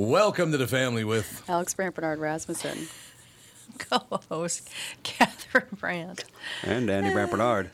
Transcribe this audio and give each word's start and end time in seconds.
Welcome 0.00 0.50
to 0.52 0.56
the 0.56 0.66
family 0.66 1.04
with 1.04 1.44
Alex 1.46 1.74
Brandt 1.74 1.94
Bernard 1.94 2.20
Rasmussen. 2.20 2.88
co-host 3.78 4.70
Catherine 5.02 5.76
Brandt. 5.78 6.24
And 6.62 6.88
Andy 6.88 7.12
Brandt 7.12 7.30
Bernard. 7.30 7.68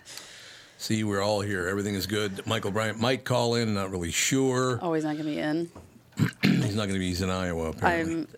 See, 0.76 1.04
we're 1.04 1.22
all 1.22 1.40
here. 1.40 1.68
Everything 1.68 1.94
is 1.94 2.08
good. 2.08 2.44
Michael 2.44 2.72
Bryant 2.72 2.98
might 2.98 3.24
call 3.24 3.54
in. 3.54 3.74
Not 3.74 3.92
really 3.92 4.10
sure. 4.10 4.80
Oh, 4.82 4.92
he's 4.94 5.04
not 5.04 5.12
going 5.12 5.24
to 5.26 5.30
be 5.30 5.38
in. 5.38 5.70
He's 6.42 6.74
not 6.74 6.88
going 6.88 6.94
to 6.94 6.98
be. 6.98 7.10
He's 7.10 7.22
in 7.22 7.30
Iowa. 7.30 7.68
Apparently. 7.68 8.14
I'm. 8.14 8.28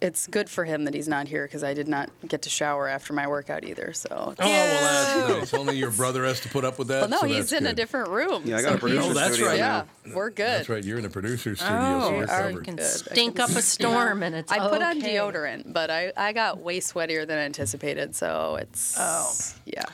It's 0.00 0.26
good 0.28 0.48
for 0.48 0.64
him 0.64 0.84
that 0.84 0.94
he's 0.94 1.08
not 1.08 1.26
here 1.26 1.44
because 1.46 1.64
I 1.64 1.74
did 1.74 1.88
not 1.88 2.08
get 2.28 2.42
to 2.42 2.50
shower 2.50 2.86
after 2.88 3.12
my 3.12 3.26
workout 3.26 3.64
either. 3.64 3.92
So. 3.92 4.08
Oh 4.10 4.34
well, 4.38 5.34
that's 5.38 5.52
nice. 5.52 5.54
Only 5.60 5.76
your 5.76 5.90
brother 5.90 6.24
has 6.24 6.38
to 6.40 6.48
put 6.48 6.64
up 6.64 6.78
with 6.78 6.88
that. 6.88 7.00
Well, 7.00 7.08
no, 7.10 7.20
so 7.20 7.26
he's 7.26 7.50
that's 7.50 7.60
in 7.62 7.66
a 7.66 7.72
different 7.74 8.10
room. 8.10 8.42
Yeah, 8.44 8.58
I 8.58 8.62
got 8.62 8.68
so 8.70 8.74
a 8.76 8.78
producer 8.78 9.02
he's- 9.02 9.16
Oh, 9.16 9.18
that's 9.18 9.40
right. 9.40 9.58
Yeah, 9.58 9.84
now. 10.06 10.14
we're 10.14 10.30
good. 10.30 10.46
That's 10.46 10.68
right. 10.68 10.84
You're 10.84 10.98
in 10.98 11.02
the 11.02 11.10
producer 11.10 11.56
studio, 11.56 11.74
Oh, 11.76 12.00
so 12.00 12.10
you're 12.16 12.30
are 12.30 12.42
you 12.42 12.48
covered. 12.50 12.64
can 12.64 12.76
good. 12.76 12.86
stink 12.86 13.40
up 13.40 13.50
a 13.50 13.62
storm 13.62 14.22
and 14.22 14.34
it's 14.36 14.52
I 14.52 14.68
put 14.68 14.82
on 14.82 15.00
deodorant, 15.00 15.72
but 15.72 15.90
I, 15.90 16.12
I 16.16 16.32
got 16.32 16.58
way 16.60 16.78
sweatier 16.80 17.26
than 17.26 17.38
anticipated, 17.38 18.14
so 18.14 18.56
it's. 18.60 18.94
Oh. 18.98 19.32
Yeah. 19.64 19.84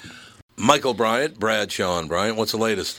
Michael 0.57 0.93
Bryant, 0.93 1.39
Bradshaw 1.39 2.03
Bryant. 2.07 2.37
What's 2.37 2.53
the 2.53 2.59
latest? 2.59 2.99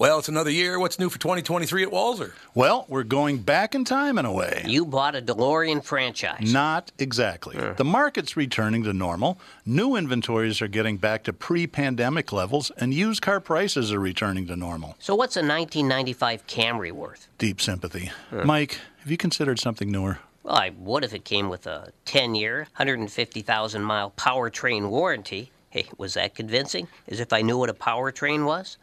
Well, 0.00 0.18
it's 0.18 0.30
another 0.30 0.50
year. 0.50 0.78
What's 0.78 0.98
new 0.98 1.10
for 1.10 1.18
2023 1.18 1.82
at 1.82 1.90
Walser? 1.90 2.32
Well, 2.54 2.86
we're 2.88 3.02
going 3.02 3.42
back 3.42 3.74
in 3.74 3.84
time 3.84 4.16
in 4.16 4.24
a 4.24 4.32
way. 4.32 4.64
You 4.66 4.86
bought 4.86 5.14
a 5.14 5.20
DeLorean 5.20 5.84
franchise. 5.84 6.50
Not 6.50 6.90
exactly. 6.98 7.58
The 7.76 7.84
market's 7.84 8.34
returning 8.34 8.82
to 8.84 8.94
normal. 8.94 9.38
New 9.66 9.96
inventories 9.96 10.62
are 10.62 10.68
getting 10.68 10.96
back 10.96 11.24
to 11.24 11.34
pre 11.34 11.66
pandemic 11.66 12.32
levels, 12.32 12.72
and 12.78 12.94
used 12.94 13.20
car 13.20 13.40
prices 13.40 13.92
are 13.92 14.00
returning 14.00 14.46
to 14.46 14.56
normal. 14.56 14.96
So 15.00 15.14
what's 15.14 15.36
a 15.36 15.40
1995 15.40 16.46
Camry 16.46 16.92
worth? 16.92 17.28
Deep 17.36 17.60
sympathy. 17.60 18.10
Mike, 18.32 18.78
have 19.00 19.10
you 19.10 19.18
considered 19.18 19.58
something 19.58 19.92
newer? 19.92 20.18
Well, 20.44 20.56
I 20.56 20.70
would 20.78 21.04
if 21.04 21.12
it 21.12 21.26
came 21.26 21.50
with 21.50 21.66
a 21.66 21.92
10-year, 22.06 22.60
150,000 22.78 23.82
mile 23.82 24.14
powertrain 24.16 24.88
warranty. 24.88 25.52
Hey, 25.68 25.90
was 25.98 26.14
that 26.14 26.34
convincing? 26.34 26.88
As 27.06 27.20
if 27.20 27.34
I 27.34 27.42
knew 27.42 27.58
what 27.58 27.68
a 27.68 27.74
powertrain 27.74 28.46
was? 28.46 28.78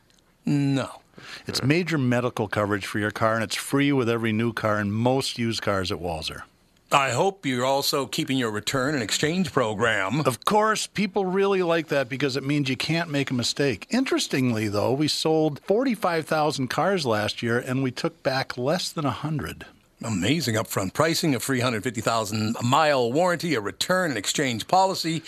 No. 0.46 1.02
It's 1.46 1.64
major 1.64 1.98
medical 1.98 2.48
coverage 2.48 2.86
for 2.86 3.00
your 3.00 3.12
car, 3.12 3.36
and 3.36 3.44
it's 3.44 3.56
free 3.56 3.92
with 3.92 4.10
every 4.10 4.32
new 4.32 4.54
car 4.54 4.78
and 4.78 4.94
most 4.94 5.38
used 5.38 5.62
cars 5.62 5.92
at 5.92 6.00
Walser. 6.00 6.44
I 6.92 7.10
hope 7.10 7.46
you're 7.46 7.66
also 7.66 8.06
keeping 8.06 8.38
your 8.38 8.50
return 8.50 8.94
and 8.94 9.04
exchange 9.04 9.52
program. 9.52 10.22
Of 10.22 10.46
course, 10.46 10.88
people 10.88 11.26
really 11.26 11.62
like 11.62 11.90
that 11.90 12.08
because 12.08 12.38
it 12.38 12.46
means 12.46 12.70
you 12.70 12.78
can't 12.78 13.10
make 13.10 13.30
a 13.30 13.34
mistake. 13.34 13.88
Interestingly, 13.90 14.70
though, 14.70 14.94
we 14.94 15.10
sold 15.10 15.60
45,000 15.66 16.70
cars 16.70 17.06
last 17.06 17.44
year 17.44 17.60
and 17.60 17.84
we 17.84 17.92
took 17.92 18.24
back 18.24 18.58
less 18.58 18.90
than 18.90 19.04
100. 19.04 19.66
Amazing 20.02 20.56
upfront 20.56 20.94
pricing, 20.94 21.36
a 21.36 21.42
free 21.42 21.58
150,000 21.58 22.56
mile 22.64 23.12
warranty, 23.12 23.56
a 23.56 23.60
return 23.60 24.12
and 24.12 24.18
exchange 24.18 24.68
policy. 24.70 25.24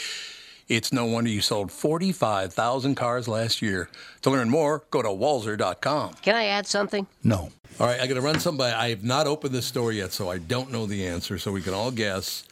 It's 0.70 0.94
no 0.94 1.04
wonder 1.06 1.32
you 1.32 1.42
sold 1.42 1.72
45,000 1.72 2.94
cars 2.94 3.28
last 3.28 3.60
year. 3.60 3.90
To 4.22 4.30
learn 4.30 4.52
more, 4.52 4.84
go 4.92 5.02
to 5.02 5.08
walser.com. 5.10 6.14
Can 6.22 6.36
I 6.36 6.46
add 6.46 6.68
something? 6.68 7.08
No. 7.24 7.50
All 7.80 7.88
right, 7.88 8.00
I 8.00 8.06
got 8.06 8.14
to 8.14 8.22
run 8.22 8.40
some 8.40 8.56
by. 8.56 8.72
I 8.74 8.90
have 8.90 9.04
not 9.04 9.26
opened 9.26 9.56
this 9.56 9.66
story 9.66 9.98
yet, 9.98 10.12
so 10.12 10.30
I 10.30 10.38
don't 10.38 10.72
know 10.72 10.86
the 10.86 11.08
answer, 11.08 11.40
so 11.40 11.52
we 11.52 11.64
can 11.64 11.74
all 11.74 11.90
guess. 11.90 12.44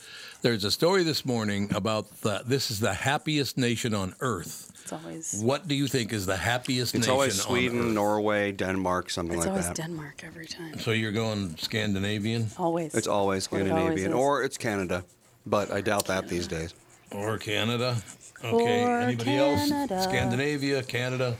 There's 0.41 0.63
a 0.63 0.71
story 0.71 1.03
this 1.03 1.25
morning 1.25 1.69
about 1.75 2.21
the, 2.21 2.41
this 2.43 2.71
is 2.71 2.79
the 2.79 2.93
happiest 2.93 3.55
nation 3.55 3.93
on 3.93 4.15
earth. 4.19 4.71
It's 4.81 4.93
always. 4.93 5.39
What 5.43 5.67
do 5.67 5.75
you 5.75 5.85
think 5.85 6.11
is 6.11 6.25
the 6.25 6.37
happiest 6.37 6.95
It's 6.95 7.01
nation 7.05 7.13
always 7.13 7.39
on 7.41 7.45
Sweden, 7.45 7.79
earth? 7.81 7.93
Norway, 7.93 8.51
Denmark, 8.51 9.11
something 9.11 9.37
It's 9.37 9.45
like 9.45 9.53
that. 9.53 9.59
It's 9.59 9.67
always 9.67 9.77
that. 9.77 9.87
Denmark 9.89 10.23
every 10.25 10.47
time. 10.47 10.79
So 10.79 10.89
you're 10.89 11.11
going 11.11 11.55
Scandinavian 11.57 12.47
Always. 12.57 12.95
It's 12.95 13.07
always 13.07 13.51
What 13.51 13.61
it 13.61 13.69
always 13.69 13.81
Scandinavian, 13.83 14.13
or 14.13 14.41
it's 14.43 14.57
Canada, 14.57 15.03
but 15.45 15.71
I 15.71 15.81
doubt 15.81 16.05
that 16.05 16.27
these 16.29 16.47
days. 16.47 16.73
Or 17.11 17.37
Canada? 17.37 17.97
Okay, 18.43 18.83
Or 18.83 18.99
anybody 18.99 19.31
Canada. 19.31 19.93
else? 19.95 20.03
Scandinavia, 20.03 20.83
Canada. 20.83 21.35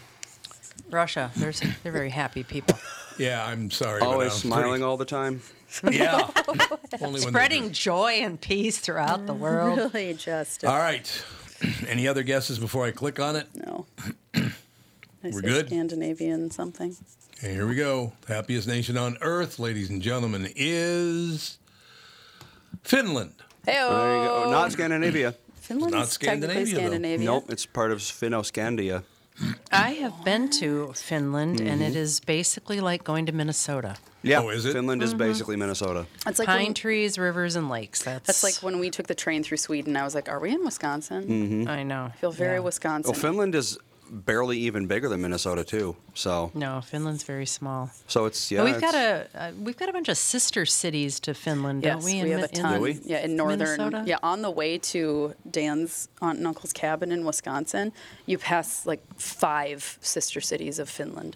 Russia. 0.89 1.31
They're, 1.35 1.51
they're 1.83 1.91
very 1.91 2.09
happy 2.09 2.44
people. 2.44 2.78
Yeah, 3.17 3.45
I'm 3.45 3.69
sorry. 3.72 4.00
but 4.00 4.07
Always 4.09 4.33
I'm 4.33 4.39
smiling 4.39 4.83
all 4.83 4.97
the 4.97 5.06
time. 5.06 5.41
yeah. 5.91 6.29
Only 7.01 7.19
when 7.22 7.29
Spreading 7.29 7.63
do. 7.67 7.73
joy 7.73 8.11
and 8.22 8.39
peace 8.39 8.79
throughout 8.79 9.25
the 9.25 9.33
world. 9.33 9.77
Really 9.94 10.13
just. 10.13 10.63
All 10.66 10.77
right. 10.77 11.23
Any 11.88 12.07
other 12.07 12.23
guesses 12.23 12.57
before 12.59 12.85
I 12.85 12.91
click 12.91 13.19
on 13.19 13.35
it? 13.35 13.47
No. 13.56 13.85
We're 15.23 15.41
good? 15.41 15.67
Scandinavian 15.67 16.51
something. 16.51 16.95
Okay, 17.39 17.53
here 17.53 17.67
we 17.67 17.75
go. 17.75 18.13
The 18.27 18.33
happiest 18.35 18.67
nation 18.67 18.97
on 18.97 19.17
earth, 19.22 19.59
ladies 19.59 19.89
and 19.89 20.01
gentlemen, 20.01 20.47
is 20.56 21.57
Finland. 22.83 23.33
Hey, 23.66 23.73
There 23.73 23.81
you 23.83 24.27
go. 24.27 24.47
Not 24.51 24.72
Scandinavia. 24.72 25.35
Finland 25.67 25.94
Not 25.94 26.03
is 26.07 26.17
technically 26.17 26.66
Scandinavia, 26.66 26.75
though. 26.75 26.79
Scandinavia. 26.88 27.25
Nope, 27.25 27.45
it's 27.53 27.66
part 27.66 27.91
of 27.91 28.00
Fennoscandia. 28.00 29.03
I 29.72 29.89
have 30.03 30.23
been 30.25 30.50
to 30.61 30.94
Finland, 30.95 31.59
and 31.61 31.81
it 31.81 31.95
is 31.95 32.19
basically 32.22 32.79
like 32.79 33.03
going 33.03 33.25
to 33.28 33.31
Minnesota. 33.31 33.97
Yeah, 34.23 34.41
Oh, 34.41 34.50
is 34.50 34.66
it? 34.66 34.73
Finland 34.73 35.01
Mm-hmm. 35.01 35.13
is 35.13 35.27
basically 35.27 35.56
Minnesota. 35.57 36.07
It's 36.25 36.39
like 36.39 36.47
Pine 36.47 36.63
when, 36.67 36.73
trees, 36.73 37.19
rivers, 37.19 37.56
and 37.56 37.69
lakes. 37.69 38.01
That's, 38.01 38.25
that's 38.27 38.44
like 38.44 38.56
when 38.66 38.79
we 38.79 38.89
took 38.89 39.06
the 39.07 39.13
train 39.25 39.44
through 39.44 39.57
Sweden. 39.57 39.95
I 39.95 40.03
was 40.03 40.16
like, 40.16 40.27
"Are 40.27 40.39
we 40.39 40.50
in 40.57 40.63
Wisconsin?" 40.66 41.67
I 41.67 41.83
know. 41.83 42.03
I 42.13 42.16
feel 42.22 42.31
very 42.31 42.56
Yeah. 42.57 42.59
Wisconsin. 42.69 43.11
Well, 43.11 43.22
Finland 43.22 43.53
is 43.53 43.77
barely 44.09 44.57
even 44.59 44.88
bigger 44.88 45.09
than 45.09 45.22
Minnesota 45.22 45.63
too. 45.63 45.95
So, 46.13 46.51
No, 46.53 46.81
Finland's 46.81 47.23
very 47.23 47.45
small. 47.45 47.90
so 48.07 48.25
it's 48.25 48.51
yeah. 48.51 48.63
but 48.63 48.72
we've 48.72 48.81
got 48.81 48.95
a 48.95 49.28
uh, 49.35 49.51
we've 49.59 49.78
got 49.78 49.90
a 49.90 49.94
bunch 49.94 50.09
of 50.09 50.18
sister 50.18 50.66
cities 50.66 51.19
to 51.22 51.34
Finland, 51.34 51.84
Yes, 51.84 51.95
don't 51.95 52.06
we? 52.06 52.23
we, 52.23 52.31
in 52.31 52.40
have 52.40 52.50
a 52.50 52.53
Min- 52.53 52.56
in 52.56 52.62
ton. 52.62 52.73
Do 52.75 52.81
we? 52.81 53.00
Yeah, 53.06 53.25
in 53.25 53.35
northern. 53.35 53.59
Minnesota? 53.59 54.03
Yeah, 54.06 54.18
on 54.23 54.41
the 54.41 54.51
way 54.51 54.78
to 54.78 55.34
Dan's 55.50 56.07
aunt 56.22 56.38
and 56.38 56.47
uncle's 56.47 56.73
cabin 56.73 57.12
in 57.12 57.25
Wisconsin, 57.25 57.91
you 58.25 58.38
pass 58.38 58.85
like 58.85 59.01
five 59.19 59.97
sister 60.01 60.41
cities 60.41 60.79
of 60.79 60.89
Finland 60.89 61.35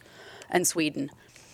and 0.49 0.65
Sweden. 0.67 1.11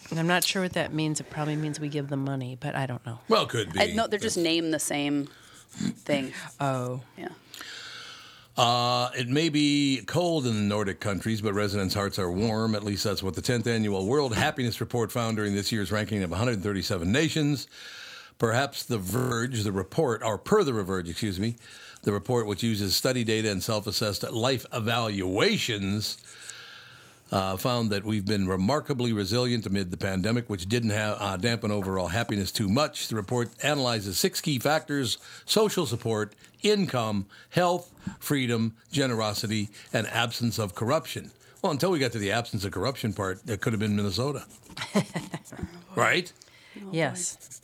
And 0.10 0.20
I'm 0.20 0.28
not 0.28 0.44
sure 0.46 0.62
what 0.62 0.74
that 0.74 0.94
means. 0.94 1.20
It 1.20 1.30
probably 1.30 1.56
means 1.58 1.80
we 1.82 1.90
give 1.90 2.08
them 2.08 2.24
money, 2.24 2.56
but 2.60 2.76
I 2.76 2.86
don't 2.86 3.06
know. 3.06 3.20
Well, 3.28 3.46
could 3.46 3.74
be. 3.74 3.80
I, 3.82 3.94
no, 3.94 4.08
they're 4.08 4.20
just 4.20 4.38
named 4.38 4.74
the 4.74 4.80
same 4.80 5.28
thing. 6.06 6.32
Oh, 6.62 7.02
Yeah. 7.18 7.28
Uh, 8.58 9.12
it 9.16 9.30
may 9.30 9.50
be 9.50 10.02
cold 10.08 10.48
in 10.48 10.56
the 10.56 10.62
Nordic 10.62 11.00
countries, 11.00 11.42
but 11.42 11.54
residents' 11.54 11.94
hearts 11.94 12.18
are 12.18 12.32
warm. 12.32 12.74
At 12.74 12.84
least 12.84 13.04
that's 13.04 13.22
what 13.22 13.36
the 13.36 13.42
10th 13.42 13.68
annual 13.68 14.08
World 14.08 14.34
Happiness 14.36 14.82
Report 14.82 15.12
found 15.12 15.38
during 15.38 15.54
this 15.54 15.72
year's 15.72 15.92
ranking 15.92 16.24
of 16.24 16.32
137 16.32 17.12
nations. 17.12 17.68
Perhaps 18.40 18.84
the 18.86 18.98
Verge, 18.98 19.62
the 19.64 19.72
report, 19.72 20.24
or 20.24 20.40
per 20.40 20.64
the 20.64 20.74
Verge, 20.74 21.08
excuse 21.08 21.40
me, 21.40 21.56
the 22.02 22.12
report 22.12 22.48
which 22.48 22.64
uses 22.64 22.96
study 22.96 23.24
data 23.24 23.52
and 23.52 23.62
self-assessed 23.62 24.24
life 24.32 24.66
evaluations 24.74 26.18
uh, 27.32 27.58
found 27.58 27.90
that 27.90 28.04
we've 28.06 28.26
been 28.26 28.48
remarkably 28.48 29.12
resilient 29.14 29.66
amid 29.66 29.92
the 29.92 29.98
pandemic, 29.98 30.50
which 30.50 30.68
didn't 30.68 30.92
have, 30.92 31.18
uh, 31.20 31.38
dampen 31.38 31.72
overall 31.72 32.08
happiness 32.08 32.52
too 32.52 32.70
much. 32.70 33.08
The 33.08 33.16
report 33.16 33.50
analyzes 33.64 34.18
six 34.18 34.40
key 34.42 34.60
factors 34.60 35.18
social 35.46 35.86
support, 35.86 36.34
income, 36.64 37.26
health, 37.50 37.92
freedom, 38.20 38.76
generosity, 38.92 39.70
and 39.94 40.08
absence 40.08 40.58
of 40.58 40.76
corruption. 40.76 41.32
Well, 41.62 41.64
Well, 41.64 41.72
until 41.74 41.92
we 41.92 42.00
got 42.00 42.12
to 42.14 42.20
the 42.20 42.32
absence 42.32 42.64
of 42.66 42.72
corruption 42.72 43.14
part, 43.14 43.42
it 43.48 43.62
could 43.62 43.74
have 43.74 43.80
been 43.80 43.96
Minnesota. 43.96 44.46
right? 45.96 46.32
Yes. 46.92 47.62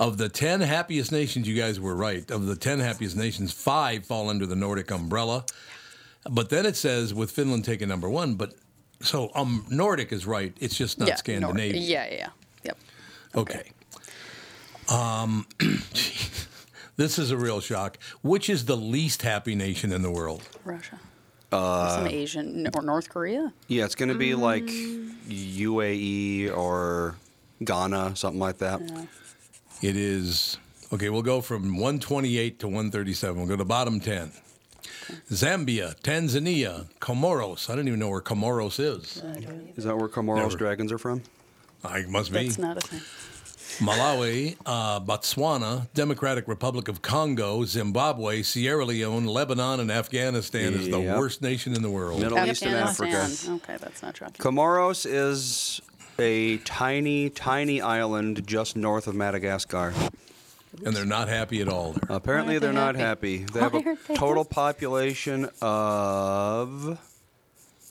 Of 0.00 0.18
the 0.18 0.28
10 0.28 0.62
happiest 0.62 1.12
nations, 1.12 1.46
you 1.46 1.54
guys 1.54 1.78
were 1.78 1.94
right. 1.94 2.28
Of 2.30 2.46
the 2.46 2.56
10 2.56 2.80
happiest 2.80 3.16
nations, 3.16 3.52
five 3.52 4.06
fall 4.06 4.30
under 4.30 4.46
the 4.46 4.56
Nordic 4.56 4.90
umbrella. 4.90 5.44
But 6.30 6.50
then 6.50 6.66
it 6.66 6.76
says, 6.76 7.12
with 7.12 7.30
Finland 7.30 7.64
taking 7.64 7.88
number 7.88 8.08
one, 8.08 8.34
but 8.34 8.54
so 9.02 9.30
um, 9.34 9.66
Nordic 9.70 10.12
is 10.12 10.26
right. 10.26 10.54
It's 10.60 10.76
just 10.76 10.98
not 10.98 11.06
yeah, 11.08 11.12
Nor- 11.12 11.18
Scandinavian. 11.18 11.82
yeah, 11.84 12.06
yeah, 12.10 12.14
yeah. 12.16 12.28
Yep. 12.64 12.78
Okay. 13.36 13.70
Um, 14.88 15.46
this 16.96 17.18
is 17.18 17.30
a 17.30 17.36
real 17.36 17.60
shock. 17.60 17.98
Which 18.22 18.48
is 18.50 18.64
the 18.66 18.76
least 18.76 19.22
happy 19.22 19.54
nation 19.54 19.92
in 19.92 20.02
the 20.02 20.10
world? 20.10 20.42
Russia. 20.64 20.98
Uh, 21.50 21.96
Some 21.96 22.06
Asian 22.08 22.68
or 22.74 22.82
North 22.82 23.08
Korea. 23.10 23.52
Yeah, 23.68 23.84
it's 23.84 23.94
going 23.94 24.08
to 24.08 24.14
be 24.14 24.34
like 24.34 24.64
Mm. 24.64 25.12
UAE 25.58 26.56
or 26.56 27.16
Ghana, 27.62 28.16
something 28.16 28.40
like 28.40 28.58
that. 28.58 28.80
It 29.82 29.96
is 29.96 30.56
okay. 30.92 31.10
We'll 31.10 31.22
go 31.22 31.40
from 31.40 31.74
128 31.76 32.58
to 32.60 32.66
137. 32.66 33.36
We'll 33.36 33.46
go 33.48 33.56
to 33.56 33.64
bottom 33.64 34.00
10. 34.00 34.32
Zambia, 35.30 35.94
Tanzania, 36.02 36.86
Comoros. 37.00 37.68
I 37.70 37.76
don't 37.76 37.86
even 37.88 37.98
know 38.00 38.08
where 38.10 38.20
Comoros 38.20 38.78
is. 38.80 39.22
Is 39.76 39.84
that 39.84 39.96
where 39.96 40.08
Comoros 40.08 40.36
Never. 40.36 40.56
dragons 40.56 40.92
are 40.92 40.98
from? 40.98 41.22
I 41.84 42.02
must 42.06 42.32
be. 42.32 42.44
That's 42.44 42.58
not 42.58 42.76
a 42.76 42.80
thing. 42.80 43.00
Malawi, 43.80 44.56
uh, 44.66 45.00
Botswana, 45.00 45.88
Democratic 45.94 46.46
Republic 46.46 46.88
of 46.88 47.00
Congo, 47.00 47.64
Zimbabwe, 47.64 48.42
Sierra 48.42 48.84
Leone, 48.84 49.24
Lebanon, 49.26 49.80
and 49.80 49.90
Afghanistan 49.90 50.74
is 50.74 50.90
the 50.90 51.00
Yep. 51.00 51.16
worst 51.18 51.40
nation 51.42 51.74
in 51.74 51.80
the 51.80 51.88
world. 51.90 52.20
Middle 52.20 52.38
East 52.46 52.62
and 52.64 52.74
Africa. 52.76 53.26
Okay, 53.48 53.76
that's 53.80 54.02
not 54.02 54.14
shocking. 54.16 54.34
Comoros 54.38 55.06
is 55.10 55.80
a 56.18 56.58
tiny, 56.58 57.30
tiny 57.30 57.80
island 57.80 58.46
just 58.46 58.76
north 58.76 59.06
of 59.06 59.14
Madagascar. 59.14 59.94
And 60.84 60.96
they're 60.96 61.04
not 61.04 61.28
happy 61.28 61.60
at 61.60 61.68
all 61.68 61.92
there. 61.92 62.16
Apparently, 62.16 62.58
they're 62.58 62.76
aren't 62.76 62.98
happy. 62.98 63.38
happy? 63.38 63.52
They 63.52 63.60
have 63.60 63.74
a 63.74 63.96
total 64.14 64.44
population 64.44 65.44
of 65.60 66.98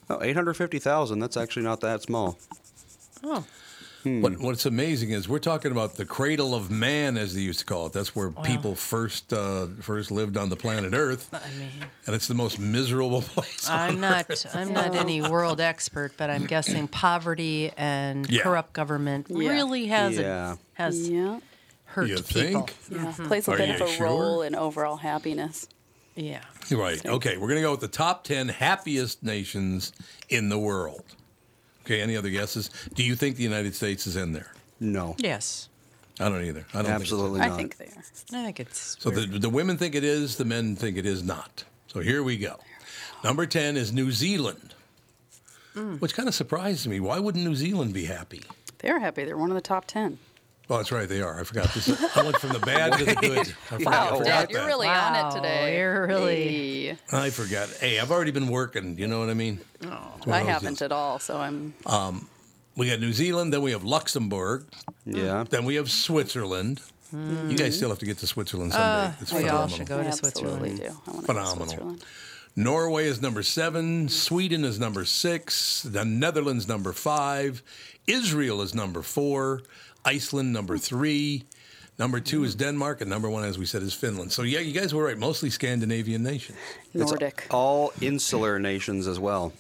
oh, 0.10 0.22
850,000. 0.22 1.20
That's 1.20 1.38
actually 1.38 1.64
not 1.64 1.82
that 1.82 2.02
small. 2.02 2.38
Oh, 3.24 3.46
What, 4.04 4.40
what's 4.40 4.66
amazing 4.66 5.12
is 5.12 5.30
we're 5.30 5.38
talking 5.38 5.72
about 5.72 5.94
the 5.96 6.06
cradle 6.06 6.56
of 6.56 6.72
man, 6.72 7.18
as 7.18 7.36
they 7.36 7.42
used 7.42 7.60
to 7.60 7.66
call 7.66 7.86
it. 7.86 7.94
That's 7.94 8.16
where 8.16 8.32
people 8.32 8.74
first 8.74 9.32
uh, 9.32 9.68
first 9.80 10.10
lived 10.10 10.38
on 10.38 10.50
the 10.50 10.56
planet 10.56 10.96
Earth, 10.96 11.30
I 11.32 11.48
mean, 11.60 11.70
and 12.08 12.16
it's 12.16 12.28
the 12.28 12.34
most 12.34 12.58
miserable 12.58 13.22
place. 13.36 13.70
I'm 13.70 13.96
on 13.96 14.02
not 14.02 14.26
Earth. 14.28 14.48
I'm 14.56 14.74
not 14.74 14.96
any 14.96 15.22
world 15.22 15.62
expert, 15.62 16.14
but 16.18 16.32
I'm 16.32 16.48
guessing 16.48 16.88
poverty 16.88 17.72
and 17.78 18.28
Yeah. 18.28 18.42
corrupt 18.42 18.74
government 18.74 19.28
Yeah. 19.30 19.50
really 19.52 19.86
has 19.86 20.18
Yeah. 20.18 20.56
has 20.74 21.08
Yeah. 21.08 21.40
Hurt 21.92 22.08
You 22.10 22.16
people. 22.18 22.62
think? 22.68 22.76
Yeah. 22.90 22.98
Mm-hmm. 22.98 23.26
Plays 23.28 23.48
a 23.48 23.52
Are 23.52 23.58
bit 23.58 23.70
of 23.82 23.82
a 23.82 23.92
sure? 23.92 24.06
role 24.08 24.42
in 24.42 24.56
overall 24.56 24.98
happiness. 24.98 25.68
Yeah. 26.16 26.42
Right. 26.72 27.04
Okay. 27.06 27.38
We're 27.38 27.48
going 27.48 27.58
to 27.60 27.64
go 27.64 27.72
with 27.72 27.80
the 27.82 27.88
top 27.88 28.24
10 28.24 28.50
happiest 28.50 29.24
nations 29.24 29.94
in 30.30 30.50
the 30.50 30.60
world. 30.60 31.04
Okay. 31.86 32.02
Any 32.02 32.16
other 32.18 32.30
guesses? 32.30 32.70
Do 32.94 33.04
you 33.04 33.16
think 33.16 33.38
the 33.38 33.44
United 33.44 33.76
States 33.76 34.06
is 34.08 34.16
in 34.16 34.34
there? 34.34 34.52
No, 34.80 35.16
Yes. 35.20 35.68
I 36.20 36.30
don't 36.30 36.44
either. 36.44 36.66
I 36.74 36.82
don't 36.84 36.92
absolutely 36.92 37.40
Think 37.40 37.54
I 37.54 37.58
think 37.58 37.78
they 37.78 37.86
are. 37.86 38.42
I 38.42 38.44
think 38.46 38.60
it's 38.60 38.98
so. 39.00 39.10
so 39.10 39.22
the, 39.22 39.40
the 39.40 39.50
women 39.50 39.78
think 39.78 39.96
it 39.96 40.04
is, 40.04 40.36
the 40.36 40.46
men 40.46 40.76
think 40.76 40.98
it 40.98 41.06
is 41.06 41.24
not. 41.24 41.64
So 41.88 42.00
here 42.02 42.22
we 42.22 42.38
go. 42.38 42.60
Number 43.24 43.46
10 43.48 43.76
is 43.78 43.92
New 43.92 44.12
Zealand, 44.12 44.76
hmm. 45.74 45.96
which 45.96 46.14
kind 46.14 46.28
of 46.28 46.36
surprised 46.36 46.86
me. 46.88 47.00
Why 47.00 47.18
wouldn't 47.18 47.44
New 47.44 47.56
Zealand 47.56 47.94
be 47.94 48.06
happy? 48.06 48.44
They're 48.80 49.00
happy. 49.00 49.24
They're 49.24 49.38
one 49.38 49.50
of 49.50 49.56
the 49.56 49.62
top 49.62 49.86
10. 49.86 50.20
Oh, 50.72 50.78
that's 50.78 50.92
right. 50.92 51.08
They 51.10 51.22
are. 51.22 51.40
I 51.40 51.44
forgot 51.44 51.74
this. 51.74 51.90
I 52.18 52.24
went 52.24 52.38
from 52.38 52.52
the 52.54 52.60
bad 52.66 52.94
to 52.98 53.04
the 53.06 53.16
good. 53.16 53.38
I 53.40 53.44
forgot, 53.44 53.94
I 53.94 54.12
Wow, 54.12 54.18
forgot 54.20 54.26
Dad, 54.26 54.52
you're 54.52 54.62
that. 54.62 54.68
really 54.68 54.88
on 54.88 55.16
it 55.16 55.36
today. 55.36 55.78
you're 55.78 56.08
really- 56.08 56.86
Hey. 56.86 56.98
I 57.12 57.30
forgot. 57.30 57.70
Hey, 57.80 58.00
I've 58.00 58.10
already 58.12 58.32
been 58.32 58.48
working. 58.48 58.98
You 58.98 59.08
know 59.08 59.20
what 59.20 59.30
I 59.30 59.34
mean? 59.34 59.60
It's 59.82 59.86
one 60.26 60.30
I 60.30 60.44
haven't 60.44 60.70
deals. 60.80 60.82
at 60.82 60.92
all, 60.92 61.20
so 61.20 61.38
I'm. 61.38 61.74
Um, 61.86 62.28
We 62.78 62.90
got 62.90 63.02
New 63.02 63.12
Zealand, 63.12 63.52
then 63.54 63.62
we 63.62 63.72
have 63.72 63.84
Luxembourg, 63.84 64.66
Yeah. 65.06 65.44
then 65.50 65.66
we 65.66 65.76
have 65.76 65.92
Switzerland. 65.92 66.80
You 67.12 67.58
guys 67.58 67.76
still 67.76 67.90
have 67.90 68.00
to 68.00 68.06
get 68.06 68.20
to 68.20 68.28
Switzerland 68.28 68.72
someday. 68.72 69.14
it's 69.20 69.34
we 69.34 69.40
all 69.40 69.68
phenomenal. 69.68 69.78
should 69.78 69.88
go 69.88 69.98
to 70.02 70.08
absolutely 70.08 70.78
Switzerland. 70.78 70.78
do. 70.80 70.86
I 71.08 71.12
want 71.12 71.26
Phenomenal. 71.26 71.66
To 71.66 71.70
Switzerland. 71.72 72.06
Norway 72.56 73.06
is 73.08 73.22
number 73.22 73.44
seven. 73.44 74.08
Sweden 74.08 74.64
is 74.64 74.80
number 74.80 75.04
six. 75.04 75.82
The 75.84 76.06
Netherlands 76.06 76.68
number 76.70 76.94
five. 76.94 77.62
Israel 78.08 78.62
is 78.62 78.74
number 78.74 79.02
four. 79.02 79.62
Iceland 80.06 80.52
number 80.54 80.78
three. 80.78 81.44
Number 82.00 82.20
two 82.20 82.44
is 82.44 82.56
Denmark, 82.56 83.02
and 83.02 83.10
number 83.10 83.30
one, 83.30 83.44
as 83.44 83.58
we 83.60 83.66
said, 83.66 83.84
is 83.84 83.94
Finland. 83.94 84.32
So 84.32 84.42
yeah, 84.42 84.60
you 84.60 84.72
guys 84.74 84.94
were 84.94 85.04
right. 85.04 85.18
Mostly 85.18 85.50
Scandinavian 85.52 86.24
nations. 86.24 86.58
It's 86.94 87.12
Nordic. 87.12 87.46
all 87.52 87.92
insular 88.02 88.58
nations 88.60 89.08
as 89.08 89.20
well. 89.20 89.54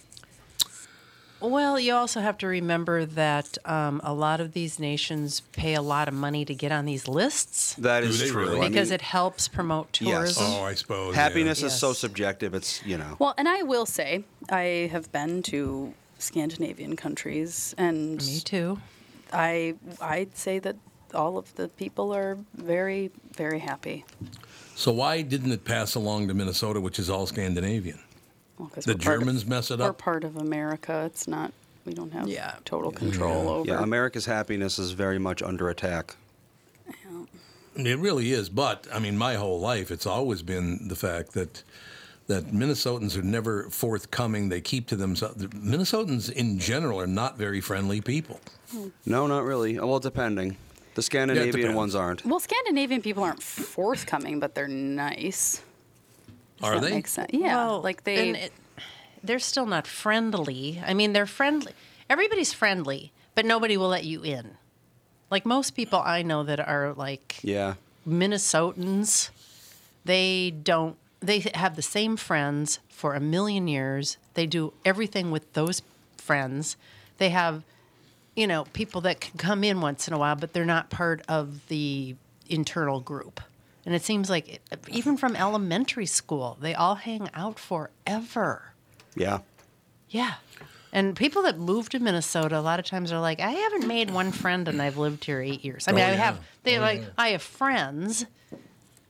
Well, 1.39 1.79
you 1.79 1.93
also 1.95 2.19
have 2.21 2.37
to 2.39 2.47
remember 2.47 3.03
that 3.05 3.57
um, 3.65 3.99
a 4.03 4.13
lot 4.13 4.39
of 4.41 4.53
these 4.53 4.77
nations 4.79 5.39
pay 5.53 5.73
a 5.73 5.81
lot 5.81 6.07
of 6.07 6.13
money 6.13 6.45
to 6.45 6.53
get 6.53 6.71
on 6.71 6.85
these 6.85 7.07
lists 7.07 7.73
That 7.79 8.01
Do 8.01 8.09
is 8.09 8.19
they 8.19 8.27
true. 8.29 8.43
really? 8.43 8.59
I 8.65 8.69
because 8.69 8.89
mean, 8.89 8.95
it 8.95 9.01
helps 9.01 9.47
promote 9.47 9.99
Yes. 10.01 10.35
tourism. 10.35 10.43
Oh, 10.47 10.63
I 10.63 10.75
suppose. 10.75 11.15
yeah. 11.15 11.21
happiness 11.23 11.63
is 11.63 11.73
so 11.73 11.93
subjective. 11.93 12.53
It's 12.53 12.85
you 12.85 12.97
know. 12.97 13.15
Well, 13.17 13.33
and 13.39 13.47
I 13.49 13.63
will 13.63 13.87
say, 13.87 14.23
I 14.51 14.89
have 14.91 15.11
been 15.11 15.41
to 15.43 15.93
Scandinavian 16.19 16.95
countries, 16.95 17.73
and 17.77 18.17
Me 18.23 18.39
too. 18.39 18.77
I 19.33 19.75
I'd 20.01 20.35
say 20.37 20.59
that 20.59 20.75
all 21.13 21.37
of 21.37 21.53
the 21.55 21.67
people 21.69 22.13
are 22.13 22.37
very 22.55 23.11
very 23.35 23.59
happy. 23.59 24.05
So 24.75 24.91
why 24.91 25.21
didn't 25.21 25.51
it 25.51 25.63
pass 25.65 25.95
along 25.95 26.27
to 26.29 26.33
Minnesota, 26.33 26.79
which 26.81 26.97
is 26.99 27.09
all 27.09 27.27
Scandinavian? 27.27 27.99
Well, 28.57 28.69
'cause 28.69 28.85
The 28.85 28.91
we're 28.91 28.95
of- 28.95 29.01
Germans 29.01 29.45
mess 29.45 29.71
it 29.71 29.75
up. 29.75 29.79
We're 29.79 29.89
up. 29.91 29.97
part 29.97 30.23
of 30.23 30.37
America. 30.37 31.03
It's 31.05 31.27
not. 31.27 31.51
We 31.85 31.93
don't 31.93 32.13
have 32.13 32.27
Yeah. 32.27 32.55
total 32.65 32.91
control 32.91 33.49
over. 33.49 33.67
Yeah, 33.69 33.81
America's 33.81 34.25
happiness 34.25 34.77
is 34.79 34.91
very 34.91 35.17
much 35.19 35.41
under 35.41 35.69
attack. 35.69 36.15
It 37.75 37.97
really 37.99 38.31
is, 38.33 38.49
but 38.49 38.85
I 38.93 38.99
mean, 38.99 39.17
my 39.17 39.35
whole 39.35 39.59
life, 39.59 39.91
it's 39.91 40.05
always 40.05 40.41
been 40.41 40.89
the 40.89 40.95
fact 40.95 41.31
that 41.33 41.63
that 42.27 42.47
Minnesotans 42.47 43.17
are 43.17 43.21
never 43.23 43.69
forthcoming. 43.69 44.49
They 44.49 44.61
keep 44.61 44.87
to 44.87 44.95
themselves. 44.95 45.43
Minnesotans, 45.47 46.31
in 46.31 46.59
general, 46.59 46.99
are 47.01 47.07
not 47.07 47.37
very 47.37 47.61
friendly 47.61 47.99
people. 48.01 48.39
No, 49.05 49.27
not 49.27 49.43
really. 49.43 49.77
Well, 49.79 49.99
depending. 49.99 50.57
The 50.95 51.01
Scandinavian 51.01 51.51
depends. 51.55 51.75
ones 51.75 51.95
aren't. 51.95 52.25
Well, 52.25 52.39
Scandinavian 52.39 53.01
people 53.01 53.23
aren't 53.23 53.41
forthcoming, 53.43 54.39
but 54.39 54.55
they're 54.55 54.67
nice. 54.67 55.61
Does 56.59 56.69
Are 56.69 56.75
that 56.79 56.81
they? 56.87 56.91
Make 56.95 57.07
sense? 57.07 57.31
Yeah, 57.33 57.55
Well, 57.55 57.81
like 57.81 58.03
they. 58.03 58.29
and 58.29 58.37
it, 58.37 58.51
they're 59.23 59.39
still 59.39 59.65
not 59.65 59.87
friendly. 59.87 60.81
I 60.85 60.93
mean, 60.93 61.13
they're 61.13 61.25
friendly. 61.25 61.73
Everybody's 62.09 62.53
friendly, 62.53 63.11
but 63.35 63.45
nobody 63.45 63.77
will 63.77 63.87
let 63.89 64.03
you 64.03 64.21
in. 64.23 64.57
Like 65.29 65.45
most 65.45 65.71
people 65.71 65.99
I 65.99 66.23
know 66.23 66.43
that 66.43 66.59
are 66.59 66.93
like 66.93 67.39
Yeah. 67.41 67.75
Minnesotans, 68.07 69.29
they 70.05 70.51
don't. 70.51 70.97
They 71.21 71.39
have 71.53 71.75
the 71.75 71.81
same 71.81 72.17
friends 72.17 72.79
for 72.89 73.13
a 73.13 73.19
million 73.19 73.67
years. 73.67 74.17
They 74.33 74.47
do 74.47 74.73
everything 74.83 75.29
with 75.31 75.53
those 75.53 75.81
friends. 76.17 76.77
They 77.17 77.29
have, 77.29 77.63
you 78.35 78.47
know, 78.47 78.65
people 78.73 79.01
that 79.01 79.21
can 79.21 79.37
come 79.37 79.63
in 79.63 79.81
once 79.81 80.07
in 80.07 80.13
a 80.13 80.17
while, 80.17 80.35
but 80.35 80.53
they're 80.53 80.65
not 80.65 80.89
part 80.89 81.21
of 81.27 81.67
the 81.67 82.15
internal 82.49 82.99
group. 82.99 83.39
And 83.85 83.95
it 83.95 84.03
seems 84.03 84.29
like 84.29 84.49
it, 84.49 84.61
even 84.89 85.17
from 85.17 85.35
elementary 85.35 86.05
school, 86.05 86.57
they 86.59 86.73
all 86.73 86.95
hang 86.95 87.29
out 87.33 87.59
forever. 87.59 88.73
Yeah. 89.15 89.39
Yeah. 90.09 90.35
And 90.93 91.15
people 91.15 91.43
that 91.43 91.57
move 91.57 91.89
to 91.89 91.99
Minnesota 91.99 92.59
a 92.59 92.61
lot 92.61 92.79
of 92.79 92.85
times 92.85 93.11
are 93.11 93.19
like, 93.19 93.39
I 93.39 93.51
haven't 93.51 93.87
made 93.87 94.11
one 94.11 94.31
friend 94.31 94.67
and 94.67 94.81
I've 94.81 94.97
lived 94.97 95.23
here 95.25 95.39
eight 95.41 95.63
years. 95.63 95.87
I 95.87 95.93
mean, 95.93 96.03
Oh, 96.03 96.07
I 96.07 96.11
have, 96.11 96.39
they're 96.63 96.79
oh, 96.79 96.83
like, 96.83 97.03
I 97.17 97.29
have 97.29 97.41
friends. 97.41 98.25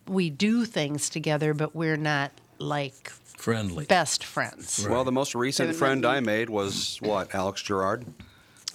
We 0.08 0.30
do 0.30 0.66
things 0.66 1.10
together, 1.10 1.54
but 1.54 1.76
we're 1.76 1.98
not 1.98 2.32
like 2.58 3.10
Friendly. 3.38 3.86
best 3.86 4.24
friends. 4.24 4.86
Well, 4.88 5.04
the 5.04 5.12
most 5.12 5.36
recent 5.36 5.76
friend 5.76 6.06
I 6.06 6.20
made 6.20 6.50
was 6.50 6.98
what 7.02 7.34
Alex 7.34 7.62
Gerard 7.62 8.06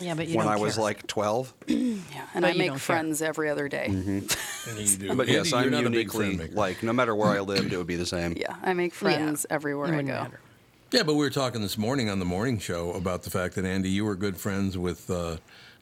Yeah, 0.00 0.14
but 0.14 0.28
you 0.28 0.36
when 0.36 0.46
don't 0.46 0.54
I 0.56 0.58
was 0.60 0.76
like 0.78 1.06
12. 1.06 1.54
yeah, 1.66 1.76
and 1.76 2.00
But 2.34 2.44
I 2.44 2.52
make 2.52 2.58
don't 2.58 2.68
care. 2.68 2.78
friends 2.78 3.22
every 3.22 3.48
other 3.50 3.68
day. 3.68 3.86
And 4.68 4.78
you 4.80 4.96
do. 4.96 5.08
But 5.14 5.28
Andy, 5.28 5.32
yes, 5.32 5.52
I'm 5.52 5.70
not 5.70 5.84
a 5.86 5.90
big 5.90 6.12
uniquely 6.12 6.48
like 6.48 6.82
no 6.82 6.92
matter 6.92 7.14
where 7.14 7.28
I 7.28 7.38
lived, 7.38 7.72
it 7.72 7.76
would 7.76 7.86
be 7.86 7.94
the 7.94 8.04
same. 8.06 8.34
Yeah, 8.36 8.56
I 8.62 8.72
make 8.74 8.92
friends 8.94 9.46
everywhere 9.48 9.94
I 9.94 10.02
go. 10.02 10.12
matter. 10.12 10.40
Yeah, 10.90 11.04
but 11.04 11.14
we 11.14 11.20
were 11.20 11.30
talking 11.30 11.60
this 11.62 11.78
morning 11.78 12.10
on 12.10 12.18
the 12.18 12.24
morning 12.24 12.58
show 12.58 12.90
about 12.92 13.22
the 13.22 13.30
fact 13.30 13.54
that 13.54 13.64
Andy, 13.64 13.90
you 13.90 14.04
were 14.04 14.16
good 14.16 14.36
friends 14.36 14.76
with 14.76 15.08
uh, 15.08 15.36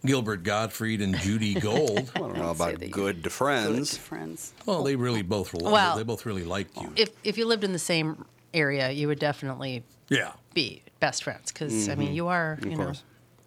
Gilbert 0.05 0.43
Gottfried 0.43 1.01
and 1.01 1.17
Judy 1.19 1.55
Gold. 1.61 2.11
I 2.15 2.19
don't 2.19 2.37
know 2.37 2.51
about 2.51 2.79
that 2.79 2.91
good 2.91 3.23
Good 3.23 3.33
friends. 3.33 3.97
friends. 3.97 4.53
well, 4.67 4.83
they 4.83 4.97
really 4.97 5.23
both 5.23 5.53
were. 5.55 5.71
Well, 5.71 5.97
they 5.97 6.03
both 6.03 6.27
really 6.27 6.45
liked 6.45 6.77
you. 6.81 6.93
If 6.97 7.11
if 7.25 7.39
you 7.39 7.47
lived 7.47 7.65
in 7.65 7.73
the 7.73 7.79
same 7.79 8.25
area, 8.53 8.91
you 8.91 9.09
would 9.09 9.19
definitely 9.19 9.83
yeah. 10.09 10.33
be 10.53 10.83
best 11.01 11.25
friends 11.25 11.53
because 11.53 11.89
I 11.89 11.95
mean 11.95 12.09
mm-hmm. 12.09 12.17
you 12.17 12.29
are 12.29 12.59
you 12.63 12.77
know 12.77 12.85
course. 12.85 13.03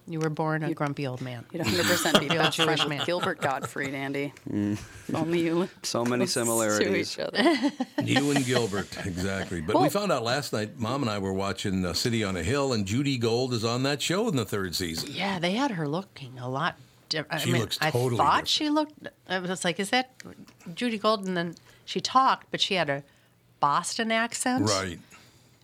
You 0.08 0.20
were 0.20 0.30
born 0.30 0.64
a 0.64 0.74
grumpy 0.74 1.06
old 1.06 1.22
man. 1.22 1.46
You'd 1.52 1.64
100% 1.64 2.20
be 2.20 2.28
Real 2.30 2.38
best 2.44 2.56
friend 2.56 2.78
Jewish 2.78 2.88
man. 2.88 3.06
Gilbert 3.06 3.42
Gottfried, 3.42 3.94
Andy. 3.94 4.34
Mm. 4.50 4.78
Only 5.14 5.42
you. 5.42 5.68
So 5.84 6.04
many 6.06 6.22
close 6.26 6.34
To 6.34 6.40
similarities. 6.40 7.14
each 7.14 7.20
other. 7.20 7.44
You 8.04 8.32
and 8.32 8.46
Gilbert, 8.46 8.88
exactly. 9.06 9.62
But 9.62 9.82
we 9.82 9.90
found 9.90 10.12
out 10.12 10.24
last 10.24 10.54
night, 10.54 10.78
Mom 10.80 11.02
and 11.02 11.10
I 11.10 11.20
were 11.20 11.34
watching 11.34 11.86
uh, 11.86 11.94
City 11.94 12.24
on 12.24 12.36
a 12.38 12.44
Hill, 12.44 12.74
and 12.74 12.86
Judy 12.86 13.18
Gold 13.18 13.54
is 13.54 13.64
on 13.66 13.84
that 13.84 14.02
show 14.02 14.28
in 14.30 14.36
the 14.36 14.46
third 14.46 14.76
season. 14.76 15.10
Yeah, 15.12 15.40
they 15.40 15.52
had 15.52 15.72
her 15.72 15.88
looking 15.88 16.38
a 16.40 16.50
lot 16.50 16.76
different. 17.10 17.42
She 17.42 17.50
I 17.50 17.54
mean, 17.54 17.62
looks 17.62 17.78
I 17.82 17.92
thought 17.92 18.10
different. 18.12 18.48
she 18.48 18.70
looked. 18.70 18.94
I 19.30 19.40
was 19.40 19.64
like, 19.66 19.80
is 19.80 19.90
that 19.92 20.12
Judy 20.74 20.98
Golden? 20.98 21.34
Then 21.34 21.56
she 21.86 22.00
talked, 22.02 22.48
but 22.52 22.60
she 22.62 22.76
had 22.76 22.90
a 22.90 23.04
Boston 23.60 24.12
accent. 24.12 24.68
Right. 24.70 25.00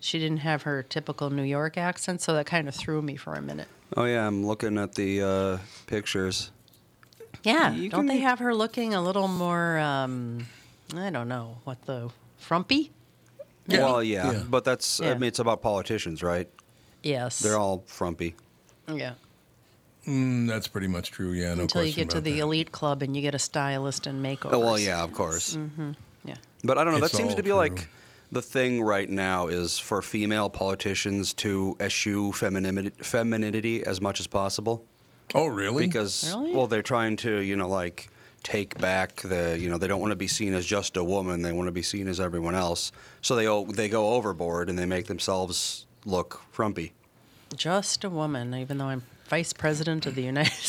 She 0.00 0.18
didn't 0.18 0.38
have 0.38 0.62
her 0.62 0.82
typical 0.82 1.30
New 1.30 1.42
York 1.44 1.78
accent, 1.78 2.20
so 2.20 2.34
that 2.34 2.44
kind 2.46 2.68
of 2.68 2.74
threw 2.74 3.00
me 3.00 3.16
for 3.16 3.34
a 3.34 3.40
minute. 3.42 3.68
Oh 3.96 4.04
yeah, 4.04 4.26
I'm 4.26 4.44
looking 4.46 4.78
at 4.78 4.94
the 4.94 5.22
uh, 5.22 5.58
pictures. 5.86 6.50
Yeah, 7.42 7.72
You 7.74 7.90
don't 7.90 8.06
they 8.06 8.18
have 8.18 8.38
her 8.38 8.54
looking 8.54 8.94
a 8.94 9.02
little 9.02 9.28
more? 9.28 9.78
Um, 9.78 10.46
I 10.96 11.10
don't 11.10 11.28
know 11.28 11.58
what 11.64 11.84
the 11.84 12.10
frumpy. 12.38 12.90
Yeah. 13.66 13.78
Well, 13.80 14.02
yeah, 14.02 14.32
Yeah. 14.32 14.42
but 14.48 14.64
that's 14.64 15.00
I 15.00 15.14
mean 15.14 15.24
it's 15.24 15.38
about 15.38 15.60
politicians, 15.62 16.22
right? 16.22 16.48
Yes, 17.02 17.40
They're 17.40 17.58
all 17.58 17.82
frumpy. 17.86 18.34
yeah. 18.88 19.14
Mm, 20.06 20.46
that's 20.48 20.68
pretty 20.68 20.86
much 20.88 21.10
true. 21.10 21.32
Yeah, 21.32 21.54
no 21.54 21.62
Until 21.62 21.82
you 21.82 21.92
question 21.92 22.08
get 22.08 22.14
to 22.16 22.20
the 22.20 22.32
that. 22.32 22.38
elite 22.40 22.72
club 22.72 23.02
and 23.02 23.14
you 23.16 23.22
get 23.22 23.34
a 23.34 23.38
stylist 23.38 24.06
and 24.06 24.22
makeover. 24.24 24.52
Oh 24.54 24.58
well, 24.58 24.78
yeah, 24.78 25.02
of 25.02 25.12
course. 25.12 25.56
yeah. 26.24 26.34
But 26.62 26.76
I 26.78 26.84
don't 26.84 26.92
know. 26.94 27.04
It's 27.04 27.12
that 27.12 27.16
seems 27.16 27.34
to 27.34 27.42
be 27.42 27.50
true. 27.50 27.56
like 27.58 27.88
the 28.34 28.42
thing 28.42 28.82
right 28.82 29.08
now 29.08 29.46
is 29.46 29.78
for 29.78 30.02
female 30.02 30.50
politicians 30.50 31.32
to 31.34 31.76
eschew 31.80 32.32
femininity, 32.32 32.90
femininity 33.02 33.84
as 33.86 34.00
much 34.00 34.20
as 34.20 34.26
possible 34.26 34.84
Oh, 35.34 35.46
really? 35.46 35.86
because 35.86 36.34
Really? 36.34 36.54
well 36.54 36.66
they're 36.66 36.82
trying 36.82 37.16
to 37.18 37.40
you 37.40 37.56
know 37.56 37.68
like 37.68 38.08
take 38.42 38.78
back 38.78 39.16
the 39.22 39.56
you 39.58 39.70
know 39.70 39.78
they 39.78 39.86
don't 39.88 40.00
want 40.00 40.10
to 40.12 40.16
be 40.16 40.28
seen 40.28 40.52
as 40.52 40.66
just 40.66 40.96
a 40.98 41.02
woman 41.04 41.40
they 41.42 41.52
want 41.52 41.66
to 41.66 41.72
be 41.72 41.82
seen 41.82 42.06
as 42.08 42.20
everyone 42.20 42.54
else 42.54 42.92
so 43.22 43.34
they 43.36 43.48
o- 43.48 43.64
they 43.64 43.88
go 43.88 44.14
overboard 44.14 44.68
and 44.68 44.78
they 44.78 44.84
make 44.84 45.06
themselves 45.06 45.86
look 46.04 46.42
frumpy 46.52 46.92
Just 47.56 48.04
a 48.04 48.10
woman, 48.10 48.52
even 48.54 48.76
though 48.78 48.86
I'm 48.92 49.02
vice 49.28 49.54
president 49.54 50.04
of 50.06 50.14
the 50.14 50.22
United 50.22 50.52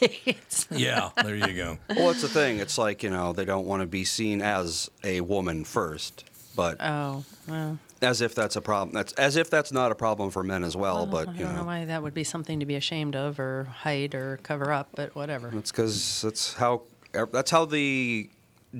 States. 0.00 0.66
yeah, 0.72 1.10
there 1.22 1.36
you 1.36 1.54
go. 1.54 1.78
well 1.96 2.08
that's 2.08 2.22
the 2.22 2.28
thing 2.28 2.58
it's 2.58 2.76
like 2.76 3.04
you 3.04 3.10
know 3.10 3.32
they 3.32 3.44
don't 3.44 3.66
want 3.66 3.82
to 3.82 3.86
be 3.86 4.04
seen 4.04 4.42
as 4.42 4.90
a 5.04 5.20
woman 5.20 5.64
first 5.64 6.24
but 6.54 6.76
Oh, 6.80 7.24
well, 7.48 7.78
as 8.00 8.20
if 8.20 8.34
that's 8.34 8.56
a 8.56 8.60
problem 8.60 8.92
that's 8.94 9.12
as 9.14 9.36
if 9.36 9.48
that's 9.50 9.72
not 9.72 9.92
a 9.92 9.94
problem 9.94 10.30
for 10.30 10.42
men 10.42 10.64
as 10.64 10.76
well 10.76 11.02
I 11.02 11.06
but 11.06 11.24
don't 11.26 11.38
know 11.38 11.56
know 11.56 11.64
why 11.64 11.84
that 11.84 12.02
would 12.02 12.14
be 12.14 12.24
something 12.24 12.60
to 12.60 12.66
be 12.66 12.74
ashamed 12.74 13.16
of 13.16 13.38
or 13.38 13.64
hide 13.64 14.14
or 14.14 14.38
cover 14.42 14.72
up, 14.72 14.88
but 14.94 15.14
whatever. 15.14 15.50
That's 15.50 15.70
because 15.70 16.22
that's 16.22 16.54
how 16.54 16.82
er, 17.14 17.28
that's 17.32 17.50
how 17.50 17.64
the 17.64 18.28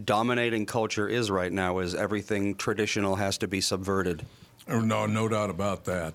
dominating 0.05 0.67
culture 0.67 1.09
is 1.09 1.31
right 1.31 1.53
now. 1.53 1.79
Is 1.79 1.95
everything 1.95 2.55
traditional 2.55 3.17
has 3.17 3.39
to 3.39 3.49
be 3.49 3.61
subverted. 3.61 4.25
Oh, 4.69 4.81
no, 4.81 5.07
no 5.07 5.29
doubt 5.29 5.51
about 5.51 5.85
that. 5.87 6.15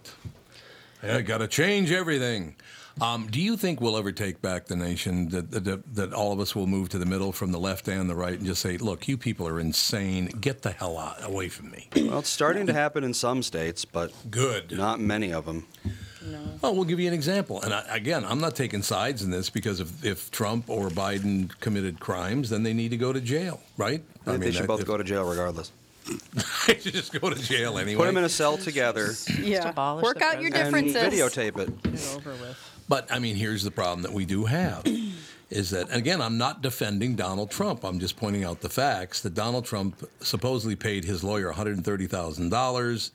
Yeah, 1.04 1.22
got 1.22 1.40
to 1.40 1.48
change 1.48 1.92
everything. 1.92 2.56
Um, 3.02 3.28
do 3.28 3.40
you 3.40 3.58
think 3.58 3.80
we'll 3.80 3.98
ever 3.98 4.12
take 4.12 4.42
back 4.42 4.66
the 4.66 4.76
nation? 4.76 5.30
That, 5.30 5.52
that 5.52 5.96
that 5.96 6.14
all 6.14 6.32
of 6.32 6.40
us 6.40 6.56
will 6.56 6.68
move 6.68 6.90
to 6.90 6.98
the 6.98 7.06
middle 7.06 7.32
from 7.32 7.52
the 7.52 7.60
left 7.60 7.88
and 7.88 8.10
the 8.10 8.16
right 8.16 8.34
and 8.38 8.46
just 8.46 8.62
say, 8.62 8.78
"Look, 8.78 9.08
you 9.08 9.18
people 9.18 9.48
are 9.48 9.60
insane. 9.60 10.28
Get 10.42 10.62
the 10.64 10.72
hell 10.72 10.98
out 10.98 11.24
away 11.24 11.50
from 11.50 11.70
me." 11.72 11.88
Well, 11.96 12.20
it's 12.20 12.30
starting 12.30 12.66
to 12.68 12.74
happen 12.74 13.04
in 13.04 13.14
some 13.14 13.44
states, 13.44 13.86
but 13.86 14.12
Good. 14.32 14.72
not 14.78 15.00
many 15.00 15.32
of 15.32 15.46
them. 15.46 15.68
Oh, 16.64 16.74
we'll 16.74 16.84
give 16.84 17.00
you 17.00 17.08
an 17.08 17.14
example. 17.14 17.62
And 17.62 17.74
I, 17.74 17.84
again, 17.90 18.26
I'm 18.26 18.42
not 18.42 18.56
taking 18.56 18.82
sides 18.82 19.22
in 19.24 19.32
this 19.32 19.50
because 19.50 19.80
if, 19.80 20.04
if 20.04 20.30
Trump 20.30 20.70
or 20.70 20.90
Biden 20.90 21.58
committed 21.62 22.02
crimes, 22.02 22.50
then 22.50 22.64
they 22.64 22.74
need 22.74 22.90
to 22.90 22.98
go 22.98 23.14
to 23.14 23.22
jail, 23.22 23.62
right? 23.78 24.04
I 24.26 24.32
think 24.32 24.44
they 24.44 24.52
should 24.52 24.64
that- 24.64 24.68
both 24.68 24.82
if- 24.82 24.88
go 24.88 24.98
to 24.98 25.04
jail 25.06 25.24
regardless. 25.24 25.72
they 26.68 26.80
should 26.80 26.94
just 26.94 27.18
go 27.20 27.30
to 27.30 27.36
jail 27.42 27.78
anyway. 27.78 27.98
Put 28.00 28.06
them 28.08 28.18
in 28.18 28.24
a 28.24 28.30
cell 28.30 28.58
together 28.58 29.12
Yeah. 29.42 29.70
abolish 29.70 30.04
Work 30.04 30.22
out 30.22 30.42
your 30.42 30.54
and 30.54 30.74
differences. 30.74 30.96
videotape 31.04 31.60
it. 31.60 31.84
Get 31.84 31.94
it 31.94 32.16
over 32.18 32.32
with. 32.32 32.67
But 32.90 33.12
I 33.12 33.20
mean, 33.20 33.36
here's 33.36 33.64
the 33.64 33.72
problem 33.72 34.02
that 34.04 34.14
we 34.14 34.26
do 34.26 34.46
have 34.46 34.84
is 35.50 35.70
that, 35.72 35.88
and 35.90 35.98
again, 35.98 36.22
I'm 36.22 36.38
not 36.38 36.62
defending 36.62 37.16
Donald 37.16 37.52
Trump. 37.52 37.84
I'm 37.84 38.00
just 38.00 38.18
pointing 38.18 38.44
out 38.44 38.62
the 38.62 38.70
facts 38.70 39.22
that 39.22 39.34
Donald 39.34 39.66
Trump 39.66 40.08
supposedly 40.22 40.76
paid 40.76 41.04
his 41.06 41.24
lawyer 41.24 41.52
$130,000 41.54 43.12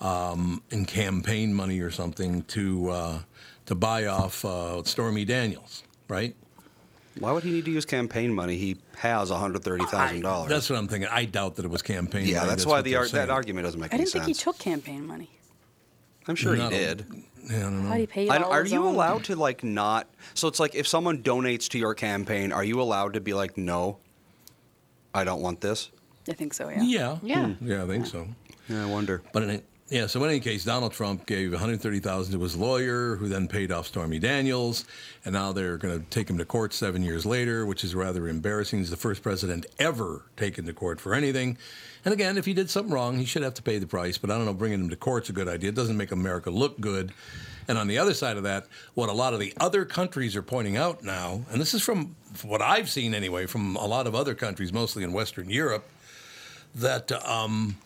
um, 0.00 0.62
in 0.70 0.84
campaign 0.84 1.54
money 1.54 1.80
or 1.80 1.90
something 1.90 2.42
to 2.44 2.90
uh, 2.90 3.18
to 3.66 3.74
buy 3.74 4.06
off 4.06 4.44
uh, 4.44 4.82
Stormy 4.84 5.24
Daniels, 5.24 5.84
right? 6.08 6.34
Why 7.18 7.30
would 7.30 7.44
he 7.44 7.50
need 7.52 7.66
to 7.66 7.70
use 7.70 7.84
campaign 7.84 8.32
money? 8.34 8.56
He 8.56 8.78
has 8.96 9.30
one 9.30 9.38
hundred 9.38 9.62
thirty 9.62 9.84
thousand 9.84 10.22
dollars. 10.22 10.48
That's 10.48 10.68
what 10.70 10.78
I'm 10.78 10.88
thinking. 10.88 11.08
I 11.12 11.24
doubt 11.26 11.56
that 11.56 11.64
it 11.64 11.70
was 11.70 11.82
campaign 11.82 12.26
Yeah, 12.26 12.38
money. 12.38 12.48
that's 12.50 12.66
why 12.66 12.82
the 12.82 12.96
ar- 12.96 13.06
that 13.08 13.30
argument 13.30 13.64
doesn't 13.66 13.78
make 13.80 13.90
sense. 13.92 14.00
I 14.00 14.02
didn't 14.02 14.12
think 14.12 14.24
sense. 14.24 14.38
he 14.38 14.44
took 14.44 14.58
campaign 14.58 15.06
money. 15.06 15.30
I'm 16.26 16.34
sure 16.34 16.56
Not 16.56 16.72
he 16.72 16.78
a- 16.82 16.94
did. 16.96 17.06
Yeah, 17.50 17.56
I 17.58 17.60
don't 17.62 17.82
know. 17.82 17.88
How 17.88 17.94
he 17.96 18.06
paid 18.06 18.30
I, 18.30 18.38
all 18.38 18.52
are 18.52 18.62
his 18.62 18.72
you 18.72 18.84
own- 18.84 18.94
allowed 18.94 19.24
to 19.30 19.36
like 19.36 19.64
not? 19.64 20.08
So 20.34 20.48
it's 20.48 20.60
like 20.60 20.74
if 20.74 20.86
someone 20.86 21.22
donates 21.22 21.68
to 21.70 21.78
your 21.78 21.94
campaign, 21.94 22.52
are 22.52 22.64
you 22.64 22.80
allowed 22.80 23.14
to 23.14 23.20
be 23.20 23.34
like, 23.34 23.56
no, 23.58 23.98
I 25.14 25.24
don't 25.24 25.42
want 25.42 25.60
this? 25.60 25.90
I 26.28 26.32
think 26.34 26.54
so, 26.54 26.68
yeah. 26.68 26.82
Yeah. 26.82 27.18
Yeah. 27.22 27.46
Hmm. 27.48 27.68
Yeah, 27.70 27.84
I 27.84 27.86
think 27.86 28.06
so. 28.06 28.28
Yeah, 28.68 28.84
I 28.84 28.86
wonder. 28.86 29.22
But 29.32 29.42
in 29.42 29.50
any, 29.50 29.62
yeah, 29.88 30.06
so 30.06 30.22
in 30.24 30.30
any 30.30 30.40
case, 30.40 30.64
Donald 30.64 30.92
Trump 30.92 31.26
gave 31.26 31.50
130,000 31.50 32.32
to 32.32 32.42
his 32.42 32.56
lawyer, 32.56 33.16
who 33.16 33.28
then 33.28 33.48
paid 33.48 33.70
off 33.72 33.88
Stormy 33.88 34.18
Daniels, 34.18 34.84
and 35.24 35.34
now 35.34 35.52
they're 35.52 35.76
going 35.76 35.98
to 36.00 36.06
take 36.10 36.30
him 36.30 36.38
to 36.38 36.44
court 36.44 36.72
seven 36.72 37.02
years 37.02 37.26
later, 37.26 37.66
which 37.66 37.82
is 37.84 37.94
rather 37.94 38.28
embarrassing. 38.28 38.78
He's 38.78 38.90
the 38.90 38.96
first 38.96 39.22
president 39.22 39.66
ever 39.78 40.22
taken 40.36 40.64
to 40.66 40.72
court 40.72 41.00
for 41.00 41.12
anything. 41.12 41.58
And 42.04 42.12
again, 42.12 42.36
if 42.36 42.44
he 42.44 42.54
did 42.54 42.68
something 42.68 42.92
wrong, 42.92 43.18
he 43.18 43.24
should 43.24 43.42
have 43.42 43.54
to 43.54 43.62
pay 43.62 43.78
the 43.78 43.86
price. 43.86 44.18
But 44.18 44.30
I 44.30 44.36
don't 44.36 44.46
know, 44.46 44.54
bringing 44.54 44.80
him 44.80 44.90
to 44.90 44.96
court's 44.96 45.28
a 45.28 45.32
good 45.32 45.48
idea. 45.48 45.68
It 45.68 45.74
doesn't 45.74 45.96
make 45.96 46.10
America 46.10 46.50
look 46.50 46.80
good. 46.80 47.12
And 47.68 47.78
on 47.78 47.86
the 47.86 47.98
other 47.98 48.14
side 48.14 48.36
of 48.36 48.42
that, 48.42 48.66
what 48.94 49.08
a 49.08 49.12
lot 49.12 49.34
of 49.34 49.40
the 49.40 49.54
other 49.60 49.84
countries 49.84 50.34
are 50.34 50.42
pointing 50.42 50.76
out 50.76 51.04
now, 51.04 51.42
and 51.50 51.60
this 51.60 51.74
is 51.74 51.82
from 51.82 52.16
what 52.42 52.60
I've 52.60 52.90
seen 52.90 53.14
anyway, 53.14 53.46
from 53.46 53.76
a 53.76 53.86
lot 53.86 54.06
of 54.06 54.14
other 54.14 54.34
countries, 54.34 54.72
mostly 54.72 55.04
in 55.04 55.12
Western 55.12 55.48
Europe, 55.48 55.88
that 56.74 57.12
um, 57.24 57.76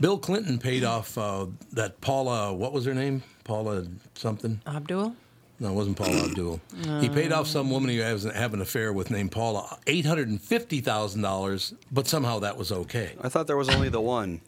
Bill 0.00 0.16
Clinton 0.16 0.58
paid 0.58 0.82
off 0.82 1.18
uh, 1.18 1.46
that 1.72 2.00
Paula, 2.00 2.54
what 2.54 2.72
was 2.72 2.86
her 2.86 2.94
name? 2.94 3.22
Paula 3.44 3.86
something? 4.14 4.60
Abdul? 4.66 5.14
No, 5.62 5.68
it 5.68 5.72
wasn't 5.74 5.96
Paula 5.98 6.24
Abdul. 6.24 6.58
He 7.00 7.08
paid 7.10 7.32
off 7.32 7.46
some 7.46 7.70
woman 7.70 7.90
he 7.90 7.98
was 8.00 8.24
having 8.24 8.54
an 8.60 8.62
affair 8.62 8.92
with 8.94 9.10
named 9.10 9.30
Paula 9.30 9.78
$850,000, 9.86 11.74
but 11.92 12.06
somehow 12.08 12.38
that 12.38 12.56
was 12.56 12.72
okay. 12.72 13.12
I 13.20 13.28
thought 13.28 13.46
there 13.46 13.58
was 13.58 13.68
only 13.68 13.90
the 13.90 14.00
one, 14.00 14.40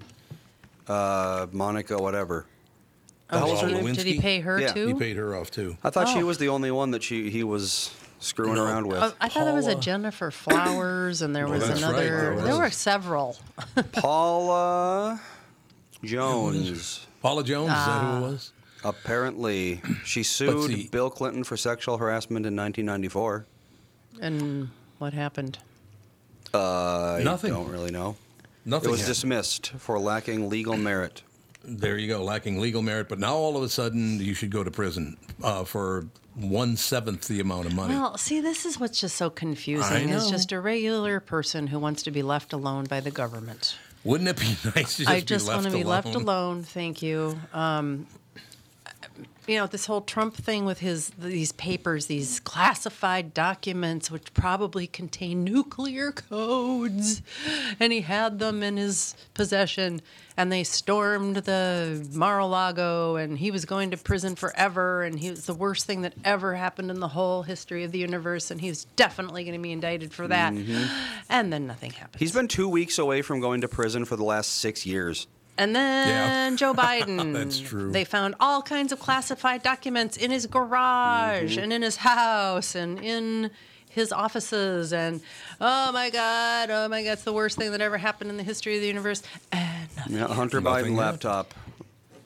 uh, 0.89 1.47
Monica, 1.53 1.99
whatever. 1.99 2.47
The 3.31 3.41
was 3.41 3.61
her 3.61 3.67
Oh, 3.69 3.71
name? 3.71 3.85
Lewinsky? 3.85 3.97
Did 3.97 4.07
he 4.07 4.21
pay 4.21 4.41
her 4.41 4.59
Yeah. 4.61 4.73
too? 4.73 4.87
He 4.89 4.95
paid 4.95 5.17
her 5.17 5.37
off 5.37 5.51
too. 5.51 5.77
I 5.85 5.91
thought 5.91 6.09
she 6.09 6.23
Oh. 6.23 6.27
was 6.27 6.39
the 6.39 6.49
only 6.49 6.71
one 6.71 6.91
that 6.93 7.03
she 7.03 7.31
he 7.31 7.43
was 7.45 7.91
screwing 8.21 8.55
No. 8.55 8.65
around 8.65 8.87
with. 8.89 8.99
Oh, 9.03 9.13
I 9.21 9.29
thought 9.29 9.45
there 9.45 9.55
was 9.55 9.67
a 9.67 9.75
Gennifer 9.75 10.31
Flowers, 10.33 11.21
and 11.23 11.35
there 11.37 11.47
was 11.49 11.67
that's 11.67 11.81
right, 11.83 11.89
another. 11.91 12.05
there 12.05 12.37
there 12.37 12.49
was. 12.53 12.59
were 12.59 12.71
several. 12.71 13.37
Paula 13.93 15.21
Jones. 16.05 17.07
Paula 17.23 17.43
Jones, 17.45 17.71
is 17.71 17.87
that 17.87 18.01
who 18.03 18.17
it 18.17 18.21
was? 18.33 18.53
Apparently, 18.85 19.81
she 20.05 20.23
sued 20.23 20.71
see- 20.71 20.89
Bill 20.89 21.11
Clinton 21.11 21.45
for 21.45 21.57
sexual 21.57 21.99
harassment 21.99 22.47
in 22.47 22.57
1994. 22.57 23.47
And 24.21 24.71
what 24.99 25.13
happened? 25.13 25.59
Uh, 26.53 27.21
Nothing. 27.23 27.53
I 27.53 27.57
don't 27.57 27.71
really 27.71 27.91
know. 27.91 28.17
Nothing. 28.65 28.89
It 28.89 28.93
was 28.93 29.01
happened. 29.01 29.15
dismissed 29.15 29.69
for 29.79 29.99
lacking 29.99 30.49
legal 30.49 30.77
merit. 30.77 31.23
There 31.65 31.97
you 31.97 32.09
go, 32.09 32.23
lacking 32.25 32.61
legal 32.61 32.83
merit. 32.83 33.09
But 33.09 33.19
now 33.19 33.35
all 33.35 33.57
of 33.57 33.63
a 33.63 33.69
sudden 33.69 34.21
you 34.21 34.35
should 34.35 34.51
go 34.51 34.63
to 34.65 34.71
prison 34.71 35.17
uh, 35.43 35.65
for 35.65 36.07
one 36.35 36.77
seventh 36.77 37.29
the 37.29 37.41
amount 37.41 37.67
of 37.67 37.75
money. 37.75 37.95
Well, 37.95 38.17
see, 38.19 38.41
this 38.41 38.65
is 38.67 38.79
what's 38.81 39.01
just 39.01 39.17
so 39.17 39.31
confusing. 39.31 40.11
I 40.11 40.15
Is 40.15 40.29
just 40.31 40.53
a 40.53 40.61
regular 40.61 41.21
person 41.21 41.67
who 41.69 41.79
wants 41.79 42.03
to 42.05 42.11
be 42.11 42.23
left 42.23 42.53
alone 42.53 42.85
by 42.85 43.01
the 43.01 43.11
government. 43.11 43.77
Wouldn't 44.05 44.29
it 44.29 44.39
be 44.41 44.57
nice 44.77 44.97
to 44.97 45.05
just 45.05 45.09
I 45.09 45.21
be 45.21 45.27
just 45.27 45.47
want 45.47 45.65
to 45.65 45.71
be 45.71 45.83
alone? 45.83 45.87
left 45.91 46.15
alone. 46.15 46.63
Thank 46.65 47.03
you. 47.03 47.39
Um, 47.53 48.07
you 49.47 49.57
know 49.57 49.67
this 49.67 49.87
whole 49.87 50.01
Trump 50.01 50.35
thing 50.35 50.65
with 50.65 50.79
his 50.81 51.11
these 51.19 51.53
papers, 51.53 52.07
these 52.07 52.41
classified 52.41 53.35
documents, 53.35 54.11
which 54.11 54.33
probably 54.35 54.87
contain 54.87 55.45
nuclear 55.45 56.13
codes, 56.13 57.23
and 57.81 57.93
he 57.93 58.03
had 58.03 58.39
them 58.39 58.63
in 58.63 58.77
his 58.77 59.15
possession. 59.35 60.01
And 60.35 60.51
they 60.51 60.65
stormed 60.65 61.37
the 61.37 62.09
Mar-a-Lago, 62.15 63.17
and 63.17 63.37
he 63.37 63.51
was 63.51 63.67
going 63.67 63.91
to 63.91 63.99
prison 63.99 64.35
forever. 64.35 65.03
And 65.03 65.19
he 65.19 65.29
was 65.29 65.45
the 65.45 65.53
worst 65.53 65.85
thing 65.85 66.01
that 66.03 66.15
ever 66.25 66.55
happened 66.55 66.91
in 66.91 67.01
the 67.01 67.09
whole 67.09 67.43
history 67.43 67.85
of 67.85 67.93
the 67.93 67.99
universe. 67.99 68.51
And 68.51 68.59
he's 68.59 68.85
definitely 68.97 69.45
going 69.45 69.59
to 69.59 69.63
be 69.63 69.73
indicted 69.73 70.11
for 70.11 70.27
that. 70.29 70.55
Mm-hmm. 70.55 70.85
And 71.29 71.53
then 71.53 71.67
nothing 71.67 71.91
happened. 71.91 72.19
He's 72.19 72.33
been 72.33 72.49
two 72.49 72.67
weeks 72.67 72.99
away 72.99 73.21
from 73.21 73.41
going 73.41 73.61
to 73.61 73.69
prison 73.69 74.07
for 74.07 74.17
the 74.17 74.25
last 74.25 74.53
six 74.53 74.87
years. 74.87 75.27
And 75.59 75.77
then 75.77 76.57
Joe 76.57 76.75
Biden. 76.75 77.33
That's 77.33 77.59
true. 77.59 77.93
They 77.93 78.05
found 78.05 78.35
all 78.41 78.63
kinds 78.63 78.93
of 78.93 79.01
classified 79.01 79.63
documents 79.63 80.17
in 80.17 80.31
his 80.31 80.47
garage 80.47 81.53
mm-hmm. 81.53 81.63
and 81.65 81.73
in 81.73 81.83
his 81.83 81.97
house 81.97 82.75
and 82.75 82.99
in 82.99 83.51
his 83.89 84.13
offices. 84.13 84.93
And 84.93 85.21
oh 85.61 85.93
my 85.93 86.11
God, 86.11 86.71
oh 86.71 86.89
my 86.89 87.03
God, 87.05 87.13
it's 87.13 87.25
the 87.25 87.33
worst 87.33 87.59
thing 87.59 87.71
that 87.73 87.81
ever 87.81 87.99
happened 87.99 88.31
in 88.31 88.37
the 88.37 88.43
history 88.43 88.77
of 88.77 88.81
the 88.81 88.87
universe. 88.89 89.23
And 89.53 89.89
nothing. 89.97 90.17
Yeah, 90.17 90.29
Hunter 90.29 90.61
Nothing 90.61 90.85
Biden 90.85 90.97
yet. 90.97 90.99
laptop. 90.99 91.55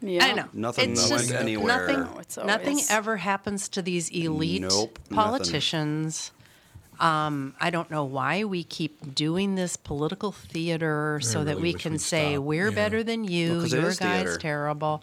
Yeah. 0.00 0.24
I 0.24 0.32
know. 0.32 0.44
Nothing 0.52 0.92
It's 0.92 1.10
went 1.10 1.22
just 1.22 1.34
anywhere. 1.34 1.66
Nothing, 1.66 2.00
No, 2.00 2.18
it's 2.20 2.36
nothing 2.36 2.80
ever 2.90 3.16
happens 3.16 3.68
to 3.70 3.82
these 3.82 4.10
elite 4.10 4.62
Nope, 4.62 4.98
nothing. 5.10 5.16
Um, 6.98 7.54
I 7.60 7.70
don't 7.70 7.90
know 7.90 8.04
why 8.04 8.44
we 8.44 8.64
keep 8.64 9.14
doing 9.14 9.54
this 9.54 9.76
political 9.76 10.32
theater 10.32 11.20
so 11.22 11.44
that 11.44 11.56
really 11.56 11.62
we 11.62 11.74
can 11.74 11.98
say 11.98 12.34
stop. 12.34 12.44
we're 12.44 12.68
Yeah. 12.70 12.74
better 12.74 13.02
than 13.02 13.24
you. 13.24 13.58
Well, 13.58 13.66
Your 13.68 13.88
is 13.90 13.98
guy's 13.98 14.22
theater. 14.24 14.38
terrible. 14.38 15.02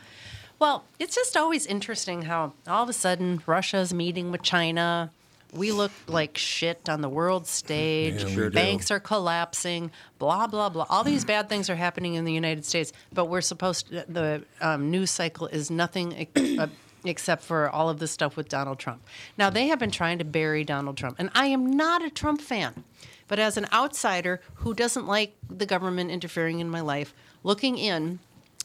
Well, 0.60 0.84
it's 1.00 1.16
just 1.16 1.36
always 1.38 1.66
interesting 1.66 2.24
how 2.24 2.54
all 2.68 2.84
of 2.84 2.90
a 2.90 2.94
sudden 2.94 3.42
Russia's 3.46 3.94
meeting 3.94 4.32
with 4.32 4.42
China. 4.44 5.12
We 5.52 5.72
look 5.72 5.92
like 6.08 6.36
shit 6.36 6.90
on 6.90 7.02
the 7.02 7.10
world 7.10 7.46
stage. 7.46 8.24
Yeah, 8.24 8.30
Sure 8.30 8.50
do. 8.50 8.56
Banks 8.56 8.90
are 8.90 9.00
collapsing. 9.00 9.92
Blah 10.18 10.48
blah 10.48 10.70
blah. 10.70 10.88
All 10.90 11.04
these 11.04 11.26
bad 11.26 11.48
things 11.48 11.70
are 11.70 11.76
happening 11.76 12.16
in 12.16 12.26
the 12.26 12.34
United 12.34 12.66
States, 12.66 12.92
but 13.14 13.26
we're 13.26 13.42
supposed 13.42 13.90
to, 13.90 14.04
the 14.10 14.44
um, 14.62 14.90
news 14.90 15.12
cycle 15.12 15.46
is 15.48 15.70
nothing 15.70 16.28
uh, 16.58 16.68
except 17.04 17.44
for 17.44 17.70
all 17.70 17.90
of 17.90 18.00
this 18.00 18.12
stuff 18.12 18.36
with 18.38 18.50
Donald 18.50 18.80
Trump. 18.80 19.02
Now 19.38 19.50
they 19.50 19.68
have 19.68 19.80
been 19.80 19.92
trying 19.92 20.18
to 20.20 20.26
bury 20.26 20.64
Donald 20.64 20.98
Trump, 20.98 21.18
and 21.20 21.30
I 21.36 21.48
am 21.48 21.72
not 21.72 22.04
a 22.04 22.10
Trump 22.10 22.42
fan, 22.42 22.84
but 23.28 23.40
as 23.40 23.58
an 23.58 23.68
outsider 23.74 24.42
who 24.56 24.74
doesn't 24.74 25.08
like 25.08 25.36
the 25.50 25.66
government 25.66 26.12
interfering 26.12 26.60
in 26.60 26.70
my 26.70 26.82
life, 26.82 27.14
looking 27.44 27.78
in 27.78 28.20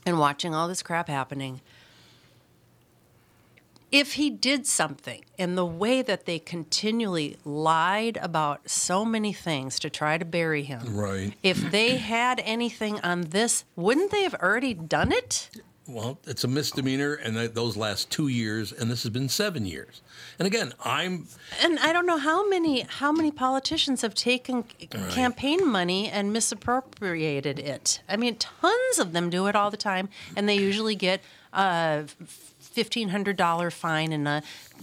and 0.06 0.18
watching 0.18 0.54
all 0.54 0.68
this 0.68 0.82
crap 0.82 1.08
happening 1.08 1.60
if 3.90 4.14
he 4.14 4.28
did 4.28 4.66
something 4.66 5.24
in 5.38 5.54
the 5.54 5.64
way 5.64 6.02
that 6.02 6.26
they 6.26 6.38
continually 6.38 7.38
lied 7.44 8.18
about 8.20 8.68
so 8.68 9.02
many 9.02 9.32
things 9.32 9.78
to 9.78 9.88
try 9.88 10.18
to 10.18 10.26
bury 10.26 10.62
him, 10.62 10.94
Right. 10.94 11.32
if 11.42 11.70
they 11.70 11.96
had 11.96 12.38
anything 12.44 13.00
on 13.00 13.22
this, 13.22 13.64
wouldn't 13.76 14.10
they 14.10 14.24
have 14.24 14.34
already 14.34 14.74
done 14.74 15.10
it? 15.10 15.48
Well, 15.88 16.18
it's 16.26 16.44
a 16.44 16.48
misdemeanor, 16.48 17.14
and 17.14 17.34
that, 17.36 17.54
those 17.54 17.74
last 17.74 18.10
two 18.10 18.28
years, 18.28 18.72
and 18.72 18.90
this 18.90 19.04
has 19.04 19.10
been 19.10 19.30
seven 19.30 19.64
years. 19.64 20.02
And 20.38 20.46
again, 20.46 20.74
I'm 20.84 21.28
And 21.62 21.78
I 21.78 21.94
don't 21.94 22.04
know 22.04 22.18
how 22.18 22.46
many 22.46 22.82
how 22.82 23.10
many 23.10 23.30
politicians 23.30 24.02
have 24.02 24.14
taken 24.14 24.64
c- 24.78 24.86
campaign 25.10 25.66
money 25.66 26.10
and 26.10 26.30
misappropriated 26.30 27.58
it. 27.58 28.02
I 28.06 28.18
mean, 28.18 28.36
tons 28.36 28.98
of 28.98 29.14
them 29.14 29.30
do 29.30 29.46
it 29.46 29.56
all 29.56 29.70
the 29.70 29.78
time, 29.78 30.10
and 30.36 30.46
they 30.46 30.56
usually 30.56 30.94
get 30.94 31.22
a 31.54 32.04
fifteen 32.58 33.08
hundred 33.08 33.38
dollar 33.38 33.70
fine 33.70 34.12
and 34.12 34.28
a 34.28 34.42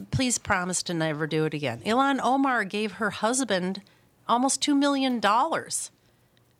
please 0.09 0.39
promise 0.39 0.81
to 0.83 0.93
never 0.95 1.27
do 1.27 1.45
it 1.45 1.53
again. 1.53 1.81
Ilhan 1.85 2.19
Omar 2.23 2.63
gave 2.63 2.93
her 2.93 3.11
husband 3.11 3.83
almost 4.27 4.59
two 4.59 4.73
million 4.73 5.19
dollars 5.19 5.91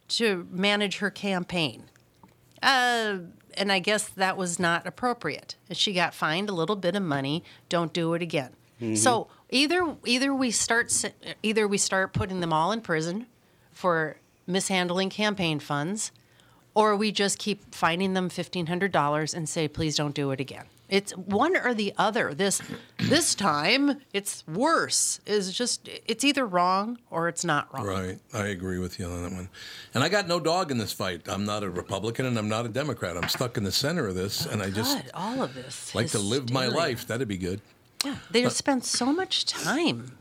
to 0.09 0.47
manage 0.51 0.97
her 0.99 1.09
campaign. 1.09 1.85
Uh, 2.65 3.19
and 3.57 3.71
I 3.71 3.79
guess 3.79 4.09
that 4.09 4.35
was 4.35 4.59
not 4.59 4.85
appropriate. 4.85 5.55
She 5.71 5.93
got 5.93 6.13
fined 6.13 6.49
a 6.49 6.53
little 6.53 6.75
bit 6.75 6.95
of 6.95 7.03
money. 7.03 7.43
Don't 7.69 7.93
do 7.93 8.13
it 8.15 8.21
again. 8.21 8.51
So 8.95 9.27
either 9.51 9.95
either 10.03 10.33
we 10.33 10.51
start 10.51 10.91
either 11.41 11.65
we 11.65 11.77
start 11.77 12.11
putting 12.11 12.41
them 12.41 12.51
all 12.51 12.73
in 12.73 12.81
prison 12.81 13.27
for 13.71 14.17
mishandling 14.45 15.09
campaign 15.09 15.59
funds, 15.59 16.11
or 16.73 16.95
we 16.97 17.11
just 17.13 17.39
keep 17.39 17.73
fining 17.73 18.13
them 18.15 18.27
fifteen 18.27 18.65
hundred 18.65 18.91
dollars 18.91 19.33
and 19.33 19.47
say 19.47 19.69
please 19.69 19.95
don't 19.95 20.13
do 20.13 20.31
it 20.31 20.41
again. 20.41 20.65
It's 20.87 21.11
one 21.13 21.57
or 21.57 21.73
the 21.73 21.93
other. 21.97 22.33
This 22.33 22.61
this 22.99 23.33
time 23.33 24.01
it's 24.13 24.45
worse. 24.47 25.19
Is 25.25 25.51
just 25.51 25.89
it's 26.05 26.23
either 26.23 26.45
wrong 26.45 26.99
or 27.09 27.27
it's 27.27 27.43
not 27.43 27.73
wrong. 27.73 27.85
right. 27.87 28.19
I 28.33 28.47
agree 28.47 28.77
with 28.77 28.99
you 28.99 29.05
on 29.05 29.23
that 29.23 29.31
one. 29.31 29.49
And 29.93 30.03
I 30.03 30.09
got 30.09 30.27
no 30.27 30.39
dog 30.39 30.71
in 30.71 30.77
this 30.77 30.93
fight. 30.93 31.21
I'm 31.27 31.45
not 31.45 31.63
a 31.63 31.69
Republican, 31.69 32.25
and 32.25 32.37
I'm 32.37 32.49
not 32.49 32.65
a 32.65 32.69
Democrat. 32.69 33.17
I'm 33.17 33.29
stuck 33.29 33.57
in 33.57 33.63
the 33.63 33.71
center 33.71 34.07
of 34.07 34.15
this, 34.15 34.45
oh, 34.45 34.51
and 34.51 34.61
I 34.61 34.69
just 34.69 34.95
God, 34.97 35.11
all 35.13 35.41
of 35.41 35.55
this. 35.55 35.95
like 35.95 36.07
to 36.11 36.19
live 36.19 36.51
my 36.51 36.67
life. 36.67 37.07
That'd 37.07 37.27
be 37.27 37.37
good. 37.37 37.61
Yeah, 38.03 38.17
they 38.29 38.43
just 38.43 38.57
spend 38.57 38.83
so 38.83 39.11
much 39.11 39.45
time 39.45 40.11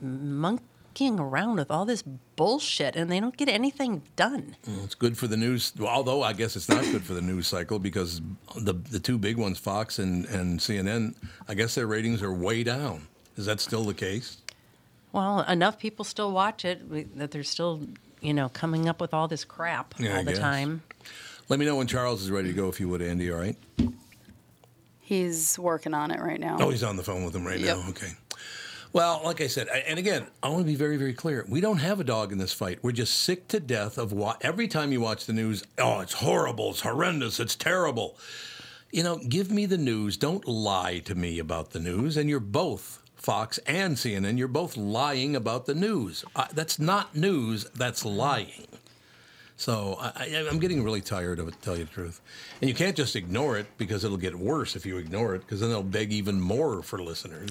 monkeying 0.94 1.18
around 1.18 1.56
with 1.56 1.70
all 1.70 1.84
this 1.84 2.02
bullshit, 2.36 2.94
and 2.96 3.10
they 3.10 3.18
don't 3.20 3.36
get 3.36 3.48
anything 3.48 4.02
done. 4.16 4.56
Well, 4.66 4.84
it's 4.84 4.94
good 4.94 5.18
for 5.18 5.26
the 5.26 5.36
news. 5.36 5.72
Although 5.80 6.22
I 6.22 6.32
guess 6.32 6.54
it's 6.56 6.68
not 6.68 6.82
good 6.84 7.02
for 7.02 7.14
the 7.14 7.20
news 7.20 7.46
cycle 7.48 7.78
because 7.78 8.20
the 8.56 8.74
the 8.74 9.00
two 9.00 9.18
big 9.18 9.36
ones, 9.36 9.58
Fox 9.58 9.98
and, 9.98 10.24
and 10.26 10.60
CNN, 10.60 11.14
I 11.48 11.54
guess 11.54 11.74
their 11.74 11.86
ratings 11.86 12.22
are 12.22 12.32
way 12.32 12.62
down. 12.62 13.08
Is 13.36 13.46
that 13.46 13.60
still 13.60 13.82
the 13.84 13.94
case? 13.94 14.38
Well, 15.12 15.40
enough 15.42 15.78
people 15.78 16.04
still 16.04 16.32
watch 16.32 16.64
it 16.64 17.16
that 17.18 17.30
they're 17.30 17.42
still, 17.44 17.80
you 18.20 18.34
know, 18.34 18.48
coming 18.48 18.88
up 18.88 19.00
with 19.00 19.12
all 19.14 19.28
this 19.28 19.44
crap 19.44 19.94
Yeah, 19.98 20.14
I 20.14 20.16
all 20.18 20.24
the 20.24 20.32
guess. 20.32 20.40
time. 20.40 20.82
Let 21.48 21.58
me 21.58 21.66
know 21.66 21.76
when 21.76 21.86
Charles 21.86 22.22
is 22.22 22.30
ready 22.30 22.48
to 22.48 22.54
go, 22.54 22.68
if 22.68 22.80
you 22.80 22.88
would, 22.88 23.02
Andy. 23.02 23.30
All 23.32 23.38
right. 23.38 23.56
He's 25.00 25.58
working 25.58 25.92
on 25.92 26.10
it 26.10 26.18
right 26.20 26.40
now. 26.40 26.56
Oh, 26.58 26.70
he's 26.70 26.82
on 26.82 26.96
the 26.96 27.02
phone 27.02 27.24
with 27.24 27.36
him 27.36 27.46
right 27.46 27.60
Yep. 27.60 27.76
now. 27.76 27.88
Okay. 27.90 28.12
Well, 28.94 29.22
like 29.24 29.40
I 29.40 29.48
said, 29.48 29.66
and 29.66 29.98
again, 29.98 30.28
I 30.40 30.50
want 30.50 30.60
to 30.60 30.66
be 30.66 30.76
very, 30.76 30.96
very 30.96 31.14
clear. 31.14 31.44
We 31.48 31.60
don't 31.60 31.78
have 31.78 31.98
a 31.98 32.04
dog 32.04 32.30
in 32.30 32.38
this 32.38 32.52
fight. 32.52 32.78
We're 32.80 32.92
just 32.92 33.22
sick 33.22 33.48
to 33.48 33.58
death 33.58 33.98
of 33.98 34.12
what 34.12 34.40
every 34.40 34.68
time 34.68 34.92
you 34.92 35.00
watch 35.00 35.26
the 35.26 35.32
news, 35.32 35.64
oh, 35.78 35.98
it's 35.98 36.12
horrible, 36.12 36.70
it's 36.70 36.82
horrendous, 36.82 37.40
it's 37.40 37.56
terrible. 37.56 38.16
You 38.92 39.02
know, 39.02 39.18
give 39.18 39.50
me 39.50 39.66
the 39.66 39.78
news. 39.78 40.16
Don't 40.16 40.46
lie 40.46 41.00
to 41.06 41.16
me 41.16 41.40
about 41.40 41.70
the 41.70 41.80
news. 41.80 42.16
And 42.16 42.30
you're 42.30 42.38
both, 42.38 43.02
Fox 43.16 43.58
and 43.66 43.96
CNN, 43.96 44.38
you're 44.38 44.46
both 44.46 44.76
lying 44.76 45.34
about 45.34 45.66
the 45.66 45.74
news. 45.74 46.24
Uh, 46.36 46.46
that's 46.52 46.78
not 46.78 47.16
news, 47.16 47.64
that's 47.74 48.04
lying. 48.04 48.68
So 49.56 49.96
I, 49.98 50.46
I'm 50.48 50.60
getting 50.60 50.84
really 50.84 51.00
tired 51.00 51.40
of 51.40 51.48
it, 51.48 51.54
to 51.54 51.60
tell 51.62 51.76
you 51.76 51.86
the 51.86 51.90
truth. 51.90 52.20
And 52.60 52.70
you 52.70 52.76
can't 52.76 52.96
just 52.96 53.16
ignore 53.16 53.58
it 53.58 53.66
because 53.76 54.04
it'll 54.04 54.18
get 54.18 54.36
worse 54.36 54.76
if 54.76 54.86
you 54.86 54.98
ignore 54.98 55.34
it, 55.34 55.40
because 55.40 55.58
then 55.58 55.70
they'll 55.70 55.82
beg 55.82 56.12
even 56.12 56.40
more 56.40 56.80
for 56.80 57.02
listeners 57.02 57.50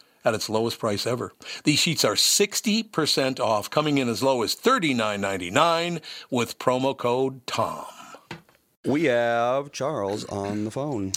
at 0.23 0.33
its 0.33 0.49
lowest 0.49 0.79
price 0.79 1.05
ever. 1.05 1.33
These 1.63 1.79
sheets 1.79 2.05
are 2.05 2.15
60% 2.15 3.39
off, 3.39 3.69
coming 3.69 3.97
in 3.97 4.09
as 4.09 4.21
low 4.21 4.43
as 4.43 4.55
$39.99 4.55 6.01
with 6.29 6.59
promo 6.59 6.97
code 6.97 7.45
TOM. 7.47 7.85
We 8.85 9.05
have 9.05 9.71
Charles 9.71 10.25
on 10.25 10.65
the 10.65 10.71
phone. 10.71 11.13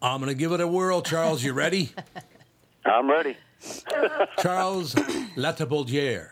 I'm 0.00 0.20
going 0.20 0.32
to 0.32 0.38
give 0.38 0.52
it 0.52 0.60
a 0.60 0.68
whirl, 0.68 1.02
Charles. 1.02 1.42
You 1.42 1.52
ready? 1.52 1.90
I'm 2.84 3.10
ready. 3.10 3.36
Charles 4.38 4.94
Latibeaudiere. 4.94 6.30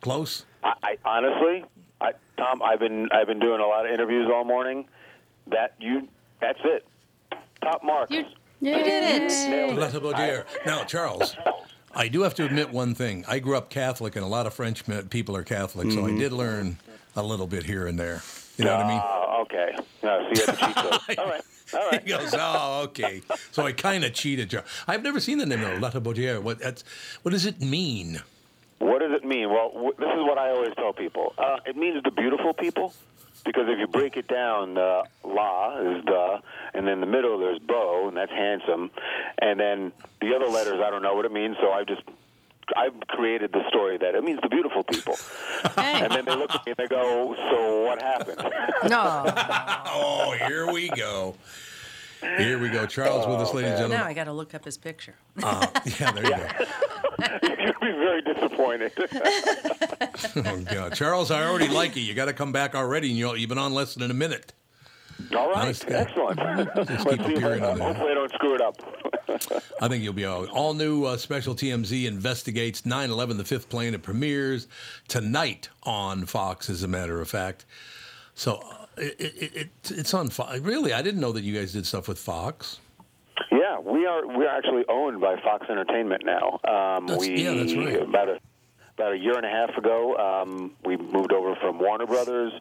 Close? 0.00 0.44
I, 0.62 0.74
I 0.82 0.96
honestly, 1.04 1.64
I, 2.00 2.12
Tom, 2.36 2.62
I've 2.62 2.78
been 2.78 3.08
I've 3.12 3.26
been 3.26 3.38
doing 3.40 3.60
a 3.60 3.66
lot 3.66 3.86
of 3.86 3.92
interviews 3.92 4.30
all 4.32 4.44
morning. 4.44 4.86
That 5.48 5.74
you, 5.80 6.08
that's 6.40 6.60
it. 6.64 6.86
Top 7.62 7.82
marks. 7.82 8.14
You, 8.60 8.72
you 8.72 8.84
did 8.84 9.22
it. 9.22 9.50
Nailed 9.50 9.78
it. 9.78 9.80
Latibeaudiere. 9.92 10.44
Now, 10.66 10.84
Charles, 10.84 11.36
I 11.94 12.08
do 12.08 12.22
have 12.22 12.34
to 12.34 12.44
admit 12.44 12.70
one 12.70 12.94
thing. 12.94 13.24
I 13.26 13.38
grew 13.38 13.56
up 13.56 13.70
Catholic, 13.70 14.16
and 14.16 14.24
a 14.24 14.28
lot 14.28 14.46
of 14.46 14.54
French 14.54 14.82
people 15.10 15.36
are 15.36 15.42
Catholic, 15.42 15.90
so 15.90 16.06
I 16.06 16.10
did 16.16 16.32
learn 16.32 16.78
a 17.16 17.22
little 17.22 17.46
bit 17.46 17.64
here 17.64 17.86
and 17.86 17.98
there. 17.98 18.22
You 18.58 18.64
know 18.66 18.76
what 18.76 18.84
I 18.86 18.88
mean? 18.88 19.00
Oh, 19.02 19.42
okay. 19.42 19.76
No, 20.02 20.28
see, 20.34 20.40
you 20.40 20.46
had 20.46 20.56
the 20.56 20.66
cheat 20.66 20.76
code. 20.76 21.18
All 21.18 21.26
right. 21.26 21.40
All 21.72 21.90
He 21.92 22.10
goes, 22.10 22.34
oh, 22.36 22.82
okay. 22.84 23.22
So 23.52 23.64
I 23.64 23.72
kind 23.72 24.04
of 24.04 24.12
cheated, 24.12 24.50
Charles. 24.50 24.68
I've 24.86 25.02
never 25.02 25.20
seen 25.20 25.38
the 25.38 25.46
name 25.46 25.60
though, 25.62 25.78
Latibeaudiere. 25.78 26.42
What 26.42 26.58
that's, 26.58 26.84
what 27.22 27.30
does 27.30 27.46
it 27.46 27.60
mean? 27.60 28.20
What 28.80 28.98
does 29.00 29.12
it 29.12 29.24
mean? 29.24 29.48
Well, 29.50 29.70
w- 29.72 29.94
this 29.98 30.08
is 30.08 30.22
what 30.24 30.36
I 30.36 30.50
always 30.50 30.74
tell 30.74 30.92
people. 30.92 31.32
Uh, 31.38 31.58
it 31.66 31.76
means 31.76 32.02
the 32.02 32.10
beautiful 32.10 32.52
people, 32.54 32.92
because 33.44 33.64
if 33.68 33.78
you 33.78 33.86
break 33.86 34.16
it 34.16 34.28
down, 34.28 34.76
uh, 34.78 35.02
la 35.24 35.78
is 35.78 36.04
the, 36.04 36.40
and 36.74 36.86
then 36.86 37.00
the 37.00 37.06
middle 37.06 37.38
there's 37.38 37.58
bo, 37.58 38.08
and 38.08 38.16
that's 38.16 38.32
handsome, 38.32 38.90
and 39.40 39.58
then 39.58 39.92
the 40.20 40.34
other 40.34 40.46
letters 40.46 40.80
I 40.84 40.90
don't 40.90 41.02
know 41.02 41.14
what 41.14 41.24
it 41.24 41.32
means, 41.32 41.56
so 41.60 41.70
I 41.72 41.84
just 41.84 42.02
I've 42.76 42.94
created 43.08 43.52
the 43.52 43.66
story 43.68 43.98
that 43.98 44.14
it 44.14 44.22
means 44.22 44.38
the 44.42 44.48
beautiful 44.48 44.84
people, 44.84 45.16
and 45.76 46.12
then 46.12 46.24
they 46.24 46.36
look 46.36 46.50
at 46.54 46.64
me 46.66 46.72
and 46.72 46.76
they 46.76 46.86
go, 46.86 47.34
"So 47.50 47.82
what 47.84 48.00
happened?" 48.02 48.42
No. 48.88 49.24
Oh, 49.92 50.32
here 50.46 50.70
we 50.70 50.88
go. 50.90 51.34
Here 52.20 52.58
we 52.58 52.68
go. 52.68 52.86
Charles 52.86 53.26
with 53.26 53.36
us, 53.40 53.52
ladies 53.54 53.70
and 53.70 53.78
gentlemen. 53.78 53.98
now. 54.00 54.06
I 54.06 54.12
got 54.14 54.24
to 54.24 54.32
look 54.32 54.54
up 54.54 54.64
his 54.64 54.76
picture. 54.78 55.14
Uh, 55.42 55.66
yeah, 55.98 56.12
there 56.12 56.24
you 56.24 56.30
go. 56.30 56.46
You'd 57.64 57.80
be 57.80 57.90
very 57.92 58.19
disappointed. 58.40 58.92
Oh, 60.36 60.60
God. 60.62 60.94
Charles, 60.94 61.30
I 61.30 61.44
already 61.44 61.68
like 61.68 61.96
you. 61.96 62.02
You 62.02 62.14
got 62.14 62.26
to 62.26 62.32
come 62.32 62.52
back 62.52 62.74
already. 62.74 63.08
and 63.08 63.16
You, 63.18 63.34
you've 63.34 63.48
been 63.48 63.58
on 63.58 63.72
less 63.74 63.94
than 63.94 64.10
a 64.10 64.14
minute. 64.14 64.52
All 65.36 65.48
right, 65.48 65.58
Honest 65.58 65.84
excellent. 65.90 66.38
Let's 66.38 66.88
keep 66.88 66.98
see 66.98 67.10
if 67.10 67.20
I, 67.20 67.32
appearing 67.32 67.62
on 67.64 67.78
there. 67.78 67.88
hopefully 67.88 68.10
I 68.10 68.14
don't 68.14 68.32
screw 68.32 68.54
it 68.54 68.60
up. 68.60 68.76
I 69.80 69.88
think 69.88 70.02
you'll 70.02 70.12
be 70.12 70.24
all, 70.24 70.46
all 70.46 70.74
new 70.74 71.04
uh, 71.04 71.16
special 71.16 71.54
TMZ 71.54 72.06
investigates 72.06 72.84
9 72.86 73.10
11, 73.10 73.36
the 73.38 73.44
fifth 73.44 73.68
plane. 73.68 73.94
It 73.94 74.02
premieres 74.02 74.66
tonight 75.08 75.68
on 75.82 76.26
Fox, 76.26 76.68
as 76.70 76.82
a 76.82 76.88
matter 76.88 77.20
of 77.20 77.28
fact. 77.28 77.64
So 78.34 78.56
uh, 78.56 78.86
it, 78.98 79.16
it, 79.20 79.56
it, 79.56 79.70
it's 79.90 80.14
on 80.14 80.30
Fox. 80.30 80.58
Really, 80.60 80.92
I 80.92 81.02
didn't 81.02 81.20
know 81.20 81.32
that 81.32 81.42
you 81.44 81.54
guys 81.54 81.72
did 81.72 81.86
stuff 81.86 82.08
with 82.08 82.18
Fox. 82.18 82.78
Yeah, 83.50 83.78
we 83.80 84.06
are 84.06 84.26
we're 84.26 84.48
actually 84.48 84.84
owned 84.88 85.20
by 85.20 85.36
Fox 85.42 85.66
Entertainment 85.68 86.24
now. 86.24 86.60
Um, 86.64 87.06
That's- 87.06 87.18
we 87.20 87.42
yeah, 87.42 87.54
that's 87.54 87.74
right. 87.74 88.00
about 88.02 88.28
a 88.28 88.40
about 88.96 89.12
a 89.12 89.18
year 89.18 89.36
and 89.36 89.46
a 89.46 89.48
half 89.48 89.76
ago, 89.78 90.16
um, 90.16 90.72
we 90.84 90.96
moved 90.96 91.32
over 91.32 91.54
from 91.56 91.78
Warner 91.78 92.06
Brothers, 92.06 92.52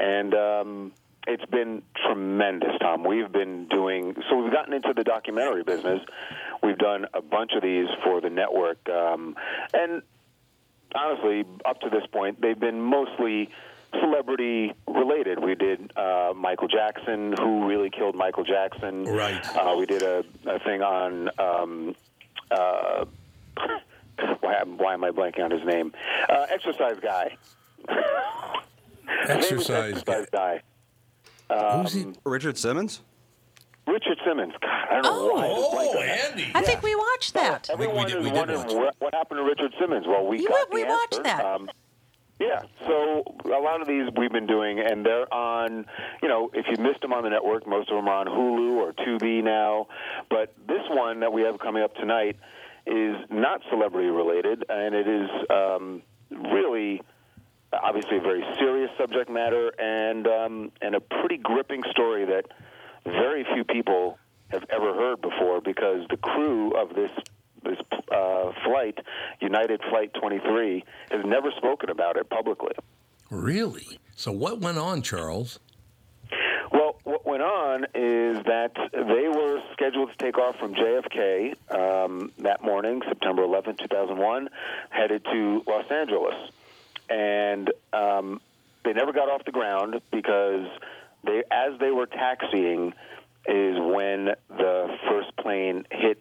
and 0.00 0.34
um, 0.34 0.92
it's 1.28 1.44
been 1.44 1.82
tremendous. 2.06 2.70
Tom, 2.80 3.04
we've 3.04 3.30
been 3.30 3.68
doing 3.68 4.16
so. 4.28 4.36
We've 4.42 4.52
gotten 4.52 4.72
into 4.74 4.92
the 4.96 5.04
documentary 5.04 5.62
business. 5.62 6.00
We've 6.62 6.78
done 6.78 7.06
a 7.14 7.22
bunch 7.22 7.52
of 7.54 7.62
these 7.62 7.86
for 8.02 8.20
the 8.20 8.30
network, 8.30 8.88
um, 8.88 9.36
and 9.72 10.02
honestly, 10.94 11.44
up 11.64 11.80
to 11.82 11.90
this 11.90 12.04
point, 12.12 12.40
they've 12.40 12.58
been 12.58 12.80
mostly 12.80 13.50
celebrity 14.00 14.72
related. 14.86 15.42
We 15.42 15.54
did 15.54 15.96
uh, 15.96 16.32
Michael 16.36 16.68
Jackson, 16.68 17.34
who 17.38 17.66
really 17.66 17.90
killed 17.90 18.14
Michael 18.14 18.44
Jackson. 18.44 19.04
Right. 19.04 19.44
Uh, 19.56 19.74
we 19.78 19.86
did 19.86 20.02
a, 20.02 20.24
a 20.46 20.58
thing 20.60 20.82
on. 20.82 21.30
Um, 21.38 21.94
uh, 22.50 23.04
why, 24.40 24.62
why 24.64 24.94
am 24.94 25.04
I 25.04 25.10
blanking 25.10 25.42
on 25.44 25.50
his 25.50 25.64
name? 25.64 25.92
Uh, 26.28 26.46
exercise 26.50 26.96
guy. 27.02 27.36
His 27.88 29.28
name 29.28 29.36
was 29.38 29.44
Exercise 29.70 29.96
exercise 29.98 30.26
guy. 30.30 30.62
Who's 31.82 31.92
he? 31.92 32.06
Richard 32.24 32.56
Simmons? 32.56 33.02
Richard 33.86 34.18
Simmons. 34.24 34.52
God, 34.60 34.70
I 34.70 35.00
don't 35.00 35.02
know 35.02 35.34
why. 35.34 35.46
I 35.46 35.48
just 35.58 35.70
blanked 35.72 35.96
on 35.96 36.06
that. 36.06 36.30
Andy. 36.30 36.52
I 36.54 36.62
think 36.62 36.82
we 36.82 36.94
watched 36.94 37.34
that. 37.34 37.66
we 37.68 37.72
Everyone 37.86 38.06
did- 38.06 38.18
is 38.18 38.24
we 38.24 38.30
did 38.30 38.36
wondering 38.36 38.60
watch. 38.60 38.72
what, 38.74 38.94
what 39.00 39.14
happened 39.14 39.38
to 39.38 39.44
Richard 39.44 39.72
Simmons. 39.80 40.06
Well, 40.06 40.26
we 40.26 40.40
You- 40.40 40.48
got 40.48 40.72
we 40.72 40.82
the 40.84 40.88
watched 40.90 41.14
answer. 41.14 41.22
that. 41.24 41.44
Um, 41.44 41.68
yeah, 42.40 42.62
so 42.86 43.22
a 43.44 43.60
lot 43.60 43.82
of 43.82 43.86
these 43.86 44.08
we've 44.16 44.32
been 44.32 44.46
doing, 44.46 44.80
and 44.80 45.04
they're 45.04 45.32
on. 45.32 45.84
You 46.22 46.28
know, 46.28 46.50
if 46.54 46.64
you 46.70 46.82
missed 46.82 47.02
them 47.02 47.12
on 47.12 47.22
the 47.22 47.28
network, 47.28 47.66
most 47.66 47.90
of 47.90 47.96
them 47.96 48.08
are 48.08 48.20
on 48.20 48.26
Hulu 48.26 48.76
or 48.76 48.92
Tubi 48.94 49.44
now. 49.44 49.88
But 50.30 50.54
this 50.66 50.82
one 50.88 51.20
that 51.20 51.34
we 51.34 51.42
have 51.42 51.58
coming 51.58 51.82
up 51.82 51.94
tonight 51.96 52.36
is 52.86 53.16
not 53.28 53.60
celebrity 53.68 54.08
related, 54.08 54.64
and 54.70 54.94
it 54.94 55.06
is 55.06 55.28
um, 55.50 56.02
really 56.30 57.02
obviously 57.72 58.16
a 58.16 58.20
very 58.20 58.44
serious 58.58 58.90
subject 58.96 59.30
matter 59.30 59.70
and 59.78 60.26
um, 60.26 60.72
and 60.80 60.94
a 60.94 61.00
pretty 61.00 61.36
gripping 61.36 61.82
story 61.90 62.24
that 62.24 62.46
very 63.04 63.44
few 63.54 63.64
people 63.64 64.18
have 64.48 64.64
ever 64.70 64.94
heard 64.94 65.20
before 65.20 65.60
because 65.60 66.06
the 66.08 66.16
crew 66.16 66.72
of 66.72 66.94
this 66.94 67.10
this 67.64 67.78
uh, 68.12 68.52
flight, 68.64 68.98
United 69.40 69.80
Flight 69.90 70.12
23, 70.14 70.84
has 71.10 71.24
never 71.24 71.50
spoken 71.56 71.90
about 71.90 72.16
it 72.16 72.28
publicly. 72.28 72.72
Really? 73.30 73.98
So 74.16 74.32
what 74.32 74.60
went 74.60 74.78
on, 74.78 75.02
Charles? 75.02 75.58
Well, 76.72 76.98
what 77.04 77.26
went 77.26 77.42
on 77.42 77.84
is 77.94 78.44
that 78.44 78.72
they 78.92 79.28
were 79.28 79.60
scheduled 79.72 80.10
to 80.10 80.16
take 80.18 80.38
off 80.38 80.56
from 80.58 80.74
JFK 80.74 81.54
um, 81.70 82.32
that 82.38 82.62
morning, 82.62 83.02
September 83.08 83.42
11, 83.42 83.76
2001, 83.76 84.48
headed 84.90 85.24
to 85.24 85.62
Los 85.66 85.90
Angeles. 85.90 86.34
And 87.08 87.72
um, 87.92 88.40
they 88.84 88.92
never 88.92 89.12
got 89.12 89.28
off 89.28 89.44
the 89.44 89.52
ground 89.52 90.00
because 90.12 90.66
they, 91.24 91.42
as 91.50 91.78
they 91.80 91.90
were 91.90 92.06
taxiing, 92.06 92.94
is 93.46 93.76
when 93.78 94.26
the 94.48 94.96
first 95.08 95.34
plane 95.36 95.86
hit 95.90 96.20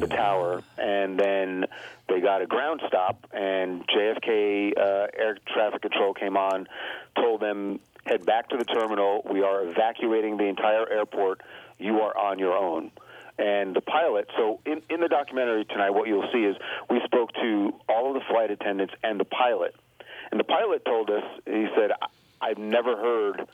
the 0.00 0.06
tower, 0.08 0.62
and 0.76 1.18
then 1.18 1.66
they 2.08 2.20
got 2.20 2.42
a 2.42 2.46
ground 2.46 2.80
stop, 2.86 3.26
and 3.32 3.86
JFK 3.88 4.76
uh, 4.76 5.06
air 5.16 5.38
traffic 5.46 5.82
control 5.82 6.14
came 6.14 6.36
on, 6.36 6.66
told 7.16 7.40
them 7.40 7.80
head 8.06 8.24
back 8.26 8.48
to 8.50 8.56
the 8.56 8.64
terminal. 8.64 9.22
We 9.30 9.42
are 9.42 9.62
evacuating 9.64 10.36
the 10.36 10.44
entire 10.44 10.88
airport. 10.88 11.42
You 11.78 12.00
are 12.00 12.16
on 12.16 12.38
your 12.38 12.56
own. 12.56 12.90
And 13.38 13.76
the 13.76 13.80
pilot, 13.80 14.28
so 14.36 14.58
in, 14.66 14.82
in 14.90 15.00
the 15.00 15.06
documentary 15.08 15.64
tonight, 15.64 15.90
what 15.90 16.08
you'll 16.08 16.28
see 16.32 16.40
is 16.44 16.56
we 16.90 17.00
spoke 17.04 17.32
to 17.34 17.72
all 17.88 18.08
of 18.08 18.14
the 18.14 18.26
flight 18.28 18.50
attendants 18.50 18.94
and 19.04 19.20
the 19.20 19.24
pilot. 19.24 19.76
And 20.32 20.40
the 20.40 20.44
pilot 20.44 20.84
told 20.84 21.08
us, 21.08 21.22
he 21.46 21.68
said, 21.76 21.92
"I- 22.02 22.06
I've 22.40 22.58
never 22.58 22.96
heard 22.96 23.48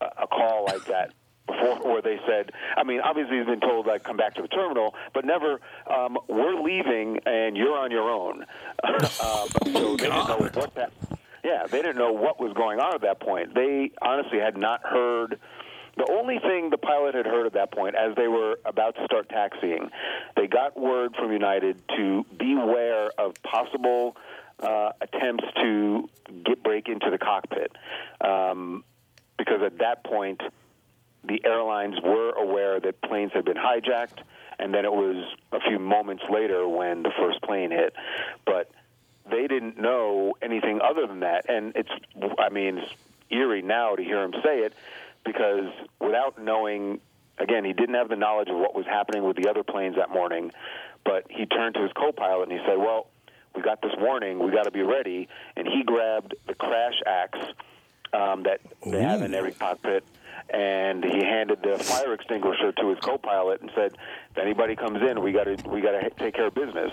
a 0.00 0.26
call 0.26 0.64
like 0.66 0.84
that 0.86 1.12
before 1.50 1.76
where 1.92 2.02
they 2.02 2.18
said, 2.26 2.52
I 2.76 2.84
mean, 2.84 3.00
obviously 3.00 3.38
he's 3.38 3.46
been 3.46 3.60
told, 3.60 3.86
like, 3.86 4.04
come 4.04 4.16
back 4.16 4.34
to 4.34 4.42
the 4.42 4.48
terminal, 4.48 4.94
but 5.14 5.24
never, 5.24 5.60
um, 5.86 6.18
we're 6.28 6.60
leaving 6.60 7.20
and 7.26 7.56
you're 7.56 7.78
on 7.78 7.90
your 7.90 8.10
own. 8.10 8.44
uh, 8.82 9.46
so 9.72 9.96
they 9.96 10.04
didn't 10.04 10.28
know 10.28 10.50
what 10.54 10.74
that, 10.74 10.92
yeah, 11.44 11.66
they 11.66 11.82
didn't 11.82 11.96
know 11.96 12.12
what 12.12 12.40
was 12.40 12.52
going 12.52 12.80
on 12.80 12.94
at 12.94 13.02
that 13.02 13.20
point. 13.20 13.54
They 13.54 13.90
honestly 14.02 14.38
had 14.38 14.56
not 14.56 14.82
heard. 14.84 15.38
The 15.96 16.10
only 16.12 16.38
thing 16.38 16.70
the 16.70 16.78
pilot 16.78 17.14
had 17.14 17.26
heard 17.26 17.46
at 17.46 17.54
that 17.54 17.72
point, 17.72 17.94
as 17.94 18.14
they 18.14 18.28
were 18.28 18.58
about 18.64 18.94
to 18.96 19.04
start 19.04 19.28
taxiing, 19.28 19.90
they 20.36 20.46
got 20.46 20.78
word 20.78 21.14
from 21.16 21.32
United 21.32 21.82
to 21.96 22.24
beware 22.38 23.10
of 23.18 23.34
possible 23.42 24.16
uh, 24.60 24.92
attempts 25.00 25.44
to 25.60 26.08
get 26.44 26.62
break 26.62 26.88
into 26.88 27.10
the 27.10 27.18
cockpit, 27.18 27.72
um, 28.20 28.84
because 29.36 29.62
at 29.62 29.78
that 29.78 30.04
point, 30.04 30.40
the 31.24 31.44
airlines 31.44 31.96
were 32.02 32.30
aware 32.30 32.80
that 32.80 33.00
planes 33.02 33.32
had 33.32 33.44
been 33.44 33.56
hijacked, 33.56 34.22
and 34.58 34.72
then 34.72 34.84
it 34.84 34.92
was 34.92 35.24
a 35.52 35.60
few 35.60 35.78
moments 35.78 36.22
later 36.30 36.66
when 36.66 37.02
the 37.02 37.10
first 37.18 37.42
plane 37.42 37.70
hit. 37.70 37.94
But 38.46 38.70
they 39.30 39.46
didn't 39.46 39.78
know 39.78 40.34
anything 40.42 40.80
other 40.82 41.06
than 41.06 41.20
that, 41.20 41.48
and 41.48 41.72
it's 41.76 41.90
I 42.38 42.48
mean 42.48 42.78
it's 42.78 42.92
eerie 43.30 43.62
now 43.62 43.94
to 43.94 44.02
hear 44.02 44.22
him 44.22 44.34
say 44.42 44.60
it 44.60 44.74
because 45.24 45.72
without 46.00 46.42
knowing, 46.42 47.00
again, 47.38 47.64
he 47.64 47.72
didn't 47.72 47.94
have 47.94 48.08
the 48.08 48.16
knowledge 48.16 48.48
of 48.48 48.56
what 48.56 48.74
was 48.74 48.86
happening 48.86 49.22
with 49.24 49.36
the 49.36 49.48
other 49.48 49.62
planes 49.62 49.96
that 49.96 50.10
morning, 50.10 50.50
but 51.04 51.26
he 51.30 51.46
turned 51.46 51.74
to 51.74 51.82
his 51.82 51.92
co-pilot 51.92 52.48
and 52.48 52.52
he 52.52 52.64
said, 52.66 52.78
"Well." 52.78 53.08
We 53.52 53.62
got 53.62 53.82
this 53.82 53.90
warning. 53.98 54.38
We 54.38 54.52
got 54.52 54.62
to 54.62 54.70
be 54.70 54.82
ready. 54.82 55.28
And 55.56 55.66
he 55.66 55.82
grabbed 55.82 56.36
the 56.46 56.54
crash 56.54 56.94
axe 57.04 57.40
um, 58.12 58.44
that 58.44 58.60
they 58.86 59.02
have 59.02 59.22
in 59.22 59.34
every 59.34 59.52
cockpit, 59.52 60.04
and 60.48 61.04
he 61.04 61.18
handed 61.24 61.62
the 61.62 61.78
fire 61.78 62.14
extinguisher 62.14 62.72
to 62.72 62.88
his 62.88 62.98
co-pilot 63.00 63.60
and 63.60 63.70
said, 63.74 63.96
"If 64.30 64.38
anybody 64.38 64.76
comes 64.76 65.00
in, 65.02 65.20
we 65.22 65.32
got 65.32 65.44
to 65.44 65.56
we 65.68 65.80
got 65.80 65.92
to 65.92 66.10
take 66.10 66.34
care 66.34 66.46
of 66.46 66.54
business." 66.54 66.90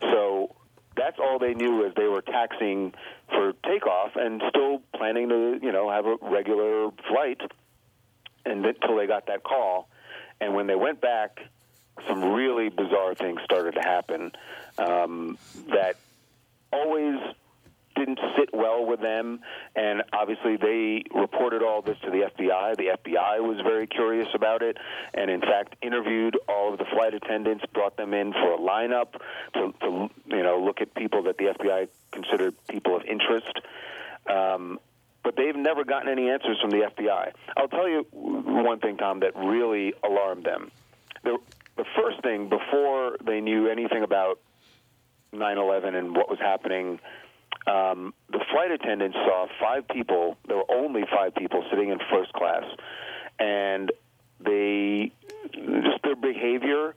So 0.00 0.54
that's 0.96 1.18
all 1.18 1.38
they 1.38 1.54
knew 1.54 1.86
as 1.86 1.94
they 1.94 2.06
were 2.06 2.22
taxiing 2.22 2.94
for 3.28 3.52
takeoff 3.64 4.16
and 4.16 4.42
still 4.48 4.82
planning 4.94 5.28
to 5.28 5.58
you 5.62 5.72
know 5.72 5.90
have 5.90 6.06
a 6.06 6.16
regular 6.22 6.90
flight, 7.08 7.40
and 8.44 8.64
until 8.64 8.96
they 8.96 9.06
got 9.06 9.26
that 9.26 9.42
call, 9.42 9.88
and 10.40 10.54
when 10.54 10.66
they 10.66 10.76
went 10.76 11.00
back, 11.00 11.40
some 12.08 12.32
really 12.32 12.68
bizarre 12.68 13.14
things 13.14 13.40
started 13.44 13.74
to 13.74 13.80
happen 13.80 14.32
um, 14.78 15.38
that 15.68 15.96
always 16.72 17.18
didn't 17.94 18.18
sit 18.36 18.50
well 18.52 18.84
with 18.84 19.00
them, 19.00 19.40
and 19.74 20.02
obviously 20.12 20.56
they 20.56 21.04
reported 21.14 21.62
all 21.62 21.82
this 21.82 21.98
to 22.00 22.10
the 22.10 22.30
FBI. 22.30 22.76
The 22.76 22.98
FBI 22.98 23.40
was 23.40 23.60
very 23.62 23.86
curious 23.86 24.28
about 24.34 24.62
it, 24.62 24.76
and 25.14 25.30
in 25.30 25.40
fact 25.40 25.76
interviewed 25.82 26.38
all 26.48 26.72
of 26.72 26.78
the 26.78 26.84
flight 26.86 27.14
attendants, 27.14 27.64
brought 27.72 27.96
them 27.96 28.14
in 28.14 28.32
for 28.32 28.54
a 28.54 28.58
lineup 28.58 29.12
to, 29.54 29.74
to 29.80 30.10
you 30.26 30.42
know 30.42 30.62
look 30.62 30.80
at 30.80 30.94
people 30.94 31.24
that 31.24 31.38
the 31.38 31.54
FBI 31.58 31.88
considered 32.10 32.54
people 32.68 32.96
of 32.96 33.04
interest. 33.04 33.60
Um, 34.26 34.78
but 35.22 35.36
they've 35.36 35.56
never 35.56 35.84
gotten 35.84 36.08
any 36.08 36.28
answers 36.30 36.58
from 36.60 36.70
the 36.70 36.78
FBI. 36.78 37.32
I'll 37.56 37.68
tell 37.68 37.88
you 37.88 38.06
one 38.10 38.80
thing, 38.80 38.96
Tom, 38.96 39.20
that 39.20 39.36
really 39.36 39.94
alarmed 40.02 40.44
them. 40.44 40.72
The, 41.22 41.38
the 41.76 41.84
first 41.96 42.22
thing 42.22 42.48
before 42.48 43.16
they 43.24 43.40
knew 43.40 43.68
anything 43.68 44.02
about 44.02 44.40
9/11 45.32 45.94
and 45.94 46.14
what 46.16 46.28
was 46.28 46.38
happening. 46.38 47.00
Um, 47.66 48.12
the 48.30 48.40
flight 48.50 48.70
attendants 48.72 49.16
saw 49.16 49.46
five 49.60 49.86
people. 49.88 50.36
There 50.48 50.56
were 50.56 50.70
only 50.70 51.02
five 51.14 51.34
people 51.34 51.64
sitting 51.70 51.90
in 51.90 51.98
first 52.10 52.32
class, 52.32 52.64
and 53.38 53.92
they 54.40 55.12
just 55.52 56.02
their 56.02 56.16
behavior 56.16 56.94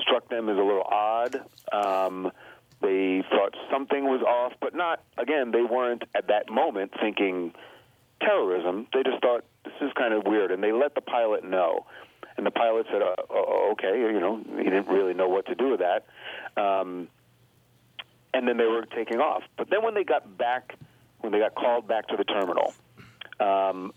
struck 0.00 0.28
them 0.28 0.48
as 0.48 0.56
a 0.56 0.62
little 0.62 0.82
odd. 0.82 1.36
Um, 1.72 2.30
they 2.82 3.24
thought 3.30 3.54
something 3.70 4.04
was 4.04 4.22
off, 4.22 4.52
but 4.60 4.74
not. 4.74 5.02
Again, 5.16 5.50
they 5.50 5.62
weren't 5.62 6.02
at 6.14 6.28
that 6.28 6.50
moment 6.50 6.92
thinking 7.00 7.54
terrorism. 8.20 8.86
They 8.92 9.02
just 9.02 9.22
thought 9.22 9.44
this 9.64 9.72
is 9.80 9.92
kind 9.96 10.12
of 10.12 10.24
weird, 10.26 10.50
and 10.50 10.62
they 10.62 10.72
let 10.72 10.94
the 10.94 11.00
pilot 11.00 11.44
know. 11.44 11.86
And 12.36 12.44
the 12.44 12.50
pilot 12.50 12.86
said, 12.92 13.00
uh, 13.00 13.14
oh, 13.30 13.70
"Okay," 13.72 13.98
you 13.98 14.20
know, 14.20 14.42
he 14.58 14.64
didn't 14.64 14.88
really 14.88 15.14
know 15.14 15.28
what 15.28 15.46
to 15.46 15.54
do 15.54 15.70
with 15.70 15.80
that. 15.80 16.04
Um, 16.60 17.08
and 18.34 18.46
then 18.46 18.56
they 18.56 18.66
were 18.66 18.84
taking 18.86 19.18
off. 19.20 19.42
But 19.56 19.70
then 19.70 19.82
when 19.82 19.94
they 19.94 20.04
got 20.04 20.36
back, 20.38 20.74
when 21.20 21.32
they 21.32 21.38
got 21.38 21.54
called 21.54 21.86
back 21.88 22.08
to 22.08 22.16
the 22.16 22.24
terminal, 22.24 22.74
um, 23.40 23.92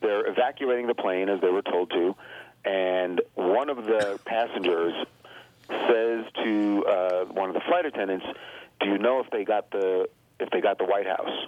they're 0.00 0.26
evacuating 0.26 0.86
the 0.86 0.94
plane 0.94 1.28
as 1.28 1.40
they 1.40 1.48
were 1.50 1.62
told 1.62 1.90
to, 1.90 2.14
and 2.64 3.20
one 3.34 3.70
of 3.70 3.84
the 3.84 4.18
passengers 4.24 4.94
says 5.68 6.24
to 6.44 6.84
uh, 6.86 7.24
one 7.26 7.48
of 7.48 7.54
the 7.54 7.60
flight 7.66 7.86
attendants, 7.86 8.26
"Do 8.80 8.88
you 8.88 8.98
know 8.98 9.20
if 9.20 9.30
they 9.30 9.44
got 9.44 9.70
the 9.70 10.08
if 10.38 10.50
they 10.50 10.60
got 10.60 10.78
the 10.78 10.84
White 10.84 11.06
House?" 11.06 11.46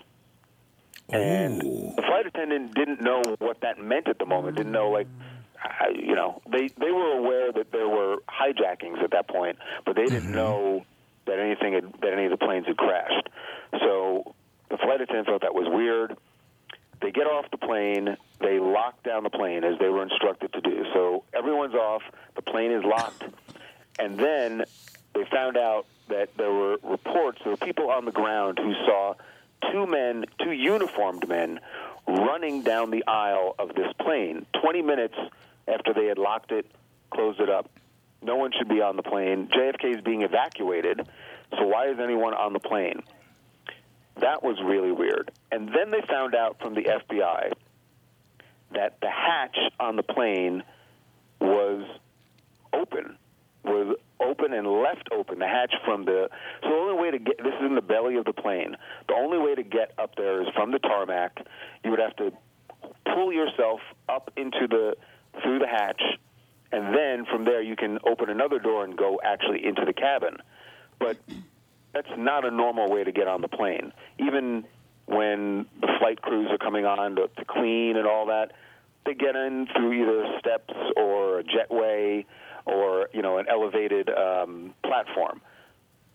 And 1.10 1.60
the 1.96 2.02
flight 2.06 2.26
attendant 2.26 2.74
didn't 2.74 3.00
know 3.00 3.22
what 3.38 3.60
that 3.62 3.78
meant 3.78 4.08
at 4.08 4.18
the 4.18 4.26
moment. 4.26 4.56
Didn't 4.56 4.72
know 4.72 4.90
like. 4.90 5.06
I- 5.62 5.88
You 5.88 6.14
know, 6.14 6.40
they 6.48 6.68
they 6.68 6.90
were 6.92 7.12
aware 7.18 7.50
that 7.52 7.72
there 7.72 7.88
were 7.88 8.18
hijackings 8.28 9.02
at 9.02 9.10
that 9.10 9.26
point, 9.28 9.58
but 9.84 9.96
they 9.96 10.04
didn't 10.04 10.30
know 10.32 10.84
that 11.28 11.38
anything 11.38 11.74
had, 11.74 11.92
that 12.02 12.12
any 12.12 12.24
of 12.24 12.30
the 12.30 12.36
planes 12.36 12.66
had 12.66 12.76
crashed. 12.76 13.28
So 13.80 14.34
the 14.70 14.76
flight 14.76 15.00
attendant 15.00 15.28
thought 15.28 15.42
that 15.42 15.54
was 15.54 15.68
weird. 15.68 16.16
They 17.00 17.10
get 17.10 17.26
off 17.26 17.50
the 17.50 17.58
plane. 17.58 18.16
They 18.40 18.58
lock 18.58 19.02
down 19.02 19.22
the 19.22 19.30
plane 19.30 19.64
as 19.64 19.78
they 19.78 19.88
were 19.88 20.02
instructed 20.02 20.52
to 20.52 20.60
do. 20.60 20.84
So 20.92 21.24
everyone's 21.32 21.74
off. 21.74 22.02
The 22.34 22.42
plane 22.42 22.72
is 22.72 22.84
locked. 22.84 23.24
And 23.98 24.18
then 24.18 24.64
they 25.14 25.24
found 25.30 25.56
out 25.56 25.86
that 26.08 26.36
there 26.36 26.52
were 26.52 26.78
reports, 26.82 27.40
there 27.44 27.52
were 27.52 27.56
people 27.56 27.90
on 27.90 28.04
the 28.04 28.12
ground 28.12 28.58
who 28.58 28.72
saw 28.86 29.14
two 29.70 29.86
men, 29.86 30.24
two 30.42 30.52
uniformed 30.52 31.28
men, 31.28 31.60
running 32.06 32.62
down 32.62 32.90
the 32.90 33.04
aisle 33.06 33.54
of 33.58 33.74
this 33.74 33.92
plane 34.00 34.46
20 34.62 34.82
minutes 34.82 35.14
after 35.66 35.92
they 35.92 36.06
had 36.06 36.18
locked 36.18 36.52
it, 36.52 36.66
closed 37.10 37.40
it 37.40 37.50
up. 37.50 37.68
No 38.22 38.36
one 38.36 38.50
should 38.56 38.68
be 38.68 38.80
on 38.80 38.96
the 38.96 39.02
plane. 39.02 39.48
JFK 39.48 39.96
is 39.96 40.02
being 40.02 40.22
evacuated, 40.22 41.08
so 41.56 41.66
why 41.66 41.88
is 41.88 41.98
anyone 42.00 42.34
on 42.34 42.52
the 42.52 42.58
plane? 42.58 43.02
That 44.20 44.42
was 44.42 44.58
really 44.64 44.92
weird. 44.92 45.30
And 45.52 45.68
then 45.68 45.90
they 45.90 46.02
found 46.08 46.34
out 46.34 46.58
from 46.60 46.74
the 46.74 46.82
FBI 46.82 47.52
that 48.72 49.00
the 49.00 49.10
hatch 49.10 49.56
on 49.78 49.96
the 49.96 50.02
plane 50.02 50.62
was 51.40 51.84
open, 52.72 53.16
was 53.64 53.96
open 54.20 54.52
and 54.52 54.66
left 54.66 55.08
open. 55.12 55.38
The 55.38 55.46
hatch 55.46 55.74
from 55.84 56.04
the 56.04 56.28
so 56.62 56.68
the 56.68 56.74
only 56.74 57.00
way 57.00 57.10
to 57.12 57.18
get 57.18 57.38
this 57.38 57.54
is 57.54 57.66
in 57.66 57.74
the 57.74 57.82
belly 57.82 58.16
of 58.16 58.24
the 58.24 58.32
plane. 58.32 58.76
The 59.08 59.14
only 59.14 59.38
way 59.38 59.54
to 59.54 59.62
get 59.62 59.92
up 59.98 60.16
there 60.16 60.42
is 60.42 60.48
from 60.54 60.72
the 60.72 60.78
tarmac. 60.78 61.38
You 61.84 61.90
would 61.90 62.00
have 62.00 62.16
to 62.16 62.32
pull 63.04 63.32
yourself 63.32 63.80
up 64.08 64.30
into 64.36 64.66
the 64.68 64.96
through 65.42 65.60
the 65.60 65.68
hatch, 65.68 66.02
and 66.72 66.94
then 66.94 67.24
from 67.26 67.44
there 67.44 67.62
you 67.62 67.76
can 67.76 67.98
open 68.06 68.28
another 68.28 68.58
door 68.58 68.84
and 68.84 68.96
go 68.96 69.20
actually 69.22 69.64
into 69.64 69.84
the 69.84 69.92
cabin. 69.92 70.36
But 70.98 71.16
that's 71.92 72.08
not 72.16 72.44
a 72.44 72.50
normal 72.50 72.90
way 72.90 73.04
to 73.04 73.12
get 73.12 73.28
on 73.28 73.40
the 73.40 73.48
plane. 73.48 73.92
Even 74.18 74.64
when 75.06 75.66
the 75.80 75.88
flight 75.98 76.20
crews 76.20 76.48
are 76.50 76.58
coming 76.58 76.84
on 76.84 77.16
to, 77.16 77.28
to 77.28 77.44
clean 77.44 77.96
and 77.96 78.06
all 78.06 78.26
that, 78.26 78.52
they 79.06 79.14
get 79.14 79.34
in 79.36 79.66
through 79.74 79.92
either 79.94 80.38
steps 80.38 80.74
or 80.96 81.38
a 81.40 81.44
jetway 81.44 82.26
or 82.66 83.08
you 83.14 83.22
know 83.22 83.38
an 83.38 83.46
elevated 83.48 84.10
um, 84.10 84.74
platform. 84.84 85.40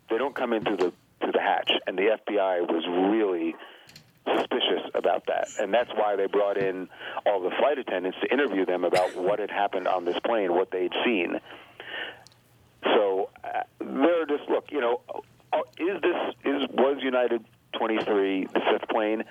They 0.10 0.18
don't 0.18 0.36
come 0.36 0.54
in 0.54 0.64
through 0.64 0.78
the 0.78 0.94
through 1.20 1.32
the 1.32 1.42
hatch, 1.42 1.72
and 1.88 1.98
the 1.98 2.18
FBI 2.28 2.62
was 2.68 2.86
really 3.12 3.56
suspicious 4.26 4.90
about 4.94 5.26
that, 5.28 5.48
and 5.60 5.74
that's 5.74 5.90
why 5.96 6.16
they 6.16 6.28
brought 6.28 6.58
in 6.58 6.88
all 7.26 7.42
the 7.42 7.52
flight 7.60 7.78
attendants 7.78 8.18
to 8.22 8.32
interview 8.32 8.66
them 8.66 8.84
about 8.84 9.16
what 9.16 9.40
had 9.40 9.50
happened 9.50 9.88
on 9.88 10.06
this 10.06 10.18
plane, 10.26 10.54
what 10.54 10.72
they'd 10.72 10.94
seen. 11.06 11.40
So 12.84 13.30
uh, 13.44 13.64
they're 13.80 14.26
just 14.26 14.50
look, 14.50 14.72
you 14.72 14.82
know, 14.82 15.02
uh, 15.52 15.60
is 15.78 16.02
this 16.02 16.36
is 16.46 16.68
was 16.72 16.98
United 17.02 17.44
23 17.78 18.46
the 18.46 18.60
fifth 18.72 18.90
plane? 18.90 19.24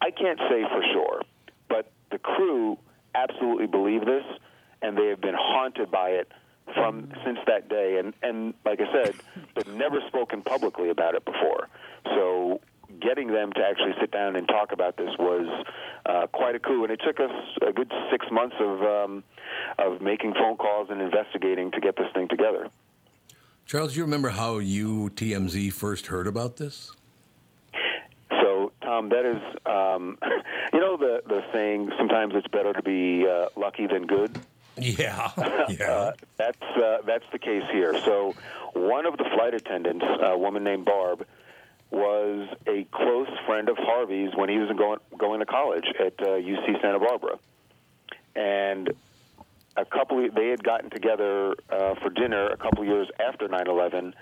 I 0.00 0.10
can't 0.10 0.38
say 0.50 0.62
for 0.68 0.82
sure, 0.92 1.22
but 1.68 1.90
the 2.10 2.18
crew 2.18 2.78
absolutely 3.14 3.66
believe 3.66 4.04
this, 4.04 4.24
and 4.82 4.96
they 4.96 5.06
have 5.06 5.20
been 5.20 5.36
haunted 5.36 5.90
by 5.90 6.10
it 6.10 6.30
from 6.74 7.12
since 7.24 7.38
that 7.46 7.68
day. 7.68 7.98
And 7.98 8.14
and 8.22 8.54
like 8.64 8.80
I 8.80 8.92
said, 8.92 9.14
they've 9.54 9.74
never 9.74 10.00
spoken 10.08 10.42
publicly 10.42 10.90
about 10.90 11.14
it 11.14 11.24
before. 11.24 11.68
So 12.04 12.60
getting 13.00 13.28
them 13.28 13.52
to 13.52 13.60
actually 13.60 13.94
sit 14.00 14.10
down 14.10 14.36
and 14.36 14.46
talk 14.48 14.72
about 14.72 14.96
this 14.96 15.10
was 15.18 15.46
uh, 16.06 16.26
quite 16.28 16.54
a 16.54 16.58
coup, 16.58 16.84
and 16.84 16.92
it 16.92 17.00
took 17.04 17.20
us 17.20 17.30
a 17.66 17.72
good 17.72 17.90
six 18.10 18.26
months 18.30 18.56
of 18.60 18.82
um, 18.82 19.24
of 19.78 20.00
making 20.00 20.34
phone 20.34 20.56
calls 20.56 20.88
and 20.90 21.00
investigating 21.00 21.70
to 21.72 21.80
get 21.80 21.96
this 21.96 22.10
thing 22.14 22.28
together. 22.28 22.68
Charles, 23.66 23.92
do 23.92 23.98
you 23.98 24.04
remember 24.04 24.28
how 24.28 24.58
you, 24.58 25.10
TMZ, 25.14 25.72
first 25.72 26.08
heard 26.08 26.26
about 26.26 26.56
this? 26.56 26.92
So, 28.30 28.72
Tom, 28.82 29.08
that 29.08 29.24
is, 29.24 29.42
um, 29.64 30.18
you 30.72 30.80
know, 30.80 30.96
the 30.96 31.22
the 31.26 31.42
saying. 31.52 31.90
Sometimes 31.96 32.34
it's 32.36 32.48
better 32.48 32.72
to 32.72 32.82
be 32.82 33.26
uh, 33.26 33.48
lucky 33.56 33.86
than 33.86 34.06
good. 34.06 34.38
Yeah. 34.76 35.30
Yeah. 35.68 35.90
Uh, 35.90 36.12
that's 36.36 36.62
uh, 36.62 36.98
that's 37.06 37.24
the 37.32 37.38
case 37.38 37.64
here. 37.72 37.98
So, 38.04 38.34
one 38.74 39.06
of 39.06 39.16
the 39.16 39.24
flight 39.34 39.54
attendants, 39.54 40.04
a 40.20 40.36
woman 40.36 40.62
named 40.62 40.84
Barb, 40.84 41.26
was 41.90 42.48
a 42.66 42.86
close 42.90 43.28
friend 43.46 43.68
of 43.68 43.76
Harvey's 43.78 44.30
when 44.34 44.48
he 44.48 44.58
was 44.58 44.70
going 44.76 44.98
going 45.16 45.40
to 45.40 45.46
college 45.46 45.86
at 45.98 46.14
uh, 46.20 46.32
UC 46.32 46.80
Santa 46.80 46.98
Barbara, 46.98 47.38
and 48.34 48.92
a 49.76 49.84
couple. 49.84 50.28
They 50.34 50.48
had 50.48 50.62
gotten 50.62 50.90
together 50.90 51.54
uh, 51.70 51.94
for 51.96 52.10
dinner 52.10 52.48
a 52.48 52.56
couple 52.56 52.84
years 52.84 53.08
after 53.20 53.48
9/11, 53.48 54.14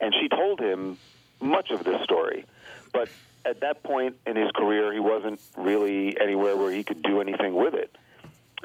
and 0.00 0.14
she 0.20 0.28
told 0.28 0.60
him 0.60 0.98
much 1.40 1.70
of 1.70 1.84
this 1.84 2.02
story, 2.04 2.44
but 2.92 3.08
at 3.44 3.60
that 3.60 3.82
point 3.82 4.16
in 4.26 4.36
his 4.36 4.50
career, 4.52 4.92
he 4.92 5.00
wasn't 5.00 5.40
really 5.56 6.18
anywhere 6.20 6.56
where 6.56 6.70
he 6.70 6.84
could 6.84 7.02
do 7.02 7.20
anything 7.20 7.54
with 7.54 7.74
it. 7.74 7.94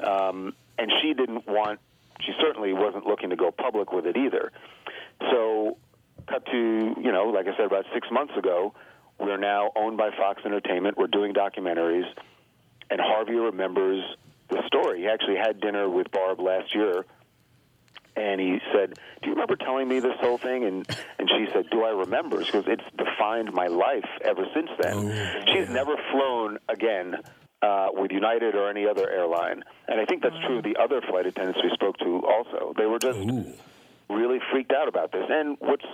Um, 0.04 0.54
and 0.78 0.90
she 1.02 1.14
didn't 1.14 1.46
want, 1.46 1.80
she 2.20 2.32
certainly 2.40 2.72
wasn't 2.72 3.06
looking 3.06 3.30
to 3.30 3.36
go 3.36 3.50
public 3.50 3.92
with 3.92 4.06
it 4.06 4.16
either. 4.16 4.52
So, 5.20 5.76
cut 6.28 6.44
to, 6.46 6.94
you 7.00 7.12
know, 7.12 7.24
like 7.24 7.46
I 7.46 7.56
said, 7.56 7.66
about 7.66 7.84
six 7.92 8.08
months 8.10 8.34
ago, 8.36 8.74
we're 9.18 9.36
now 9.36 9.70
owned 9.74 9.96
by 9.96 10.10
Fox 10.16 10.42
Entertainment. 10.44 10.96
We're 10.96 11.08
doing 11.08 11.32
documentaries, 11.34 12.06
and 12.90 13.00
Harvey 13.00 13.34
remembers 13.34 14.04
the 14.48 14.62
story. 14.66 15.00
He 15.00 15.08
actually 15.08 15.36
had 15.36 15.60
dinner 15.60 15.88
with 15.88 16.10
Barb 16.10 16.40
last 16.40 16.74
year, 16.74 17.04
and 18.16 18.40
he 18.40 18.58
said, 18.72 18.94
"Do 19.22 19.28
you 19.28 19.32
remember 19.32 19.56
telling 19.56 19.88
me 19.88 20.00
this 20.00 20.16
whole 20.20 20.38
thing?" 20.38 20.64
And 20.64 20.86
and 21.18 21.28
she 21.28 21.46
said, 21.52 21.68
"Do 21.70 21.84
I 21.84 21.90
remember?" 21.90 22.38
Because 22.38 22.64
"It's 22.66 22.84
defined 22.96 23.52
my 23.52 23.66
life 23.66 24.08
ever 24.22 24.46
since 24.54 24.70
then." 24.80 25.44
She's 25.52 25.68
never 25.68 25.96
flown 26.12 26.58
again 26.68 27.16
uh, 27.60 27.88
with 27.92 28.12
United 28.12 28.54
or 28.54 28.70
any 28.70 28.86
other 28.86 29.08
airline, 29.10 29.64
and 29.88 30.00
I 30.00 30.04
think 30.04 30.22
that's 30.22 30.38
true 30.46 30.58
of 30.58 30.64
the 30.64 30.76
other 30.76 31.00
flight 31.00 31.26
attendants 31.26 31.60
we 31.62 31.70
spoke 31.74 31.98
to. 31.98 32.24
Also, 32.26 32.72
they 32.76 32.86
were 32.86 32.98
just 33.00 33.18
really 34.08 34.38
freaked 34.50 34.72
out 34.72 34.88
about 34.88 35.12
this. 35.12 35.24
And 35.28 35.56
what's 35.60 35.84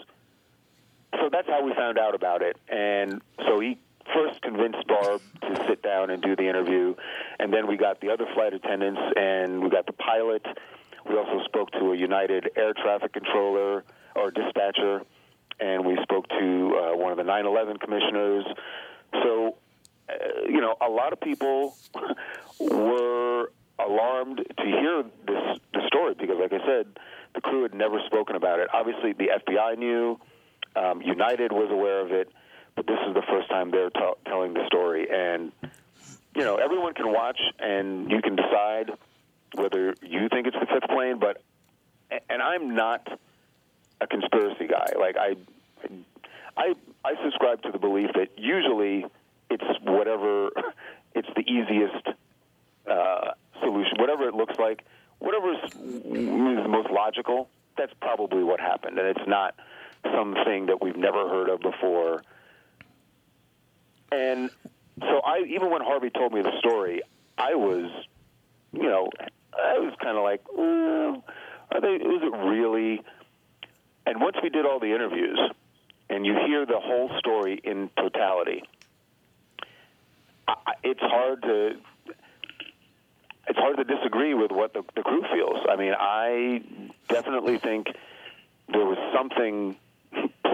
so 1.21 1.29
that's 1.31 1.49
how 1.49 1.63
we 1.65 1.75
found 1.75 1.99
out 1.99 2.15
about 2.15 2.43
it. 2.43 2.57
And 2.69 3.23
so 3.47 3.61
he 3.61 3.79
first 4.13 4.43
convinced 4.43 4.87
Barb 4.87 5.21
to 5.43 5.65
sit 5.69 5.83
down 5.83 6.11
and 6.11 6.23
do 6.23 6.37
the 6.37 6.49
interview, 6.49 6.95
and 7.39 7.53
then 7.53 7.67
we 7.67 7.77
got 7.77 8.01
the 8.01 8.11
other 8.11 8.27
flight 8.35 8.53
attendants, 8.53 9.01
and 9.17 9.63
we 9.63 9.71
got 9.71 9.87
the 9.87 9.93
pilot. 9.93 10.45
We 11.09 11.17
also 11.17 11.45
spoke 11.45 11.71
to 11.73 11.93
a 11.93 11.97
United 11.97 12.51
air 12.57 12.73
traffic 12.75 13.13
controller 13.13 13.85
or 14.15 14.31
dispatcher, 14.31 15.03
and 15.61 15.85
we 15.85 15.99
spoke 16.03 16.29
to 16.29 16.37
uh, 16.77 16.97
one 16.97 17.13
of 17.13 17.19
the 17.19 17.25
9/11 17.25 17.81
commissioners. 17.81 18.45
So, 19.13 19.57
uh, 20.09 20.15
you 20.49 20.61
know, 20.61 20.77
a 20.81 20.89
lot 20.89 21.13
of 21.13 21.21
people 21.21 21.77
were 22.61 23.51
alarmed 23.79 24.39
to 24.57 24.65
hear 24.65 25.05
this 25.27 25.59
the 25.73 25.87
story 25.87 26.15
because, 26.19 26.37
like 26.39 26.53
I 26.53 26.65
said, 26.67 26.87
the 27.35 27.41
crew 27.41 27.63
had 27.63 27.75
never 27.75 28.01
spoken 28.07 28.37
about 28.37 28.61
it. 28.61 28.69
Obviously, 28.73 29.13
the 29.13 29.29
FBI 29.47 29.77
knew, 29.79 30.19
um, 30.77 31.03
United 31.03 31.53
was 31.53 31.71
aware 31.71 32.01
of 32.01 32.13
it, 32.13 32.31
but 32.75 32.87
this 32.87 32.99
is 33.07 33.15
the 33.15 33.23
first 33.23 33.49
time 33.49 33.71
they're 33.71 33.91
t- 33.91 34.01
telling 34.27 34.55
the 34.55 34.67
story. 34.67 35.09
And, 35.11 35.53
you 36.35 36.43
know, 36.43 36.57
everyone 36.57 36.95
can 36.95 37.13
watch 37.13 37.39
and 37.59 38.11
you 38.11 38.21
can 38.21 38.37
decide 38.37 38.91
whether 39.55 39.95
you 40.03 40.29
think 40.29 40.49
it's 40.49 40.57
the 40.59 40.67
fifth 40.67 40.89
plane, 40.89 41.19
but, 41.19 41.41
and 42.29 42.43
I'm 42.43 42.75
not 42.75 43.07
a 44.01 44.07
conspiracy 44.07 44.67
guy. 44.67 44.93
Like, 44.99 45.17
I, 45.17 45.37
I, 46.57 46.75
I 47.05 47.15
subscribe 47.23 47.63
to 47.63 47.71
the 47.71 47.79
belief 47.79 48.11
that 48.15 48.31
usually 48.37 49.07
it's 49.51 49.65
whatever, 49.83 50.51
it's 51.15 51.29
the 51.37 51.43
easiest 51.43 52.09
uh, 52.91 53.31
solution, 53.61 53.99
whatever 53.99 54.29
it 54.29 54.35
looks 54.35 54.59
like, 54.59 54.85
whatever 55.19 55.53
is, 55.53 55.71
the 55.73 56.69
most 56.69 56.91
logical, 56.91 57.49
that's 57.77 57.93
probably 58.01 58.43
what 58.43 58.61
happened. 58.61 58.99
And 58.99 59.09
it's 59.09 59.27
not 59.29 59.55
something 60.13 60.67
that 60.67 60.83
we've 60.83 60.97
never 60.97 61.29
heard 61.29 61.49
of 61.49 61.61
before. 61.61 62.23
And 64.13 64.51
so, 65.01 65.21
I 65.25 65.45
even 65.49 65.71
when 65.71 65.83
Harvey 65.83 66.11
told 66.11 66.33
me 66.33 66.43
the 66.43 66.57
story, 66.59 67.03
I 67.37 67.55
was, 67.55 67.91
you 68.73 68.83
know, 68.83 69.09
I 69.53 69.79
was 69.79 69.93
kind 70.01 70.17
of 70.17 70.23
like, 70.23 70.43
are 71.73 71.81
they? 71.81 71.95
Is 71.95 72.23
it 72.23 72.37
really? 72.47 73.03
And 74.07 74.21
once 74.21 74.37
we 74.43 74.51
did 74.51 74.67
all 74.67 74.79
the 74.79 74.95
interviews, 74.95 75.39
and 76.11 76.27
you 76.27 76.35
hear 76.47 76.67
the 76.67 76.79
whole 76.79 77.11
story 77.19 77.61
in 77.65 77.91
totality, 77.97 78.63
it's 80.83 81.01
hard 81.01 81.43
to 81.43 81.77
it's 83.47 83.59
hard 83.59 83.77
to 83.77 83.85
disagree 83.85 84.35
with 84.35 84.51
what 84.51 84.73
the, 84.73 84.83
the 84.95 85.03
crew 85.03 85.23
feels. 85.33 85.59
I 85.69 85.77
mean, 85.77 85.95
I 85.99 86.63
definitely 87.09 87.59
think 87.59 87.89
there 88.69 88.85
was 88.85 88.99
something 89.15 89.77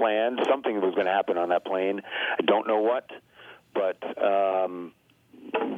planned, 0.00 0.40
something 0.48 0.80
was 0.80 0.94
going 0.94 1.06
to 1.06 1.12
happen 1.12 1.36
on 1.36 1.50
that 1.50 1.64
plane. 1.64 2.00
I 2.38 2.42
don't 2.42 2.66
know 2.66 2.80
what, 2.80 3.10
but 3.74 3.98
um, 4.22 4.92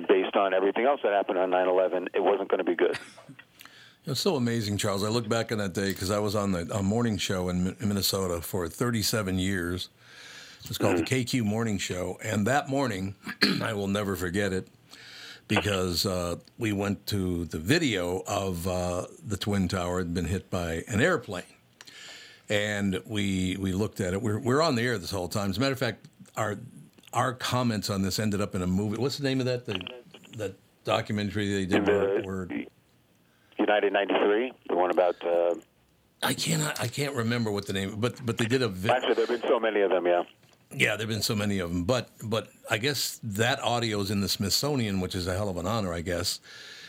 based 0.09 0.37
on 0.37 0.55
everything 0.55 0.85
else 0.85 1.01
that 1.03 1.13
happened 1.13 1.39
on 1.39 1.51
9/11, 1.51 2.09
it 2.15 2.23
wasn't 2.23 2.49
going 2.49 2.59
to 2.59 2.65
be 2.65 2.77
good. 2.77 2.99
It's 4.05 4.21
so 4.21 4.35
amazing, 4.35 4.79
Charles. 4.79 5.05
I 5.05 5.09
look 5.09 5.29
back 5.29 5.53
on 5.53 5.59
that 5.59 5.75
day 5.75 5.91
because 5.93 6.11
I 6.11 6.19
was 6.19 6.35
on 6.35 6.51
the 6.51 6.69
a 6.75 6.83
morning 6.83 7.19
show 7.19 7.49
in 7.49 7.77
Minnesota 7.81 8.41
for 8.41 8.67
37 8.67 9.39
years. 9.39 9.91
It's 10.65 10.79
called 10.79 10.97
the 10.97 11.03
KQ 11.03 11.45
Morning 11.45 11.79
Show, 11.79 12.19
and 12.23 12.47
that 12.47 12.69
morning, 12.69 13.15
I 13.63 13.75
will 13.75 13.87
never 13.87 14.17
forget 14.17 14.53
it 14.53 14.69
because 15.47 16.07
uh, 16.07 16.37
we 16.59 16.73
went 16.73 17.07
to 17.09 17.45
the 17.47 17.59
video 17.59 18.23
of 18.27 18.67
uh, 18.67 19.07
the 19.25 19.37
twin 19.37 19.69
tower 19.69 19.99
had 19.99 20.15
been 20.15 20.25
hit 20.25 20.51
by 20.51 20.83
an 20.89 21.01
airplane, 21.01 21.45
and 22.53 23.01
we 23.07 23.57
we 23.59 23.73
looked 23.73 24.01
at 24.01 24.13
it. 24.13 24.21
We're 24.21 24.39
we're 24.39 24.61
on 24.61 24.75
the 24.75 24.83
air 24.83 24.99
this 24.99 25.11
whole 25.11 25.29
time. 25.29 25.51
As 25.51 25.57
a 25.57 25.61
matter 25.61 25.73
of 25.73 25.79
fact, 25.79 26.07
our 26.37 26.59
our 27.15 27.33
comments 27.33 27.89
on 27.89 28.03
this 28.03 28.19
ended 28.19 28.43
up 28.43 28.55
in 28.55 28.61
a 28.61 28.67
movie. 28.67 28.99
What's 28.99 29.17
the 29.17 29.25
name 29.25 29.41
of 29.41 29.47
that? 29.47 29.65
The 29.65 29.81
that 30.37 30.55
documentary 30.85 31.51
they 31.53 31.65
did 31.67 31.87
where, 31.87 32.21
where 32.23 32.49
United 33.59 33.93
93, 33.93 34.53
the 34.69 34.77
one 34.77 34.91
about. 34.91 35.17
Uh, 35.25 35.55
I 36.23 36.35
cannot. 36.35 36.79
I 36.81 36.89
can't 36.89 37.15
remember 37.15 37.51
what 37.51 37.67
the 37.67 37.73
name. 37.73 37.97
But 37.99 38.25
but 38.25 38.37
they 38.37 38.45
did 38.45 38.61
a. 38.63 38.69
Vi- 38.69 38.95
actually, 38.95 39.15
there've 39.15 39.29
been 39.29 39.49
so 39.49 39.59
many 39.59 39.81
of 39.81 39.91
them. 39.91 40.07
Yeah. 40.07 40.23
Yeah, 40.75 40.97
there've 40.97 41.09
been 41.09 41.23
so 41.23 41.35
many 41.35 41.59
of 41.59 41.71
them. 41.71 41.85
But 41.85 42.11
but 42.23 42.49
I 42.71 42.77
guess 42.79 43.19
that 43.23 43.61
audio 43.63 44.01
is 44.01 44.11
in 44.11 44.21
the 44.21 44.29
Smithsonian, 44.29 45.01
which 45.01 45.15
is 45.15 45.27
a 45.27 45.35
hell 45.35 45.49
of 45.49 45.57
an 45.57 45.67
honor, 45.67 45.93
I 45.93 46.01
guess, 46.03 46.41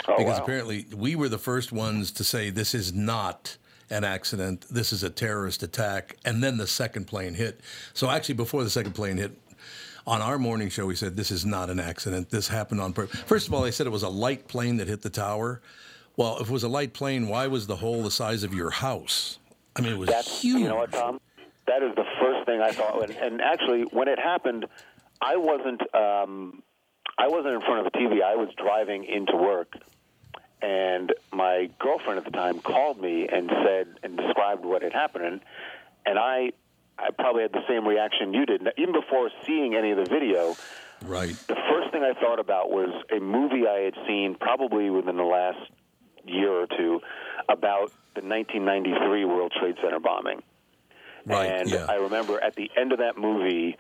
Oh, 0.08 0.18
because 0.18 0.38
wow. 0.38 0.44
apparently 0.44 0.86
we 0.96 1.16
were 1.16 1.30
the 1.30 1.38
first 1.38 1.72
ones 1.72 2.12
to 2.14 2.24
say 2.24 2.50
this 2.50 2.74
is 2.76 2.94
not 2.94 3.58
an 3.94 4.04
accident. 4.04 4.66
This 4.70 4.92
is 4.92 5.04
a 5.04 5.10
terrorist 5.10 5.64
attack, 5.64 6.18
and 6.26 6.44
then 6.44 6.58
the 6.58 6.68
second 6.68 7.06
plane 7.06 7.36
hit. 7.36 7.62
So 7.94 8.10
actually, 8.10 8.36
before 8.36 8.64
the 8.64 8.70
second 8.70 8.94
plane 8.94 9.18
hit. 9.18 9.32
On 10.06 10.22
our 10.22 10.38
morning 10.38 10.68
show, 10.68 10.86
we 10.86 10.96
said 10.96 11.16
this 11.16 11.32
is 11.32 11.46
not 11.46 11.70
an 11.70 11.80
accident. 11.80 12.30
This 12.30 12.50
happened 12.50 12.82
on 12.82 12.92
purpose. 12.92 13.22
First 13.22 13.48
of 13.48 13.54
all, 13.54 13.62
they 13.62 13.72
said 13.72 13.88
it 13.88 13.92
was 13.92 14.04
a 14.04 14.10
light 14.10 14.50
plane 14.50 14.76
that 14.78 14.90
hit 14.90 15.02
the 15.02 15.10
tower. 15.10 15.62
Well, 16.18 16.40
if 16.42 16.50
it 16.50 16.52
was 16.52 16.64
a 16.64 16.68
light 16.68 16.92
plane, 16.92 17.30
why 17.30 17.48
was 17.48 17.68
the 17.68 17.78
hole 17.78 18.04
the 18.04 18.12
size 18.12 18.44
of 18.44 18.54
your 18.54 18.70
house? 18.70 19.40
I 19.78 19.82
mean, 19.82 19.94
it 19.94 19.98
was 19.98 20.10
That's 20.10 20.42
huge. 20.42 20.60
you 20.60 20.68
know 20.68 20.76
what, 20.76 20.92
Tom. 20.92 21.22
That 21.68 21.82
is 21.84 21.96
the 21.96 22.04
first 22.20 22.46
thing 22.46 22.60
I 22.60 22.72
thought. 22.72 23.02
And, 23.02 23.16
and 23.16 23.42
actually, 23.42 23.84
when 23.94 24.10
it 24.10 24.20
happened, 24.20 24.66
I 25.22 25.38
wasn't. 25.38 25.82
Um, 25.96 26.62
I 27.18 27.30
wasn't 27.30 27.54
in 27.54 27.62
front 27.62 27.80
of 27.80 27.86
a 27.86 27.92
TV. 27.92 28.22
I 28.22 28.36
was 28.36 28.50
driving 28.58 29.06
into 29.06 29.38
work, 29.38 29.72
and 30.64 31.14
my 31.34 31.70
girlfriend 31.78 32.18
at 32.18 32.26
the 32.26 32.32
time 32.32 32.60
called 32.60 33.00
me 33.00 33.28
and 33.28 33.52
said 33.66 33.88
and 34.02 34.16
described 34.16 34.64
what 34.64 34.82
had 34.82 34.94
happened. 34.94 35.42
And, 36.06 36.18
I, 36.18 36.54
I 36.98 37.10
probably 37.12 37.42
had 37.42 37.52
the 37.52 37.66
same 37.68 37.86
reaction 37.86 38.34
you 38.34 38.46
did. 38.46 38.62
Even 38.78 38.94
before 38.94 39.30
seeing 39.46 39.76
any 39.76 39.92
of 39.92 39.98
the 39.98 40.06
video, 40.06 40.56
right. 41.04 41.36
the 41.48 41.56
first 41.70 41.92
thing 41.92 42.04
I 42.04 42.14
thought 42.20 42.40
about 42.40 42.70
was 42.70 42.90
a 43.16 43.20
movie 43.20 43.68
I 43.68 43.80
had 43.80 43.96
seen 44.08 44.36
probably 44.40 44.90
within 44.90 45.18
the 45.18 45.24
last 45.24 45.60
year 46.26 46.52
or 46.52 46.68
two 46.68 47.02
about 47.50 47.92
the 48.16 48.22
1993 48.22 49.26
World 49.26 49.52
Trade 49.60 49.76
Center 49.82 50.00
bombing. 50.00 50.42
Right, 51.26 51.46
And 51.50 51.70
yeah. 51.70 51.88
I 51.90 51.96
remember 51.96 52.42
at 52.42 52.56
the 52.56 52.70
end 52.78 52.92
of 52.92 53.00
that 53.00 53.18
movie, 53.18 53.76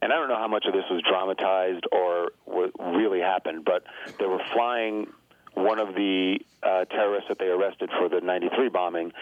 and 0.00 0.12
I 0.12 0.16
don't 0.16 0.28
know 0.28 0.36
how 0.36 0.48
much 0.48 0.64
of 0.66 0.72
this 0.72 0.84
was 0.90 1.02
dramatized 1.02 1.84
or 1.90 2.30
what 2.44 2.70
really 2.78 3.20
happened, 3.20 3.64
but 3.64 3.82
they 4.18 4.26
were 4.26 4.40
flying 4.52 5.08
one 5.56 5.78
of 5.78 5.94
the 5.94 6.38
uh, 6.62 6.84
terrorists 6.84 7.28
that 7.28 7.38
they 7.38 7.46
arrested 7.46 7.90
for 7.98 8.08
the 8.10 8.20
93 8.20 8.68
bombing 8.68 9.12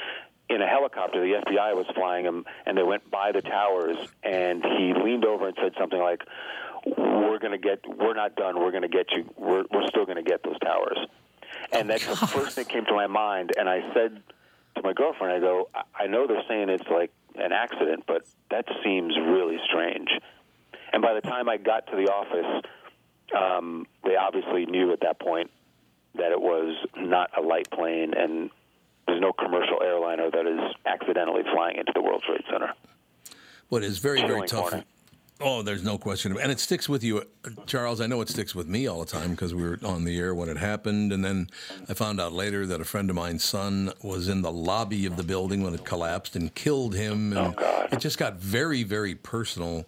in 0.50 0.60
a 0.60 0.66
helicopter. 0.66 1.20
The 1.20 1.40
FBI 1.46 1.74
was 1.76 1.86
flying 1.94 2.24
him, 2.26 2.44
and 2.66 2.76
they 2.76 2.82
went 2.82 3.08
by 3.08 3.30
the 3.32 3.40
towers, 3.40 3.96
and 4.22 4.62
he 4.64 4.92
leaned 4.92 5.24
over 5.24 5.46
and 5.46 5.56
said 5.62 5.72
something 5.78 5.98
like, 5.98 6.22
"We're 6.84 7.38
going 7.38 7.52
to 7.52 7.58
get. 7.58 7.80
We're 7.86 8.14
not 8.14 8.34
done. 8.34 8.58
We're 8.58 8.72
going 8.72 8.82
to 8.82 8.88
get 8.88 9.12
you. 9.12 9.32
We're, 9.38 9.64
we're 9.70 9.86
still 9.86 10.04
going 10.04 10.22
to 10.22 10.28
get 10.28 10.42
those 10.42 10.58
towers." 10.58 10.98
And 11.72 11.88
that's 11.88 12.04
the 12.06 12.26
first 12.26 12.56
thing 12.56 12.64
that 12.64 12.68
came 12.72 12.84
to 12.86 12.94
my 12.94 13.06
mind. 13.06 13.52
And 13.56 13.68
I 13.68 13.80
said 13.94 14.20
to 14.74 14.82
my 14.82 14.92
girlfriend, 14.92 15.32
I 15.32 15.38
go, 15.38 15.68
"I- 15.72 16.04
I 16.04 16.06
know 16.08 16.26
they're 16.26 16.42
saying 16.48 16.68
it's 16.68 16.88
like 16.90 17.12
an 17.36 17.52
accident, 17.52 18.04
but 18.08 18.26
that 18.50 18.66
seems 18.82 19.16
really 19.16 19.58
strange. 19.64 20.10
And 20.92 21.00
by 21.00 21.14
the 21.14 21.20
time 21.20 21.48
I 21.48 21.58
got 21.58 21.86
to 21.86 21.96
the 21.96 22.12
office, 22.12 22.68
um, 23.34 23.86
they 24.02 24.16
obviously 24.16 24.66
knew 24.66 24.92
at 24.92 25.00
that 25.00 25.18
point 25.20 25.50
that 26.16 26.32
it 26.32 26.40
was 26.40 26.76
not 26.96 27.30
a 27.36 27.40
light 27.40 27.70
plane, 27.70 28.14
and 28.14 28.50
there's 29.06 29.20
no 29.20 29.32
commercial 29.32 29.82
airliner 29.82 30.30
that 30.30 30.46
is 30.46 30.74
accidentally 30.86 31.42
flying 31.52 31.76
into 31.76 31.92
the 31.94 32.02
World 32.02 32.22
Trade 32.26 32.44
Center. 32.50 32.72
What 33.68 33.82
is 33.82 33.98
very, 33.98 34.20
very 34.22 34.46
tough. 34.46 34.70
corner. 34.70 34.84
Oh, 35.40 35.62
there's 35.62 35.82
no 35.82 35.98
question. 35.98 36.38
And 36.40 36.52
it 36.52 36.60
sticks 36.60 36.88
with 36.88 37.02
you, 37.02 37.24
Charles. 37.66 38.00
I 38.00 38.06
know 38.06 38.20
it 38.20 38.28
sticks 38.28 38.54
with 38.54 38.68
me 38.68 38.86
all 38.86 39.00
the 39.00 39.06
time 39.06 39.32
because 39.32 39.52
we 39.52 39.62
were 39.62 39.78
on 39.82 40.04
the 40.04 40.16
air 40.16 40.32
when 40.32 40.48
it 40.48 40.56
happened. 40.56 41.12
And 41.12 41.24
then 41.24 41.48
I 41.88 41.94
found 41.94 42.20
out 42.20 42.32
later 42.32 42.66
that 42.66 42.80
a 42.80 42.84
friend 42.84 43.10
of 43.10 43.16
mine's 43.16 43.42
son 43.42 43.92
was 44.00 44.28
in 44.28 44.42
the 44.42 44.52
lobby 44.52 45.06
of 45.06 45.16
the 45.16 45.24
building 45.24 45.62
when 45.62 45.74
it 45.74 45.84
collapsed 45.84 46.36
and 46.36 46.54
killed 46.54 46.94
him. 46.94 47.36
And 47.36 47.56
it 47.90 47.98
just 47.98 48.16
got 48.16 48.34
very, 48.36 48.84
very 48.84 49.16
personal. 49.16 49.86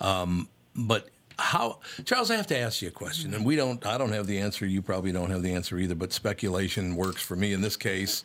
Um, 0.00 0.48
but 0.74 1.10
how, 1.40 1.80
Charles, 2.04 2.30
I 2.30 2.36
have 2.36 2.46
to 2.48 2.58
ask 2.58 2.82
you 2.82 2.88
a 2.88 2.92
question. 2.92 3.34
And 3.34 3.44
we 3.44 3.56
don't, 3.56 3.84
I 3.86 3.98
don't 3.98 4.12
have 4.12 4.26
the 4.26 4.38
answer. 4.38 4.66
You 4.66 4.82
probably 4.82 5.12
don't 5.12 5.30
have 5.30 5.42
the 5.42 5.52
answer 5.52 5.78
either, 5.78 5.94
but 5.94 6.12
speculation 6.12 6.96
works 6.96 7.22
for 7.22 7.36
me 7.36 7.52
in 7.52 7.60
this 7.60 7.76
case. 7.76 8.24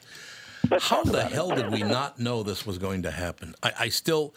How 0.80 1.04
the 1.04 1.24
hell 1.24 1.50
did 1.50 1.72
we 1.72 1.84
not 1.84 2.20
know 2.20 2.44
this 2.44 2.66
was 2.66 2.78
going 2.78 3.04
to 3.04 3.12
happen? 3.12 3.54
I, 3.62 3.72
I 3.82 3.90
still, 3.90 4.34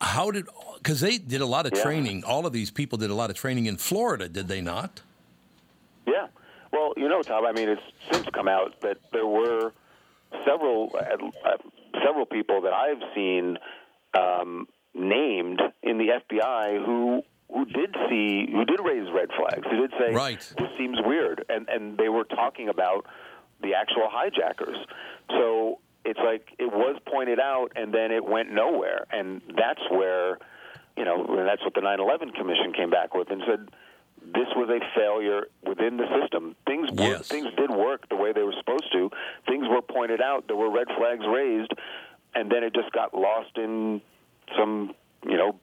how 0.00 0.30
did 0.30 0.46
because 0.78 1.00
they 1.00 1.18
did 1.18 1.40
a 1.40 1.46
lot 1.46 1.66
of 1.66 1.72
Yeah. 1.74 1.82
training 1.82 2.24
all 2.24 2.46
of 2.46 2.52
these 2.52 2.70
people 2.70 2.98
did 2.98 3.10
a 3.10 3.14
lot 3.14 3.30
of 3.30 3.36
training 3.36 3.64
in 3.66 3.76
florida 3.78 4.28
did 4.28 4.48
they 4.48 4.60
not 4.60 5.00
Yeah. 6.06 6.26
Well, 6.72 6.92
you 6.96 7.08
know, 7.08 7.22
Tom. 7.22 7.46
I 7.46 7.52
mean, 7.52 7.68
it's 7.70 7.82
since 8.12 8.26
come 8.34 8.48
out 8.48 8.80
that 8.82 8.98
there 9.12 9.26
were 9.26 9.72
several 10.44 10.94
uh, 10.94 11.56
several 12.04 12.26
people 12.26 12.60
that 12.62 12.72
I've 12.74 13.02
seen 13.14 13.56
um, 14.18 14.66
named 14.94 15.60
in 15.82 15.98
the 15.98 16.08
FBI 16.28 16.84
who 16.84 17.22
who 17.52 17.64
did 17.66 17.94
see 18.08 18.48
who 18.50 18.64
did 18.64 18.80
raise 18.84 19.10
red 19.12 19.28
flags. 19.36 19.66
Who 19.70 19.86
did 19.86 19.92
say, 19.98 20.12
Right. 20.12 20.40
this 20.58 20.70
seems 20.78 20.98
weird," 21.04 21.44
and 21.48 21.68
and 21.68 21.96
they 21.98 22.08
were 22.08 22.24
talking 22.24 22.68
about 22.68 23.06
the 23.62 23.74
actual 23.74 24.08
hijackers. 24.10 24.76
So 25.30 25.78
it's 26.04 26.18
like 26.20 26.48
it 26.58 26.72
was 26.72 27.00
pointed 27.06 27.40
out, 27.40 27.72
and 27.76 27.92
then 27.92 28.10
it 28.12 28.24
went 28.24 28.50
nowhere, 28.52 29.06
and 29.10 29.40
that's 29.56 29.82
where 29.90 30.38
you 30.96 31.04
know 31.04 31.24
and 31.38 31.46
that's 31.48 31.62
what 31.62 31.74
the 31.74 31.80
9/11 31.80 32.34
Commission 32.34 32.72
came 32.72 32.90
back 32.90 33.14
with 33.14 33.30
and 33.30 33.42
said 33.46 33.68
this 34.22 34.48
was 34.56 34.70
a 34.70 34.80
failure 34.98 35.48
within 35.66 35.98
the 35.98 36.06
system. 36.20 36.56
Things 36.66 36.90
were, 36.92 37.04
Yes. 37.04 37.28
things 37.28 37.52
did 37.56 37.70
work 37.70 38.08
the 38.08 38.16
way 38.16 38.32
they 38.32 38.42
were 38.42 38.54
supposed 38.58 38.90
to. 38.92 39.10
Things 39.46 39.68
were 39.68 39.82
pointed 39.82 40.22
out. 40.22 40.46
There 40.46 40.56
were 40.56 40.70
red 40.70 40.88
flags 40.96 41.24
raised, 41.26 41.72
and 42.34 42.50
then 42.50 42.64
it 42.64 42.74
just 42.74 42.90
got 42.92 43.12
lost 43.12 43.56
in 43.58 44.00
some 44.56 44.94
you 45.26 45.36
know 45.36 45.56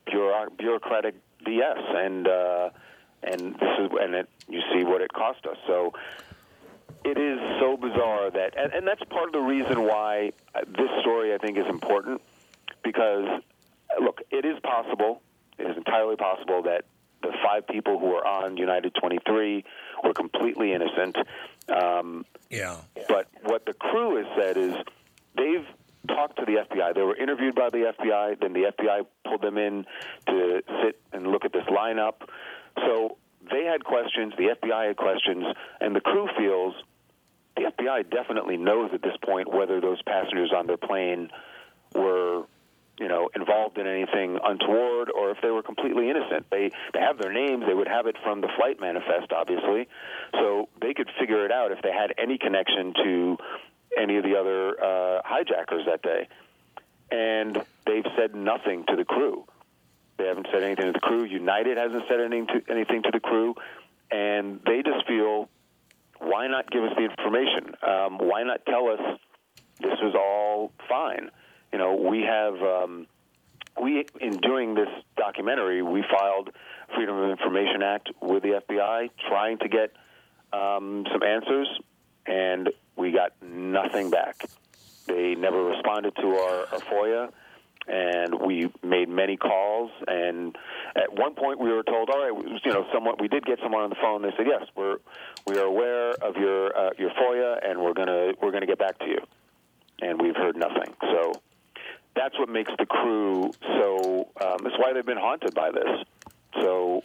bureaucratic 0.58 1.16
BS. 1.46 2.06
And 2.06 2.28
uh, 2.28 2.70
and 3.24 3.54
this 3.56 3.70
is 3.80 3.90
and 4.00 4.16
it, 4.16 4.30
you 4.48 4.62
see 4.74 4.84
what 4.84 5.02
it 5.02 5.14
cost 5.14 5.46
us. 5.46 5.58
So 5.68 5.94
it 7.04 7.18
is 7.18 7.40
so 7.60 7.78
bizarre 7.78 8.30
that, 8.32 8.58
and, 8.58 8.74
and 8.74 8.88
that's 8.88 9.04
part 9.06 9.26
of 9.26 9.34
the 9.34 9.40
reason 9.40 9.84
why 9.84 10.34
uh, 10.54 10.62
this 10.68 10.90
story 11.02 11.34
I 11.34 11.38
think 11.38 11.58
is 11.58 11.66
important 11.68 12.22
because 12.84 13.26
uh, 13.28 14.04
look, 14.04 14.22
it 14.30 14.46
is 14.46 14.60
possible, 14.62 15.22
it 15.58 15.70
is 15.70 15.78
entirely 15.78 16.16
possible 16.16 16.64
that 16.64 16.86
the 17.22 17.32
five 17.44 17.68
people 17.68 18.00
who 18.00 18.08
were 18.08 18.26
on 18.26 18.58
United 18.58 18.96
23 19.00 19.64
were 20.04 20.14
completely 20.14 20.74
innocent. 20.74 21.16
Um, 21.70 22.26
yeah 22.50 22.78
but 23.08 23.28
what 23.44 23.66
the 23.66 23.74
crew 23.74 24.18
has 24.18 24.26
said 24.38 24.58
is 24.58 24.74
they've 25.36 25.66
talked 26.08 26.38
to 26.38 26.46
the 26.46 26.64
FBI. 26.70 26.96
They 26.96 27.02
were 27.02 27.16
interviewed 27.16 27.56
by 27.56 27.70
the 27.70 27.94
FBI. 28.00 28.40
Then 28.40 28.54
the 28.54 28.72
FBI 28.78 29.06
pulled 29.26 29.42
them 29.42 29.58
in 29.58 29.86
to 30.28 30.62
sit 30.84 31.00
and 31.14 31.28
look 31.28 31.46
at 31.46 31.54
this 31.54 31.66
lineup. 31.66 32.28
So 32.78 33.18
they 33.50 33.64
had 33.64 33.84
questions. 33.84 34.34
The 34.38 34.56
FBI 34.56 34.88
had 34.88 34.98
questions, 34.98 35.46
and 35.80 35.96
the 35.96 36.02
crew 36.02 36.28
feels 36.38 36.76
the 37.56 37.64
FBI 37.64 38.10
definitely 38.10 38.58
knows 38.58 38.92
at 38.94 39.02
this 39.02 39.16
point 39.24 39.52
whether 39.52 39.82
those 39.82 40.02
passengers 40.04 40.52
on 40.56 40.68
their 40.68 40.78
plane 40.78 41.30
were, 41.94 42.44
you 42.98 43.08
know, 43.08 43.30
involved 43.36 43.78
in 43.78 43.88
anything 43.88 44.40
untoward 44.42 45.12
or 45.12 45.32
if 45.32 45.38
they 45.42 45.52
were 45.52 45.62
completely 45.62 46.10
innocent. 46.10 46.46
They 46.50 46.72
they 46.94 47.00
have 47.00 47.18
their 47.18 47.34
names. 47.34 47.66
They 47.68 47.74
would 47.74 47.90
have 47.90 48.08
it 48.08 48.16
from 48.24 48.42
the 48.42 48.48
flight 48.58 48.80
manifest, 48.80 49.32
obviously, 49.32 49.88
so 50.34 50.70
they 50.82 50.94
could 50.94 51.10
figure 51.20 51.46
it 51.46 51.52
out 51.52 51.72
if 51.72 51.82
they 51.82 51.92
had 51.92 52.14
any 52.18 52.38
connection 52.38 52.94
to 53.04 53.38
any 53.98 54.18
of 54.18 54.24
the 54.24 54.36
other 54.38 54.82
uh, 54.82 55.22
hijackers 55.26 55.86
that 55.86 56.02
day. 56.02 56.28
And 57.12 57.62
they've 57.86 58.06
said 58.18 58.36
nothing 58.36 58.86
to 58.88 58.96
the 58.96 59.06
crew. 59.06 59.46
They 60.18 60.28
haven't 60.28 60.48
said 60.52 60.64
anything 60.64 60.86
to 60.86 60.92
the 60.94 61.00
crew. 61.00 61.26
United 61.26 61.78
hasn't 61.78 62.04
said 62.08 62.20
anything 62.20 62.48
to, 62.48 62.72
anything 62.72 63.04
to 63.04 63.12
the 63.12 63.20
crew, 63.20 63.56
and 64.12 64.60
they 64.66 64.84
just 64.84 65.08
feel, 65.08 65.50
why 66.20 66.48
not 66.48 66.70
give 66.70 66.84
us 66.84 66.92
the 66.96 67.04
information? 67.04 67.76
Um, 67.82 68.18
why 68.20 68.44
not 68.44 68.66
tell 68.66 68.88
us 68.90 69.00
this 69.80 69.98
was 70.02 70.14
all 70.16 70.72
fine? 70.88 71.32
You 71.74 71.80
know, 71.80 71.96
we 71.96 72.22
have 72.22 72.62
um, 72.62 73.08
we 73.82 74.06
in 74.20 74.38
doing 74.38 74.76
this 74.76 74.90
documentary, 75.18 75.82
we 75.82 76.04
filed 76.12 76.52
Freedom 76.96 77.18
of 77.18 77.30
Information 77.32 77.82
Act 77.82 78.10
with 78.22 78.44
the 78.44 78.62
FBI, 78.70 79.10
trying 79.28 79.58
to 79.60 79.70
get 79.70 79.92
um, 80.54 81.06
some 81.12 81.24
answers, 81.24 81.68
and 82.26 82.70
we 82.96 83.12
got 83.12 83.34
nothing 83.42 84.10
back. 84.10 84.46
They 85.08 85.36
never 85.36 85.64
responded 85.64 86.16
to 86.18 86.28
our, 86.28 86.60
our 86.72 86.80
FOIA 86.80 87.32
and 87.88 88.40
we 88.40 88.70
made 88.84 89.10
many 89.10 89.38
calls. 89.38 89.92
And 90.08 90.56
at 90.96 91.14
one 91.14 91.34
point, 91.36 91.60
we 91.60 91.72
were 91.72 91.84
told, 91.84 92.10
"All 92.10 92.20
right, 92.20 92.62
you 92.64 92.72
know, 92.72 92.86
someone." 92.94 93.16
We 93.20 93.28
did 93.28 93.46
get 93.46 93.60
someone 93.62 93.82
on 93.82 93.90
the 93.90 93.96
phone. 93.96 94.22
They 94.22 94.32
said, 94.38 94.48
"Yes, 94.48 94.64
we're 94.76 94.98
we 95.48 95.58
are 95.58 95.66
aware 95.66 96.12
of 96.12 96.36
your 96.38 96.78
uh, 96.78 96.92
your 96.98 97.10
FOIA, 97.12 97.70
and 97.70 97.82
we're 97.82 97.94
gonna 97.94 98.34
we're 98.42 98.52
gonna 98.52 98.68
get 98.68 98.80
back 98.80 99.00
to 99.00 99.08
you." 99.08 99.20
And 100.02 100.22
we've 100.22 100.36
heard 100.36 100.56
nothing. 100.58 100.94
So 101.02 101.34
that's 102.16 102.38
what 102.38 102.50
makes 102.50 102.72
the 102.78 102.86
crew 102.86 103.52
so. 103.62 104.30
Um, 104.40 104.58
that's 104.64 104.78
why 104.78 104.94
they've 104.94 105.06
been 105.06 105.18
haunted 105.18 105.54
by 105.54 105.72
this. 105.72 106.06
So. 106.62 107.04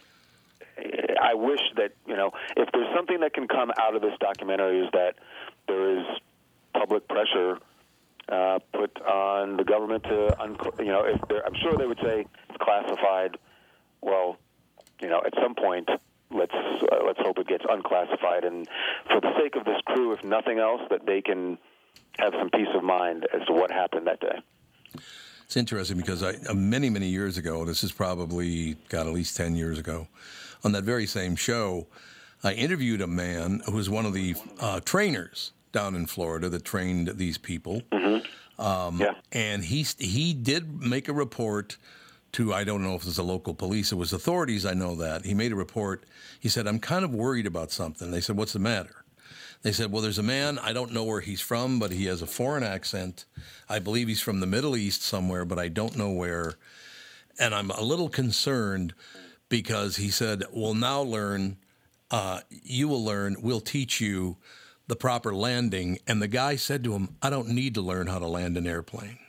I 1.19 1.33
wish 1.33 1.59
that 1.75 1.93
you 2.05 2.15
know 2.15 2.29
if 2.55 2.69
there's 2.71 2.95
something 2.95 3.21
that 3.21 3.33
can 3.33 3.47
come 3.47 3.71
out 3.79 3.95
of 3.95 4.03
this 4.03 4.13
documentary 4.19 4.81
is 4.81 4.91
that 4.93 5.15
there 5.77 5.99
is 5.99 6.05
public 6.73 7.07
pressure 7.07 7.59
uh, 8.29 8.59
put 8.73 8.99
on 9.01 9.57
the 9.57 9.63
government 9.63 10.03
to, 10.03 10.41
un- 10.41 10.57
you 10.79 10.85
know, 10.85 11.03
if 11.03 11.21
I'm 11.45 11.55
sure 11.61 11.77
they 11.77 11.85
would 11.85 11.99
say 12.03 12.25
it's 12.49 12.57
classified. 12.59 13.37
Well, 14.01 14.37
you 15.01 15.07
know, 15.07 15.21
at 15.25 15.33
some 15.41 15.55
point, 15.55 15.89
let's 16.31 16.53
uh, 16.53 17.03
let's 17.05 17.19
hope 17.19 17.37
it 17.37 17.47
gets 17.47 17.63
unclassified, 17.69 18.43
and 18.43 18.67
for 19.07 19.21
the 19.21 19.31
sake 19.39 19.55
of 19.55 19.65
this 19.65 19.79
crew, 19.85 20.13
if 20.13 20.23
nothing 20.23 20.59
else, 20.59 20.81
that 20.89 21.05
they 21.05 21.21
can 21.21 21.57
have 22.17 22.33
some 22.37 22.49
peace 22.49 22.67
of 22.75 22.83
mind 22.83 23.27
as 23.33 23.45
to 23.47 23.53
what 23.53 23.71
happened 23.71 24.07
that 24.07 24.19
day. 24.19 24.39
It's 25.45 25.55
interesting 25.55 25.97
because 25.97 26.23
I, 26.23 26.33
uh, 26.49 26.53
many, 26.53 26.89
many 26.89 27.07
years 27.07 27.37
ago, 27.37 27.63
this 27.63 27.83
is 27.83 27.91
probably, 27.91 28.75
got 28.89 29.07
at 29.07 29.13
least 29.13 29.37
10 29.37 29.55
years 29.55 29.79
ago, 29.79 30.07
on 30.63 30.73
that 30.73 30.83
very 30.83 31.05
same 31.05 31.35
show, 31.37 31.87
I 32.43 32.53
interviewed 32.53 33.01
a 33.01 33.07
man 33.07 33.61
who 33.65 33.73
was 33.73 33.89
one 33.89 34.05
of 34.05 34.13
the 34.13 34.35
uh, 34.59 34.81
trainers 34.81 35.53
down 35.71 35.95
in 35.95 36.05
Florida 36.05 36.49
that 36.49 36.63
trained 36.63 37.13
these 37.15 37.37
people. 37.37 37.81
Um, 38.59 38.99
Yeah. 38.99 39.13
And 39.31 39.63
he, 39.63 39.85
he 39.99 40.33
did 40.33 40.81
make 40.81 41.07
a 41.07 41.13
report 41.13 41.77
to, 42.33 42.53
I 42.53 42.63
don't 42.63 42.83
know 42.83 42.95
if 42.95 43.01
it 43.01 43.07
was 43.07 43.15
the 43.17 43.23
local 43.23 43.53
police, 43.53 43.91
it 43.91 43.95
was 43.95 44.13
authorities, 44.13 44.65
I 44.65 44.73
know 44.73 44.95
that. 44.95 45.25
He 45.25 45.33
made 45.33 45.51
a 45.51 45.55
report. 45.55 46.03
He 46.39 46.49
said, 46.49 46.67
I'm 46.67 46.79
kind 46.79 47.05
of 47.05 47.13
worried 47.13 47.45
about 47.45 47.71
something. 47.71 48.11
They 48.11 48.21
said, 48.21 48.37
What's 48.37 48.53
the 48.53 48.59
matter? 48.59 49.03
They 49.61 49.71
said, 49.71 49.91
Well, 49.91 50.01
there's 50.01 50.19
a 50.19 50.23
man, 50.23 50.59
I 50.59 50.73
don't 50.73 50.93
know 50.93 51.03
where 51.03 51.21
he's 51.21 51.41
from, 51.41 51.79
but 51.79 51.91
he 51.91 52.05
has 52.05 52.21
a 52.21 52.27
foreign 52.27 52.63
accent. 52.63 53.25
I 53.69 53.79
believe 53.79 54.07
he's 54.07 54.21
from 54.21 54.39
the 54.39 54.47
Middle 54.47 54.75
East 54.75 55.01
somewhere, 55.03 55.45
but 55.45 55.59
I 55.59 55.67
don't 55.67 55.95
know 55.97 56.11
where. 56.11 56.55
And 57.39 57.53
I'm 57.53 57.69
a 57.71 57.81
little 57.81 58.09
concerned 58.09 58.93
because 59.49 59.95
he 59.97 60.09
said, 60.09 60.43
We'll 60.51 60.73
now 60.73 61.01
learn, 61.01 61.57
uh, 62.11 62.41
you 62.49 62.87
will 62.87 63.03
learn, 63.03 63.37
we'll 63.41 63.61
teach 63.61 64.01
you 64.01 64.37
the 64.87 64.95
proper 64.95 65.33
landing. 65.33 65.99
And 66.07 66.21
the 66.21 66.27
guy 66.27 66.55
said 66.55 66.83
to 66.85 66.93
him, 66.93 67.15
I 67.21 67.29
don't 67.29 67.49
need 67.49 67.75
to 67.75 67.81
learn 67.81 68.07
how 68.07 68.19
to 68.19 68.27
land 68.27 68.57
an 68.57 68.65
airplane. 68.67 69.19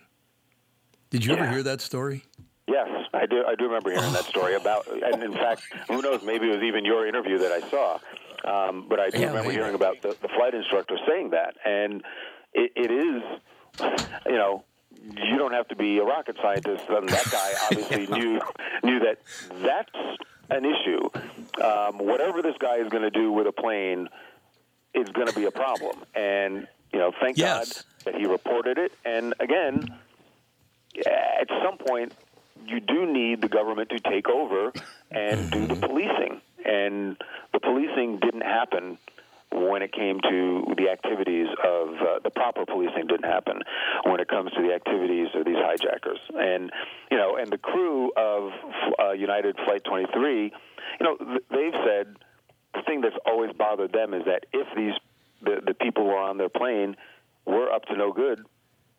Did 1.11 1.25
you 1.25 1.33
ever 1.35 1.49
hear 1.49 1.63
that 1.63 1.81
story? 1.81 2.25
Yes, 2.67 2.89
I 3.15 3.25
do. 3.27 3.45
I 3.47 3.55
do 3.55 3.65
remember 3.65 3.91
hearing 3.91 4.13
that 4.13 4.25
story 4.25 4.55
about, 4.55 4.87
and 4.89 5.23
in 5.23 5.33
fact, 5.33 5.63
who 5.89 6.03
knows? 6.03 6.23
Maybe 6.23 6.49
it 6.51 6.55
was 6.55 6.63
even 6.63 6.85
your 6.85 7.07
interview 7.07 7.39
that 7.39 7.51
I 7.51 7.61
saw. 7.71 7.99
Um, 8.45 8.87
but 8.89 9.01
I 9.01 9.09
do 9.11 9.19
Yeah, 9.19 9.29
remember 9.29 9.49
maybe. 9.49 9.55
hearing 9.61 9.75
about 9.75 10.03
the, 10.03 10.09
the 10.21 10.29
flight 10.29 10.55
instructor 10.55 10.97
saying 11.09 11.31
that, 11.31 11.55
and 11.65 12.03
it, 12.53 12.73
it 12.77 12.91
is, 12.91 13.23
you 14.27 14.33
know, 14.37 14.65
you 15.03 15.39
don't 15.39 15.53
have 15.53 15.67
to 15.69 15.77
be 15.77 15.99
a 15.99 16.05
rocket 16.05 16.37
scientist. 16.43 16.85
And 16.89 17.09
that 17.09 17.31
guy 17.31 17.53
obviously 17.71 18.07
knew 18.07 18.41
knew 18.83 19.01
that 19.01 19.19
that's 19.63 20.19
an 20.51 20.65
issue. 20.67 21.09
Um, 21.65 21.99
whatever 21.99 22.43
this 22.43 22.57
guy 22.59 22.77
is 22.77 22.89
going 22.91 23.03
to 23.03 23.11
do 23.11 23.33
with 23.33 23.47
a 23.47 23.53
plane 23.53 24.09
is 24.95 25.09
going 25.11 25.29
to 25.29 25.35
be 25.35 25.45
a 25.45 25.51
problem, 25.51 26.05
and 26.15 26.67
you 26.93 26.99
know, 26.99 27.13
thank 27.21 27.37
Yes. 27.37 27.85
God 28.05 28.13
that 28.13 28.15
he 28.21 28.27
reported 28.27 28.79
it. 28.79 28.93
And 29.05 29.35
again, 29.41 29.89
at 31.07 31.49
some 31.63 31.79
point, 31.79 32.13
you 32.67 32.81
do 32.81 33.07
need 33.07 33.41
the 33.41 33.49
government 33.49 33.91
to 33.91 34.01
take 34.01 34.29
over 34.29 34.73
and 35.11 35.51
do 35.51 35.67
the 35.67 35.77
policing. 35.77 36.41
And 36.65 37.17
the 37.53 37.61
policing 37.61 38.19
didn't 38.21 38.43
happen 38.43 38.99
when 39.51 39.83
it 39.83 39.93
came 39.93 40.21
to 40.21 40.75
the 40.77 40.91
activities 40.91 41.49
of 41.65 41.89
uh, 41.89 42.19
the 42.23 42.31
proper 42.31 42.67
policing 42.67 43.07
didn't 43.07 43.25
happen 43.25 43.61
when 44.05 44.21
it 44.21 44.29
comes 44.29 44.53
to 44.53 44.63
the 44.63 44.75
activities 44.75 45.29
of 45.35 45.45
these 45.47 45.57
hijackers. 45.59 46.19
And 46.35 46.71
you 47.11 47.17
know, 47.17 47.37
and 47.37 47.51
the 47.51 47.59
crew 47.59 48.13
of 48.17 48.53
uh, 48.99 49.13
United 49.13 49.57
Flight 49.65 49.85
23, 49.85 50.45
you 50.45 50.51
know, 51.01 51.17
th- 51.17 51.43
they've 51.51 51.81
said 51.85 52.17
the 52.75 52.83
thing 52.83 53.01
that's 53.01 53.17
always 53.27 53.53
bothered 53.57 53.93
them 53.93 54.15
is 54.15 54.25
that 54.27 54.47
if 54.53 54.67
these 54.77 54.95
the, 55.43 55.61
the 55.65 55.75
people 55.75 56.05
who 56.05 56.11
are 56.11 56.29
on 56.31 56.37
their 56.39 56.49
plane 56.49 56.97
were 57.47 57.73
up 57.73 57.85
to 57.87 57.97
no 57.97 58.13
good, 58.13 58.45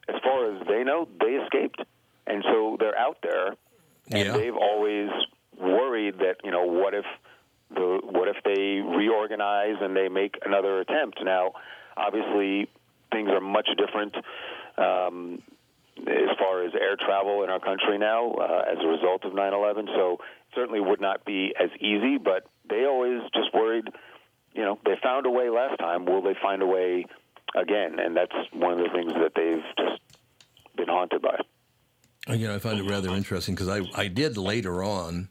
as 0.08 0.16
far 0.24 0.52
as 0.56 0.66
they 0.68 0.84
know, 0.84 1.08
they 1.20 1.34
escaped, 1.36 1.82
and 2.26 2.44
so 2.44 2.78
they're 2.80 2.98
out 2.98 3.18
there, 3.22 3.48
and 4.12 4.26
Yeah. 4.26 4.32
they've 4.38 4.56
always 4.56 5.10
worried 5.58 6.20
that 6.20 6.38
you 6.44 6.52
know 6.52 6.66
what 6.66 6.94
if 6.94 7.06
the 7.72 8.00
what 8.04 8.28
if 8.28 8.38
they 8.44 8.82
reorganize 8.82 9.76
and 9.82 9.96
they 9.96 10.10
make 10.10 10.38
another 10.46 10.80
attempt? 10.80 11.22
Now, 11.24 11.52
obviously, 11.98 12.68
things 13.12 13.30
are 13.30 13.42
much 13.42 13.70
different. 13.78 14.16
Um, 14.78 15.42
as 16.08 16.38
far 16.40 16.64
as 16.64 16.72
air 16.80 16.96
travel 16.96 17.44
in 17.44 17.50
our 17.50 17.60
country 17.60 17.98
now, 17.98 18.32
uh, 18.32 18.64
as 18.72 18.78
a 18.82 18.88
result 18.88 19.26
of 19.26 19.34
9/11, 19.34 19.88
so 19.88 20.20
certainly 20.56 20.80
would 20.80 21.02
not 21.02 21.26
be 21.26 21.54
as 21.60 21.70
easy. 21.82 22.18
But 22.18 22.46
they 22.70 22.86
always 22.86 23.22
just 23.34 23.54
worried. 23.54 23.86
You 24.54 24.64
know, 24.64 24.80
they 24.86 24.96
found 25.02 25.26
a 25.26 25.30
way 25.30 25.50
last 25.50 25.78
time. 25.80 26.06
Will 26.06 26.22
they 26.22 26.36
find 26.42 26.62
a 26.62 26.66
way 26.66 27.06
again? 27.56 28.00
And 28.00 28.16
that's 28.16 28.34
one 28.54 28.74
of 28.74 28.80
the 28.80 28.90
things 28.90 29.14
that 29.14 29.32
they've 29.36 29.64
just 29.78 30.02
been 30.76 30.88
haunted 30.88 31.22
by. 31.22 31.40
You 32.28 32.48
know, 32.48 32.56
I 32.56 32.60
find 32.60 32.80
it 32.80 32.90
rather 32.90 33.10
interesting 33.10 33.56
because 33.56 33.70
I, 33.70 33.82
I 33.96 34.08
did 34.08 34.38
later 34.38 34.84
on. 34.84 35.30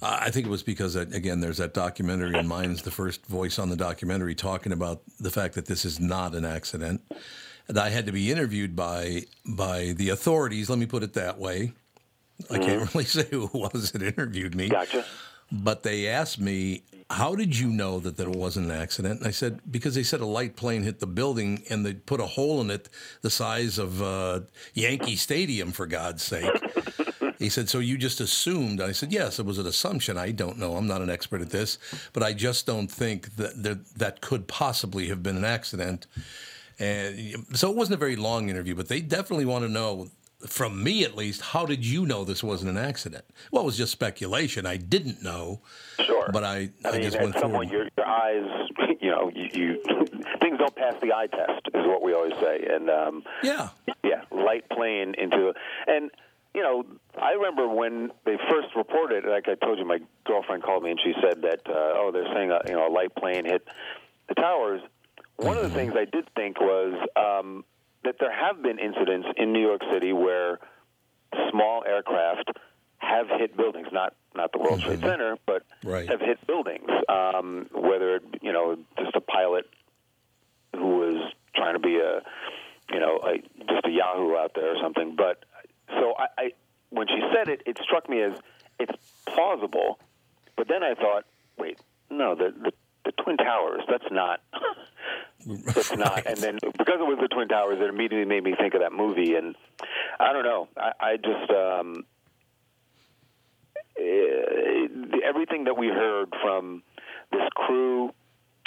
Uh, 0.00 0.18
I 0.20 0.30
think 0.30 0.46
it 0.46 0.50
was 0.50 0.62
because, 0.62 0.94
that, 0.94 1.14
again, 1.14 1.40
there's 1.40 1.58
that 1.58 1.74
documentary, 1.74 2.36
and 2.36 2.48
mine's 2.48 2.82
the 2.82 2.90
first 2.90 3.26
voice 3.26 3.58
on 3.58 3.68
the 3.68 3.76
documentary 3.76 4.34
talking 4.34 4.72
about 4.72 5.02
the 5.20 5.30
fact 5.30 5.54
that 5.54 5.66
this 5.66 5.84
is 5.84 6.00
not 6.00 6.34
an 6.34 6.44
accident. 6.44 7.02
And 7.68 7.78
I 7.78 7.90
had 7.90 8.06
to 8.06 8.12
be 8.12 8.30
interviewed 8.30 8.76
by 8.76 9.22
by 9.46 9.94
the 9.96 10.10
authorities. 10.10 10.68
Let 10.68 10.78
me 10.78 10.86
put 10.86 11.02
it 11.02 11.14
that 11.14 11.38
way. 11.38 11.72
I 12.50 12.58
can't 12.58 12.94
really 12.94 13.04
say 13.06 13.26
who 13.30 13.44
it 13.44 13.54
was 13.54 13.92
that 13.92 14.02
interviewed 14.02 14.54
me. 14.54 14.68
Gotcha. 14.68 15.04
But 15.52 15.82
they 15.82 16.08
asked 16.08 16.40
me, 16.40 16.82
How 17.10 17.34
did 17.34 17.58
you 17.58 17.68
know 17.68 18.00
that 18.00 18.16
there 18.16 18.30
wasn't 18.30 18.66
an 18.66 18.72
accident? 18.72 19.20
And 19.20 19.28
I 19.28 19.30
said, 19.30 19.60
Because 19.70 19.94
they 19.94 20.02
said 20.02 20.20
a 20.20 20.26
light 20.26 20.56
plane 20.56 20.82
hit 20.82 21.00
the 21.00 21.06
building 21.06 21.62
and 21.70 21.84
they 21.84 21.94
put 21.94 22.20
a 22.20 22.26
hole 22.26 22.60
in 22.60 22.70
it 22.70 22.88
the 23.22 23.30
size 23.30 23.78
of 23.78 24.02
uh, 24.02 24.40
Yankee 24.74 25.16
Stadium, 25.16 25.72
for 25.72 25.86
God's 25.86 26.22
sake. 26.22 26.50
he 27.38 27.48
said, 27.48 27.68
So 27.68 27.78
you 27.78 27.98
just 27.98 28.20
assumed? 28.20 28.80
I 28.80 28.92
said, 28.92 29.12
Yes, 29.12 29.38
it 29.38 29.46
was 29.46 29.58
an 29.58 29.66
assumption. 29.66 30.18
I 30.18 30.30
don't 30.30 30.58
know. 30.58 30.76
I'm 30.76 30.86
not 30.86 31.02
an 31.02 31.10
expert 31.10 31.40
at 31.40 31.50
this, 31.50 31.78
but 32.12 32.22
I 32.22 32.32
just 32.32 32.66
don't 32.66 32.90
think 32.90 33.36
that 33.36 33.62
there, 33.62 33.78
that 33.96 34.20
could 34.20 34.48
possibly 34.48 35.08
have 35.08 35.22
been 35.22 35.36
an 35.36 35.44
accident. 35.44 36.06
And 36.78 37.46
so 37.52 37.70
it 37.70 37.76
wasn't 37.76 37.94
a 37.94 37.98
very 37.98 38.16
long 38.16 38.48
interview, 38.48 38.74
but 38.74 38.88
they 38.88 39.00
definitely 39.00 39.44
want 39.44 39.64
to 39.64 39.68
know 39.68 40.08
from 40.46 40.82
me 40.82 41.04
at 41.04 41.16
least, 41.16 41.40
how 41.40 41.66
did 41.66 41.84
you 41.84 42.06
know 42.06 42.24
this 42.24 42.42
wasn't 42.42 42.70
an 42.70 42.76
accident? 42.76 43.24
Well, 43.50 43.62
it 43.62 43.66
was 43.66 43.76
just 43.76 43.92
speculation. 43.92 44.66
I 44.66 44.76
didn't 44.76 45.22
know. 45.22 45.60
Sure. 46.04 46.28
But 46.32 46.44
I, 46.44 46.70
I, 46.84 46.88
I 46.88 46.92
mean, 46.92 47.02
just 47.02 47.20
went 47.20 47.34
some 47.34 47.50
forward. 47.50 47.68
point, 47.68 47.70
your, 47.70 47.88
your 47.96 48.06
eyes, 48.06 48.68
you 49.00 49.10
know, 49.10 49.30
you, 49.34 49.48
you 49.52 49.82
things 50.40 50.58
don't 50.58 50.74
pass 50.76 50.94
the 51.02 51.12
eye 51.12 51.28
test, 51.28 51.68
is 51.74 51.86
what 51.86 52.02
we 52.02 52.12
always 52.12 52.34
say. 52.40 52.66
And 52.70 52.90
um, 52.90 53.22
yeah. 53.42 53.70
yeah, 54.02 54.22
light 54.30 54.68
plane 54.70 55.14
into, 55.18 55.52
and 55.86 56.10
you 56.54 56.62
know, 56.62 56.84
I 57.20 57.32
remember 57.32 57.68
when 57.68 58.10
they 58.24 58.36
first 58.48 58.68
reported. 58.76 59.24
Like 59.24 59.48
I 59.48 59.54
told 59.54 59.78
you, 59.78 59.84
my 59.84 59.98
girlfriend 60.24 60.62
called 60.62 60.82
me 60.84 60.90
and 60.90 61.00
she 61.02 61.12
said 61.20 61.42
that, 61.42 61.60
uh, 61.68 61.72
oh, 61.72 62.10
they're 62.12 62.32
saying 62.32 62.50
a 62.50 62.60
you 62.66 62.74
know 62.74 62.88
a 62.88 62.92
light 62.92 63.14
plane 63.16 63.44
hit 63.44 63.66
the 64.28 64.34
towers. 64.34 64.80
one 65.36 65.56
of 65.56 65.64
the 65.64 65.70
things 65.70 65.94
I 65.96 66.04
did 66.04 66.28
think 66.36 66.60
was 66.60 66.94
um, 67.16 67.64
that 68.04 68.16
there 68.20 68.32
have 68.32 68.62
been 68.62 68.78
incidents 68.78 69.28
in 69.36 69.52
New 69.52 69.60
York 69.60 69.80
City 69.92 70.12
where 70.12 70.58
small 71.50 71.82
aircraft 71.86 72.50
have 72.98 73.26
hit 73.28 73.56
buildings, 73.56 73.88
not 73.92 74.14
not 74.34 74.52
the 74.52 74.58
World 74.58 74.80
Trade 74.80 75.00
Center, 75.00 75.36
but 75.46 75.62
Right. 75.84 76.08
have 76.08 76.20
hit 76.20 76.44
buildings. 76.46 76.88
Um, 77.08 77.68
whether 77.72 78.20
you 78.40 78.52
know 78.52 78.76
just 78.98 79.14
a 79.16 79.20
pilot 79.20 79.66
who 80.74 80.98
was 80.98 81.32
trying 81.54 81.74
to 81.74 81.78
be 81.80 81.96
a 81.98 82.22
you 82.92 83.00
know 83.00 83.18
a, 83.22 83.38
just 83.72 83.86
a 83.86 83.90
Yahoo 83.90 84.36
out 84.36 84.52
there 84.54 84.74
or 84.76 84.80
something. 84.82 85.16
But 85.16 85.44
so 85.88 86.14
I, 86.18 86.26
I 86.38 86.50
when 86.90 87.06
she 87.08 87.20
said 87.34 87.48
it, 87.48 87.62
it 87.66 87.78
struck 87.82 88.08
me 88.08 88.22
as 88.22 88.32
it's 88.78 88.92
plausible. 89.26 89.98
But 90.56 90.68
then 90.68 90.82
I 90.82 90.94
thought, 90.94 91.24
wait, 91.58 91.78
no, 92.10 92.34
the 92.34 92.54
the, 92.58 92.72
the 93.04 93.12
Twin 93.22 93.36
Towers. 93.36 93.82
That's 93.88 94.10
not. 94.10 94.40
It's 95.46 95.94
not. 95.94 96.24
And 96.24 96.38
then 96.38 96.58
because 96.62 97.00
it 97.00 97.06
was 97.06 97.18
the 97.20 97.28
Twin 97.28 97.48
Towers, 97.48 97.76
it 97.78 97.90
immediately 97.90 98.24
made 98.24 98.44
me 98.44 98.54
think 98.58 98.72
of 98.72 98.80
that 98.80 98.92
movie. 98.92 99.34
And 99.34 99.54
I 100.18 100.32
don't 100.32 100.44
know. 100.44 100.68
I, 100.74 100.92
I 101.00 101.16
just 101.16 101.50
um, 101.50 102.04
eh, 103.98 104.86
everything 105.22 105.64
that 105.64 105.76
we 105.76 105.88
heard 105.88 106.32
from 106.42 106.82
this 107.30 107.42
crew, 107.54 108.08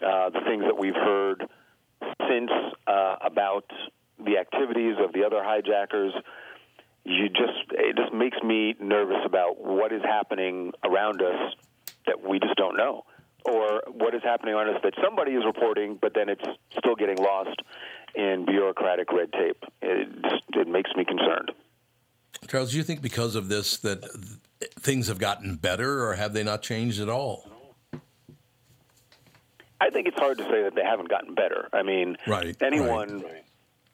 uh, 0.06 0.30
the 0.30 0.42
things 0.46 0.66
that 0.66 0.78
we've 0.78 0.94
heard 0.94 1.48
since 2.30 2.52
uh, 2.86 3.16
about 3.26 3.66
the 4.24 4.38
activities 4.38 4.96
of 5.00 5.14
the 5.14 5.24
other 5.24 5.44
hijackers. 5.44 6.14
You 7.06 7.30
just 7.30 7.72
it 7.72 7.96
just 7.96 8.14
makes 8.14 8.38
me 8.44 8.76
nervous 8.80 9.24
about 9.26 9.64
what 9.64 9.94
is 9.94 10.02
happening 10.04 10.74
around 10.84 11.22
us 11.22 11.56
that 12.06 12.28
we 12.28 12.40
just 12.40 12.56
don't 12.56 12.76
know, 12.76 13.06
or 13.48 13.82
what 13.88 14.14
is 14.14 14.22
happening 14.24 14.54
on 14.54 14.68
us 14.68 14.80
that 14.84 14.94
somebody 15.02 15.32
is 15.32 15.44
reporting, 15.46 15.98
but 16.02 16.14
then 16.14 16.30
it's 16.30 16.44
still 16.78 16.96
getting 16.96 17.18
lost 17.18 17.62
in 18.16 18.46
bureaucratic 18.46 19.12
red 19.12 19.32
tape. 19.32 19.64
It 19.82 20.10
it 20.54 20.68
makes 20.68 20.92
me 20.96 21.06
concerned. 21.06 21.52
Charles, 22.48 22.72
do 22.72 22.78
you 22.78 22.84
think 22.84 23.02
because 23.02 23.36
of 23.36 23.48
this 23.50 23.78
that 23.78 24.04
things 24.80 25.08
have 25.08 25.18
gotten 25.18 25.56
better, 25.56 26.06
or 26.06 26.16
have 26.16 26.34
they 26.34 26.44
not 26.44 26.62
changed 26.62 27.00
at 27.00 27.10
all? 27.10 27.48
I 29.80 29.90
think 29.92 30.08
it's 30.08 30.18
hard 30.18 30.38
to 30.40 30.44
say 30.46 30.64
that 30.64 30.76
they 30.76 30.84
haven't 30.84 31.10
gotten 31.10 31.36
better. 31.36 31.70
I 31.72 31.84
mean, 31.84 32.18
Right, 32.26 32.56
anyone, 32.62 33.24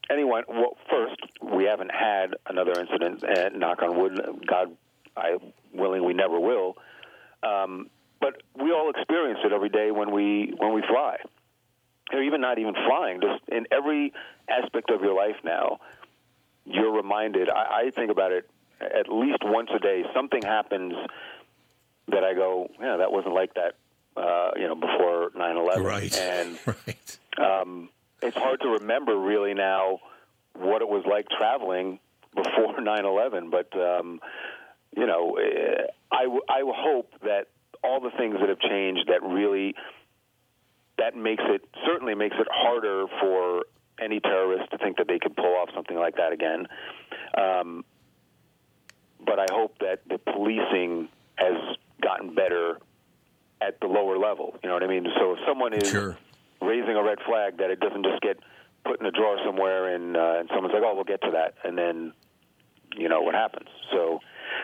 anyone. 0.09 0.43
Well, 0.47 0.77
first, 0.89 1.21
we 1.41 1.65
haven't 1.65 1.91
had 1.91 2.35
another 2.47 2.71
incident. 2.79 3.23
And 3.23 3.59
knock 3.59 3.81
on 3.81 3.99
wood, 3.99 4.19
God, 4.47 4.75
I 5.17 5.37
willing 5.73 6.05
we 6.05 6.13
never 6.13 6.39
will. 6.39 6.77
Um, 7.43 7.89
but 8.23 8.41
we 8.63 8.71
all 8.71 8.89
experience 8.89 9.39
it 9.43 9.51
every 9.51 9.69
day 9.69 9.91
when 9.91 10.11
we 10.11 10.53
when 10.57 10.73
we 10.73 10.81
fly, 10.87 11.17
or 12.13 12.21
even 12.23 12.39
not 12.41 12.57
even 12.57 12.73
flying. 12.87 13.19
Just 13.21 13.41
in 13.49 13.67
every 13.71 14.13
aspect 14.49 14.89
of 14.89 15.01
your 15.01 15.13
life 15.15 15.35
now, 15.43 15.79
you're 16.65 16.91
reminded. 16.93 17.49
I, 17.49 17.63
I 17.87 17.91
think 17.91 18.09
about 18.11 18.31
it 18.31 18.49
at 18.79 19.07
least 19.09 19.39
once 19.43 19.69
a 19.75 19.79
day. 19.79 20.03
Something 20.13 20.41
happens 20.41 20.93
that 22.09 22.23
I 22.23 22.33
go, 22.33 22.69
yeah, 22.81 22.97
that 22.97 23.11
wasn't 23.11 23.33
like 23.33 23.53
that. 23.55 23.73
Uh, 24.15 24.51
you 24.55 24.67
know, 24.67 24.75
before 24.75 25.31
9/11, 25.31 25.83
Right. 25.83 26.17
and 26.19 26.59
Right. 26.67 27.17
um, 27.37 27.89
it's 28.21 28.37
hard 28.37 28.61
to 28.61 28.69
remember 28.79 29.17
really 29.17 29.53
now 29.53 29.99
what 30.53 30.81
it 30.81 30.87
was 30.87 31.03
like 31.05 31.27
traveling 31.29 31.99
before 32.35 32.75
9/11. 32.79 33.49
But 33.51 33.69
um, 33.75 34.21
you 34.95 35.07
know, 35.07 35.37
eh, 35.37 35.87
I 36.11 36.23
w- 36.23 36.45
I 36.47 36.61
hope 36.65 37.11
that 37.23 37.47
all 37.83 37.99
the 37.99 38.11
things 38.17 38.35
that 38.39 38.49
have 38.49 38.59
changed 38.59 39.07
that 39.07 39.21
really 39.23 39.75
that 40.97 41.15
makes 41.15 41.43
it 41.47 41.61
certainly 41.85 42.15
makes 42.15 42.35
it 42.39 42.47
harder 42.51 43.05
for 43.19 43.63
any 43.99 44.19
terrorist 44.19 44.69
to 44.71 44.77
think 44.77 44.97
that 44.97 45.07
they 45.07 45.19
could 45.19 45.35
pull 45.35 45.55
off 45.55 45.69
something 45.75 45.97
like 45.97 46.15
that 46.15 46.31
again. 46.31 46.67
Um, 47.37 47.83
but 49.25 49.39
I 49.39 49.47
hope 49.51 49.77
that 49.79 50.01
the 50.07 50.17
policing 50.17 51.09
has 51.35 51.77
gotten 52.01 52.35
better 52.35 52.77
at 53.61 53.79
the 53.79 53.87
lower 53.87 54.17
level. 54.17 54.55
You 54.63 54.69
know 54.69 54.75
what 54.75 54.83
I 54.83 54.87
mean? 54.87 55.07
So 55.17 55.33
if 55.33 55.39
someone 55.47 55.73
is 55.73 55.89
Sure. 55.89 56.17
raising 56.61 56.95
a 56.95 57.03
red 57.03 57.19
flag, 57.25 57.57
that 57.57 57.69
it 57.69 57.79
doesn't 57.79 58.03
just 58.03 58.21
get 58.21 58.37
put 58.85 58.99
in 58.99 59.05
a 59.05 59.11
drawer 59.11 59.37
somewhere 59.45 59.95
and 59.95 60.17
uh, 60.17 60.35
and 60.39 60.49
someone's 60.53 60.73
like, 60.73 60.83
"Oh, 60.85 60.93
we'll 60.93 61.05
get 61.05 61.21
to 61.21 61.31
that," 61.31 61.55
and 61.63 61.77
then 61.77 62.13
you 62.95 63.07
know 63.07 63.21
what 63.21 63.33
happens. 63.33 63.69
So 63.91 64.19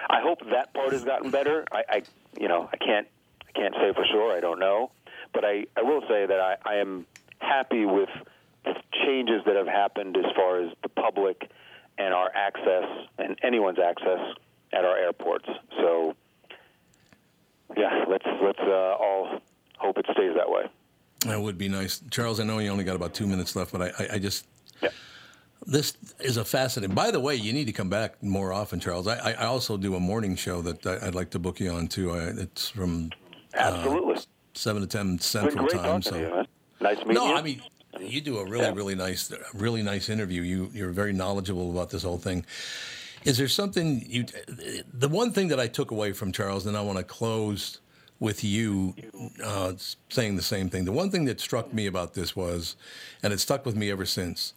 I 0.09 0.21
hope 0.21 0.39
that 0.51 0.73
part 0.73 0.91
has 0.93 1.03
gotten 1.03 1.31
better. 1.31 1.65
I, 1.71 1.83
I 1.89 2.01
you 2.39 2.47
know 2.47 2.69
I 2.71 2.77
can't 2.77 3.07
I 3.47 3.51
can't 3.51 3.73
say 3.75 3.93
for 3.93 4.05
sure. 4.05 4.35
I 4.35 4.39
don't 4.39 4.59
know, 4.59 4.91
but 5.33 5.43
I 5.45 5.65
I 5.77 5.81
will 5.81 6.01
say 6.07 6.25
that 6.25 6.39
I, 6.39 6.57
I 6.65 6.75
am 6.75 7.05
happy 7.39 7.85
with 7.85 8.09
the 8.65 8.75
changes 9.05 9.41
that 9.45 9.55
have 9.55 9.67
happened 9.67 10.17
as 10.17 10.25
far 10.35 10.61
as 10.61 10.71
the 10.83 10.89
public 10.89 11.49
and 11.97 12.13
our 12.13 12.31
access 12.35 12.85
and 13.17 13.37
anyone's 13.43 13.79
access 13.79 14.19
at 14.73 14.85
our 14.85 14.97
airports. 14.97 15.47
So 15.77 16.15
yeah, 17.77 18.05
let's 18.07 18.25
let's 18.41 18.59
uh, 18.59 18.95
all 18.99 19.39
hope 19.77 19.97
it 19.97 20.05
stays 20.11 20.35
that 20.35 20.49
way. 20.49 20.63
That 21.25 21.41
would 21.41 21.57
be 21.57 21.67
nice, 21.67 22.01
Charles. 22.09 22.39
I 22.39 22.43
know 22.43 22.59
you 22.59 22.69
only 22.69 22.85
got 22.85 22.95
about 22.95 23.13
two 23.13 23.27
minutes 23.27 23.55
left, 23.55 23.71
but 23.71 23.81
I, 23.81 23.91
I, 23.99 24.07
I 24.13 24.19
just 24.19 24.45
Yeah. 24.81 24.89
This 25.65 25.93
is 26.19 26.37
a 26.37 26.45
fascinating. 26.45 26.95
By 26.95 27.11
the 27.11 27.19
way, 27.19 27.35
you 27.35 27.53
need 27.53 27.65
to 27.65 27.73
come 27.73 27.89
back 27.89 28.21
more 28.23 28.53
often, 28.53 28.79
Charles. 28.79 29.07
I, 29.07 29.31
I 29.31 29.45
also 29.45 29.77
do 29.77 29.95
a 29.95 29.99
morning 29.99 30.35
show 30.35 30.61
that 30.61 30.85
I, 30.85 31.07
I'd 31.07 31.15
like 31.15 31.29
to 31.31 31.39
book 31.39 31.59
you 31.59 31.71
on 31.71 31.87
too. 31.87 32.11
I, 32.11 32.19
it's 32.27 32.69
from 32.69 33.11
Absolutely. 33.53 34.23
seven 34.53 34.81
to 34.81 34.87
ten 34.87 35.19
Central 35.19 35.67
Time. 35.67 36.01
So 36.01 36.11
to 36.11 36.19
you. 36.19 36.45
Nice 36.81 36.97
meeting 36.99 37.13
no, 37.15 37.27
you. 37.27 37.35
I 37.35 37.41
mean 37.41 37.61
you 37.99 38.21
do 38.21 38.37
a 38.37 38.45
really 38.45 38.65
Yeah. 38.65 38.73
really 38.73 38.95
nice 38.95 39.31
really 39.53 39.83
nice 39.83 40.09
interview. 40.09 40.41
You 40.41 40.69
you're 40.73 40.91
very 40.91 41.13
knowledgeable 41.13 41.71
about 41.71 41.89
this 41.89 42.03
whole 42.03 42.17
thing. 42.17 42.45
Is 43.25 43.37
there 43.37 43.49
something 43.49 44.05
you? 44.07 44.25
The 44.93 45.09
one 45.09 45.31
thing 45.33 45.49
that 45.49 45.59
I 45.59 45.67
took 45.67 45.91
away 45.91 46.13
from 46.13 46.31
Charles, 46.31 46.65
and 46.65 46.77
I 46.77 46.81
want 46.81 46.97
to 46.99 47.03
close 47.03 47.79
with 48.19 48.43
you 48.43 48.93
uh, 49.43 49.73
saying 50.09 50.35
the 50.35 50.41
same 50.41 50.69
thing. 50.69 50.85
The 50.85 50.91
one 50.91 51.09
thing 51.11 51.25
that 51.25 51.39
struck 51.39 51.73
me 51.73 51.85
about 51.85 52.13
this 52.13 52.35
was, 52.35 52.75
and 53.23 53.33
it 53.33 53.39
stuck 53.39 53.65
with 53.65 53.75
me 53.75 53.91
ever 53.91 54.05
since. 54.05 54.53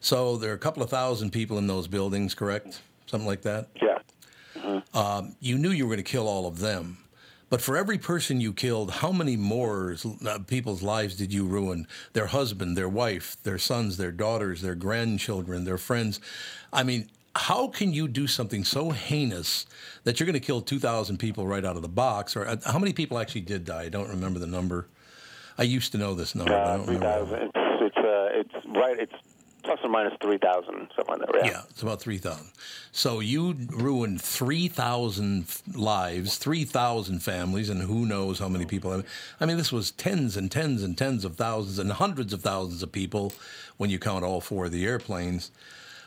So 0.00 0.36
there 0.36 0.50
are 0.50 0.54
a 0.54 0.58
couple 0.58 0.82
of 0.82 0.90
thousand 0.90 1.30
people 1.32 1.58
in 1.58 1.66
those 1.66 1.88
buildings, 1.88 2.34
correct? 2.34 2.80
Something 3.06 3.26
like 3.26 3.42
that. 3.42 3.68
yeah. 3.82 3.98
Um, 4.94 5.36
you 5.40 5.58
knew 5.58 5.70
you 5.70 5.86
were 5.86 5.94
going 5.94 6.04
to 6.04 6.10
kill 6.10 6.26
all 6.28 6.46
of 6.46 6.58
them. 6.60 6.98
But 7.50 7.62
for 7.62 7.76
every 7.76 7.98
person 7.98 8.40
you 8.40 8.52
killed, 8.52 8.90
how 8.90 9.10
many 9.12 9.36
more 9.36 9.96
uh, 10.26 10.38
people's 10.46 10.82
lives 10.82 11.14
did 11.16 11.32
you 11.32 11.46
ruin? 11.46 11.86
Their 12.12 12.26
husband, 12.26 12.76
their 12.76 12.88
wife, 12.88 13.36
their 13.42 13.58
sons, 13.58 13.96
their 13.96 14.12
daughters, 14.12 14.60
their 14.60 14.74
grandchildren, 14.74 15.64
their 15.64 15.78
friends. 15.78 16.20
I 16.72 16.82
mean, 16.82 17.08
how 17.34 17.68
can 17.68 17.92
you 17.92 18.06
do 18.08 18.26
something 18.26 18.64
so 18.64 18.90
heinous 18.90 19.64
that 20.04 20.18
you're 20.20 20.26
going 20.26 20.34
to 20.34 20.40
kill 20.46 20.60
2,000 20.60 21.16
people 21.18 21.46
right 21.46 21.64
out 21.64 21.76
of 21.76 21.82
the 21.82 21.88
box? 21.88 22.36
Or 22.36 22.46
uh, 22.46 22.56
how 22.66 22.78
many 22.78 22.92
people 22.92 23.18
actually 23.18 23.42
did 23.42 23.64
die? 23.64 23.84
I 23.84 23.88
don't 23.88 24.08
remember 24.10 24.38
the 24.38 24.46
number. 24.46 24.86
I 25.56 25.62
used 25.62 25.92
to 25.92 25.98
know 25.98 26.14
this 26.14 26.34
number. 26.34 26.52
but 26.52 26.60
I 26.66 26.74
Uh, 26.74 26.76
don't 26.76 26.86
remember. 26.86 27.36
It's 27.36 27.52
it's 27.56 27.96
uh, 27.96 28.28
it's 28.32 28.66
right. 28.66 28.98
It's 28.98 29.12
plus 29.68 29.80
or 29.82 29.90
minus 29.90 30.14
three 30.22 30.38
thousand, 30.38 30.88
something 30.96 31.18
like 31.18 31.20
that. 31.20 31.44
Yeah. 31.44 31.50
Yeah, 31.50 31.62
it's 31.68 31.82
about 31.82 32.00
3,000. 32.00 32.52
So 32.90 33.20
you 33.20 33.52
ruined 33.68 34.22
3,000 34.22 35.44
lives, 35.74 36.38
3,000 36.38 37.20
families, 37.20 37.68
and 37.68 37.82
who 37.82 38.06
knows 38.06 38.38
how 38.38 38.48
many 38.48 38.64
people. 38.64 39.02
I 39.40 39.46
mean, 39.46 39.58
this 39.58 39.70
was 39.70 39.90
tens 39.90 40.36
and 40.38 40.50
tens 40.50 40.82
and 40.82 40.96
tens 40.96 41.24
of 41.24 41.36
thousands 41.36 41.78
and 41.78 41.92
hundreds 41.92 42.32
of 42.32 42.40
thousands 42.40 42.82
of 42.82 42.92
people 42.92 43.32
when 43.76 43.90
you 43.90 43.98
count 43.98 44.24
all 44.24 44.40
four 44.40 44.66
of 44.66 44.72
the 44.72 44.86
airplanes. 44.86 45.50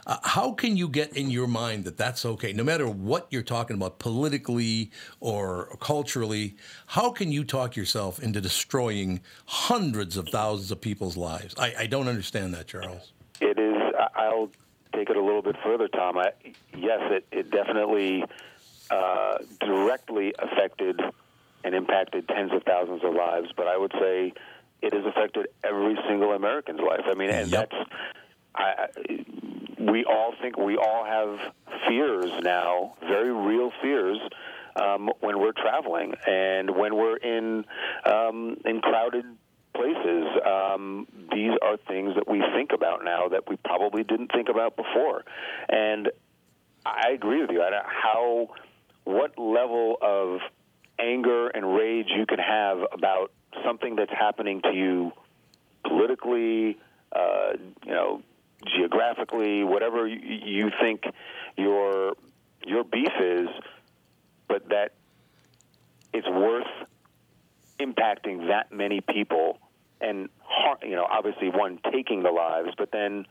Uh, 0.08 0.18
how 0.24 0.52
can 0.54 0.76
you 0.76 0.88
get 0.88 1.16
in 1.16 1.30
your 1.30 1.46
mind 1.46 1.86
that 1.86 1.98
that's 1.98 2.26
okay, 2.26 2.52
no 2.54 2.64
matter 2.64 2.88
what 2.88 3.28
you're 3.30 3.44
talking 3.44 3.76
about 3.76 4.00
politically 4.00 4.90
or 5.20 5.78
culturally? 5.80 6.56
How 6.88 7.12
can 7.12 7.32
you 7.32 7.44
talk 7.44 7.76
yourself 7.76 8.20
into 8.20 8.42
destroying 8.42 9.22
hundreds 9.46 10.18
of 10.18 10.30
thousands 10.30 10.72
of 10.72 10.82
people's 10.82 11.16
lives? 11.18 11.54
I, 11.60 11.76
I 11.82 11.86
don't 11.86 12.08
understand 12.08 12.56
that, 12.56 12.68
Charles. 12.68 13.14
It 13.42 13.60
is. 13.60 13.76
I'll 14.16 14.50
take 14.94 15.10
it 15.10 15.18
a 15.18 15.22
little 15.22 15.42
bit 15.42 15.56
further, 15.64 15.88
Tom. 15.88 16.18
I, 16.18 16.32
yes, 16.78 17.00
it, 17.12 17.26
it 17.32 17.52
definitely 17.52 18.24
uh, 18.90 19.38
directly 19.60 20.34
affected 20.38 21.02
and 21.64 21.76
impacted 21.76 22.28
tens 22.28 22.52
of 22.54 22.64
thousands 22.64 23.04
of 23.04 23.14
lives, 23.14 23.50
but 23.56 23.68
I 23.68 23.78
would 23.78 23.92
say 24.00 24.34
it 24.82 24.94
has 24.94 25.06
affected 25.06 25.48
every 25.64 25.98
single 26.08 26.32
American's 26.34 26.80
life. 26.82 27.02
I 27.06 27.14
mean, 27.14 27.30
and 27.30 27.50
Yep. 27.50 27.70
that's. 27.72 27.90
I- 28.56 28.88
we 29.80 30.06
all 30.06 30.34
think 30.40 30.58
we 30.58 30.78
all 30.78 31.04
have 31.06 31.40
fears 31.88 32.32
now, 32.44 32.94
very 33.02 33.32
real 33.34 33.72
fears, 33.82 34.20
um, 34.76 35.10
when 35.22 35.40
we're 35.40 35.54
traveling 35.54 36.14
and 36.28 36.70
when 36.76 36.96
we're 36.96 37.18
in 37.18 37.66
um, 38.06 38.58
in 38.64 38.80
crowded 38.82 39.26
places. 39.74 40.26
Um, 40.46 41.08
these 41.34 41.52
are 41.62 41.78
things 41.88 42.16
that 42.16 42.28
we 42.28 42.44
think 42.56 42.72
about 42.74 43.04
now 43.04 43.30
that 43.30 43.50
we 43.50 43.58
probably 43.58 44.04
didn't 44.04 44.32
think 44.32 44.50
about 44.50 44.76
before. 44.76 45.24
And 45.70 46.10
I 46.86 47.12
agree 47.14 47.42
with 47.42 47.52
you. 47.52 47.62
I 47.62 47.70
don't 47.70 47.86
how 47.86 48.50
what 49.04 49.38
level 49.38 49.98
of 50.02 50.40
anger 51.00 51.48
and 51.48 51.76
rage 51.76 52.08
you 52.16 52.26
can 52.26 52.40
have 52.40 52.80
about 52.92 53.32
something 53.66 53.96
that's 53.96 54.12
happening 54.12 54.62
to 54.62 54.74
you 54.74 55.12
politically, 55.84 56.78
uh, 57.12 57.54
you 57.86 57.92
know, 57.92 58.22
geographically, 58.66 59.64
whatever 59.64 60.08
you, 60.08 60.20
you 60.20 60.72
think 60.80 61.04
your 61.58 62.14
your 62.66 62.84
beef 62.84 63.12
is, 63.20 63.48
but 64.48 64.70
that 64.70 64.94
it's 66.14 66.28
worth 66.28 66.68
impacting 67.86 68.48
that 68.48 68.72
many 68.72 69.02
people 69.02 69.60
and 70.00 70.30
you 70.84 70.96
know 70.96 71.06
obviously 71.10 71.50
one 71.50 71.80
taking 71.92 72.24
the 72.24 72.32
lives 72.32 72.70
but 72.78 72.92
then 72.92 73.26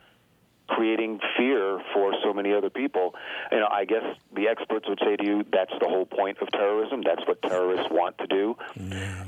creating 0.68 1.18
fear 1.36 1.80
for 1.92 2.14
so 2.22 2.32
many 2.32 2.52
other 2.54 2.70
people. 2.70 3.14
You 3.50 3.58
know 3.58 3.68
i 3.70 3.84
guess 3.84 4.04
the 4.34 4.46
experts 4.48 4.88
would 4.88 5.00
say 5.04 5.16
to 5.16 5.24
you 5.24 5.44
that's 5.52 5.72
the 5.80 5.88
whole 5.88 6.06
point 6.06 6.38
of 6.38 6.50
terrorism. 6.52 7.02
That's 7.02 7.26
what 7.26 7.42
terrorists 7.42 7.88
want 7.90 8.18
to 8.18 8.26
do. 8.26 8.56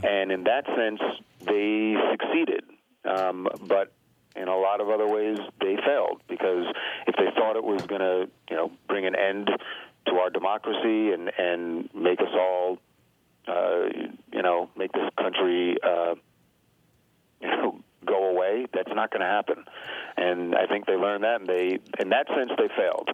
And 0.04 0.30
in 0.30 0.44
that 0.44 0.66
sense 0.76 1.00
they 1.40 1.96
succeeded. 2.12 2.64
Um, 3.04 3.48
but 3.66 3.92
in 4.36 4.48
a 4.48 4.56
lot 4.56 4.80
of 4.80 4.88
other 4.88 5.08
ways 5.08 5.38
they 5.60 5.76
failed. 5.84 6.22
Because 6.28 6.66
if 7.06 7.16
they 7.16 7.30
thought 7.34 7.56
it 7.56 7.64
was 7.64 7.82
going 7.86 8.00
to 8.00 8.28
you 8.48 8.56
know 8.56 8.70
bring 8.86 9.04
an 9.06 9.16
end 9.16 9.50
to 10.06 10.12
our 10.14 10.30
democracy 10.30 11.12
and 11.12 11.30
and 11.38 11.88
make 11.94 12.20
us 12.20 12.32
all 12.32 12.78
uh, 13.48 13.84
you 14.32 14.42
know 14.42 14.70
make 14.76 14.92
this 14.92 15.08
country 15.18 15.76
uh, 15.82 16.14
you 17.40 17.48
know 17.48 17.80
go 18.04 18.30
away 18.30 18.66
that's 18.74 18.90
not 18.94 19.10
going 19.10 19.20
to 19.20 19.26
happen 19.26 19.64
and 20.16 20.54
I 20.54 20.66
think 20.66 20.86
they 20.86 20.96
learned 20.96 21.24
that 21.24 21.40
and 21.40 21.48
they 21.48 21.78
in 22.00 22.08
that 22.10 22.26
sense 22.28 22.50
they 22.58 22.68
failed 22.76 23.08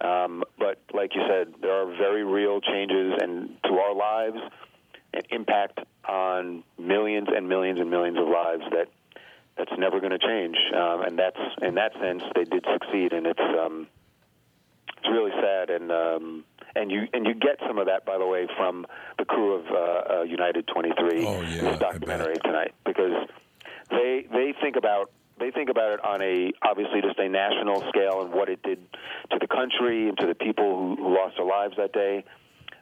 um, 0.00 0.44
but 0.58 0.80
like 0.92 1.14
you 1.14 1.22
said 1.28 1.54
there 1.60 1.72
are 1.72 1.86
very 1.96 2.24
real 2.24 2.60
changes 2.60 3.14
and 3.20 3.56
to 3.64 3.74
our 3.74 3.94
lives 3.94 4.38
and 5.12 5.22
impact 5.30 5.80
on 6.08 6.62
millions 6.78 7.28
and 7.34 7.48
millions 7.48 7.80
and 7.80 7.90
millions 7.90 8.18
of 8.18 8.28
lives 8.28 8.62
that 8.70 8.88
that's 9.56 9.72
never 9.78 10.00
going 10.00 10.12
to 10.12 10.18
change. 10.18 10.56
Um, 10.74 11.02
and 11.02 11.18
that's 11.18 11.40
in 11.62 11.74
that 11.76 11.92
sense 12.00 12.22
they 12.34 12.44
did 12.44 12.64
succeed, 12.72 13.12
and 13.12 13.26
it's 13.26 13.40
um, 13.40 13.88
it's 14.98 15.08
really 15.10 15.32
sad. 15.40 15.70
And 15.70 15.90
um, 15.90 16.44
and 16.76 16.90
you 16.90 17.08
and 17.12 17.26
you 17.26 17.34
get 17.34 17.58
some 17.66 17.78
of 17.78 17.86
that, 17.86 18.04
by 18.04 18.18
the 18.18 18.26
way, 18.26 18.46
from 18.56 18.86
the 19.18 19.24
crew 19.24 19.54
of 19.54 19.66
uh, 19.66 20.20
uh, 20.20 20.22
United 20.22 20.66
23 20.66 21.26
Oh, 21.26 21.40
yeah, 21.40 21.70
this 21.70 21.78
documentary 21.78 22.36
tonight 22.44 22.74
because 22.84 23.28
they 23.90 24.26
they 24.30 24.54
think 24.60 24.76
about 24.76 25.10
they 25.38 25.50
think 25.50 25.68
about 25.68 25.92
it 25.92 26.04
on 26.04 26.22
a 26.22 26.52
obviously 26.62 27.00
just 27.02 27.18
a 27.18 27.28
national 27.28 27.84
scale 27.88 28.22
and 28.22 28.32
what 28.32 28.48
it 28.48 28.62
did 28.62 28.78
to 29.30 29.38
the 29.40 29.46
country 29.46 30.08
and 30.08 30.18
to 30.18 30.26
the 30.26 30.34
people 30.34 30.78
who, 30.78 30.96
who 30.96 31.14
lost 31.14 31.36
their 31.36 31.46
lives 31.46 31.74
that 31.76 31.92
day. 31.92 32.24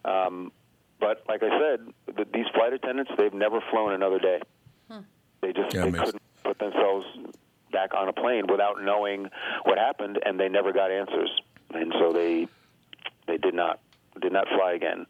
Um, 0.04 0.52
but 1.00 1.24
like 1.28 1.42
I 1.42 1.50
said, 1.58 2.16
th 2.16 2.28
these 2.32 2.46
flight 2.54 2.72
attendants 2.72 3.12
they've 3.16 3.34
never 3.34 3.60
flown 3.70 3.92
another 3.92 4.18
day. 4.18 4.40
They 5.40 5.52
just 5.52 5.74
Yeah, 5.74 5.84
they 5.84 5.92
couldn't 5.92 6.22
put 6.42 6.58
themselves 6.58 7.06
back 7.70 7.92
on 7.94 8.08
a 8.08 8.12
plane 8.12 8.46
without 8.48 8.82
knowing 8.82 9.28
what 9.64 9.78
happened, 9.78 10.18
and 10.24 10.38
they 10.40 10.48
never 10.48 10.72
got 10.72 10.90
answers, 10.90 11.30
and 11.74 11.92
so 11.98 12.12
they 12.12 12.48
they 13.26 13.36
did 13.36 13.54
not 13.54 13.80
did 14.20 14.32
not 14.32 14.46
fly 14.48 14.72
again. 14.72 15.06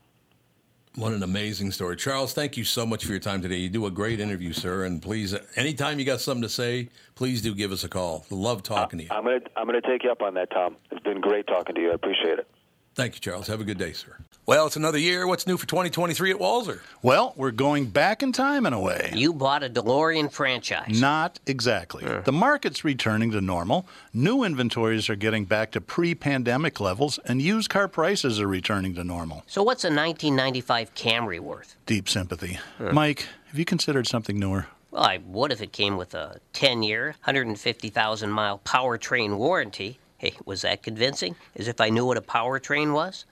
What 0.96 1.12
an 1.12 1.24
amazing 1.24 1.72
story. 1.72 1.96
Charles, 1.96 2.34
thank 2.34 2.56
you 2.56 2.62
so 2.62 2.86
much 2.86 3.04
for 3.04 3.10
your 3.10 3.20
time 3.20 3.42
today. 3.42 3.56
You 3.56 3.68
do 3.68 3.86
a 3.86 3.90
great 3.90 4.20
interview, 4.20 4.52
sir. 4.52 4.84
And 4.84 5.02
please, 5.02 5.34
anytime 5.56 5.98
you 5.98 6.04
got 6.04 6.20
something 6.20 6.42
to 6.42 6.48
say, 6.48 6.88
please 7.16 7.42
do 7.42 7.52
give 7.52 7.72
us 7.72 7.82
a 7.82 7.88
call. 7.88 8.24
Love 8.30 8.62
talking 8.62 9.00
to 9.00 9.04
you. 9.04 9.10
I'm 9.10 9.24
gonna 9.24 9.40
I'm 9.56 9.66
gonna 9.66 9.80
take 9.80 10.04
you 10.04 10.12
up 10.12 10.22
on 10.22 10.34
that, 10.34 10.50
Tom. 10.52 10.76
It's 10.92 11.02
been 11.02 11.20
great 11.20 11.48
talking 11.48 11.74
to 11.74 11.80
you. 11.80 11.90
I 11.90 11.94
appreciate 11.94 12.38
it. 12.38 12.48
Thank 12.94 13.14
you, 13.14 13.20
Charles. 13.20 13.48
Have 13.48 13.60
a 13.60 13.64
good 13.64 13.78
day, 13.78 13.92
sir. 13.92 14.16
Well, 14.46 14.66
it's 14.66 14.76
another 14.76 14.98
year. 14.98 15.26
What's 15.26 15.46
new 15.46 15.56
for 15.56 15.66
2023 15.66 16.32
at 16.32 16.36
Walser? 16.36 16.80
Well, 17.00 17.32
we're 17.34 17.50
going 17.50 17.86
back 17.86 18.22
in 18.22 18.30
time 18.30 18.66
in 18.66 18.74
a 18.74 18.80
way. 18.80 19.10
You 19.14 19.32
bought 19.32 19.62
a 19.62 19.70
DeLorean 19.70 20.30
franchise. 20.30 21.00
Not 21.00 21.40
exactly. 21.46 22.04
The 22.04 22.32
market's 22.32 22.84
returning 22.84 23.30
to 23.30 23.40
normal. 23.40 23.86
New 24.12 24.44
inventories 24.44 25.08
are 25.08 25.16
getting 25.16 25.46
back 25.46 25.70
to 25.70 25.80
pre 25.80 26.14
pandemic 26.14 26.78
levels, 26.78 27.18
and 27.24 27.40
used 27.40 27.70
car 27.70 27.88
prices 27.88 28.38
are 28.38 28.46
returning 28.46 28.94
to 28.96 29.02
normal. 29.02 29.44
So 29.46 29.62
what's 29.62 29.82
a 29.82 29.88
1995 29.88 30.94
Camry 30.94 31.40
worth? 31.40 31.76
Deep 31.86 32.06
sympathy. 32.06 32.58
Mike, 32.78 33.26
have 33.46 33.58
you 33.58 33.64
considered 33.64 34.06
something 34.06 34.38
newer? 34.38 34.66
Well, 34.90 35.04
I 35.04 35.20
would 35.24 35.52
if 35.52 35.62
it 35.62 35.72
came 35.72 35.96
with 35.96 36.12
a 36.12 36.38
10-year, 36.52 37.06
150,000 37.24 38.30
mile 38.30 38.60
powertrain 38.62 39.38
warranty. 39.38 40.00
Hey, 40.18 40.34
was 40.44 40.60
that 40.62 40.82
convincing? 40.82 41.34
As 41.56 41.66
if 41.66 41.80
I 41.80 41.88
knew 41.88 42.04
what 42.04 42.18
a 42.18 42.22
powertrain 42.22 42.92
was? 42.92 43.24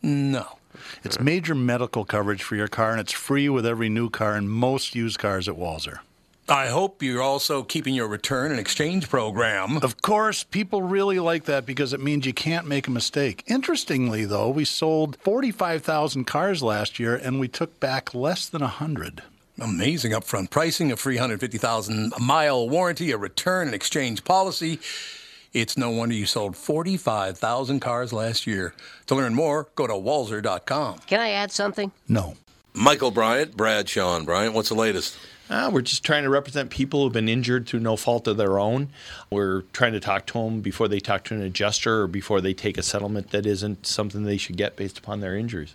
No. 0.00 0.59
It's 1.04 1.20
major 1.20 1.54
medical 1.54 2.04
coverage 2.04 2.42
for 2.42 2.56
your 2.56 2.68
car, 2.68 2.92
and 2.92 3.00
it's 3.00 3.12
free 3.12 3.48
with 3.48 3.66
every 3.66 3.88
new 3.88 4.10
car 4.10 4.34
and 4.34 4.50
most 4.50 4.94
used 4.94 5.18
cars 5.18 5.48
at 5.48 5.56
Walser. 5.56 6.00
I 6.50 6.66
hope 6.66 7.00
you're 7.00 7.22
also 7.22 7.62
keeping 7.62 7.94
your 7.94 8.08
return 8.08 8.50
and 8.50 8.58
exchange 8.58 9.08
program. 9.08 9.76
Of 9.76 10.02
course, 10.02 10.42
people 10.42 10.82
really 10.82 11.20
like 11.20 11.44
that 11.44 11.64
because 11.64 11.92
it 11.92 12.00
means 12.00 12.26
you 12.26 12.32
can't 12.32 12.66
make 12.66 12.88
a 12.88 12.90
mistake. 12.90 13.44
Interestingly, 13.46 14.24
though, 14.24 14.50
we 14.50 14.64
sold 14.64 15.16
45,000 15.20 16.24
cars 16.24 16.60
last 16.60 16.98
year 16.98 17.14
and 17.14 17.38
we 17.38 17.46
took 17.46 17.78
back 17.78 18.14
less 18.14 18.48
than 18.48 18.62
100. 18.62 19.22
Amazing 19.60 20.10
upfront 20.10 20.50
pricing, 20.50 20.90
a 20.90 20.96
350,000 20.96 22.14
mile 22.18 22.68
warranty, 22.68 23.12
a 23.12 23.16
return 23.16 23.68
and 23.68 23.74
exchange 23.74 24.24
policy. 24.24 24.80
It's 25.52 25.76
no 25.76 25.90
wonder 25.90 26.14
you 26.14 26.26
sold 26.26 26.56
45,000 26.56 27.80
cars 27.80 28.12
last 28.12 28.46
year. 28.46 28.72
To 29.06 29.16
learn 29.16 29.34
more, 29.34 29.66
go 29.74 29.88
to 29.88 29.94
walser.com. 29.94 30.98
Can 31.08 31.18
I 31.18 31.30
add 31.30 31.50
something? 31.50 31.90
No. 32.08 32.36
Michael 32.72 33.10
Bryant, 33.10 33.56
Bradshaw 33.56 34.16
and 34.16 34.24
Bryant, 34.24 34.54
what's 34.54 34.68
the 34.68 34.76
latest? 34.76 35.18
Uh, 35.48 35.68
we're 35.72 35.80
just 35.80 36.04
trying 36.04 36.22
to 36.22 36.30
represent 36.30 36.70
people 36.70 37.02
who've 37.02 37.12
been 37.12 37.28
injured 37.28 37.66
through 37.66 37.80
no 37.80 37.96
fault 37.96 38.28
of 38.28 38.36
their 38.36 38.60
own. 38.60 38.90
We're 39.28 39.62
trying 39.72 39.94
to 39.94 40.00
talk 40.00 40.26
to 40.26 40.34
them 40.34 40.60
before 40.60 40.86
they 40.86 41.00
talk 41.00 41.24
to 41.24 41.34
an 41.34 41.42
adjuster 41.42 42.02
or 42.02 42.06
before 42.06 42.40
they 42.40 42.54
take 42.54 42.78
a 42.78 42.82
settlement 42.82 43.30
that 43.32 43.44
isn't 43.44 43.84
something 43.84 44.22
they 44.22 44.36
should 44.36 44.56
get 44.56 44.76
based 44.76 44.98
upon 44.98 45.18
their 45.18 45.36
injuries. 45.36 45.74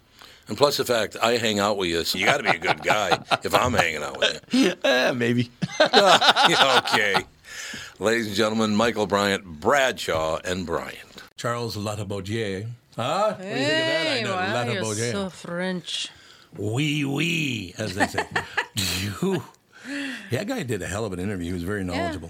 And 0.51 0.57
plus 0.57 0.75
the 0.75 0.83
fact 0.83 1.15
I 1.23 1.37
hang 1.37 1.59
out 1.59 1.77
with 1.77 1.87
you, 1.87 2.03
so 2.03 2.17
you 2.17 2.25
got 2.25 2.35
to 2.39 2.43
be 2.43 2.49
a 2.49 2.57
good 2.57 2.83
guy 2.83 3.17
if 3.41 3.55
I'm 3.55 3.71
hanging 3.71 4.03
out 4.03 4.19
with 4.19 4.43
you. 4.51 4.73
Eh, 4.83 5.13
maybe. 5.13 5.49
okay. 5.81 7.15
Ladies 7.99 8.27
and 8.27 8.35
gentlemen, 8.35 8.75
Michael 8.75 9.07
Bryant, 9.07 9.45
Bradshaw, 9.45 10.39
and 10.43 10.65
Bryant. 10.65 11.23
Charles 11.37 11.77
Latibeaudiere. 11.77 12.67
Huh? 12.97 13.35
What 13.35 13.41
do 13.41 13.47
you 13.47 13.55
think 13.55 14.27
of 14.27 14.35
that? 14.35 14.67
I 14.67 14.73
know, 14.73 14.81
Latibeaudiere. 14.83 15.31
French. 15.31 16.09
Wee 16.57 17.05
wee, 17.05 17.73
as 17.77 17.95
they 17.95 18.07
say. 18.07 18.27
Do 18.75 18.83
you? 19.05 19.43
Yeah, 20.31 20.39
that 20.39 20.47
guy 20.47 20.63
did 20.63 20.81
a 20.81 20.87
hell 20.87 21.05
of 21.05 21.13
an 21.13 21.21
interview. 21.21 21.45
He 21.45 21.53
was 21.53 21.63
very 21.63 21.85
knowledgeable. 21.85 22.29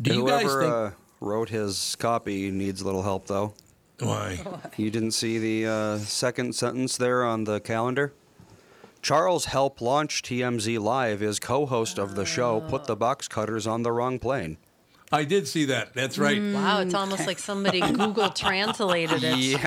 Do 0.00 0.14
you 0.14 0.24
guys 0.24 0.42
Whoever 0.44 0.60
think? 0.60 0.72
uh, 0.72 0.90
wrote 1.18 1.48
his 1.48 1.96
copy 1.96 2.52
needs 2.52 2.80
a 2.80 2.84
little 2.84 3.02
help, 3.02 3.26
though. 3.26 3.54
Why? 4.00 4.38
You 4.76 4.90
didn't 4.90 5.12
see 5.12 5.38
the 5.38 5.70
uh, 5.70 5.98
second 5.98 6.54
sentence 6.54 6.96
there 6.96 7.24
on 7.24 7.44
the 7.44 7.60
calendar? 7.60 8.12
Charles 9.02 9.44
Help 9.46 9.80
launch 9.80 10.22
TMZ 10.22 10.80
Live 10.80 11.22
is 11.22 11.38
co-host 11.38 11.98
of 11.98 12.14
the 12.14 12.24
show. 12.24 12.60
Put 12.62 12.86
the 12.86 12.96
box 12.96 13.28
cutters 13.28 13.66
on 13.66 13.82
the 13.82 13.92
wrong 13.92 14.18
plane. 14.18 14.56
I 15.12 15.24
did 15.24 15.46
see 15.46 15.66
that. 15.66 15.92
That's 15.94 16.18
right. 16.18 16.40
Wow, 16.42 16.80
it's 16.80 16.94
almost 16.94 17.26
like 17.26 17.38
somebody 17.38 17.80
Google 17.92 18.30
translated 18.30 19.22
it. 19.22 19.36
Yeah, 19.38 19.58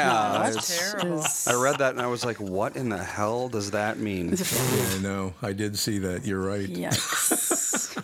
that's 0.44 0.58
it's- 0.58 0.92
terrible. 0.92 1.24
I 1.48 1.62
read 1.64 1.78
that 1.78 1.92
and 1.92 2.02
I 2.02 2.08
was 2.08 2.26
like, 2.26 2.38
"What 2.40 2.76
in 2.76 2.90
the 2.90 2.98
hell 3.02 3.48
does 3.48 3.72
that 3.72 3.98
mean?" 4.00 4.30
Yeah, 4.36 4.90
I 4.96 4.98
know. 5.02 5.34
I 5.42 5.54
did 5.54 5.78
see 5.78 6.00
that. 6.00 6.26
You're 6.26 6.42
right. 6.42 6.68
Yikes. 6.68 7.96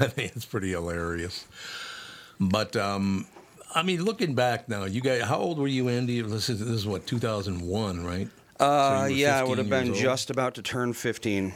I 0.00 0.06
think 0.08 0.32
it's 0.34 0.46
pretty 0.46 0.70
hilarious. 0.70 1.44
But 2.40 2.74
um, 2.74 3.26
I 3.74 3.82
mean, 3.82 4.02
looking 4.02 4.34
back 4.34 4.68
now, 4.68 4.84
you 4.84 5.00
guys, 5.00 5.22
how 5.22 5.36
old 5.38 5.58
were 5.58 5.68
you, 5.68 5.88
Andy? 5.88 6.20
This 6.22 6.48
is, 6.48 6.58
this 6.60 6.68
is 6.68 6.86
what 6.86 7.06
2001, 7.06 8.04
right? 8.04 8.28
Uh, 8.58 9.00
were 9.02 9.08
yeah, 9.10 9.38
I 9.38 9.44
would 9.44 9.58
have 9.58 9.68
been 9.68 9.88
old? 9.90 9.96
just 9.98 10.30
about 10.30 10.54
to 10.54 10.62
turn 10.62 10.92
15. 10.92 11.52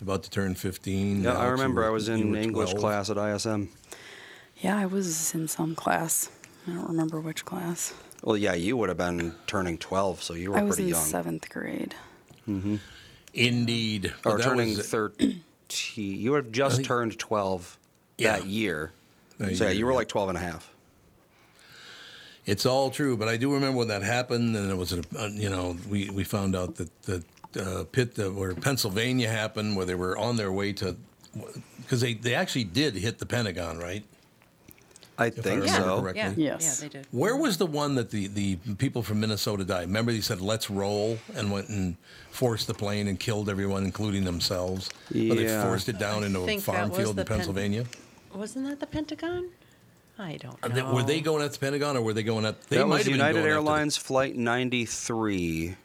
About 0.00 0.22
to 0.22 0.30
turn 0.30 0.54
15. 0.54 1.22
Yeah, 1.22 1.30
Alex, 1.30 1.40
I 1.42 1.48
remember 1.48 1.80
were- 1.82 1.86
I 1.88 1.90
was 1.90 2.08
in 2.08 2.34
English 2.36 2.70
12. 2.70 2.80
class 2.80 3.10
at 3.10 3.18
ISM. 3.18 3.68
Yeah, 4.58 4.76
I 4.78 4.86
was 4.86 5.34
in 5.34 5.48
some 5.48 5.74
class. 5.74 6.30
I 6.66 6.72
don't 6.72 6.88
remember 6.88 7.20
which 7.20 7.44
class. 7.44 7.92
Well, 8.22 8.36
yeah, 8.36 8.54
you 8.54 8.76
would 8.76 8.88
have 8.88 8.98
been 8.98 9.34
turning 9.46 9.78
12, 9.78 10.22
so 10.22 10.34
you 10.34 10.50
were 10.50 10.54
pretty 10.54 10.58
young. 10.58 10.64
I 10.64 10.68
was 10.68 10.76
pretty 10.76 10.90
in 10.90 10.94
young. 10.94 11.04
seventh 11.04 11.48
grade. 11.50 11.94
Mm-hmm. 12.48 12.76
Indeed. 13.34 14.06
Or 14.24 14.32
But 14.32 14.36
that 14.38 14.44
turning 14.44 14.76
was- 14.76 14.88
13. 14.88 15.42
You 15.96 16.30
would 16.32 16.44
have 16.46 16.52
just 16.52 16.76
think- 16.76 16.88
turned 16.88 17.18
12 17.18 17.78
Yeah. 18.16 18.36
that 18.38 18.46
year. 18.46 18.92
That 19.38 19.56
so 19.56 19.64
yeah, 19.64 19.70
you 19.70 19.86
were 19.86 19.92
yeah. 19.92 19.98
like 19.98 20.08
12 20.08 20.28
and 20.30 20.38
a 20.38 20.40
half. 20.40 20.72
It's 22.48 22.64
all 22.64 22.90
true, 22.90 23.14
but 23.14 23.28
I 23.28 23.36
do 23.36 23.52
remember 23.52 23.76
when 23.76 23.88
that 23.88 24.02
happened, 24.02 24.56
and 24.56 24.70
it 24.70 24.74
was, 24.76 24.94
a, 24.94 25.02
uh, 25.18 25.26
you 25.26 25.50
know, 25.50 25.76
we, 25.86 26.08
we 26.08 26.24
found 26.24 26.56
out 26.56 26.76
that 26.76 27.02
the 27.02 27.22
uh, 27.60 27.84
pit 27.92 28.14
that 28.14 28.32
where 28.32 28.54
Pennsylvania 28.54 29.28
happened, 29.28 29.76
where 29.76 29.84
they 29.84 29.94
were 29.94 30.16
on 30.16 30.36
their 30.36 30.50
way 30.50 30.72
to, 30.72 30.96
because 31.82 32.00
they, 32.00 32.14
they 32.14 32.34
actually 32.34 32.64
did 32.64 32.94
hit 32.94 33.18
the 33.18 33.26
Pentagon, 33.26 33.78
right? 33.78 34.02
I 35.18 35.26
I 35.26 35.30
think 35.30 35.64
remember 35.64 35.88
so. 35.88 36.00
correctly. 36.00 36.44
Yeah, 36.44 36.52
Yes. 36.54 36.80
yeah, 36.80 36.88
they 36.88 36.92
did. 37.00 37.06
Where 37.10 37.36
was 37.36 37.58
the 37.58 37.66
one 37.66 37.96
that 37.96 38.10
the, 38.10 38.28
the 38.28 38.56
people 38.78 39.02
from 39.02 39.20
Minnesota 39.20 39.64
died? 39.64 39.88
Remember, 39.88 40.10
they 40.12 40.22
said, 40.22 40.40
let's 40.40 40.70
roll, 40.70 41.18
and 41.34 41.52
went 41.52 41.68
and 41.68 41.96
forced 42.30 42.66
the 42.66 42.72
plane 42.74 43.08
and 43.08 43.20
killed 43.20 43.50
everyone, 43.50 43.84
including 43.84 44.24
themselves. 44.24 44.88
But 45.10 45.36
they 45.36 45.48
forced 45.62 45.90
it 45.90 45.98
down 45.98 46.24
into 46.24 46.40
a 46.48 46.58
farm 46.58 46.92
field 46.92 47.16
the 47.16 47.22
in 47.22 47.26
Pen- 47.26 47.36
Pennsylvania. 47.38 47.84
Wasn't 48.34 48.64
that 48.66 48.80
the 48.80 48.86
Pentagon? 48.86 49.50
I 50.18 50.36
don't 50.36 50.60
know. 50.62 50.68
they- 50.74 50.82
Were 50.82 51.02
they 51.02 51.20
going 51.20 51.42
at 51.44 51.52
the 51.52 51.58
Pentagon, 51.58 51.96
or 51.96 52.02
were 52.02 52.12
they 52.12 52.22
going 52.22 52.44
at? 52.44 52.60
They 52.68 52.78
that 52.78 52.86
might 52.86 52.96
was 52.98 53.06
have 53.06 53.12
United 53.12 53.34
going 53.34 53.44
after 53.44 53.48
the- 53.48 53.54
Airlines 53.70 53.96
Flight 53.96 54.36
93. 54.36 55.76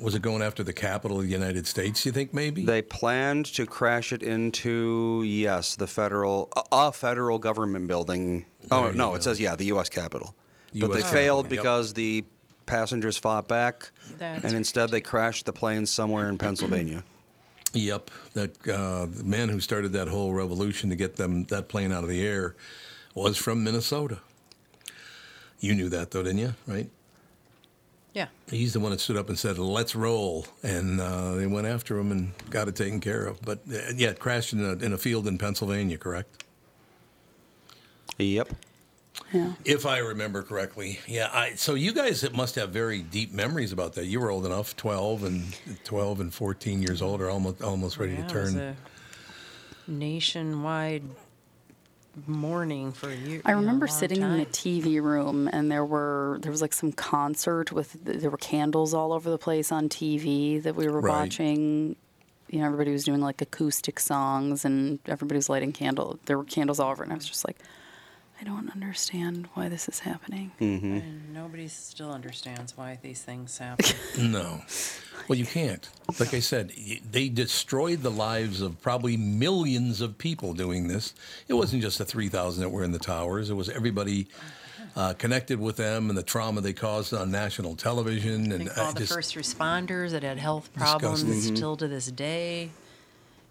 was 0.00 0.14
it 0.14 0.22
going 0.22 0.42
after 0.42 0.62
the 0.62 0.72
capital 0.72 1.18
of 1.18 1.24
the 1.24 1.30
United 1.30 1.66
States? 1.66 2.04
You 2.04 2.12
think 2.12 2.34
maybe? 2.34 2.64
They 2.64 2.82
planned 2.82 3.46
to 3.54 3.66
crash 3.66 4.12
it 4.12 4.22
into 4.22 5.22
yes, 5.24 5.76
the 5.76 5.86
federal 5.86 6.50
a- 6.56 6.62
a 6.88 6.92
federal 6.92 7.38
government 7.38 7.86
building. 7.88 8.46
Oh 8.70 8.82
There 8.82 8.92
you 8.92 8.98
no, 8.98 9.10
go. 9.10 9.14
it 9.16 9.22
says 9.22 9.40
yeah, 9.40 9.56
the 9.56 9.66
U.S. 9.66 9.88
Capitol. 9.88 10.34
But 10.74 10.92
they 10.92 11.00
US 11.00 11.10
failed 11.10 11.44
Capitol, 11.46 11.56
yep. 11.56 11.62
because 11.62 11.94
the 11.94 12.24
passengers 12.66 13.16
fought 13.16 13.48
back, 13.48 13.90
That's 14.18 14.44
and 14.44 14.54
instead 14.54 14.90
they 14.90 15.00
crashed 15.00 15.46
the 15.46 15.52
plane 15.52 15.86
somewhere 15.86 16.28
in 16.28 16.36
Pennsylvania. 16.36 17.02
Yep, 17.72 18.10
that 18.34 18.68
uh, 18.68 19.06
the 19.06 19.24
man 19.24 19.48
who 19.48 19.60
started 19.60 19.92
that 19.94 20.08
whole 20.08 20.32
revolution 20.34 20.90
to 20.90 20.96
get 20.96 21.16
them 21.16 21.44
that 21.44 21.68
plane 21.68 21.92
out 21.92 22.02
of 22.02 22.08
the 22.10 22.26
air 22.26 22.56
was 23.14 23.36
from 23.36 23.64
Minnesota. 23.64 24.18
You 25.60 25.74
knew 25.74 25.88
that 25.88 26.10
though, 26.12 26.22
didn't 26.22 26.38
you? 26.38 26.54
Right? 26.66 26.88
Yeah. 28.14 28.28
He's 28.50 28.72
the 28.72 28.80
one 28.80 28.90
that 28.92 29.00
stood 29.00 29.16
up 29.16 29.28
and 29.28 29.38
said, 29.38 29.58
"Let's 29.58 29.94
roll," 29.94 30.46
and 30.62 31.00
uh, 31.00 31.34
they 31.34 31.46
went 31.46 31.66
after 31.66 31.98
him 31.98 32.10
and 32.10 32.32
got 32.50 32.66
it 32.68 32.74
taken 32.76 33.00
care 33.00 33.26
of. 33.26 33.40
But 33.42 33.58
uh, 33.70 33.92
yeah, 33.94 34.08
it 34.10 34.18
crashed 34.18 34.52
in 34.52 34.64
a, 34.64 34.72
in 34.84 34.92
a 34.92 34.98
field 34.98 35.26
in 35.28 35.38
Pennsylvania, 35.38 35.98
correct? 35.98 36.44
Yep. 38.18 38.48
Yeah. 39.32 39.52
If 39.64 39.84
I 39.84 39.98
remember 39.98 40.42
correctly, 40.42 41.00
yeah. 41.06 41.28
I, 41.32 41.54
so 41.54 41.74
you 41.74 41.92
guys 41.92 42.28
must 42.32 42.54
have 42.54 42.70
very 42.70 43.02
deep 43.02 43.32
memories 43.32 43.72
about 43.72 43.94
that. 43.94 44.06
You 44.06 44.20
were 44.20 44.30
old 44.30 44.46
enough, 44.46 44.76
twelve 44.76 45.22
and 45.24 45.44
twelve 45.84 46.20
and 46.20 46.32
fourteen 46.32 46.82
years 46.82 47.02
old, 47.02 47.20
or 47.20 47.28
almost 47.28 47.60
almost 47.62 47.98
ready 47.98 48.14
Yeah, 48.14 48.26
to 48.26 48.38
it 48.38 48.40
was 48.42 48.54
turn. 48.54 48.60
a 48.60 48.76
nationwide 49.90 51.02
mourning 52.26 52.92
for 52.92 53.10
a 53.10 53.14
year. 53.14 53.40
I 53.44 53.50
you 53.50 53.54
know, 53.54 53.58
a 53.58 53.60
remember 53.60 53.86
long 53.86 53.96
sitting 53.96 54.22
in 54.22 54.38
the. 54.38 54.46
TV 54.46 55.00
room 55.02 55.48
and 55.52 55.70
there 55.70 55.84
were 55.84 56.38
there 56.42 56.50
was 56.50 56.60
like 56.62 56.72
some 56.72 56.92
concert 56.92 57.70
with 57.72 57.92
there 58.04 58.30
were 58.30 58.36
candles 58.38 58.94
all 58.94 59.12
over 59.12 59.30
the 59.30 59.38
place 59.38 59.70
on 59.70 59.88
TV 59.88 60.62
that 60.62 60.74
we 60.74 60.88
were 60.88 61.00
Right. 61.00 61.12
watching. 61.20 61.96
You 62.50 62.60
know, 62.60 62.66
everybody 62.66 62.92
was 62.92 63.04
doing 63.04 63.20
like 63.20 63.42
acoustic 63.42 64.00
songs 64.00 64.64
and 64.64 64.98
everybody 65.06 65.36
was 65.36 65.48
lighting 65.50 65.72
candle. 65.72 66.18
There 66.26 66.38
were 66.38 66.44
candles 66.44 66.80
all 66.80 66.90
over, 66.90 67.02
and 67.02 67.12
I 67.12 67.14
was 67.16 67.26
just 67.28 67.46
like, 67.46 67.58
I 68.40 68.44
don't 68.44 68.70
understand 68.70 69.48
why 69.54 69.68
this 69.68 69.88
is 69.88 69.98
happening. 70.00 70.52
And 70.60 71.34
nobody 71.34 71.66
still 71.66 72.12
understands 72.12 72.76
why 72.76 72.98
these 73.02 73.22
things 73.22 73.58
happen. 73.58 73.86
No. 74.18 74.62
Well, 75.28 75.38
you 75.38 75.46
can't. 75.46 75.88
Like 76.20 76.32
I 76.34 76.40
said, 76.40 76.72
they 77.10 77.28
destroyed 77.28 78.02
the 78.02 78.10
lives 78.10 78.60
of 78.60 78.80
probably 78.80 79.16
millions 79.16 80.00
of 80.00 80.16
people 80.18 80.54
doing 80.54 80.88
this. 80.88 81.14
It 81.48 81.54
wasn't 81.54 81.82
just 81.82 81.98
the 81.98 82.04
3,000 82.04 82.62
that 82.62 82.68
were 82.70 82.84
in 82.84 82.92
the 82.92 82.98
towers, 82.98 83.50
it 83.50 83.54
was 83.54 83.68
everybody 83.68 84.26
uh, 84.96 85.14
connected 85.14 85.60
with 85.60 85.76
them 85.76 86.08
and 86.08 86.16
the 86.18 86.22
trauma 86.22 86.60
they 86.60 86.72
caused 86.72 87.12
on 87.12 87.30
national 87.30 87.76
television. 87.76 88.52
And 88.52 88.66
think 88.66 88.78
uh, 88.78 88.82
all 88.82 88.92
the 88.92 89.06
first 89.06 89.34
responders 89.34 90.10
that 90.12 90.22
had 90.22 90.38
health 90.38 90.72
problems 90.74 91.24
Mhm. 91.24 91.56
still 91.56 91.76
to 91.76 91.86
this 91.88 92.10
day. 92.10 92.70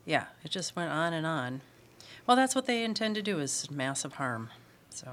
Yeah, 0.06 0.26
it 0.44 0.52
just 0.52 0.76
went 0.76 0.92
on 0.92 1.14
and 1.14 1.26
on. 1.26 1.62
Well, 2.26 2.36
that's 2.38 2.56
what 2.56 2.66
they 2.66 2.84
intend 2.84 3.16
to 3.16 3.22
do 3.22 3.40
is 3.40 3.70
massive 3.70 4.14
harm. 4.14 4.50
So 4.90 5.08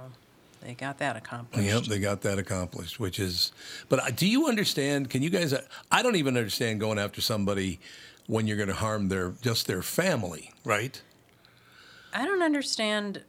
they 0.62 0.74
got 0.74 0.98
that 0.98 1.16
accomplished. 1.16 1.66
Yep, 1.68 1.84
they 1.84 1.98
got 1.98 2.22
that 2.22 2.38
accomplished, 2.38 2.98
which 2.98 3.18
is. 3.20 3.52
But 3.88 4.00
uh, 4.00 4.10
do 4.10 4.26
you 4.26 4.48
understand? 4.48 5.10
Can 5.10 5.22
you 5.22 5.30
guys? 5.30 5.52
uh, 5.52 5.62
I 5.90 6.02
don't 6.02 6.16
even 6.16 6.36
understand 6.36 6.80
going 6.80 6.98
after 6.98 7.20
somebody 7.20 7.80
when 8.26 8.46
you're 8.46 8.56
going 8.56 8.68
to 8.70 8.74
harm 8.74 9.08
their 9.08 9.32
just 9.42 9.66
their 9.66 9.82
family, 9.82 10.52
right? 10.64 11.00
I 12.12 12.24
don't 12.24 12.42
understand 12.42 13.22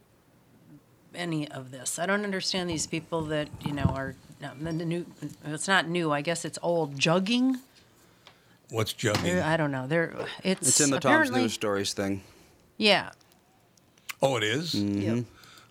any 1.14 1.48
of 1.50 1.70
this. 1.70 1.98
I 1.98 2.06
don't 2.06 2.24
understand 2.24 2.70
these 2.70 2.86
people 2.86 3.22
that 3.22 3.48
you 3.64 3.72
know 3.72 3.84
are 3.94 4.14
the 4.40 4.72
new. 4.72 5.06
It's 5.44 5.68
not 5.68 5.88
new. 5.88 6.12
I 6.12 6.20
guess 6.22 6.44
it's 6.44 6.58
old. 6.62 6.96
Jugging. 6.96 7.56
What's 8.70 8.92
jugging? 8.94 9.42
I 9.42 9.56
don't 9.56 9.70
know. 9.70 9.86
They're 9.86 10.14
it's 10.42 10.68
It's 10.68 10.80
in 10.80 10.90
the 10.90 10.98
Tom's 10.98 11.04
apparently- 11.04 11.40
News 11.42 11.52
Stories 11.52 11.92
thing. 11.92 12.22
Yeah. 12.78 13.10
Oh, 14.22 14.36
it 14.36 14.42
is? 14.42 14.74
Yep. 14.74 15.24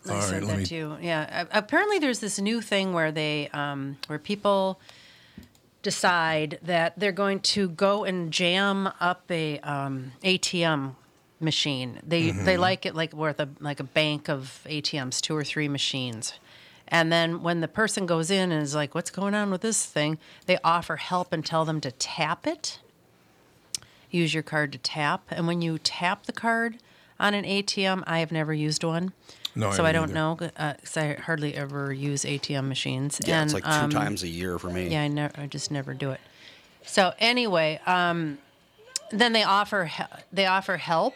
I 0.07 0.09
All 0.09 0.15
right, 0.19 0.23
said 0.23 0.43
let 0.43 0.51
that 0.53 0.57
me- 0.59 0.65
too. 0.65 0.97
Yeah. 1.01 1.45
Apparently, 1.51 1.99
there's 1.99 2.19
this 2.19 2.39
new 2.39 2.61
thing 2.61 2.93
where 2.93 3.11
they, 3.11 3.49
um, 3.53 3.97
where 4.07 4.19
people 4.19 4.79
decide 5.81 6.57
that 6.63 6.93
they're 6.97 7.11
going 7.11 7.39
to 7.39 7.69
go 7.69 8.03
and 8.03 8.31
jam 8.31 8.89
up 8.99 9.23
a 9.29 9.59
um, 9.59 10.11
ATM 10.23 10.95
machine. 11.39 11.99
They 12.05 12.29
Mm-hmm. 12.29 12.45
they 12.45 12.57
like 12.57 12.85
it 12.85 12.95
like 12.95 13.13
worth 13.13 13.39
a 13.39 13.49
like 13.59 13.79
a 13.79 13.83
bank 13.83 14.29
of 14.29 14.61
ATMs, 14.65 15.21
two 15.21 15.35
or 15.35 15.43
three 15.43 15.67
machines. 15.67 16.33
And 16.87 17.11
then 17.11 17.41
when 17.41 17.61
the 17.61 17.67
person 17.67 18.05
goes 18.05 18.29
in 18.31 18.51
and 18.51 18.61
is 18.61 18.73
like, 18.75 18.93
"What's 18.95 19.11
going 19.11 19.33
on 19.35 19.49
with 19.51 19.61
this 19.61 19.85
thing?" 19.85 20.17
They 20.45 20.57
offer 20.63 20.95
help 20.97 21.33
and 21.33 21.45
tell 21.45 21.65
them 21.65 21.81
to 21.81 21.91
tap 21.91 22.45
it. 22.47 22.79
Use 24.11 24.33
your 24.33 24.43
card 24.43 24.71
to 24.71 24.77
tap, 24.77 25.23
and 25.29 25.45
when 25.45 25.61
you 25.61 25.77
tap 25.77 26.25
the 26.25 26.31
card 26.31 26.77
on 27.19 27.33
an 27.33 27.43
ATM, 27.43 28.03
I 28.07 28.19
have 28.19 28.31
never 28.31 28.53
used 28.53 28.83
one. 28.83 29.13
No, 29.55 29.71
so 29.71 29.83
I 29.83 29.87
haven't 29.93 30.09
don't 30.09 30.13
know 30.13 30.35
because 30.35 30.97
I 30.97 31.13
hardly 31.13 31.55
ever 31.55 31.93
use 31.93 32.23
ATM 32.25 32.67
machines. 32.67 33.21
Yeah, 33.25 33.41
and, 33.41 33.45
it's 33.45 33.53
like 33.53 33.63
two 33.63 33.69
um, 33.69 33.89
times 33.89 34.23
a 34.23 34.27
year 34.27 34.59
for 34.59 34.69
me. 34.69 34.89
Yeah, 34.89 35.03
I 35.03 35.07
never, 35.07 35.39
I 35.39 35.47
just 35.47 35.71
never 35.71 35.93
do 35.93 36.11
it. 36.11 36.19
So 36.83 37.13
anyway, 37.19 37.79
um, 37.85 38.37
then 39.11 39.33
they 39.33 39.43
offer 39.43 39.85
he- 39.85 40.03
they 40.33 40.45
offer 40.45 40.77
help 40.77 41.15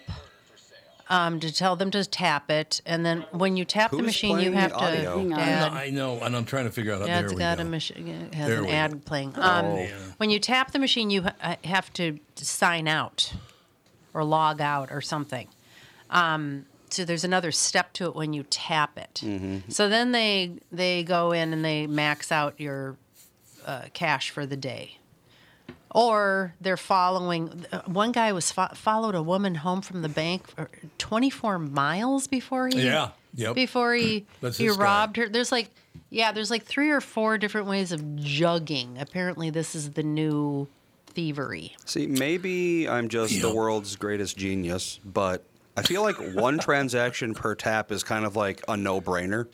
um, 1.10 1.40
to 1.40 1.52
tell 1.52 1.76
them 1.76 1.90
to 1.92 2.06
tap 2.06 2.50
it, 2.52 2.82
and 2.86 3.06
then 3.06 3.26
when 3.32 3.58
you 3.58 3.66
tap 3.66 3.92
the 3.92 4.02
machine, 4.02 4.40
you 4.40 4.52
playing 4.52 4.52
the 4.54 4.60
have 4.60 4.72
to. 4.72 4.78
audio? 4.78 5.18
Hang 5.18 5.34
on. 5.34 5.40
Dad, 5.40 5.72
No, 5.74 5.78
I 5.78 5.90
know, 5.90 6.20
and 6.20 6.36
I'm 6.36 6.46
trying 6.46 6.66
to 6.66 6.72
figure 6.72 6.94
out. 6.94 7.06
Dad's 7.06 7.30
there 7.32 7.36
we 7.36 7.40
got 7.40 7.58
go. 7.58 7.64
a 7.64 7.66
machine. 7.66 8.32
Has 8.34 8.48
There 8.48 8.60
an 8.60 8.66
we 8.66 8.72
ad 8.72 8.92
go. 8.92 8.98
Oh. 8.98 9.02
playing. 9.06 9.34
Um, 9.36 9.88
When 10.18 10.30
you 10.30 10.40
tap 10.40 10.72
the 10.72 10.80
machine, 10.80 11.10
you 11.10 11.24
ha- 11.24 11.58
have 11.64 11.92
to 11.94 12.20
sign 12.36 12.88
out 12.88 13.34
or 14.14 14.24
log 14.24 14.62
out 14.62 14.92
or 14.92 15.02
something. 15.02 15.48
Um, 16.12 16.66
so 16.94 17.06
there's 17.06 17.24
another 17.24 17.52
step 17.52 17.94
to 17.94 18.06
it 18.06 18.16
when 18.16 18.34
you 18.34 18.44
tap 18.50 18.98
it. 18.98 19.22
Mm-hmm. 19.24 19.70
So 19.70 19.88
then 19.90 20.12
they 20.12 20.54
they 20.72 21.04
go 21.04 21.32
in 21.32 21.54
and 21.54 21.64
they 21.64 21.88
max 21.88 22.32
out 22.32 22.60
your 22.60 22.98
uh, 23.66 23.84
cash 23.94 24.30
for 24.32 24.46
the 24.46 24.58
day. 24.58 24.98
Or 25.92 26.54
they're 26.62 26.78
following. 26.78 27.66
uh, 27.72 27.82
One 27.88 28.12
guy 28.12 28.32
was 28.32 28.52
fo- 28.52 28.74
followed 28.76 29.16
a 29.16 29.24
woman 29.24 29.56
home 29.56 29.82
from 29.82 30.04
the 30.04 30.10
bank 30.10 30.48
for 30.48 30.70
24 31.00 31.58
miles 31.58 32.28
before 32.28 32.68
he 32.68 32.84
Yeah. 32.86 33.10
Yep. 33.36 33.56
before 33.56 33.94
he 33.96 34.04
he 34.14 34.26
this 34.42 34.58
guy. 34.60 34.68
robbed 34.84 35.18
her. 35.18 35.28
There's 35.30 35.52
like 35.52 35.70
yeah, 36.12 36.32
there's 36.32 36.52
like 36.52 36.64
three 36.66 36.92
or 36.92 37.02
four 37.02 37.38
different 37.40 37.68
ways 37.68 37.92
of 37.92 38.02
jugging. 38.02 39.00
Apparently, 39.02 39.50
this 39.50 39.74
is 39.76 39.92
the 39.92 40.04
new 40.04 40.68
thievery. 41.08 41.76
See, 41.86 42.06
maybe 42.08 42.88
I'm 42.88 43.10
just 43.10 43.34
Yeah. 43.34 43.42
the 43.42 43.54
world's 43.54 43.96
greatest 43.96 44.38
genius, 44.38 45.00
but 45.04 45.44
I 45.80 45.84
feel 45.84 46.02
like 46.02 46.18
one 46.34 46.60
transaction 46.60 47.34
per 47.34 47.56
tap 47.56 47.92
is 47.92 48.04
kind 48.04 48.26
of 48.26 48.36
like 48.36 48.62
a 48.68 48.76
no-brainer 48.76 49.48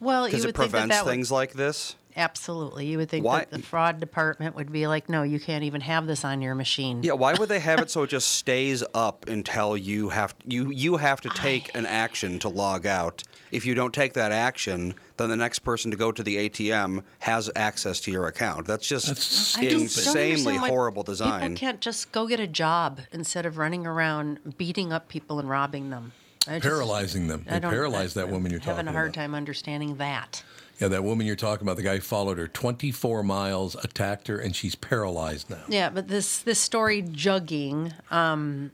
Well, 0.00 0.26
because 0.26 0.44
it 0.44 0.48
think 0.48 0.56
that 0.56 0.70
prevents 0.70 0.96
that 0.96 1.04
would 1.04 1.10
things 1.10 1.32
like 1.32 1.52
this. 1.54 1.96
Absolutely. 2.16 2.86
You 2.86 2.98
would 2.98 3.08
think 3.08 3.24
Why- 3.24 3.40
that 3.40 3.50
the 3.50 3.58
fraud 3.60 4.00
department 4.00 4.54
would 4.56 4.72
be 4.72 4.86
like, 4.86 5.08
no, 5.08 5.22
you 5.22 5.38
can't 5.40 5.64
even 5.64 5.80
have 5.82 6.06
this 6.06 6.24
on 6.24 6.40
your 6.42 6.54
machine. 6.54 7.02
Yeah, 7.02 7.12
why 7.12 7.34
would 7.34 7.48
they 7.48 7.60
have 7.60 7.80
it 7.80 7.90
so 7.90 8.02
it 8.04 8.10
just 8.10 8.28
stays 8.28 8.82
up 8.94 9.26
until 9.28 9.76
you 9.76 10.08
have 10.10 10.34
you 10.46 10.70
you 10.70 10.96
have 10.96 11.20
to 11.22 11.28
take 11.30 11.74
an 11.74 11.86
action 11.86 12.38
to 12.40 12.48
log 12.48 12.86
out? 12.86 13.22
If 13.50 13.64
you 13.64 13.74
don't 13.74 13.94
take 13.94 14.14
that 14.14 14.32
action, 14.32 14.94
then 15.16 15.28
the 15.28 15.36
next 15.36 15.60
person 15.60 15.90
to 15.92 15.96
go 15.96 16.10
to 16.10 16.22
the 16.22 16.48
ATM 16.48 17.04
has 17.20 17.50
access 17.54 18.00
to 18.00 18.10
your 18.10 18.26
account. 18.26 18.66
That's 18.66 18.86
just 18.86 19.06
That's 19.06 19.56
I 19.56 19.62
just 19.68 19.96
don't 20.04 20.16
insanely 20.16 20.58
why 20.58 20.68
horrible 20.68 21.02
design. 21.04 21.52
People 21.52 21.56
can't 21.68 21.80
just 21.80 22.10
go 22.10 22.26
get 22.26 22.40
a 22.40 22.46
job 22.48 23.00
instead 23.12 23.46
of 23.46 23.56
running 23.56 23.86
around 23.86 24.56
beating 24.58 24.92
up 24.92 25.08
people 25.08 25.38
and 25.38 25.48
robbing 25.48 25.90
them. 25.90 26.12
I 26.48 26.54
just- 26.58 26.62
Paralyzing 26.64 27.28
them. 27.28 27.46
I 27.48 27.54
They 27.54 27.60
don't- 27.60 27.70
paralyzed 27.70 28.16
that 28.16 28.26
I'm 28.26 28.32
woman 28.32 28.50
you're 28.50 28.60
having 28.60 28.74
talking 28.84 28.88
a 28.88 28.92
hard 28.92 29.06
about. 29.10 29.14
time 29.22 29.34
understanding 29.34 29.96
that. 29.96 30.42
Yeah, 30.80 30.88
that 30.88 31.04
woman 31.04 31.26
you're 31.26 31.36
talking 31.36 31.64
about. 31.66 31.76
The 31.76 31.82
guy 31.82 32.00
followed 32.00 32.38
her 32.38 32.48
24 32.48 33.22
miles, 33.22 33.76
attacked 33.76 34.26
her, 34.28 34.38
and 34.38 34.54
she's 34.56 34.74
paralyzed 34.74 35.48
now. 35.50 35.62
Yeah, 35.68 35.88
but 35.90 36.08
this 36.08 36.38
this 36.38 36.58
story 36.58 37.00
jugging, 37.02 37.92
um, 38.12 38.72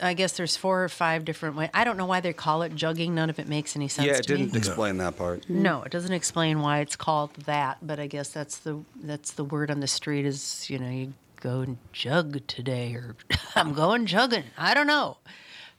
I 0.00 0.14
guess 0.14 0.32
there's 0.32 0.56
four 0.56 0.82
or 0.84 0.88
five 0.88 1.24
different 1.24 1.56
ways. 1.56 1.70
I 1.74 1.84
don't 1.84 1.96
know 1.96 2.06
why 2.06 2.20
they 2.20 2.32
call 2.32 2.62
it 2.62 2.74
jugging. 2.74 3.10
None 3.10 3.28
of 3.30 3.38
it 3.38 3.48
makes 3.48 3.76
any 3.76 3.88
sense 3.88 4.06
Yeah, 4.06 4.14
to 4.14 4.20
it 4.20 4.26
didn't 4.26 4.52
me. 4.52 4.58
explain 4.58 4.96
that 4.98 5.16
part. 5.18 5.48
No, 5.50 5.82
it 5.82 5.92
doesn't 5.92 6.12
explain 6.12 6.60
why 6.60 6.78
it's 6.80 6.96
called 6.96 7.34
that, 7.44 7.78
but 7.82 8.00
I 8.00 8.06
guess 8.06 8.30
that's 8.30 8.58
the 8.58 8.80
that's 9.02 9.32
the 9.32 9.44
word 9.44 9.70
on 9.70 9.80
the 9.80 9.86
street 9.88 10.24
is, 10.24 10.68
you 10.70 10.78
know, 10.78 10.88
you 10.90 11.12
go 11.40 11.60
and 11.60 11.76
jug 11.92 12.46
today 12.46 12.94
or 12.94 13.16
I'm 13.54 13.74
going 13.74 14.06
jugging. 14.06 14.44
I 14.56 14.72
don't 14.72 14.86
know. 14.86 15.18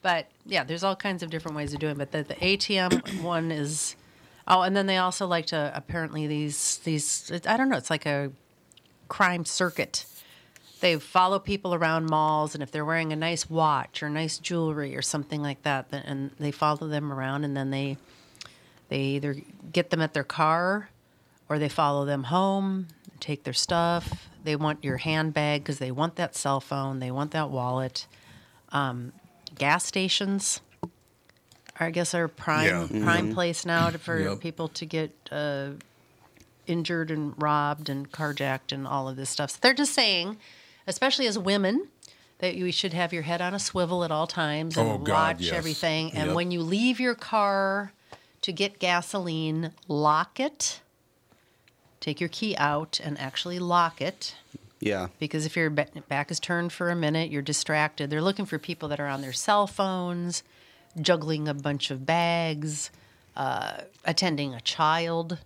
But 0.02 0.28
yeah, 0.46 0.64
there's 0.64 0.84
all 0.84 0.96
kinds 0.96 1.24
of 1.24 1.30
different 1.30 1.58
ways 1.58 1.74
of 1.74 1.80
doing 1.80 1.94
it. 1.94 1.98
But 1.98 2.12
the, 2.12 2.24
the 2.24 2.36
ATM 2.36 3.22
one 3.22 3.52
is 3.52 3.96
oh, 4.50 4.62
and 4.64 4.76
then 4.76 4.88
they 4.88 4.98
also 4.98 5.28
like 5.28 5.46
to 5.48 5.72
apparently 5.74 6.28
these 6.28 6.80
these 6.80 7.32
I 7.46 7.56
don't 7.56 7.70
know, 7.70 7.78
it's 7.78 7.90
like 7.90 8.06
a 8.06 8.32
crime 9.08 9.46
circuit. 9.46 10.06
They 10.82 10.96
follow 10.98 11.40
people 11.40 11.74
around 11.74 12.10
malls, 12.10 12.54
and 12.54 12.64
if 12.64 12.72
they're 12.72 12.86
wearing 12.86 13.12
a 13.12 13.16
nice 13.16 13.50
watch 13.50 14.02
or 14.02 14.10
nice 14.10 14.38
jewelry 14.38 14.96
or 14.96 15.02
something 15.02 15.42
like 15.42 15.62
that, 15.64 15.90
then, 15.90 16.04
and 16.06 16.32
they 16.40 16.52
follow 16.52 16.88
them 16.88 17.12
around, 17.12 17.44
and 17.44 17.56
then 17.56 17.70
they 17.70 17.98
they 18.88 19.02
either 19.02 19.36
get 19.72 19.90
them 19.90 20.02
at 20.02 20.14
their 20.14 20.24
car 20.24 20.90
or 21.50 21.60
they 21.60 21.70
follow 21.70 22.06
them 22.06 22.24
home, 22.26 22.88
take 23.20 23.44
their 23.44 23.54
stuff. 23.54 24.30
They 24.44 24.56
want 24.56 24.84
your 24.84 24.98
handbag 24.98 25.64
because 25.64 25.80
they 25.80 25.92
want 25.92 26.16
that 26.16 26.36
cell 26.36 26.62
phone, 26.62 27.00
they 27.00 27.12
want 27.12 27.32
that 27.32 27.50
wallet. 27.50 28.08
Um, 28.72 29.14
gas 29.58 29.86
stations, 29.86 30.62
I 31.80 31.92
guess, 31.92 32.14
our 32.14 32.28
prime 32.28 32.90
Yeah. 32.92 33.04
prime 33.04 33.34
place 33.34 33.66
now 33.66 33.90
to, 33.90 33.98
for 33.98 34.20
Yep. 34.20 34.40
people 34.42 34.68
to 34.70 34.86
get 34.86 35.12
uh, 35.32 35.70
injured 36.68 37.10
and 37.10 37.34
robbed 37.42 37.90
and 37.90 38.12
carjacked 38.12 38.72
and 38.72 38.86
all 38.88 39.08
of 39.08 39.16
this 39.16 39.30
stuff. 39.30 39.52
So 39.52 39.58
they're 39.62 39.74
just 39.74 39.94
saying, 39.94 40.38
especially 40.88 41.26
as 41.28 41.38
women, 41.40 41.88
that 42.40 42.56
you 42.56 42.72
should 42.72 42.94
have 42.94 43.12
your 43.12 43.24
head 43.24 43.42
on 43.42 43.54
a 43.54 43.60
swivel 43.60 44.04
at 44.04 44.12
all 44.12 44.28
times 44.28 44.78
and 44.78 44.88
Oh, 44.90 44.98
God, 44.98 45.38
watch 45.38 45.42
yes. 45.46 45.54
everything. 45.54 46.12
And 46.14 46.28
Yep. 46.28 46.36
when 46.36 46.52
you 46.52 46.62
leave 46.62 47.00
your 47.00 47.16
car 47.16 47.92
to 48.42 48.52
get 48.52 48.80
gasoline, 48.80 49.74
lock 49.88 50.40
it. 50.40 50.80
Take 52.00 52.20
your 52.22 52.30
key 52.30 52.56
out 52.58 53.00
and 53.04 53.20
actually 53.20 53.60
lock 53.60 54.02
it. 54.02 54.36
Yeah. 54.80 55.08
Because 55.20 55.46
if 55.46 55.58
your 55.58 55.70
back 55.70 56.32
is 56.32 56.40
turned 56.40 56.72
for 56.72 56.90
a 56.90 56.96
minute, 56.96 57.30
you're 57.30 57.42
distracted. 57.42 58.10
They're 58.10 58.22
looking 58.22 58.46
for 58.46 58.58
people 58.58 58.88
that 58.90 59.00
are 59.02 59.08
on 59.08 59.20
their 59.22 59.34
cell 59.34 59.68
phones, 59.68 60.42
juggling 61.00 61.48
a 61.48 61.54
bunch 61.54 61.92
of 61.92 62.06
bags, 62.06 62.92
uh, 63.36 63.82
attending 64.06 64.54
a 64.54 64.62
child 64.62 65.40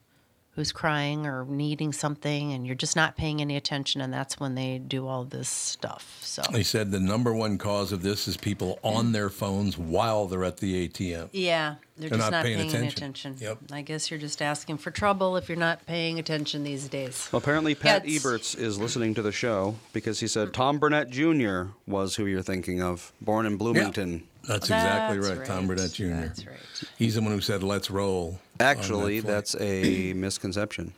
who's 0.56 0.72
crying 0.72 1.26
or 1.26 1.46
needing 1.46 1.92
something, 1.92 2.54
and 2.54 2.68
you're 2.68 2.76
just 2.76 2.96
not 2.96 3.18
paying 3.18 3.42
any 3.42 3.58
attention. 3.58 4.02
And 4.02 4.14
that's 4.14 4.40
when 4.40 4.54
they 4.54 4.78
do 4.78 5.08
all 5.08 5.24
this 5.24 5.50
stuff. 5.50 6.20
So, 6.22 6.44
They 6.52 6.62
said 6.62 6.92
the 6.92 7.00
number 7.00 7.34
one 7.34 7.58
cause 7.58 7.92
of 7.92 8.04
this 8.04 8.28
is 8.28 8.38
people 8.38 8.78
on 8.84 9.14
their 9.14 9.32
phones 9.32 9.80
while 9.80 10.28
they're 10.28 10.44
at 10.44 10.58
the 10.58 10.88
ATM. 10.88 11.30
yeah, 11.32 11.78
they're, 11.98 12.10
They're 12.10 12.20
just 12.20 12.32
not 12.32 12.38
not, 12.38 12.46
paying 12.46 12.58
paying, 12.58 12.70
attention. 12.70 13.32
attention. 13.32 13.36
Yep. 13.40 13.58
I 13.72 13.82
guess 13.82 14.12
you're 14.12 14.20
just 14.20 14.44
asking 14.44 14.78
for 14.78 14.92
trouble 14.92 15.38
if 15.38 15.50
you're 15.50 15.58
not 15.58 15.88
paying 15.88 16.20
attention 16.20 16.64
these 16.64 16.88
days. 16.88 17.30
Well, 17.32 17.40
apparently 17.40 17.74
Pat 17.74 18.06
it's- 18.06 18.24
Eberts 18.24 18.56
is 18.56 18.78
listening 18.78 19.16
to 19.16 19.24
the 19.24 19.32
show 19.32 19.74
because 19.92 20.20
he 20.20 20.28
said 20.28 20.54
Tom 20.54 20.78
Burnett 20.78 21.10
Jr. 21.10 21.64
was 21.88 22.18
who 22.18 22.28
you're 22.28 22.44
thinking 22.44 22.80
of, 22.80 23.12
born 23.20 23.48
in 23.48 23.58
Bloomington. 23.58 24.28
That's 24.48 24.66
exactly 24.66 25.20
That's 25.20 25.38
right, 25.40 25.46
Tom 25.48 25.68
Burnett 25.68 25.94
Jr. 25.94 26.08
That's 26.10 26.46
right. 26.46 26.58
He's 26.98 27.16
the 27.16 27.22
one 27.22 27.32
who 27.32 27.42
said, 27.42 27.64
let's 27.64 27.90
roll. 27.90 28.40
Actually, 28.60 29.22
that 29.22 29.28
that's 29.28 29.56
a 29.60 30.14
misconception. 30.16 30.94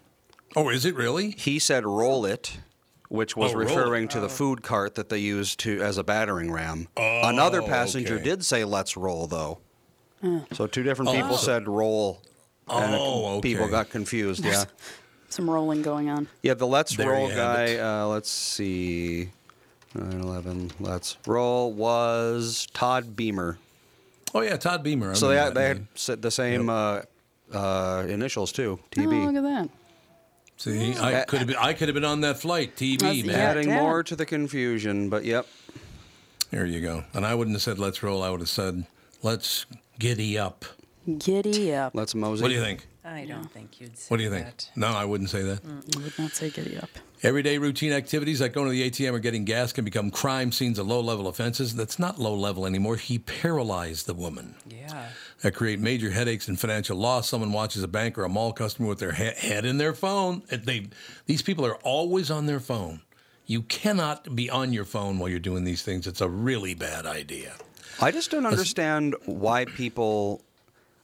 Oh, 0.55 0.69
is 0.69 0.85
it 0.85 0.95
really? 0.95 1.31
He 1.31 1.59
said 1.59 1.85
roll 1.85 2.25
it, 2.25 2.57
which 3.09 3.35
was 3.37 3.53
Oh, 3.53 3.57
referring 3.57 4.07
to 4.09 4.19
the 4.19 4.29
food 4.29 4.63
cart 4.63 4.95
that 4.95 5.09
they 5.09 5.19
used 5.19 5.59
to 5.61 5.81
as 5.81 5.97
a 5.97 6.03
battering 6.03 6.51
ram. 6.51 6.87
Another 6.97 7.61
Oh, 7.61 7.67
passenger 7.67 8.15
okay. 8.15 8.23
did 8.23 8.45
say 8.45 8.63
let's 8.63 8.97
roll 8.97 9.27
though. 9.27 9.59
So 10.53 10.65
two 10.65 10.81
different 10.81 11.11
people 11.11 11.33
Oh. 11.33 11.37
said 11.37 11.67
roll. 11.67 12.21
And 12.67 12.95
it- 12.95 12.99
Oh, 12.99 13.41
people 13.41 13.67
got 13.67 13.91
confused. 13.91 14.43
Yeah. 14.43 14.63
Some 15.29 15.47
rolling 15.49 15.81
going 15.83 16.09
on. 16.09 16.27
Yeah, 16.41 16.53
the 16.55 16.65
Let's 16.65 16.95
There 16.95 17.09
Roll 17.11 17.27
guy, 17.27 17.75
uh, 17.77 18.05
let's 18.07 18.29
see. 18.29 19.29
9 19.95 20.19
11, 20.21 20.71
Let's 20.79 21.17
Roll 21.25 21.71
was 21.73 22.67
Todd 22.73 23.15
Beamer. 23.15 23.57
Oh, 24.33 24.41
yeah, 24.41 24.57
Todd 24.57 24.83
Beamer. 24.83 25.11
I 25.11 25.13
So 25.13 25.29
they, 25.29 25.37
had- 25.37 25.53
they 25.55 25.61
name. 25.69 25.77
had 25.77 25.87
said 25.95 26.21
the 26.21 26.31
same 26.31 26.69
uh, 26.69 27.01
uh, 27.53 28.05
initials 28.09 28.51
too, 28.51 28.79
Oh, 28.97 29.01
look 29.01 29.09
TB. 29.13 29.37
at 29.37 29.43
that. 29.43 29.69
See, 30.57 30.93
I 30.97 31.25
could 31.25 31.39
have 31.39 31.47
been, 31.47 31.57
I 31.57 31.73
could 31.73 31.87
have 31.89 31.95
been 31.95 32.05
on 32.05 32.21
that 32.21 32.37
flight, 32.39 32.75
TB, 32.75 32.99
That's- 32.99 33.23
man. 33.25 33.35
yeah. 33.35 33.41
Adding 33.49 33.67
Dad. 33.69 33.81
more 33.81 34.03
to 34.03 34.15
the 34.15 34.25
confusion, 34.25 35.09
but 35.09 35.25
yep. 35.25 35.47
There 36.51 36.65
you 36.65 36.79
go. 36.81 37.03
And 37.13 37.25
I 37.25 37.35
wouldn't 37.35 37.55
have 37.55 37.61
said 37.61 37.79
let's 37.79 38.01
roll. 38.03 38.23
I 38.23 38.29
would 38.29 38.39
have 38.39 38.49
said 38.49 38.85
let's 39.21 39.65
giddy 39.99 40.37
up. 40.37 40.63
Giddy 41.17 41.73
up. 41.73 41.93
Let's 41.93 42.15
mosey. 42.15 42.41
What 42.41 42.47
do 42.49 42.53
you 42.55 42.61
think? 42.61 42.87
I 43.03 43.25
don't 43.25 43.51
think 43.51 43.81
you'd 43.81 43.97
say 43.97 44.05
What 44.07 44.17
do 44.17 44.23
you 44.23 44.29
think? 44.29 44.45
that. 44.45 44.69
No, 44.75 44.87
I 44.87 45.03
wouldn't 45.05 45.29
say 45.29 45.41
that. 45.43 45.59
You 45.63 46.01
would 46.03 46.17
not 46.17 46.31
say 46.31 46.49
giddy 46.49 46.77
up. 46.77 46.89
Everyday 47.25 47.57
routine 47.57 47.91
activities 47.91 48.39
like 48.39 48.53
going 48.53 48.67
to 48.67 48.71
the 48.71 48.87
ATM 48.87 49.13
or 49.13 49.17
getting 49.17 49.45
gas 49.45 49.73
can 49.73 49.83
become 49.83 50.11
crime 50.11 50.51
scenes 50.51 50.77
of 50.77 50.85
low 50.85 50.99
level 50.99 51.27
offenses. 51.27 51.75
That's 51.75 51.97
not 51.97 52.19
low 52.19 52.35
level 52.35 52.67
anymore. 52.67 52.97
He 52.97 53.17
paralyzed 53.17 54.05
the 54.05 54.13
woman. 54.13 54.53
Yeah. 54.69 55.09
That 55.41 55.55
create 55.55 55.79
major 55.79 56.11
headaches 56.11 56.47
and 56.47 56.59
financial 56.59 56.97
loss. 56.97 57.27
Someone 57.27 57.51
watches 57.51 57.81
a 57.81 57.87
bank 57.87 58.19
or 58.19 58.25
a 58.25 58.29
mall 58.29 58.53
customer 58.53 58.87
with 58.89 58.99
their 58.99 59.13
head 59.13 59.65
in 59.65 59.79
their 59.79 59.95
phone. 59.95 60.43
They, 60.51 60.89
these 61.25 61.41
people 61.41 61.65
are 61.65 61.77
always 61.77 62.29
on 62.29 62.45
their 62.45 62.59
phone. 62.59 63.01
You 63.47 63.63
cannot 63.63 64.35
be 64.35 64.51
on 64.51 64.71
your 64.71 64.85
phone 64.85 65.17
while 65.17 65.27
you're 65.27 65.39
doing 65.39 65.63
these 65.63 65.81
things. 65.81 66.05
It's 66.05 66.21
a 66.21 66.29
really 66.29 66.75
bad 66.75 67.07
idea. 67.07 67.53
I 67.99 68.11
just 68.11 68.29
don't 68.29 68.45
understand 68.45 69.15
why 69.25 69.65
people. 69.65 70.44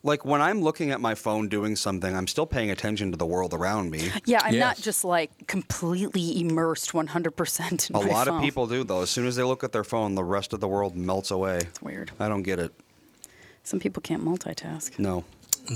Like 0.04 0.26
when 0.26 0.42
I'm 0.42 0.62
looking 0.62 0.90
at 0.92 1.00
my 1.00 1.14
phone 1.14 1.48
doing 1.48 1.76
something, 1.76 2.16
I'm 2.16 2.26
still 2.28 2.48
paying 2.48 2.72
attention 2.72 3.12
to 3.12 3.18
the 3.18 3.26
world 3.26 3.54
around 3.54 3.92
me. 3.92 4.10
Yeah, 4.26 4.40
I'm 4.44 4.58
not 4.58 4.78
just 4.78 5.04
like 5.04 5.48
completely 5.48 6.42
immersed 6.42 6.92
100% 6.92 7.90
in 7.90 7.96
A 7.96 8.00
my 8.00 8.12
lot 8.12 8.28
phone. 8.28 8.38
of 8.38 8.44
people 8.44 8.66
do 8.68 8.84
though. 8.84 9.02
As 9.02 9.10
soon 9.12 9.28
as 9.28 9.36
they 9.36 9.44
look 9.44 9.64
at 9.64 9.72
their 9.72 9.84
phone, 9.84 10.16
the 10.16 10.24
rest 10.24 10.54
of 10.54 10.60
the 10.60 10.68
world 10.68 10.96
melts 10.96 11.30
away. 11.30 11.58
It's 11.58 11.82
weird. 11.82 12.12
I 12.20 12.28
don't 12.30 12.44
get 12.44 12.58
it. 12.60 12.74
Some 13.64 13.80
people 13.80 14.02
can't 14.02 14.26
multitask. 14.26 14.98
No. 14.98 15.24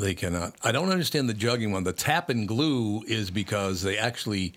They 0.02 0.16
cannot. 0.16 0.56
I 0.64 0.72
don't 0.72 0.90
understand 0.90 1.30
the 1.30 1.36
jugging 1.36 1.72
one. 1.72 1.84
The 1.84 1.94
tap 1.94 2.30
and 2.30 2.48
glue 2.48 3.04
is 3.08 3.30
because 3.30 3.84
they 3.84 4.00
actually 4.00 4.54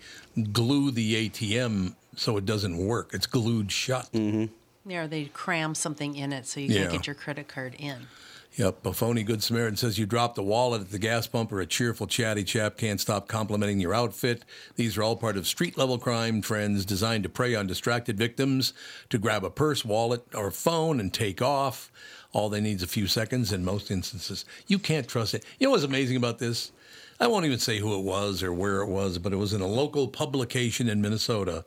glue 0.51 0.89
the 0.89 1.29
ATM 1.29 1.93
so 2.15 2.37
it 2.37 2.45
doesn't 2.47 2.75
work. 2.77 3.11
It's 3.13 3.27
glued 3.27 3.71
shut. 3.71 4.11
Mm-hmm. 4.11 4.45
Yeah, 4.89 5.03
or 5.03 5.07
they 5.07 5.25
cram 5.25 5.75
something 5.75 6.15
in 6.15 6.33
it 6.33 6.47
so 6.47 6.59
you 6.59 6.73
can't 6.73 6.91
get 6.91 7.05
your 7.05 7.13
credit 7.13 7.47
card 7.47 7.75
in. 7.77 8.07
Yep. 8.55 8.85
A 8.85 8.93
phony 8.93 9.23
Good 9.23 9.43
Samaritan 9.43 9.77
says 9.77 9.99
you 9.99 10.05
dropped 10.05 10.37
a 10.37 10.41
wallet 10.41 10.81
at 10.81 10.91
the 10.91 10.99
gas 10.99 11.27
pump 11.27 11.51
or 11.51 11.61
a 11.61 11.65
cheerful, 11.65 12.07
chatty 12.07 12.43
chap 12.43 12.77
can't 12.77 12.99
stop 12.99 13.27
complimenting 13.27 13.79
your 13.79 13.93
outfit. 13.93 14.43
These 14.75 14.97
are 14.97 15.03
all 15.03 15.15
part 15.15 15.37
of 15.37 15.47
street 15.47 15.77
level 15.77 15.97
crime 15.97 16.41
trends 16.41 16.83
designed 16.83 17.23
to 17.23 17.29
prey 17.29 17.55
on 17.55 17.67
distracted 17.67 18.17
victims 18.17 18.73
to 19.09 19.17
grab 19.17 19.43
a 19.43 19.49
purse, 19.49 19.85
wallet, 19.85 20.23
or 20.33 20.51
phone 20.51 20.99
and 20.99 21.13
take 21.13 21.41
off. 21.41 21.91
All 22.33 22.49
they 22.49 22.59
need 22.59 22.77
is 22.77 22.83
a 22.83 22.87
few 22.87 23.07
seconds 23.07 23.53
in 23.53 23.63
most 23.63 23.91
instances. 23.91 24.45
You 24.67 24.79
can't 24.79 25.07
trust 25.07 25.33
it. 25.35 25.45
You 25.59 25.67
know 25.67 25.71
what's 25.71 25.83
amazing 25.83 26.17
about 26.17 26.39
this? 26.39 26.71
I 27.19 27.27
won't 27.27 27.45
even 27.45 27.59
say 27.59 27.79
who 27.79 27.97
it 27.97 28.03
was 28.03 28.41
or 28.43 28.53
where 28.53 28.81
it 28.81 28.87
was, 28.87 29.17
but 29.19 29.33
it 29.33 29.37
was 29.37 29.53
in 29.53 29.61
a 29.61 29.67
local 29.67 30.07
publication 30.07 30.89
in 30.89 31.01
Minnesota 31.01 31.65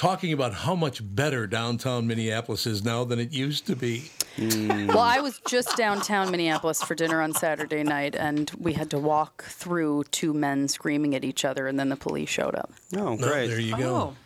talking 0.00 0.32
about 0.32 0.54
how 0.54 0.74
much 0.74 1.02
better 1.14 1.46
downtown 1.46 2.06
Minneapolis 2.06 2.66
is 2.66 2.82
now 2.82 3.04
than 3.04 3.20
it 3.20 3.34
used 3.34 3.66
to 3.66 3.76
be. 3.76 4.10
Mm. 4.36 4.88
Well, 4.88 5.00
I 5.00 5.20
was 5.20 5.42
just 5.46 5.76
downtown 5.76 6.30
Minneapolis 6.30 6.82
for 6.82 6.94
dinner 6.94 7.20
on 7.20 7.34
Saturday 7.34 7.82
night, 7.82 8.16
and 8.16 8.50
we 8.58 8.72
had 8.72 8.88
to 8.92 8.98
walk 8.98 9.44
through 9.44 10.04
two 10.04 10.32
men 10.32 10.68
screaming 10.68 11.14
at 11.14 11.22
each 11.22 11.44
other, 11.44 11.66
and 11.66 11.78
then 11.78 11.90
the 11.90 11.96
police 11.96 12.30
showed 12.30 12.54
up. 12.54 12.72
Oh, 12.96 13.14
No, 13.14 13.16
great. 13.18 13.48
there 13.48 13.60
you 13.60 13.76
go. 13.76 13.94
Oh, 13.94 14.16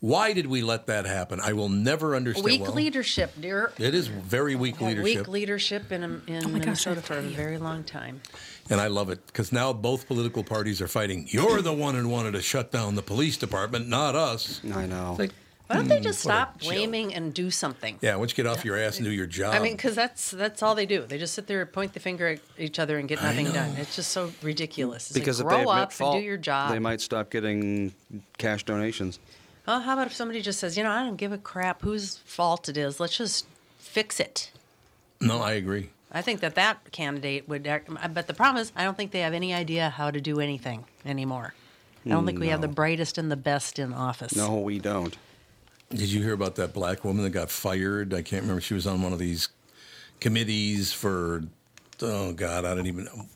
Why 0.00 0.32
did 0.32 0.46
we 0.46 0.62
let 0.62 0.86
that 0.86 1.04
happen? 1.04 1.38
I 1.38 1.52
will 1.52 1.68
never 1.68 2.16
understand. 2.16 2.46
weak 2.46 2.62
well, 2.62 2.72
leadership, 2.72 3.34
dear. 3.38 3.74
It 3.78 3.94
is 3.94 4.06
very 4.06 4.54
weak 4.54 4.80
leadership, 4.80 5.04
Weak 5.04 5.28
leadership 5.28 5.92
in, 5.92 6.02
in 6.02 6.22
Oh 6.28 6.48
my 6.48 6.60
gosh, 6.60 6.86
Minnesota 6.86 7.02
for 7.02 7.18
a 7.18 7.20
very 7.20 7.58
long 7.58 7.84
time. 7.84 8.22
And 8.72 8.80
I 8.80 8.88
love 8.88 9.10
it 9.10 9.24
because 9.26 9.52
now 9.52 9.72
both 9.72 10.06
political 10.08 10.42
parties 10.42 10.80
are 10.80 10.88
fighting. 10.88 11.26
You're 11.28 11.62
the 11.62 11.72
one 11.72 11.94
who 11.94 12.08
wanted 12.08 12.32
to 12.32 12.42
shut 12.42 12.72
down 12.72 12.94
the 12.96 13.02
police 13.02 13.36
department, 13.36 13.86
not 13.88 14.16
us. 14.16 14.60
I 14.74 14.86
know. 14.86 15.14
Like, 15.18 15.30
Why 15.68 15.76
don't 15.76 15.88
they 15.88 16.00
just 16.00 16.22
Hmm, 16.24 16.28
what 16.30 16.34
stop 16.34 16.58
joke. 16.60 16.70
blaming 16.72 17.14
and 17.14 17.32
do 17.32 17.50
something? 17.50 17.98
yeah, 18.02 18.14
why 18.16 18.20
don't 18.22 18.30
you 18.30 18.36
get 18.44 18.46
off 18.46 18.64
your 18.64 18.76
ass 18.76 18.96
and 18.96 19.04
do 19.06 19.10
your 19.12 19.26
job? 19.26 19.54
I 19.54 19.58
mean, 19.60 19.72
because 19.74 19.94
that's 19.94 20.30
that's 20.32 20.62
all 20.62 20.74
they 20.74 20.86
do. 20.86 21.04
They 21.06 21.18
just 21.18 21.34
sit 21.34 21.46
there, 21.46 21.64
point 21.66 21.92
the 21.94 22.00
finger 22.00 22.26
at 22.28 22.40
each 22.58 22.78
other, 22.78 22.98
and 22.98 23.08
get 23.08 23.22
nothing 23.22 23.50
done. 23.52 23.76
It's 23.76 23.94
just 23.96 24.10
so 24.10 24.32
ridiculous. 24.42 25.10
It's 25.10 25.16
like, 25.16 25.22
because 25.22 25.40
if 25.40 25.46
grow 25.46 25.58
they 25.58 25.62
admit 25.62 25.76
up 25.78 25.92
fault, 25.92 26.14
and 26.16 26.22
do 26.22 26.26
your 26.26 26.36
job. 26.36 26.72
they 26.72 26.78
might 26.80 27.00
stop 27.00 27.30
getting 27.30 27.92
cash 28.38 28.64
donations. 28.64 29.18
Oh, 29.68 29.78
how 29.78 29.92
about 29.92 30.08
if 30.08 30.14
somebody 30.14 30.42
just 30.42 30.58
says, 30.58 30.76
you 30.76 30.82
know, 30.82 30.90
I 30.90 31.04
don't 31.04 31.16
give 31.16 31.30
a 31.32 31.38
crap 31.38 31.82
whose 31.82 32.16
fault 32.24 32.68
it 32.68 32.76
is. 32.76 32.98
Let's 32.98 33.16
just 33.16 33.46
fix 33.78 34.18
it. 34.18 34.50
No, 35.20 35.40
I 35.40 35.52
agree. 35.52 35.90
I 36.14 36.20
think 36.20 36.40
that 36.40 36.54
that 36.56 36.92
candidate 36.92 37.48
would, 37.48 37.62
but 38.12 38.26
the 38.26 38.34
problem 38.34 38.60
is, 38.60 38.70
I 38.76 38.84
don't 38.84 38.96
think 38.96 39.12
they 39.12 39.20
have 39.20 39.32
any 39.32 39.54
idea 39.54 39.88
how 39.88 40.10
to 40.10 40.20
do 40.20 40.40
anything 40.40 40.84
anymore. 41.06 41.54
I 42.04 42.10
don't 42.10 42.26
think 42.26 42.38
we 42.38 42.48
have 42.48 42.60
the 42.60 42.68
brightest 42.68 43.16
and 43.16 43.30
the 43.30 43.36
best 43.36 43.78
in 43.78 43.92
office. 43.94 44.36
No, 44.36 44.58
we 44.58 44.78
don't. 44.78 45.16
Did 45.90 46.10
you 46.10 46.22
hear 46.22 46.32
about 46.32 46.56
that 46.56 46.74
black 46.74 47.04
woman 47.04 47.22
that 47.22 47.30
got 47.30 47.50
fired? 47.50 48.12
I 48.12 48.22
can't 48.22 48.42
remember. 48.42 48.60
She 48.60 48.74
was 48.74 48.86
on 48.86 49.02
one 49.02 49.12
of 49.12 49.18
these 49.18 49.48
committees 50.20 50.92
for, 50.92 51.44
oh 52.00 52.32
God, 52.32 52.64
I 52.64 52.74
don't 52.74 52.86
even 52.86 53.04
know. 53.04 53.26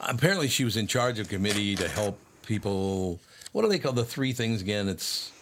Apparently, 0.00 0.48
she 0.48 0.64
was 0.64 0.76
in 0.76 0.86
charge 0.86 1.18
of 1.18 1.26
a 1.26 1.30
committee 1.30 1.74
to 1.76 1.88
help 1.88 2.18
people. 2.46 3.18
What 3.52 3.62
do 3.62 3.68
they 3.68 3.78
call 3.78 3.92
the 3.92 4.04
three 4.04 4.32
things 4.32 4.60
again? 4.60 4.88
It's, 4.88 5.32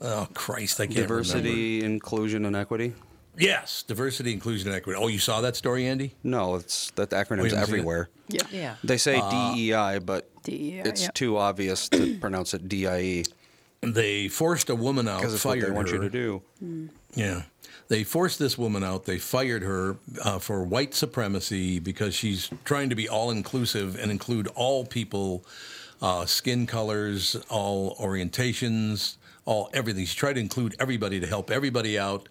oh 0.00 0.28
Christ, 0.34 0.80
I 0.80 0.86
can't 0.86 0.96
remember. 0.96 1.22
Diversity, 1.22 1.84
inclusion, 1.84 2.44
and 2.44 2.54
equity. 2.54 2.94
Yes, 3.38 3.82
diversity, 3.82 4.32
inclusion, 4.32 4.68
and 4.68 4.76
equity. 4.76 4.98
Oh, 5.00 5.08
you 5.08 5.18
saw 5.18 5.40
that 5.40 5.56
story, 5.56 5.86
Andy? 5.86 6.14
No, 6.22 6.56
it's 6.56 6.90
that 6.92 7.12
you 7.12 7.18
acronym's 7.18 7.28
haven't 7.28 7.50
seen 7.50 7.58
it? 7.58 7.62
everywhere. 7.62 8.08
Yeah. 8.28 8.42
Yeah. 8.50 8.74
They 8.84 8.98
say 8.98 9.20
DEI, 9.20 9.98
but 10.00 10.30
DEI, 10.42 10.82
it's 10.84 11.02
yep. 11.02 11.14
too 11.14 11.36
obvious 11.38 11.88
to 11.90 12.18
pronounce 12.20 12.54
it 12.54 12.68
DIE 12.68 13.24
They 13.80 14.28
forced 14.28 14.68
a 14.68 14.74
woman 14.74 15.08
out, 15.08 15.20
because 15.20 15.34
it's 15.34 15.44
what 15.44 15.60
they 15.60 15.70
want 15.70 15.88
her. 15.88 15.96
you 15.96 16.02
to 16.02 16.10
do. 16.10 16.42
Yeah. 17.14 17.42
They 17.88 18.04
forced 18.04 18.38
this 18.38 18.56
woman 18.56 18.84
out. 18.84 19.04
They 19.04 19.18
fired 19.18 19.62
her 19.62 19.96
uh, 20.24 20.38
for 20.38 20.62
white 20.62 20.94
supremacy 20.94 21.80
because 21.80 22.14
she's 22.14 22.48
trying 22.64 22.88
to 22.90 22.94
be 22.94 23.08
all 23.08 23.32
inclusive 23.32 23.98
and 23.98 24.12
include 24.12 24.46
all 24.54 24.84
people, 24.84 25.44
uh, 26.00 26.24
skin 26.24 26.68
colors, 26.68 27.34
all 27.48 27.96
orientations, 27.96 29.16
all 29.44 29.70
everything. 29.72 30.04
She 30.04 30.16
tried 30.16 30.34
to 30.34 30.40
include 30.40 30.76
everybody 30.78 31.18
to 31.18 31.26
help 31.26 31.50
everybody 31.50 31.98
out. 31.98 32.28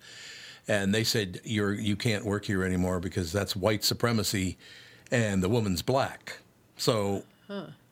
And 0.69 0.95
they 0.95 1.03
said, 1.03 1.41
You're, 1.43 1.73
you 1.73 1.97
can't 1.97 2.23
work 2.23 2.45
here 2.45 2.63
anymore 2.63 3.01
because 3.01 3.33
that's 3.33 3.55
white 3.55 3.83
supremacy 3.83 4.57
and 5.11 5.43
the 5.43 5.49
woman's 5.49 5.81
black. 5.81 6.37
So 6.77 7.23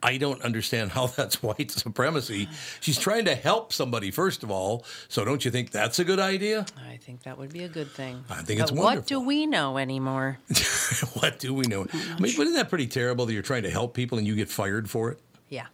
I 0.04 0.18
don't 0.18 0.42
understand 0.44 0.92
how 0.92 1.08
that's 1.18 1.42
white 1.42 1.72
supremacy. 1.72 2.48
She's 2.80 3.00
trying 3.00 3.26
to 3.26 3.36
help 3.36 3.74
somebody, 3.74 4.12
first 4.12 4.44
of 4.44 4.52
all. 4.52 4.86
So 5.10 5.26
don't 5.26 5.44
you 5.44 5.52
think 5.52 5.72
that's 5.72 6.00
a 6.00 6.04
good 6.04 6.20
idea? 6.20 6.66
I 6.88 6.98
think 6.98 7.24
that 7.24 7.38
would 7.38 7.52
be 7.52 7.64
a 7.64 7.70
good 7.70 7.90
thing. 7.90 8.24
I 8.30 8.44
think 8.44 8.62
it's 8.62 8.72
but 8.72 8.80
what 8.80 9.08
do 9.08 9.20
we 9.20 9.48
know 9.48 9.78
anymore? 9.78 10.38
what 11.14 11.40
do 11.40 11.54
we 11.54 11.66
know? 11.66 11.88
I 11.92 12.20
mean, 12.20 12.32
isn't 12.32 12.54
that 12.54 12.70
pretty 12.70 12.88
terrible 12.88 13.26
that 13.26 13.34
you're 13.34 13.42
trying 13.42 13.64
to 13.64 13.72
help 13.72 13.96
people 13.96 14.18
and 14.20 14.28
you 14.28 14.36
get 14.36 14.50
fired 14.50 14.90
for 14.90 15.10
it? 15.12 15.20
Yeah. 15.50 15.66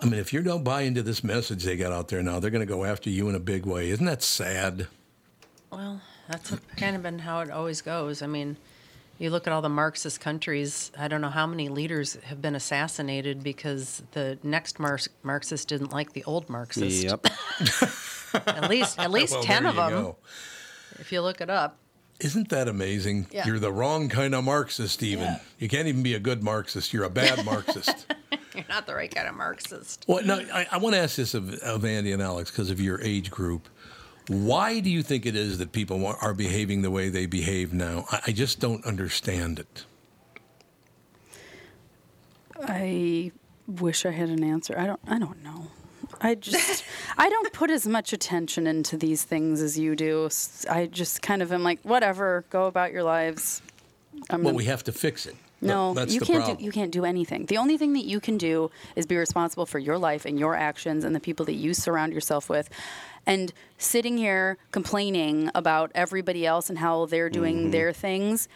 I 0.00 0.06
mean, 0.06 0.20
if 0.20 0.32
you 0.32 0.42
don't 0.42 0.64
buy 0.64 0.82
into 0.82 1.02
this 1.02 1.22
message 1.22 1.62
they 1.62 1.76
got 1.76 1.92
out 1.92 2.08
there 2.08 2.22
now, 2.22 2.40
they're 2.40 2.50
going 2.50 2.66
to 2.66 2.72
go 2.72 2.84
after 2.84 3.08
you 3.08 3.28
in 3.28 3.36
a 3.36 3.40
big 3.40 3.64
way. 3.64 3.90
Isn't 3.90 4.06
that 4.06 4.22
sad? 4.22 4.88
Well, 5.74 6.00
that's 6.28 6.50
kind 6.76 6.96
of 6.96 7.02
been 7.02 7.18
how 7.18 7.40
it 7.40 7.50
always 7.50 7.82
goes. 7.82 8.22
I 8.22 8.26
mean, 8.26 8.56
you 9.18 9.30
look 9.30 9.46
at 9.46 9.52
all 9.52 9.62
the 9.62 9.68
Marxist 9.68 10.20
countries, 10.20 10.90
I 10.98 11.08
don't 11.08 11.20
know 11.20 11.28
how 11.30 11.46
many 11.46 11.68
leaders 11.68 12.14
have 12.24 12.40
been 12.42 12.54
assassinated 12.54 13.42
because 13.42 14.02
the 14.12 14.38
next 14.42 14.78
Marx- 14.78 15.08
Marxist 15.22 15.68
didn't 15.68 15.92
like 15.92 16.12
the 16.12 16.24
old 16.24 16.48
Marxist. 16.48 17.02
Yep. 17.04 17.26
At 18.48 18.68
least 18.68 18.98
at 18.98 19.12
least 19.12 19.32
Well, 19.34 19.44
10 19.44 19.66
of 19.66 19.76
them 19.76 19.90
go. 19.90 20.16
if 20.98 21.12
you 21.12 21.20
look 21.20 21.40
it 21.40 21.48
up. 21.48 21.76
Isn't 22.18 22.48
that 22.48 22.66
amazing? 22.66 23.26
Yeah. 23.30 23.46
You're 23.46 23.60
the 23.60 23.72
wrong 23.72 24.08
kind 24.08 24.34
of 24.34 24.42
Marxist, 24.42 25.02
even. 25.04 25.24
Yeah. 25.24 25.40
You 25.60 25.68
can't 25.68 25.86
even 25.86 26.02
be 26.02 26.14
a 26.14 26.18
good 26.18 26.42
Marxist. 26.42 26.92
You're 26.92 27.04
a 27.04 27.10
bad 27.10 27.44
Marxist. 27.44 28.06
You're 28.54 28.64
not 28.68 28.86
the 28.86 28.94
right 28.94 29.12
kind 29.14 29.28
of 29.28 29.34
Marxist. 29.36 30.04
Well, 30.08 30.24
no, 30.24 30.40
I, 30.52 30.66
I 30.72 30.78
want 30.78 30.94
to 30.96 31.00
ask 31.00 31.14
this 31.16 31.34
of, 31.34 31.54
of 31.60 31.84
Andy 31.84 32.10
and 32.12 32.20
Alex 32.22 32.50
because 32.50 32.70
of 32.70 32.80
your 32.80 33.00
age 33.02 33.30
group. 33.30 33.68
Why 34.28 34.80
do 34.80 34.88
you 34.90 35.02
think 35.02 35.26
it 35.26 35.36
is 35.36 35.58
that 35.58 35.72
people 35.72 36.06
are 36.06 36.32
behaving 36.34 36.80
the 36.82 36.90
way 36.90 37.10
they 37.10 37.26
behave 37.26 37.74
now? 37.74 38.06
I, 38.26 38.32
just 38.32 38.58
don't 38.58 38.84
understand 38.86 39.58
it. 39.58 39.84
I 42.62 43.32
wish 43.66 44.06
I 44.06 44.10
had 44.12 44.28
an 44.30 44.42
answer. 44.44 44.78
I 44.78 44.86
don't. 44.86 45.00
I 45.06 45.18
don't 45.18 45.42
know. 45.42 45.68
I 46.20 46.36
just. 46.36 46.84
I 47.18 47.28
don't 47.28 47.52
put 47.52 47.70
as 47.70 47.86
much 47.86 48.12
attention 48.12 48.66
into 48.66 48.96
these 48.96 49.24
things 49.24 49.60
as 49.60 49.78
you 49.78 49.94
do. 49.96 50.28
I 50.70 50.86
just 50.86 51.20
kind 51.22 51.42
of 51.42 51.52
am 51.52 51.62
like, 51.62 51.80
whatever. 51.82 52.44
Go 52.50 52.64
about 52.66 52.92
your 52.92 53.02
lives. 53.02 53.60
I'm 54.30 54.40
Well, 54.42 54.52
gonna- 54.52 54.56
we 54.56 54.64
have 54.66 54.84
to 54.84 54.92
fix 54.92 55.26
it. 55.26 55.36
No, 55.64 55.94
you 56.06 56.20
can't 56.20 56.44
problem. 56.44 56.56
do 56.58 56.64
you 56.64 56.72
can't 56.72 56.90
do 56.90 57.04
anything. 57.04 57.46
The 57.46 57.56
only 57.56 57.76
thing 57.78 57.92
that 57.94 58.04
you 58.04 58.20
can 58.20 58.38
do 58.38 58.70
is 58.96 59.06
be 59.06 59.16
responsible 59.16 59.66
for 59.66 59.78
your 59.78 59.98
life 59.98 60.24
and 60.24 60.38
your 60.38 60.54
actions 60.54 61.04
and 61.04 61.14
the 61.14 61.20
people 61.20 61.46
that 61.46 61.54
you 61.54 61.74
surround 61.74 62.12
yourself 62.12 62.48
with. 62.48 62.68
And 63.26 63.52
sitting 63.78 64.18
here 64.18 64.58
complaining 64.70 65.50
about 65.54 65.90
everybody 65.94 66.44
else 66.46 66.68
and 66.68 66.78
how 66.78 67.06
they're 67.06 67.30
doing 67.30 67.56
Mm-hmm. 67.56 67.70
their 67.70 67.92
things 67.92 68.48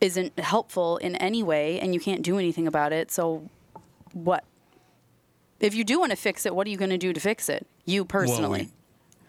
isn't 0.00 0.38
helpful 0.38 0.96
in 0.96 1.14
any 1.16 1.42
way 1.42 1.78
and 1.78 1.94
you 1.94 2.00
can't 2.00 2.22
do 2.22 2.38
anything 2.38 2.66
about 2.66 2.92
it. 2.92 3.10
So 3.10 3.48
what? 4.12 4.44
If 5.60 5.74
you 5.74 5.84
do 5.84 6.00
want 6.00 6.10
to 6.10 6.16
fix 6.16 6.46
it, 6.46 6.54
what 6.54 6.66
are 6.66 6.70
you 6.70 6.78
going 6.78 6.90
to 6.90 6.98
do 6.98 7.12
to 7.12 7.20
fix 7.20 7.48
it? 7.48 7.66
You 7.84 8.04
personally. 8.04 8.70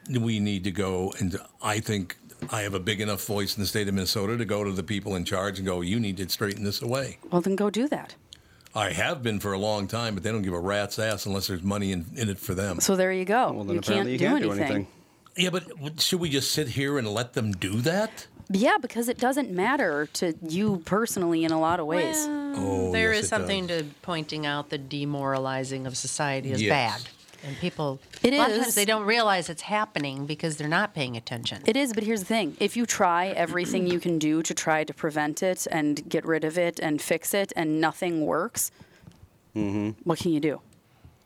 Well, 0.09 0.21
we, 0.21 0.35
we 0.35 0.39
need 0.39 0.63
to 0.63 0.71
go, 0.71 1.13
and 1.19 1.37
I 1.61 1.79
think 1.79 2.17
I 2.49 2.61
have 2.61 2.73
a 2.73 2.79
big 2.79 3.01
enough 3.01 3.25
voice 3.25 3.55
in 3.55 3.61
the 3.61 3.67
state 3.67 3.87
of 3.87 3.93
Minnesota 3.93 4.37
to 4.37 4.45
go 4.45 4.63
to 4.63 4.71
the 4.71 4.83
people 4.83 5.15
in 5.15 5.25
charge 5.25 5.57
and 5.59 5.65
go, 5.65 5.81
you 5.81 5.99
need 5.99 6.17
to 6.17 6.27
straighten 6.29 6.63
this 6.63 6.81
away. 6.81 7.17
well, 7.31 7.41
then 7.41 7.55
go 7.55 7.69
do 7.69 7.87
that. 7.89 8.15
I 8.73 8.91
have 8.91 9.21
been 9.21 9.39
for 9.39 9.51
a 9.53 9.57
long 9.59 9.87
time, 9.87 10.13
but 10.15 10.23
they 10.23 10.31
don't 10.31 10.41
give 10.43 10.53
a 10.53 10.59
rat's 10.59 10.97
ass 10.97 11.25
unless 11.25 11.47
there's 11.47 11.61
money 11.61 11.91
in, 11.91 12.05
in 12.15 12.29
it 12.29 12.39
for 12.39 12.53
them. 12.53 12.79
So 12.79 12.95
there 12.95 13.11
you 13.11 13.25
go. 13.25 13.51
Well, 13.51 13.63
then 13.65 13.75
you 13.75 13.81
can't, 13.81 13.87
apparently 14.07 14.11
you 14.13 14.17
do, 14.17 14.25
can't 14.25 14.43
anything. 14.43 14.57
do 14.57 14.63
anything. 14.63 14.87
Yeah, 15.37 15.49
but 15.49 16.01
should 16.01 16.19
we 16.19 16.29
just 16.29 16.51
sit 16.51 16.69
here 16.69 16.97
and 16.97 17.07
let 17.07 17.33
them 17.33 17.51
do 17.51 17.81
that? 17.81 18.27
Yeah, 18.49 18.77
because 18.81 19.07
it 19.07 19.17
doesn't 19.17 19.51
matter 19.51 20.07
to 20.13 20.33
you 20.45 20.81
personally 20.85 21.43
in 21.45 21.51
a 21.51 21.59
lot 21.59 21.79
of 21.79 21.85
ways. 21.85 22.15
Oh, 22.27 22.91
There 22.91 23.11
yes, 23.13 23.19
is 23.19 23.25
it 23.25 23.29
something 23.29 23.67
does. 23.67 23.81
to 23.83 23.87
pointing 24.01 24.45
out 24.45 24.69
the 24.69 24.77
demoralizing 24.77 25.85
of 25.87 25.95
society 25.95 26.51
is 26.51 26.61
Yes. 26.61 26.69
bad. 27.03 27.09
And 27.43 27.57
people, 27.57 27.99
It 28.21 28.33
a 28.33 28.37
lot 28.37 28.51
of 28.51 28.57
times 28.57 28.75
they 28.75 28.85
don't 28.85 29.05
realize 29.05 29.49
it's 29.49 29.63
happening 29.63 30.25
because 30.25 30.57
they're 30.57 30.67
not 30.67 30.93
paying 30.93 31.17
attention. 31.17 31.63
It 31.65 31.75
is, 31.75 31.91
but 31.93 32.03
here's 32.03 32.19
the 32.19 32.25
thing. 32.25 32.55
If 32.59 32.77
you 32.77 32.85
try 32.85 33.27
everything 33.27 33.87
you 33.87 33.99
can 33.99 34.19
do 34.19 34.43
to 34.43 34.53
try 34.53 34.83
to 34.83 34.93
prevent 34.93 35.41
it 35.41 35.67
and 35.71 36.07
get 36.07 36.25
rid 36.25 36.43
of 36.43 36.57
it 36.57 36.79
and 36.79 37.01
fix 37.01 37.33
it 37.33 37.51
and 37.55 37.81
nothing 37.81 38.25
works, 38.25 38.71
mm-hmm. 39.55 39.91
what 40.03 40.19
can 40.19 40.31
you 40.31 40.39
do? 40.39 40.61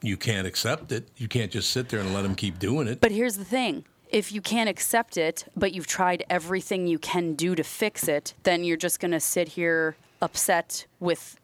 You 0.01 0.15
can't 0.15 0.47
accept 0.47 0.91
it. 0.91 1.09
You 1.17 1.27
can't 1.27 1.51
just 1.51 1.71
sit 1.71 1.89
there 1.89 1.99
and 1.99 2.13
let 2.13 2.21
them 2.21 2.35
keep 2.35 2.59
doing 2.59 2.87
it. 2.87 3.01
But 3.01 3.11
here's 3.11 3.37
the 3.37 3.45
thing. 3.45 3.83
If 4.09 4.31
you 4.31 4.39
can't 4.39 4.69
accept 4.69 5.17
it, 5.17 5.45
but 5.55 5.73
you've 5.73 5.87
tried 5.87 6.23
everything 6.29 6.87
you 6.87 6.99
can 6.99 7.33
do 7.33 7.55
to 7.55 7.63
fix 7.63 8.07
it, 8.07 8.35
then 8.43 8.63
you're 8.63 8.77
just 8.77 8.99
going 8.99 9.11
to 9.11 9.19
sit 9.19 9.49
here 9.49 9.97
upset 10.21 10.85
with 10.99 11.37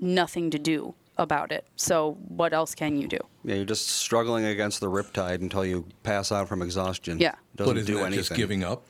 nothing 0.00 0.50
to 0.50 0.58
do 0.58 0.94
about 1.18 1.52
it. 1.52 1.64
So 1.76 2.16
what 2.28 2.52
else 2.52 2.74
can 2.74 2.96
you 3.00 3.06
do? 3.08 3.18
Yeah, 3.44 3.56
you're 3.56 3.64
just 3.64 3.86
struggling 3.88 4.44
against 4.46 4.80
the 4.80 4.88
riptide 4.90 5.40
until 5.42 5.64
you 5.64 5.86
pass 6.02 6.32
out 6.32 6.48
from 6.48 6.62
exhaustion. 6.62 7.18
Yeah. 7.18 7.34
Doesn't 7.56 7.74
but 7.74 7.78
isn't 7.80 7.86
do 7.92 7.98
that 8.00 8.06
anything. 8.06 8.18
just 8.24 8.34
giving 8.34 8.64
up? 8.64 8.82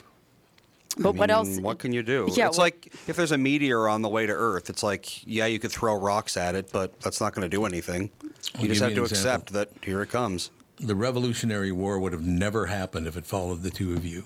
But 0.97 1.16
what 1.16 1.29
I 1.31 1.35
else? 1.35 1.49
mean, 1.49 1.62
What 1.62 1.81
can 1.81 1.93
you 1.93 2.03
do? 2.05 2.29
Yeah, 2.35 2.47
it's 2.47 2.57
what- 2.57 2.64
like 2.64 2.93
if 3.09 3.16
there's 3.16 3.33
a 3.33 3.39
meteor 3.39 3.89
on 3.89 4.03
the 4.03 4.09
way 4.09 4.27
to 4.27 4.33
Earth, 4.33 4.70
it's 4.70 4.83
like, 4.83 5.27
yeah, 5.27 5.47
you 5.47 5.59
could 5.59 5.72
throw 5.72 5.95
rocks 5.97 6.37
at 6.37 6.55
it, 6.55 6.70
but 6.72 6.99
that's 7.01 7.20
not 7.20 7.35
going 7.35 7.43
to 7.43 7.49
do 7.49 7.64
anything. 7.64 8.11
I'll 8.55 8.62
You 8.62 8.68
just 8.68 8.81
have 8.81 8.95
to 8.95 9.03
example. 9.03 9.03
accept 9.03 9.53
that 9.55 9.70
here 9.83 10.03
it 10.03 10.09
comes. 10.11 10.51
The 10.79 10.95
Revolutionary 10.95 11.72
War 11.72 11.99
would 11.99 12.12
have 12.12 12.22
never 12.25 12.66
happened 12.66 13.07
if 13.09 13.16
it 13.16 13.27
followed 13.27 13.62
the 13.62 13.70
two 13.70 13.95
of 13.95 14.05
you. 14.05 14.25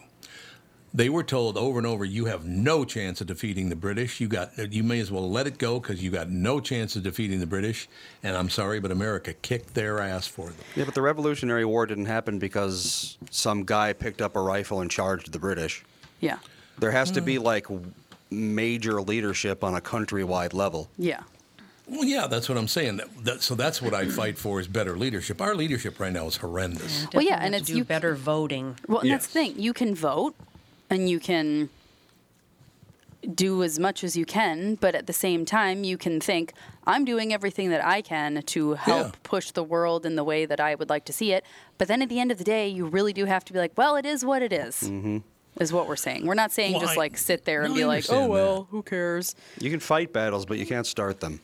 They 0.95 1.09
were 1.09 1.23
told 1.23 1.59
over 1.59 1.79
and 1.79 1.87
over, 1.87 2.05
you 2.05 2.25
have 2.27 2.47
no 2.47 2.85
chance 2.85 3.21
of 3.21 3.27
defeating 3.27 3.69
the 3.69 3.77
British. 3.77 4.21
You 4.21 4.29
got, 4.29 4.73
you 4.73 4.83
may 4.83 5.01
as 5.01 5.11
well 5.11 5.31
let 5.31 5.47
it 5.47 5.59
go 5.59 5.79
because 5.79 6.03
you 6.03 6.11
got 6.11 6.31
no 6.31 6.61
chance 6.61 6.97
of 6.97 7.03
defeating 7.03 7.41
the 7.41 7.47
British. 7.47 7.89
And 8.23 8.37
I'm 8.37 8.49
sorry, 8.49 8.81
but 8.81 8.91
America 8.91 9.35
kicked 9.35 9.75
their 9.75 10.01
ass 10.01 10.27
for 10.27 10.47
them. 10.47 10.57
Yeah, 10.75 10.85
but 10.85 10.95
the 10.95 11.03
Revolutionary 11.03 11.65
War 11.65 11.87
didn't 11.87 12.07
happen 12.07 12.39
because 12.39 13.19
some 13.31 13.65
guy 13.65 13.93
picked 13.93 14.23
up 14.23 14.35
a 14.35 14.41
rifle 14.41 14.81
and 14.81 14.91
charged 14.91 15.33
the 15.33 15.39
British. 15.39 15.85
yeah. 16.21 16.39
There 16.79 16.93
has 16.93 17.11
to 17.11 17.21
be 17.21 17.39
mm. 17.39 17.43
like 17.43 17.67
major 18.31 19.03
leadership 19.03 19.65
on 19.65 19.75
a 19.75 19.81
countrywide 19.81 20.55
level. 20.55 20.89
Yeah. 20.97 21.23
Well, 21.89 22.05
yeah, 22.05 22.27
that's 22.27 22.49
what 22.49 22.59
I'm 22.59 22.69
saying. 22.69 22.99
That, 22.99 23.25
that, 23.25 23.43
so 23.43 23.55
that's 23.55 23.81
what 23.81 23.95
I 23.95 24.07
fight 24.07 24.39
for 24.39 24.61
is 24.61 24.69
better 24.69 24.97
leadership. 24.97 25.41
Our 25.41 25.55
leadership 25.55 25.99
right 25.99 26.13
now 26.13 26.27
is 26.27 26.37
horrendous. 26.37 27.07
Well, 27.15 27.25
yeah, 27.25 27.39
and 27.43 27.55
it's 27.55 27.67
do 27.67 27.79
you- 27.79 27.85
better 27.85 28.15
voting. 28.15 28.77
Well, 28.87 29.01
and 29.01 29.11
that's 29.11 29.27
the 29.27 29.33
thing. 29.33 29.55
You 29.59 29.73
can 29.73 29.95
vote 29.95 30.37
and 30.91 31.09
you 31.09 31.21
can 31.21 31.71
do 33.35 33.63
as 33.65 33.79
much 33.79 34.05
as 34.05 34.17
you 34.17 34.25
can, 34.25 34.77
but 34.77 34.95
at 34.95 35.07
the 35.07 35.13
same 35.13 35.45
time, 35.45 35.83
you 35.85 35.99
can 35.99 36.21
think, 36.21 36.53
I'm 36.87 37.05
doing 37.05 37.33
everything 37.33 37.69
that 37.71 37.85
I 37.85 38.01
can 38.01 38.43
to 38.43 38.75
help 38.75 39.07
Yeah. 39.09 39.13
push 39.25 39.51
the 39.51 39.65
world 39.65 40.07
in 40.07 40.15
the 40.15 40.23
way 40.25 40.47
that 40.47 40.61
I 40.61 40.77
would 40.77 40.89
like 40.89 41.05
to 41.07 41.13
see 41.13 41.33
it. 41.33 41.45
But 41.79 41.89
then 41.89 42.01
at 42.01 42.09
the 42.09 42.21
end 42.21 42.31
of 42.31 42.39
the 42.39 42.45
day, 42.45 42.69
you 42.69 42.87
really 42.87 43.13
do 43.13 43.25
have 43.25 43.45
to 43.47 43.53
be 43.53 43.59
like, 43.59 43.73
well, 43.77 43.97
it 43.97 44.07
is 44.07 44.25
what 44.25 44.41
it 44.41 44.53
is, 44.53 44.77
mm-hmm. 44.85 45.19
is 45.61 45.73
what 45.73 45.89
we're 45.89 45.97
saying. 45.97 46.27
We're 46.27 46.35
not 46.35 46.53
saying 46.53 46.73
Well, 46.73 46.81
just 46.81 46.93
I- 46.95 46.97
like 46.97 47.19
sit 47.19 47.45
there 47.45 47.63
and 47.65 47.75
no, 47.75 47.79
be 47.81 47.85
like, 47.85 48.05
oh, 48.09 48.27
well, 48.29 48.63
that. 48.63 48.67
who 48.71 48.83
cares? 48.83 49.35
You 49.61 49.71
can 49.71 49.81
fight 49.81 50.13
battles, 50.13 50.47
but 50.47 50.59
you 50.59 50.65
can't 50.65 50.87
start 50.87 51.19
them. 51.21 51.41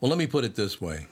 Well, 0.00 0.08
let 0.08 0.18
me 0.18 0.26
put 0.26 0.42
it 0.44 0.54
this 0.56 0.80
way. 0.80 1.06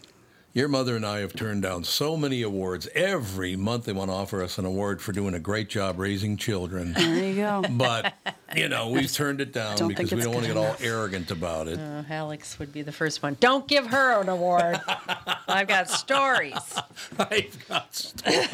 Your 0.52 0.66
mother 0.66 0.96
and 0.96 1.06
I 1.06 1.20
have 1.20 1.32
turned 1.32 1.62
down 1.62 1.84
so 1.84 2.16
many 2.16 2.42
awards. 2.42 2.88
Every 2.92 3.54
month 3.54 3.84
they 3.84 3.92
want 3.92 4.10
to 4.10 4.14
offer 4.14 4.42
us 4.42 4.58
an 4.58 4.64
award 4.64 5.00
for 5.00 5.12
doing 5.12 5.34
a 5.34 5.38
great 5.38 5.68
job 5.68 6.00
raising 6.00 6.36
children. 6.36 6.92
There 6.92 7.24
you 7.24 7.36
go. 7.36 7.62
But, 7.70 8.14
you 8.56 8.68
know, 8.68 8.88
we've 8.90 9.12
turned 9.12 9.40
it 9.40 9.52
down 9.52 9.86
because 9.86 10.12
we 10.12 10.22
don't 10.22 10.34
want 10.34 10.46
to 10.46 10.52
good 10.52 10.60
get 10.60 10.70
all 10.70 10.76
arrogant 10.80 11.30
about 11.30 11.68
it. 11.68 11.78
Uh, 11.78 12.02
Alex 12.10 12.58
would 12.58 12.72
be 12.72 12.82
the 12.82 12.90
first 12.90 13.22
one. 13.22 13.36
Don't 13.38 13.68
give 13.68 13.86
her 13.86 14.20
an 14.20 14.28
award. 14.28 14.80
I've 15.48 15.68
got 15.68 15.88
stories. 15.88 16.54
I've 17.16 17.68
got 17.68 17.94
stories. 17.94 18.48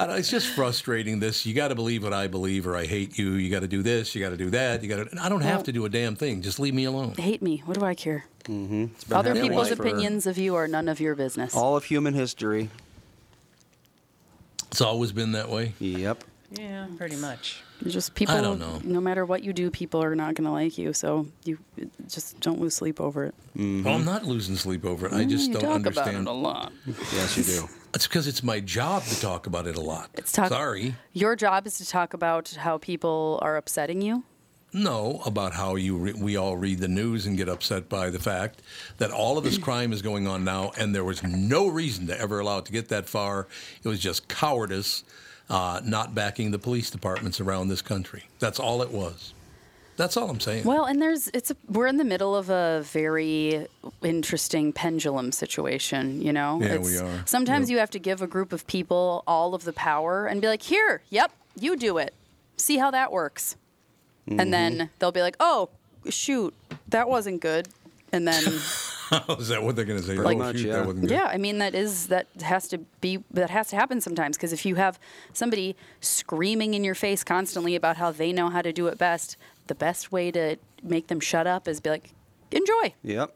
I 0.00 0.06
know, 0.06 0.14
it's 0.14 0.30
just 0.30 0.48
frustrating. 0.48 1.18
This 1.18 1.44
you 1.44 1.54
got 1.54 1.68
to 1.68 1.74
believe 1.74 2.04
what 2.04 2.12
I 2.12 2.28
believe, 2.28 2.66
or 2.68 2.76
I 2.76 2.84
hate 2.86 3.18
you. 3.18 3.32
You 3.32 3.50
got 3.50 3.60
to 3.60 3.66
do 3.68 3.82
this. 3.82 4.14
You 4.14 4.22
got 4.22 4.30
to 4.30 4.36
do 4.36 4.50
that. 4.50 4.82
You 4.82 4.88
got 4.88 5.10
to. 5.10 5.20
I 5.22 5.28
don't 5.28 5.40
have 5.40 5.64
to 5.64 5.72
do 5.72 5.86
a 5.86 5.88
damn 5.88 6.14
thing. 6.14 6.40
Just 6.42 6.60
leave 6.60 6.74
me 6.74 6.84
alone. 6.84 7.14
Hate 7.18 7.42
me. 7.42 7.62
What 7.64 7.78
do 7.78 7.84
I 7.84 7.94
care? 7.94 8.26
Mm-hmm. 8.48 8.86
Been 8.86 8.94
Other 9.12 9.34
people's 9.34 9.70
opinions 9.70 10.26
of 10.26 10.38
you 10.38 10.54
are 10.54 10.66
none 10.66 10.88
of 10.88 11.00
your 11.00 11.14
business. 11.14 11.54
All 11.54 11.76
of 11.76 11.84
human 11.84 12.14
history. 12.14 12.70
It's 14.70 14.80
always 14.80 15.12
been 15.12 15.32
that 15.32 15.48
way. 15.48 15.74
Yep. 15.78 16.24
Yeah, 16.52 16.86
pretty 16.96 17.16
much. 17.16 17.62
Just 17.86 18.14
people. 18.14 18.34
I 18.34 18.40
don't 18.40 18.58
know. 18.58 18.80
No 18.82 19.00
matter 19.00 19.24
what 19.24 19.44
you 19.44 19.52
do, 19.52 19.70
people 19.70 20.02
are 20.02 20.14
not 20.14 20.34
going 20.34 20.46
to 20.46 20.50
like 20.50 20.78
you. 20.78 20.92
So 20.92 21.26
you 21.44 21.58
just 22.08 22.40
don't 22.40 22.58
lose 22.58 22.74
sleep 22.74 23.00
over 23.00 23.24
it. 23.24 23.34
Mm-hmm. 23.56 23.84
Well, 23.84 23.94
I'm 23.94 24.04
not 24.04 24.24
losing 24.24 24.56
sleep 24.56 24.84
over 24.84 25.06
it. 25.06 25.12
I 25.12 25.24
mm, 25.24 25.30
just 25.30 25.48
you 25.48 25.54
don't 25.54 25.62
talk 25.62 25.74
understand. 25.74 26.16
about 26.16 26.20
it 26.20 26.28
a 26.28 26.32
lot. 26.32 26.72
Yes, 26.86 27.36
you 27.36 27.44
do. 27.44 27.68
It's 27.94 28.06
because 28.06 28.26
it's 28.26 28.42
my 28.42 28.60
job 28.60 29.02
to 29.04 29.18
talk 29.18 29.46
about 29.46 29.66
it 29.66 29.74
a 29.74 29.80
lot. 29.80 30.10
It's 30.12 30.30
talk- 30.30 30.50
Sorry. 30.50 30.94
Your 31.14 31.34
job 31.34 31.66
is 31.66 31.78
to 31.78 31.88
talk 31.88 32.12
about 32.12 32.50
how 32.50 32.76
people 32.76 33.38
are 33.40 33.56
upsetting 33.56 34.02
you. 34.02 34.24
No, 34.72 35.22
about 35.24 35.54
how 35.54 35.76
you 35.76 35.96
re- 35.96 36.12
we 36.12 36.36
all 36.36 36.56
read 36.56 36.78
the 36.80 36.88
news 36.88 37.24
and 37.26 37.36
get 37.38 37.48
upset 37.48 37.88
by 37.88 38.10
the 38.10 38.18
fact 38.18 38.60
that 38.98 39.10
all 39.10 39.38
of 39.38 39.44
this 39.44 39.56
crime 39.68 39.92
is 39.92 40.02
going 40.02 40.26
on 40.26 40.44
now, 40.44 40.72
and 40.76 40.94
there 40.94 41.04
was 41.04 41.22
no 41.22 41.68
reason 41.68 42.06
to 42.08 42.20
ever 42.20 42.38
allow 42.40 42.58
it 42.58 42.66
to 42.66 42.72
get 42.72 42.88
that 42.88 43.08
far. 43.08 43.46
It 43.82 43.88
was 43.88 43.98
just 43.98 44.28
cowardice, 44.28 45.04
uh, 45.48 45.80
not 45.84 46.14
backing 46.14 46.50
the 46.50 46.58
police 46.58 46.90
departments 46.90 47.40
around 47.40 47.68
this 47.68 47.80
country. 47.80 48.24
That's 48.40 48.60
all 48.60 48.82
it 48.82 48.90
was. 48.90 49.32
That's 49.96 50.16
all 50.16 50.30
I'm 50.30 50.38
saying. 50.38 50.62
Well, 50.64 50.84
and 50.84 51.02
there's 51.02 51.28
it's 51.34 51.50
a, 51.50 51.56
we're 51.66 51.88
in 51.88 51.96
the 51.96 52.04
middle 52.04 52.36
of 52.36 52.50
a 52.50 52.82
very 52.84 53.66
interesting 54.02 54.72
pendulum 54.72 55.32
situation, 55.32 56.20
you 56.22 56.32
know. 56.32 56.60
Yeah, 56.62 56.74
it's, 56.74 56.86
we 56.86 56.98
are. 56.98 57.22
Sometimes 57.26 57.68
Yep. 57.68 57.74
you 57.74 57.78
have 57.80 57.90
to 57.90 57.98
give 57.98 58.22
a 58.22 58.28
group 58.28 58.52
of 58.52 58.64
people 58.68 59.24
all 59.26 59.54
of 59.54 59.64
the 59.64 59.72
power 59.72 60.26
and 60.26 60.40
be 60.40 60.46
like, 60.46 60.62
"Here, 60.62 61.02
yep, 61.10 61.32
you 61.58 61.74
do 61.76 61.98
it. 61.98 62.14
See 62.56 62.76
how 62.76 62.92
that 62.92 63.10
works." 63.10 63.56
Mm-hmm. 64.28 64.40
And 64.40 64.52
then 64.52 64.90
they'll 64.98 65.12
be 65.12 65.22
like, 65.22 65.36
"Oh, 65.40 65.70
shoot, 66.08 66.54
that 66.88 67.08
wasn't 67.08 67.40
good." 67.40 67.68
And 68.12 68.26
then 68.26 68.42
is 69.38 69.48
that 69.48 69.62
what 69.62 69.76
they're 69.76 69.84
going 69.84 70.00
to 70.00 70.04
say? 70.06 70.16
Pretty 70.16 70.34
oh, 70.34 70.38
much, 70.38 70.56
shoot, 70.56 70.66
yeah. 70.68 70.72
that 70.74 70.86
wasn't 70.86 71.08
good. 71.08 71.10
Yeah, 71.14 71.26
I 71.26 71.36
mean 71.38 71.58
that 71.58 71.74
is 71.74 72.08
that 72.08 72.26
has 72.42 72.68
to 72.68 72.78
be 73.00 73.22
that 73.30 73.50
has 73.50 73.68
to 73.68 73.76
happen 73.76 74.00
sometimes 74.00 74.36
because 74.36 74.52
if 74.52 74.64
you 74.66 74.76
have 74.76 74.98
somebody 75.32 75.76
screaming 76.00 76.74
in 76.74 76.84
your 76.84 76.94
face 76.94 77.24
constantly 77.24 77.74
about 77.74 77.96
how 77.96 78.10
they 78.10 78.32
know 78.32 78.48
how 78.48 78.62
to 78.62 78.72
do 78.72 78.86
it 78.86 78.98
best, 78.98 79.36
the 79.66 79.74
best 79.74 80.12
way 80.12 80.30
to 80.30 80.56
make 80.82 81.08
them 81.08 81.20
shut 81.20 81.46
up 81.46 81.66
is 81.68 81.80
be 81.80 81.90
like, 81.90 82.14
enjoy. 82.50 82.94
Yep. 83.02 83.34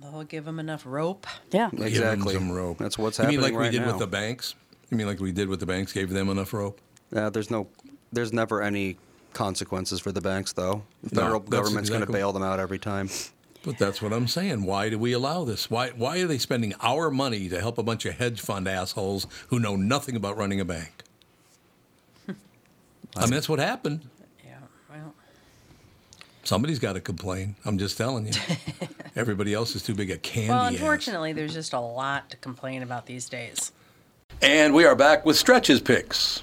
They'll 0.00 0.24
give 0.24 0.44
them 0.46 0.58
enough 0.58 0.86
rope. 0.86 1.26
Yeah. 1.50 1.68
Give 1.70 1.80
'em 1.80 1.86
Exactly. 1.86 2.34
some 2.34 2.50
rope. 2.50 2.78
That's 2.78 2.96
what's 2.96 3.18
happening. 3.18 3.34
you 3.34 3.38
mean 3.40 3.52
like 3.52 3.58
right 3.60 3.70
we 3.70 3.78
did 3.78 3.82
now. 3.84 3.92
with 3.92 3.98
the 3.98 4.06
banks? 4.06 4.54
You 4.90 4.96
mean 4.96 5.06
like 5.06 5.20
we 5.20 5.30
did 5.32 5.48
with 5.48 5.60
the 5.60 5.66
banks? 5.66 5.92
Gave 5.92 6.10
them 6.10 6.28
enough 6.30 6.52
rope? 6.52 6.80
Uh, 7.14 7.28
there's 7.30 7.50
no, 7.50 7.68
there's 8.12 8.32
never 8.32 8.62
any 8.62 8.96
consequences 9.32 10.00
for 10.00 10.12
the 10.12 10.20
banks, 10.20 10.52
though. 10.52 10.82
The 11.02 11.14
No, 11.14 11.20
federal 11.22 11.40
that's 11.40 11.50
government's 11.50 11.90
going 11.90 12.04
to 12.04 12.12
bail 12.12 12.32
them 12.32 12.42
out 12.42 12.60
every 12.60 12.78
time. 12.78 13.08
But 13.62 13.76
that's 13.78 14.00
what 14.00 14.12
I'm 14.12 14.26
saying. 14.26 14.64
Why 14.64 14.88
do 14.88 14.98
we 14.98 15.12
allow 15.12 15.44
this? 15.44 15.70
Why 15.70 15.90
why 15.90 16.18
are 16.20 16.26
they 16.26 16.38
spending 16.38 16.72
our 16.80 17.10
money 17.10 17.48
to 17.50 17.60
help 17.60 17.76
a 17.76 17.82
bunch 17.82 18.06
of 18.06 18.14
hedge 18.14 18.40
fund 18.40 18.66
assholes 18.66 19.26
who 19.48 19.58
know 19.60 19.76
nothing 19.76 20.16
about 20.16 20.36
running 20.38 20.60
a 20.60 20.64
bank? 20.64 21.02
I 22.28 23.22
mean, 23.22 23.30
that's 23.30 23.48
what 23.50 23.58
happened. 23.58 24.08
Yeah. 24.44 24.54
Well, 24.90 25.14
Somebody's 26.42 26.78
got 26.78 26.94
to 26.94 27.00
complain. 27.00 27.54
I'm 27.66 27.76
just 27.76 27.98
telling 27.98 28.26
you. 28.26 28.32
Everybody 29.16 29.52
else 29.52 29.76
is 29.76 29.82
too 29.82 29.94
big 29.94 30.10
a 30.10 30.16
candy 30.16 30.48
well, 30.50 30.62
ass. 30.62 30.72
unfortunately, 30.72 31.32
there's 31.34 31.52
just 31.52 31.74
a 31.74 31.80
lot 31.80 32.30
to 32.30 32.36
complain 32.38 32.82
about 32.82 33.04
these 33.04 33.28
days. 33.28 33.72
And 34.40 34.72
we 34.72 34.84
are 34.86 34.94
back 34.94 35.26
with 35.26 35.36
stretches 35.36 35.82
picks. 35.82 36.42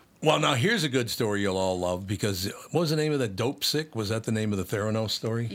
Well, 0.23 0.39
now 0.39 0.53
here's 0.53 0.83
a 0.83 0.89
good 0.89 1.09
story 1.09 1.41
you'll 1.41 1.57
all 1.57 1.79
love 1.79 2.05
because 2.05 2.45
what 2.71 2.81
was 2.81 2.89
the 2.91 2.95
name 2.95 3.11
of 3.11 3.19
the 3.19 3.27
Dopesick? 3.29 3.95
Was 3.95 4.09
that 4.09 4.23
the 4.23 4.31
name 4.31 4.53
of 4.53 4.59
the 4.59 4.63
Theranos 4.77 5.09
story? 5.11 5.47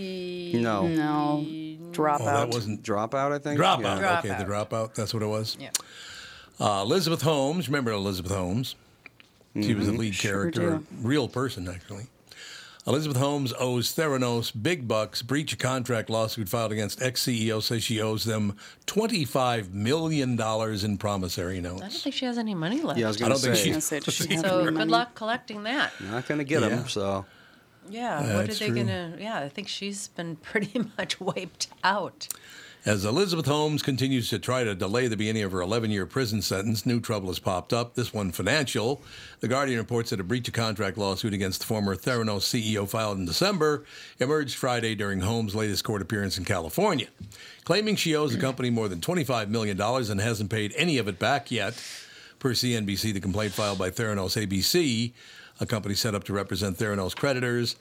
No. 0.54 0.88
No. 0.88 1.44
dropout. 1.92 2.20
Oh, 2.20 2.24
that 2.24 2.48
wasn't 2.48 2.82
Dropout, 2.82 3.30
I 3.32 3.38
think. 3.38 3.60
Dropout. 3.60 4.00
Yeah. 4.00 4.18
Okay, 4.18 4.28
the 4.30 4.44
dropout. 4.50 4.94
That's 4.94 5.14
what 5.14 5.22
it 5.22 5.26
was. 5.26 5.56
Yeah. 5.60 5.70
Uh, 6.58 6.82
Elizabeth 6.82 7.22
Holmes. 7.22 7.68
Remember 7.68 7.92
Elizabeth 7.92 8.32
Holmes? 8.32 8.74
She 9.54 9.72
was 9.74 9.86
the 9.86 9.92
lead 9.92 10.14
Sure 10.14 10.50
character, 10.50 10.74
a 10.74 10.78
do. 10.78 10.86
real 11.00 11.28
person 11.28 11.66
actually. 11.68 12.06
Elizabeth 12.86 13.16
Holmes 13.16 13.52
owes 13.58 13.92
Theranos 13.94 14.52
big 14.60 14.86
bucks. 14.86 15.20
Breach 15.22 15.52
of 15.52 15.58
contract 15.58 16.08
lawsuit 16.08 16.48
filed 16.48 16.70
against 16.70 17.02
ex 17.02 17.24
CEO 17.24 17.60
says 17.60 17.82
she 17.82 18.00
owes 18.00 18.24
them 18.24 18.56
twenty-five 18.86 19.74
million 19.74 20.36
dollars 20.36 20.84
in 20.84 20.96
promissory 20.96 21.60
notes. 21.60 21.82
I 21.82 21.88
don't 21.88 21.92
think 21.98 22.14
she 22.14 22.26
has 22.26 22.38
any 22.38 22.54
money 22.54 22.80
left. 22.82 22.98
Yeah, 22.98 23.06
I 23.06 23.08
was 23.08 23.16
I 23.16 23.20
going 23.20 23.30
don't 23.32 23.40
to 23.40 23.52
think 23.54 23.64
she- 23.64 23.74
I 23.74 23.78
said, 23.80 24.02
does 24.04 24.14
she 24.14 24.36
so 24.36 24.64
good 24.64 24.74
money? 24.74 24.90
luck 24.90 25.14
collecting 25.14 25.64
that. 25.64 25.92
Not 26.00 26.26
going 26.28 26.38
to 26.38 26.44
get 26.44 26.62
Yeah. 26.62 26.68
them, 26.68 26.88
so. 26.88 27.26
Yeah. 27.90 28.20
what 28.36 28.46
That's 28.46 28.56
are 28.60 28.64
they 28.64 28.66
true. 28.70 28.76
gonna? 28.84 29.16
Yeah, 29.18 29.38
I 29.38 29.48
think 29.48 29.68
she's 29.68 30.08
been 30.08 30.36
pretty 30.36 30.80
much 30.98 31.20
wiped 31.20 31.68
out. 31.82 32.28
As 32.86 33.04
Elizabeth 33.04 33.46
Holmes 33.46 33.82
continues 33.82 34.30
to 34.30 34.38
try 34.38 34.62
to 34.62 34.72
delay 34.72 35.08
the 35.08 35.16
beginning 35.16 35.42
of 35.42 35.50
her 35.50 35.60
11 35.60 35.90
year 35.90 36.06
prison 36.06 36.40
sentence, 36.40 36.86
new 36.86 37.00
trouble 37.00 37.26
has 37.26 37.40
popped 37.40 37.72
up, 37.72 37.96
this 37.96 38.14
one 38.14 38.30
financial. 38.30 39.02
The 39.40 39.48
Guardian 39.48 39.80
reports 39.80 40.10
that 40.10 40.20
a 40.20 40.22
breach 40.22 40.46
of 40.46 40.54
contract 40.54 40.96
lawsuit 40.96 41.34
against 41.34 41.58
the 41.58 41.66
former 41.66 41.96
Theranos 41.96 42.42
CEO 42.42 42.88
filed 42.88 43.18
in 43.18 43.26
December 43.26 43.84
emerged 44.20 44.54
Friday 44.54 44.94
during 44.94 45.22
Holmes' 45.22 45.56
latest 45.56 45.82
court 45.82 46.00
appearance 46.00 46.38
in 46.38 46.44
California, 46.44 47.08
claiming 47.64 47.96
she 47.96 48.14
owes 48.14 48.32
the 48.32 48.40
company 48.40 48.70
more 48.70 48.88
than 48.88 49.00
$25 49.00 49.48
million 49.48 49.80
and 49.80 50.20
hasn't 50.20 50.50
paid 50.50 50.72
any 50.76 50.98
of 50.98 51.08
it 51.08 51.18
back 51.18 51.50
yet. 51.50 51.74
Per 52.38 52.52
CNBC, 52.52 53.12
the 53.12 53.18
complaint 53.18 53.52
filed 53.52 53.80
by 53.80 53.90
Theranos 53.90 54.40
ABC, 54.40 55.12
a 55.58 55.66
company 55.66 55.96
set 55.96 56.14
up 56.14 56.22
to 56.22 56.32
represent 56.32 56.78
Theranos 56.78 57.16
creditors 57.16 57.74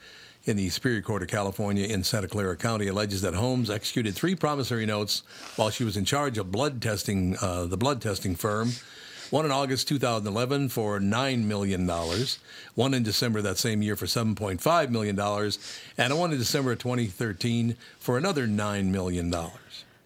in 0.46 0.58
the 0.58 0.70
Superior 0.70 1.02
Court 1.02 1.24
of 1.24 1.28
California 1.28 1.88
in 1.88 2.04
Santa 2.04 2.28
Clara 2.28 2.56
County, 2.56 2.88
alleges 2.88 3.22
that 3.22 3.34
Holmes 3.34 3.70
executed 3.70 4.16
three 4.16 4.36
promissory 4.36 4.86
notes 4.86 5.24
while 5.56 5.70
she 5.70 5.84
was 5.84 5.98
in 5.98 6.06
charge 6.06 6.38
of 6.38 6.52
blood 6.52 6.82
testing, 6.82 7.36
uh, 7.42 7.66
the 7.66 7.78
blood 7.78 8.02
testing 8.02 8.36
firm. 8.36 8.72
One 9.32 9.46
in 9.46 9.52
August 9.52 9.88
2011 9.88 10.70
for 10.70 11.00
$9 11.00 11.44
million, 11.46 11.90
one 12.76 12.94
in 12.94 13.02
December 13.02 13.42
that 13.42 13.58
same 13.58 13.82
year 13.82 13.96
for 13.96 14.06
$7.5 14.06 14.90
million, 14.92 15.20
and 15.98 16.20
one 16.20 16.32
in 16.32 16.38
December 16.38 16.76
2013 16.76 17.76
for 17.98 18.18
another 18.20 18.48
$9 18.48 18.86
million. 18.86 19.34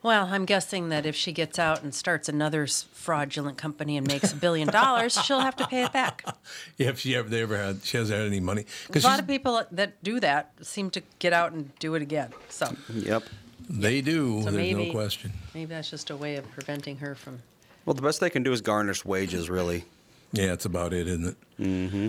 Well, 0.01 0.27
I'm 0.31 0.45
guessing 0.45 0.89
that 0.89 1.05
if 1.05 1.13
she 1.15 1.33
gets 1.33 1.59
out 1.59 1.83
and 1.83 1.93
starts 1.93 2.29
another 2.29 2.67
fraudulent 2.67 3.57
company 3.57 3.97
and 3.97 4.07
makes 4.07 4.31
a 4.31 4.35
billion 4.35 4.69
dollars, 4.69 5.13
she'll 5.25 5.41
have 5.41 5.57
to 5.57 5.67
pay 5.67 5.83
it 5.83 5.91
back. 5.91 6.23
If 6.77 6.99
she 6.99 7.15
ever, 7.15 7.27
they 7.27 7.41
ever 7.41 7.57
had, 7.57 7.83
she 7.83 7.97
hasn't 7.97 8.17
had 8.17 8.25
any 8.25 8.39
money. 8.39 8.65
A 8.95 8.99
lot 8.99 9.19
of 9.19 9.27
people 9.27 9.61
that 9.71 10.01
do 10.01 10.19
that 10.21 10.53
seem 10.61 10.89
to 10.91 11.01
get 11.19 11.33
out 11.33 11.51
and 11.51 11.77
do 11.79 11.95
it 11.95 12.01
again. 12.01 12.31
So 12.47 12.73
Yep. 12.93 13.23
they 13.69 13.99
do, 14.01 14.39
So 14.39 14.51
there's 14.51 14.55
maybe- 14.55 14.85
no 14.85 14.91
question. 14.93 15.33
maybe 15.53 15.65
that's 15.73 15.89
just 15.89 16.09
a 16.09 16.15
way 16.15 16.37
of 16.37 16.49
preventing 16.51 16.97
her 16.99 17.13
from. 17.15 17.39
Well, 17.85 17.93
the 17.93 18.01
best 18.01 18.21
they 18.21 18.29
can 18.29 18.43
do 18.43 18.53
is 18.53 18.61
garnish 18.61 19.03
wages, 19.03 19.49
really. 19.49 19.83
Yeah, 20.31 20.47
that's 20.47 20.65
about 20.65 20.93
it, 20.93 21.07
isn't 21.07 21.25
it? 21.27 21.37
Mm-hmm. 21.59 22.07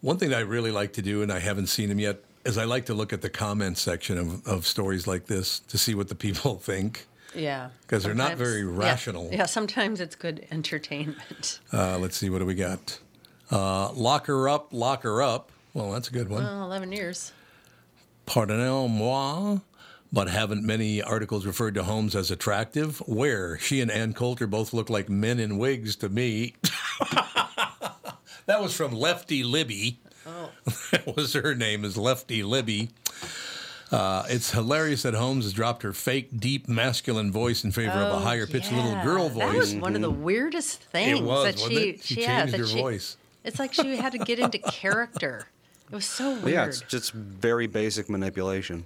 One 0.00 0.16
thing 0.18 0.30
that 0.30 0.38
I 0.38 0.42
really 0.42 0.72
like 0.72 0.92
to 0.94 1.02
do, 1.02 1.22
and 1.22 1.32
I 1.32 1.38
haven't 1.38 1.68
seen 1.68 1.88
them 1.88 2.00
yet, 2.00 2.18
is 2.44 2.58
I 2.58 2.64
like 2.64 2.86
to 2.86 2.94
look 2.94 3.12
at 3.12 3.20
the 3.22 3.30
comment 3.30 3.78
section 3.78 4.18
of, 4.18 4.46
of 4.46 4.66
stories 4.66 5.06
like 5.06 5.26
this 5.26 5.60
to 5.68 5.78
see 5.78 5.94
what 5.94 6.08
the 6.08 6.14
people 6.26 6.56
think. 6.56 7.06
Yeah. 7.34 7.70
'Cause 7.86 8.04
they're 8.04 8.14
not 8.14 8.36
very 8.36 8.60
yeah. 8.60 8.68
rational. 8.70 9.28
Yeah, 9.32 9.46
sometimes 9.46 10.00
it's 10.00 10.16
good 10.16 10.46
entertainment. 10.50 11.60
Uh, 11.72 11.98
let's 11.98 12.16
see, 12.16 12.30
what 12.30 12.38
do 12.38 12.46
we 12.46 12.54
got? 12.54 12.98
Uh, 13.50 13.92
lock 13.92 14.26
her 14.26 14.48
up, 14.48 14.68
lock 14.72 15.02
her 15.02 15.22
up. 15.22 15.50
Well, 15.74 15.92
that's 15.92 16.08
a 16.08 16.12
good 16.12 16.28
one. 16.28 16.42
Well, 16.42 16.64
11 16.64 16.92
years. 16.92 17.32
Pardonnez-moi. 18.26 19.58
But 20.10 20.30
haven't 20.30 20.64
many 20.64 21.02
articles 21.02 21.44
referred 21.44 21.74
to 21.74 21.82
Holmes 21.84 22.16
as 22.16 22.30
attractive? 22.30 22.98
Where? 23.06 23.58
She 23.58 23.82
and 23.82 23.90
Ann 23.90 24.14
Coulter 24.14 24.46
both 24.46 24.72
look 24.72 24.88
like 24.88 25.10
men 25.10 25.38
in 25.38 25.58
wigs 25.58 25.96
to 25.96 26.08
me. 26.08 26.54
that 28.46 28.62
was 28.62 28.74
from 28.74 28.92
Lefty 28.94 29.44
Libby. 29.44 30.00
Oh. 30.26 30.50
that 30.92 31.14
was 31.14 31.34
her 31.34 31.54
name, 31.54 31.84
is 31.84 31.98
Lefty 31.98 32.42
Libby. 32.42 32.88
Uh, 33.90 34.24
it's 34.28 34.50
hilarious 34.50 35.02
that 35.02 35.14
Holmes 35.14 35.44
has 35.44 35.52
dropped 35.52 35.82
her 35.82 35.92
fake, 35.92 36.38
deep, 36.38 36.68
masculine 36.68 37.32
voice 37.32 37.64
in 37.64 37.72
favor 37.72 37.92
of 37.92 38.08
a 38.12 38.16
Oh, 38.16 38.18
higher 38.18 38.46
pitched 38.46 38.70
little 38.72 38.90
yeah. 38.92 39.04
girl 39.04 39.28
That 39.30 39.34
voice. 39.52 39.56
was 39.56 39.74
one 39.76 39.94
of 39.94 40.02
the 40.02 40.10
weirdest 40.10 40.82
things 40.82 41.18
It 41.20 41.24
was, 41.24 41.44
that 41.44 41.54
wasn't 41.54 41.72
she, 41.72 41.88
it? 41.88 42.04
She 42.04 42.20
yeah, 42.20 42.40
changed 42.40 42.54
that 42.54 42.60
her 42.60 42.66
she- 42.66 42.80
voice. 42.80 43.16
It's 43.44 43.58
like 43.58 43.72
she 43.72 43.96
had 43.96 44.12
to 44.12 44.18
get 44.18 44.38
into 44.38 44.58
character. 44.70 45.46
It 45.90 45.94
was 45.94 46.04
so 46.04 46.32
weird. 46.34 46.48
Yeah, 46.48 46.66
it's 46.66 46.82
just 46.82 47.12
very 47.12 47.66
basic 47.66 48.10
manipulation, 48.10 48.84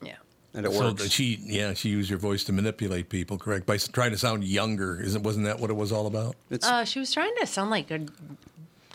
yeah. 0.00 0.14
and 0.54 0.64
it 0.64 0.70
worked. 0.72 1.00
So 1.00 1.04
works. 1.04 1.10
she, 1.10 1.38
yeah, 1.42 1.74
she 1.74 1.90
used 1.90 2.08
her 2.10 2.16
voice 2.16 2.42
to 2.44 2.52
manipulate 2.52 3.10
people, 3.10 3.36
correct? 3.36 3.66
By 3.66 3.76
trying 3.76 4.12
to 4.12 4.16
sound 4.16 4.44
younger, 4.44 4.98
isn't? 5.02 5.22
Wasn't 5.22 5.44
that 5.44 5.60
what 5.60 5.68
it 5.68 5.74
was 5.76 5.92
all 5.92 6.06
about? 6.06 6.34
It's 6.48 6.66
Uh, 6.66 6.86
she 6.86 6.98
was 6.98 7.12
trying 7.12 7.34
to 7.40 7.46
sound 7.46 7.68
like 7.68 7.90
a 7.90 8.06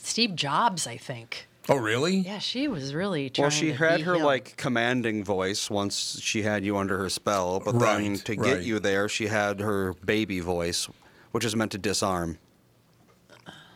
Steve 0.01 0.35
Jobs, 0.35 0.87
I 0.87 0.97
think. 0.97 1.47
Oh, 1.67 1.77
really? 1.77 2.17
Yeah, 2.17 2.37
she 2.39 2.67
was 2.67 2.93
really 2.93 3.29
trying 3.31 3.43
well, 3.45 3.49
she 3.49 3.67
to 3.67 3.73
had 3.73 3.97
be 3.97 4.03
her 4.03 4.15
him. 4.15 4.21
like 4.23 4.55
commanding 4.55 5.23
voice 5.23 5.69
once 5.69 6.19
she 6.21 6.43
had 6.43 6.63
you 6.63 6.77
under 6.77 6.97
her 6.99 7.09
spell, 7.09 7.59
but 7.59 7.79
then 7.79 8.11
Right, 8.13 8.25
to 8.25 8.35
right. 8.35 8.43
get 8.57 8.63
you 8.63 8.79
there, 8.79 9.09
she 9.09 9.27
had 9.27 9.59
her 9.61 9.93
baby 10.05 10.39
voice, 10.41 10.87
which 11.31 11.43
is 11.43 11.55
meant 11.55 11.71
to 11.71 11.79
disarm. 11.79 12.37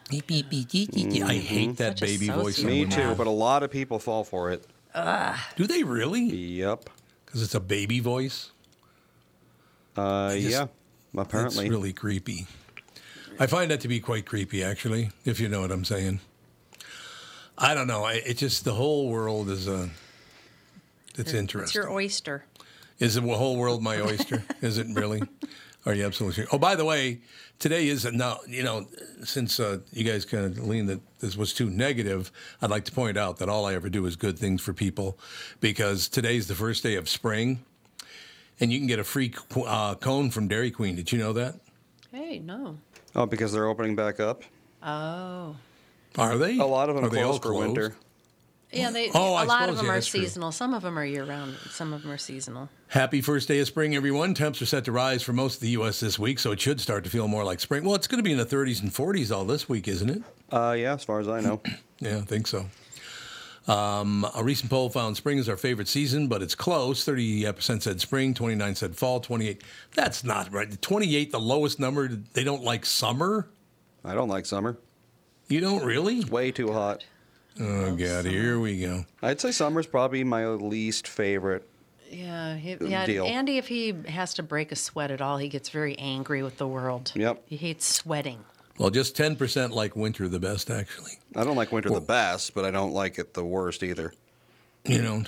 Beep, 0.09 0.27
beep, 0.27 0.49
beep, 0.49 0.69
beep, 0.71 0.91
beep, 0.91 1.09
beep. 1.11 1.23
I 1.23 1.35
hate 1.35 1.77
that 1.77 1.97
Such 1.99 2.07
baby 2.07 2.29
voice. 2.29 2.61
Me 2.63 2.81
women. 2.85 2.95
too, 2.95 3.15
but 3.15 3.25
a 3.27 3.31
lot 3.31 3.63
of 3.63 3.71
people 3.71 3.97
fall 3.99 4.23
for 4.23 4.51
it. 4.51 4.65
Do 5.55 5.65
they 5.67 5.83
really? 5.83 6.21
Yep. 6.23 6.89
Because 7.25 7.41
it's 7.43 7.55
a 7.55 7.59
baby 7.59 7.99
voice. 7.99 8.51
Uh, 9.95 10.33
just- 10.35 10.49
yeah. 10.49 10.67
Apparently. 11.17 11.65
It's 11.65 11.69
really 11.71 11.93
creepy. 11.93 12.45
I 13.39 13.47
find 13.47 13.71
that 13.71 13.79
to 13.81 13.87
be 13.87 13.99
quite 13.99 14.25
creepy, 14.27 14.63
actually, 14.63 15.09
if 15.25 15.39
you 15.39 15.47
know 15.49 15.61
what 15.61 15.71
I'm 15.71 15.85
saying. 15.85 16.19
I 17.59 17.73
don't 17.73 17.87
know. 17.87 18.05
I, 18.05 18.13
it 18.13 18.37
just 18.37 18.63
the 18.63 18.73
whole 18.73 19.09
world 19.09 19.49
is 19.49 19.67
uh, 19.67 19.89
it's 21.09 21.19
It's 21.19 21.33
interesting. 21.33 21.63
It's 21.63 21.75
your 21.75 21.91
oyster. 21.91 22.45
Is 22.99 23.15
the 23.15 23.21
whole 23.21 23.57
world 23.57 23.83
my 23.83 23.99
oyster? 23.99 24.43
is 24.61 24.77
it 24.77 24.87
really? 24.93 25.21
Are 25.85 25.93
you 25.93 26.05
absolutely 26.05 26.35
sure? 26.43 26.45
Oh, 26.53 26.57
by 26.57 26.75
the 26.75 26.85
way, 26.85 27.19
today 27.59 27.87
is 27.87 28.05
now. 28.05 28.39
You 28.47 28.63
know, 28.63 28.87
since 29.23 29.59
uh, 29.59 29.79
you 29.91 30.05
guys 30.05 30.23
kind 30.23 30.45
of 30.45 30.65
leaned 30.65 30.87
that 30.89 31.01
this 31.19 31.35
was 31.35 31.53
too 31.53 31.69
negative, 31.69 32.31
I'd 32.61 32.69
like 32.69 32.85
to 32.85 32.91
point 32.93 33.17
out 33.17 33.37
that 33.37 33.49
all 33.49 33.65
I 33.65 33.73
ever 33.73 33.89
do 33.89 34.05
is 34.05 34.15
good 34.15 34.39
things 34.39 34.61
for 34.61 34.73
people, 34.73 35.17
because 35.59 36.07
today's 36.07 36.47
the 36.47 36.55
first 36.55 36.83
day 36.83 36.95
of 36.95 37.09
spring, 37.09 37.59
and 38.59 38.71
you 38.71 38.79
can 38.79 38.87
get 38.87 38.99
a 38.99 39.03
free 39.03 39.33
uh, 39.65 39.95
cone 39.95 40.31
from 40.31 40.47
Dairy 40.47 40.71
Queen. 40.71 40.95
Did 40.95 41.11
you 41.11 41.17
know 41.17 41.33
that? 41.33 41.55
Hey, 42.11 42.39
no. 42.39 42.77
oh, 43.15 43.25
because 43.25 43.51
they're 43.51 43.67
opening 43.67 43.95
back 43.95 44.19
up. 44.19 44.43
Oh. 44.81 45.55
Are 46.17 46.37
they? 46.37 46.57
A 46.57 46.65
lot 46.65 46.89
of 46.89 46.95
them 46.95 47.05
Are 47.05 47.09
they 47.09 47.21
all 47.21 47.39
closed 47.39 47.43
for 47.43 47.49
closed? 47.51 47.67
winter. 47.67 47.95
Yeah, 48.71 48.91
they. 48.91 49.09
Oh, 49.15 49.33
a 49.33 49.35
I 49.37 49.43
lot 49.45 49.61
suppose, 49.61 49.69
of 49.69 49.75
them 49.77 49.85
yeah, 49.87 49.91
are 49.91 49.95
that's 49.95 50.07
true. 50.07 50.19
seasonal. 50.21 50.51
Some 50.51 50.73
of 50.75 50.83
them 50.83 50.99
are 50.99 51.05
year 51.05 51.23
round. 51.25 51.55
Some 51.71 51.91
of 51.91 52.03
them 52.03 52.11
are 52.11 52.17
seasonal. 52.19 52.69
Happy 52.89 53.19
first 53.21 53.47
day 53.47 53.59
of 53.59 53.67
spring, 53.67 53.95
everyone. 53.95 54.35
Temps 54.35 54.61
are 54.61 54.67
set 54.67 54.85
to 54.85 54.91
rise 54.91 55.23
for 55.23 55.33
most 55.33 55.55
of 55.55 55.61
the 55.61 55.69
U.S. 55.69 55.99
this 55.99 56.19
week, 56.19 56.37
so 56.37 56.51
it 56.51 56.59
should 56.61 56.79
start 56.79 57.03
to 57.05 57.09
feel 57.09 57.27
more 57.27 57.43
like 57.43 57.59
spring. 57.59 57.83
Well, 57.83 57.95
it's 57.95 58.05
going 58.07 58.19
to 58.19 58.23
be 58.23 58.31
in 58.31 58.37
the 58.37 58.45
30s 58.45 58.81
and 58.83 58.91
40s 58.91 59.35
all 59.35 59.43
this 59.45 59.67
week, 59.67 59.87
isn't 59.87 60.09
it? 60.09 60.21
Uh, 60.51 60.75
yeah, 60.77 60.93
as 60.93 61.03
far 61.03 61.19
as 61.19 61.27
I 61.27 61.41
know. 61.41 61.61
Yeah, 62.01 62.17
I 62.19 62.21
think 62.21 62.47
so. 62.47 62.65
Um, 63.67 64.25
a 64.35 64.41
recent 64.41 64.69
poll 64.71 64.89
found 64.89 65.17
spring 65.17 65.37
is 65.37 65.49
our 65.49 65.57
favorite 65.57 65.89
season, 65.89 66.27
but 66.29 66.41
it's 66.41 66.55
close. 66.55 67.03
30% 67.05 67.81
said 67.81 67.99
spring, 67.99 68.33
29 68.33 68.75
said 68.75 68.95
fall, 68.95 69.19
28. 69.19 69.61
That's 69.95 70.23
not 70.23 70.51
right. 70.53 70.81
28, 70.81 71.31
the 71.33 71.39
lowest 71.39 71.77
number. 71.79 72.07
They 72.07 72.45
don't 72.45 72.63
like 72.63 72.85
summer? 72.85 73.49
I 74.05 74.13
don't 74.13 74.29
like 74.29 74.45
summer. 74.45 74.77
You 75.49 75.59
don't 75.59 75.83
really? 75.83 76.23
Way 76.23 76.51
too 76.51 76.71
hot. 76.71 77.03
Oh, 77.59 77.95
God, 77.95 78.25
here 78.25 78.59
we 78.59 78.79
go. 78.79 79.05
I'd 79.21 79.41
say 79.41 79.51
summer's 79.51 79.87
probably 79.87 80.23
my 80.23 80.47
least 80.47 81.07
favorite. 81.07 81.67
Yeah, 82.09 82.55
he, 82.55 82.77
yeah. 82.79 83.05
deal. 83.05 83.25
Andy, 83.25 83.57
if 83.57 83.67
he 83.67 83.93
has 84.07 84.35
to 84.35 84.43
break 84.43 84.71
a 84.71 84.75
sweat 84.75 85.11
at 85.11 85.21
all, 85.21 85.37
he 85.37 85.49
gets 85.49 85.69
very 85.69 85.97
angry 85.99 86.41
with 86.41 86.57
the 86.57 86.67
world. 86.67 87.11
Yep. 87.15 87.43
He 87.47 87.57
hates 87.57 87.85
sweating. 87.85 88.45
Well, 88.77 88.89
just 88.89 89.17
10% 89.17 89.71
like 89.71 89.95
winter 89.95 90.27
the 90.29 90.39
best, 90.39 90.69
actually. 90.69 91.19
I 91.35 91.43
don't 91.43 91.57
like 91.57 91.71
winter 91.71 91.89
the 91.89 91.99
best, 91.99 92.53
but 92.53 92.63
I 92.63 92.71
don't 92.71 92.93
like 92.93 93.19
it 93.19 93.33
the 93.33 93.43
worst 93.43 93.83
either. 93.83 94.13
You 94.85 95.01
know, 95.01 95.23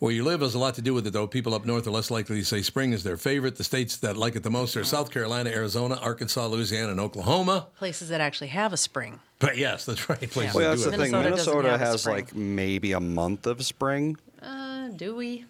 where 0.00 0.12
you 0.12 0.24
live 0.24 0.40
has 0.40 0.54
a 0.54 0.58
lot 0.58 0.74
to 0.74 0.82
do 0.82 0.92
with 0.92 1.06
it, 1.06 1.12
though. 1.12 1.26
People 1.28 1.54
up 1.54 1.64
north 1.64 1.86
are 1.86 1.90
less 1.92 2.10
likely 2.10 2.38
to 2.40 2.44
say 2.44 2.60
spring 2.62 2.92
is 2.92 3.04
their 3.04 3.16
favorite. 3.16 3.56
The 3.56 3.64
states 3.64 3.96
that 3.98 4.16
like 4.16 4.34
it 4.34 4.42
the 4.42 4.50
most 4.50 4.76
are 4.76 4.82
South 4.84 5.10
Carolina, 5.12 5.50
Arizona, 5.50 5.94
Arkansas, 6.02 6.46
Louisiana, 6.48 6.90
and 6.90 6.98
Oklahoma. 7.00 7.68
Places 7.78 8.08
that 8.08 8.20
actually 8.20 8.48
have 8.48 8.72
a 8.72 8.76
spring. 8.76 9.20
But 9.38 9.56
yes, 9.56 9.84
that's 9.86 10.08
right. 10.08 10.18
Places 10.28 10.54
Well, 10.54 10.64
yeah, 10.64 10.70
that 10.70 10.76
that's 10.76 10.84
do 10.84 10.90
the 10.90 10.96
it. 10.96 10.98
thing. 10.98 11.12
Minnesota 11.12 11.28
doesn't 11.30 11.62
Minnesota 11.62 11.70
have 11.70 11.80
has 11.80 12.06
like 12.06 12.34
maybe 12.34 12.92
a 12.92 13.00
month 13.00 13.46
of 13.46 13.64
spring. 13.64 14.16
Uh, 14.42 14.88
do 14.88 15.14
we? 15.14 15.44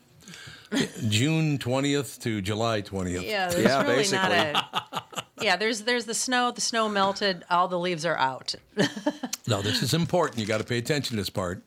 June 1.09 1.59
20th 1.59 2.20
to 2.22 2.40
July 2.40 2.81
20th. 2.82 3.24
Yeah, 3.24 3.48
there's 3.48 3.64
Yeah, 3.64 3.82
really 3.82 3.97
basically. 3.97 4.28
not 4.28 4.81
a. 4.93 5.02
Yeah, 5.43 5.56
there's 5.56 5.82
there's 5.82 6.05
the 6.05 6.14
snow. 6.14 6.52
The 6.52 6.60
snow 6.60 6.89
melted. 6.89 7.44
All 7.51 7.66
the 7.66 7.78
leaves 7.78 8.05
are 8.05 8.16
out. 8.16 8.55
No, 9.48 9.62
this 9.62 9.82
is 9.82 9.94
important. 9.94 10.39
You 10.39 10.47
got 10.47 10.59
to 10.59 10.64
pay 10.64 10.78
attention 10.78 11.16
to 11.16 11.20
this 11.22 11.31
part. 11.31 11.64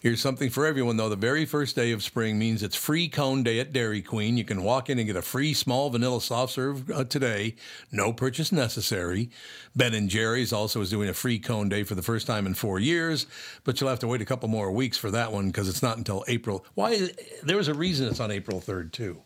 Here's 0.00 0.20
something 0.20 0.48
for 0.48 0.64
everyone, 0.64 0.96
though. 0.96 1.08
The 1.08 1.16
very 1.16 1.44
first 1.44 1.74
day 1.74 1.90
of 1.90 2.04
spring 2.04 2.38
means 2.38 2.62
it's 2.62 2.76
free 2.76 3.08
cone 3.08 3.42
day 3.42 3.58
at 3.58 3.72
Dairy 3.72 4.00
Queen. 4.00 4.36
You 4.36 4.44
can 4.44 4.62
walk 4.62 4.88
in 4.88 4.96
and 4.96 5.08
get 5.08 5.16
a 5.16 5.22
free 5.22 5.52
small 5.52 5.90
vanilla 5.90 6.20
soft 6.20 6.52
serve 6.52 6.88
uh, 6.88 7.02
today. 7.02 7.56
No 7.90 8.12
purchase 8.12 8.52
necessary. 8.52 9.28
Ben 9.74 9.94
and 9.94 10.08
Jerry's 10.08 10.52
also 10.52 10.80
is 10.82 10.90
doing 10.90 11.08
a 11.08 11.14
free 11.14 11.40
cone 11.40 11.68
day 11.68 11.82
for 11.82 11.96
the 11.96 12.02
first 12.02 12.28
time 12.28 12.46
in 12.46 12.54
four 12.54 12.78
years, 12.78 13.26
but 13.64 13.80
you'll 13.80 13.90
have 13.90 13.98
to 13.98 14.06
wait 14.06 14.22
a 14.22 14.24
couple 14.24 14.48
more 14.48 14.70
weeks 14.70 14.96
for 14.96 15.10
that 15.10 15.32
one 15.32 15.48
because 15.48 15.68
it's 15.68 15.82
not 15.82 15.98
until 15.98 16.24
April. 16.28 16.64
Why? 16.74 17.08
There 17.42 17.56
was 17.56 17.66
a 17.66 17.74
reason 17.74 18.06
it's 18.06 18.20
on 18.20 18.30
April 18.30 18.60
3rd, 18.60 18.92
too. 18.92 19.22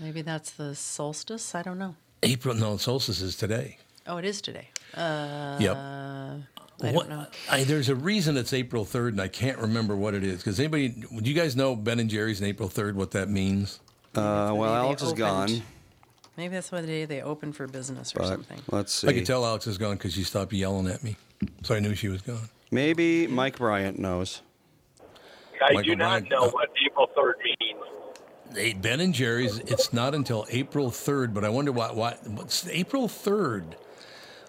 Maybe 0.00 0.22
that's 0.22 0.52
the 0.52 0.74
solstice. 0.74 1.54
I 1.54 1.60
don't 1.60 1.78
know. 1.78 1.96
April, 2.22 2.54
no, 2.54 2.78
solstice 2.78 3.20
is 3.20 3.36
today. 3.36 3.76
Oh, 4.06 4.16
it 4.16 4.24
is 4.24 4.40
today. 4.40 4.68
yep. 4.96 5.76
I 6.80 6.90
don't 6.92 7.08
know. 7.08 7.26
I, 7.50 7.64
there's 7.64 7.88
a 7.88 7.94
reason 7.94 8.36
it's 8.36 8.52
April 8.52 8.84
3rd, 8.84 9.08
and 9.08 9.20
I 9.20 9.28
can't 9.28 9.58
remember 9.58 9.94
what 9.96 10.14
it 10.14 10.24
is. 10.24 10.38
Because 10.38 10.58
anybody, 10.58 10.88
do 10.88 11.30
you 11.30 11.34
guys 11.34 11.54
know 11.54 11.76
Ben 11.76 12.00
and 12.00 12.08
Jerry's 12.10 12.40
and 12.40 12.48
April 12.48 12.68
3rd, 12.68 12.94
what 12.94 13.12
that 13.12 13.28
means? 13.28 13.80
Uh, 14.14 14.52
well, 14.54 14.54
day 14.54 14.58
they 14.58 14.64
Alex 14.86 15.02
is 15.02 15.12
gone, 15.12 15.62
Maybe 16.36 16.54
that's 16.54 16.72
why 16.72 16.80
the 16.80 16.86
day 16.86 17.04
they 17.04 17.20
open 17.22 17.52
for 17.52 17.66
business 17.66 18.14
or 18.16 18.20
but 18.20 18.28
something. 18.28 18.60
let's 18.70 18.92
see. 18.94 19.08
I 19.08 19.12
could 19.12 19.26
tell 19.26 19.44
Alex 19.44 19.66
is 19.66 19.76
gone 19.78 19.96
because 19.96 20.14
she 20.14 20.22
stopped 20.24 20.52
yelling 20.54 20.86
at 20.88 21.04
me. 21.04 21.16
So 21.62 21.74
I 21.74 21.78
knew 21.80 21.94
she 21.94 22.08
was 22.08 22.22
gone. 22.22 22.48
Maybe 22.70 23.26
Mike 23.26 23.58
Bryant 23.58 23.98
knows. 23.98 24.40
I 25.60 25.74
Michael 25.74 25.82
do 25.82 25.96
not 25.96 26.08
Bryant. 26.28 26.30
know 26.30 26.46
Uh, 26.46 26.50
what 26.50 26.70
April 26.86 27.08
3rd 27.16 27.34
means. 27.44 27.78
Hey, 28.56 28.72
Ben 28.72 29.00
and 29.00 29.14
Jerry's, 29.14 29.58
it's 29.60 29.92
not 29.92 30.14
until 30.14 30.46
April 30.50 30.90
3rd, 30.90 31.32
but 31.34 31.44
I 31.44 31.48
wonder 31.50 31.70
why. 31.70 31.92
why 31.92 32.16
what's 32.26 32.66
April 32.68 33.08
3rd? 33.08 33.74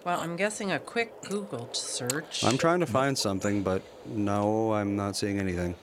Well, 0.04 0.20
I'm 0.20 0.36
guessing 0.36 0.70
a 0.70 0.78
quick 0.78 1.22
Google 1.22 1.72
search. 1.72 2.44
I'm 2.44 2.58
trying 2.58 2.80
to 2.80 2.86
find 2.86 3.16
something, 3.16 3.62
but 3.62 3.82
no, 4.06 4.72
I'm 4.74 4.96
not 4.96 5.16
seeing 5.16 5.38
anything. 5.38 5.74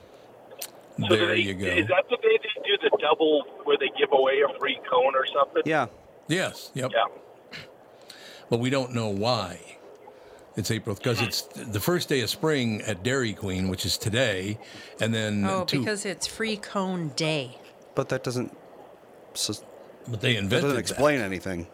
So 0.99 1.07
There 1.15 1.27
they- 1.27 1.37
you 1.37 1.53
go. 1.55 1.65
Is 1.65 1.87
that 1.87 2.05
the 2.09 2.17
day 2.17 2.37
they 2.37 2.61
do 2.63 2.77
the 2.89 2.95
double 3.01 3.41
where 3.63 3.77
they 3.77 3.89
give 3.97 4.11
away 4.11 4.41
a 4.47 4.59
free 4.59 4.79
cone 4.89 5.15
or 5.15 5.25
something? 5.25 5.63
Yeah, 5.65 5.87
Yes, 6.27 6.71
yep. 6.75 6.91
Yeah. 6.93 7.57
But 8.49 8.59
we 8.59 8.69
don't 8.69 8.93
know 8.93 9.09
why. 9.09 9.59
It's 10.55 10.69
April 10.71 10.95
because 10.95 11.19
it's 11.21 11.41
the 11.55 11.79
first 11.79 12.07
day 12.09 12.21
of 12.21 12.29
spring 12.29 12.81
at 12.83 13.03
Dairy 13.03 13.33
Queen, 13.33 13.67
which 13.69 13.85
is 13.85 13.97
today, 13.97 14.57
and 15.01 15.13
then 15.13 15.45
Oh, 15.49 15.65
two, 15.65 15.79
because 15.79 16.05
it's 16.05 16.27
free 16.27 16.55
cone 16.57 17.09
day. 17.15 17.57
but 17.95 18.09
that 18.09 18.23
doesn't. 18.23 18.55
sus- 19.33 19.63
but 20.07 20.21
they 20.21 20.35
That 20.35 20.49
doesn't 20.49 20.69
that. 20.71 20.77
explain 20.77 21.21
anything. 21.21 21.67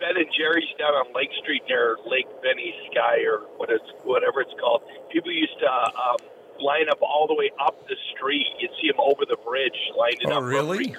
The 0.00 0.06
Ben 0.06 0.16
and 0.16 0.26
Jerry's 0.36 0.64
down 0.78 0.94
on 0.94 1.12
Lake 1.14 1.30
Street 1.42 1.62
near 1.68 1.96
Lake 2.08 2.26
Benny 2.42 2.74
Sky 2.90 3.20
or 3.28 3.40
what 3.56 3.70
is 3.70 3.80
whatever 4.04 4.40
it's 4.40 4.54
called. 4.58 4.82
People 5.12 5.30
used 5.30 5.58
to 5.60 5.66
um, 5.70 6.16
line 6.60 6.88
up 6.90 6.98
all 7.02 7.26
the 7.26 7.34
way 7.34 7.50
up 7.60 7.76
the 7.88 7.96
street. 8.16 8.46
You'd 8.58 8.70
see 8.80 8.88
them 8.88 9.00
over 9.00 9.24
the 9.28 9.36
bridge 9.46 9.76
lining 9.96 10.32
Oh, 10.32 10.36
up 10.36 10.42
for 10.42 10.46
a 10.46 10.50
really? 10.50 10.96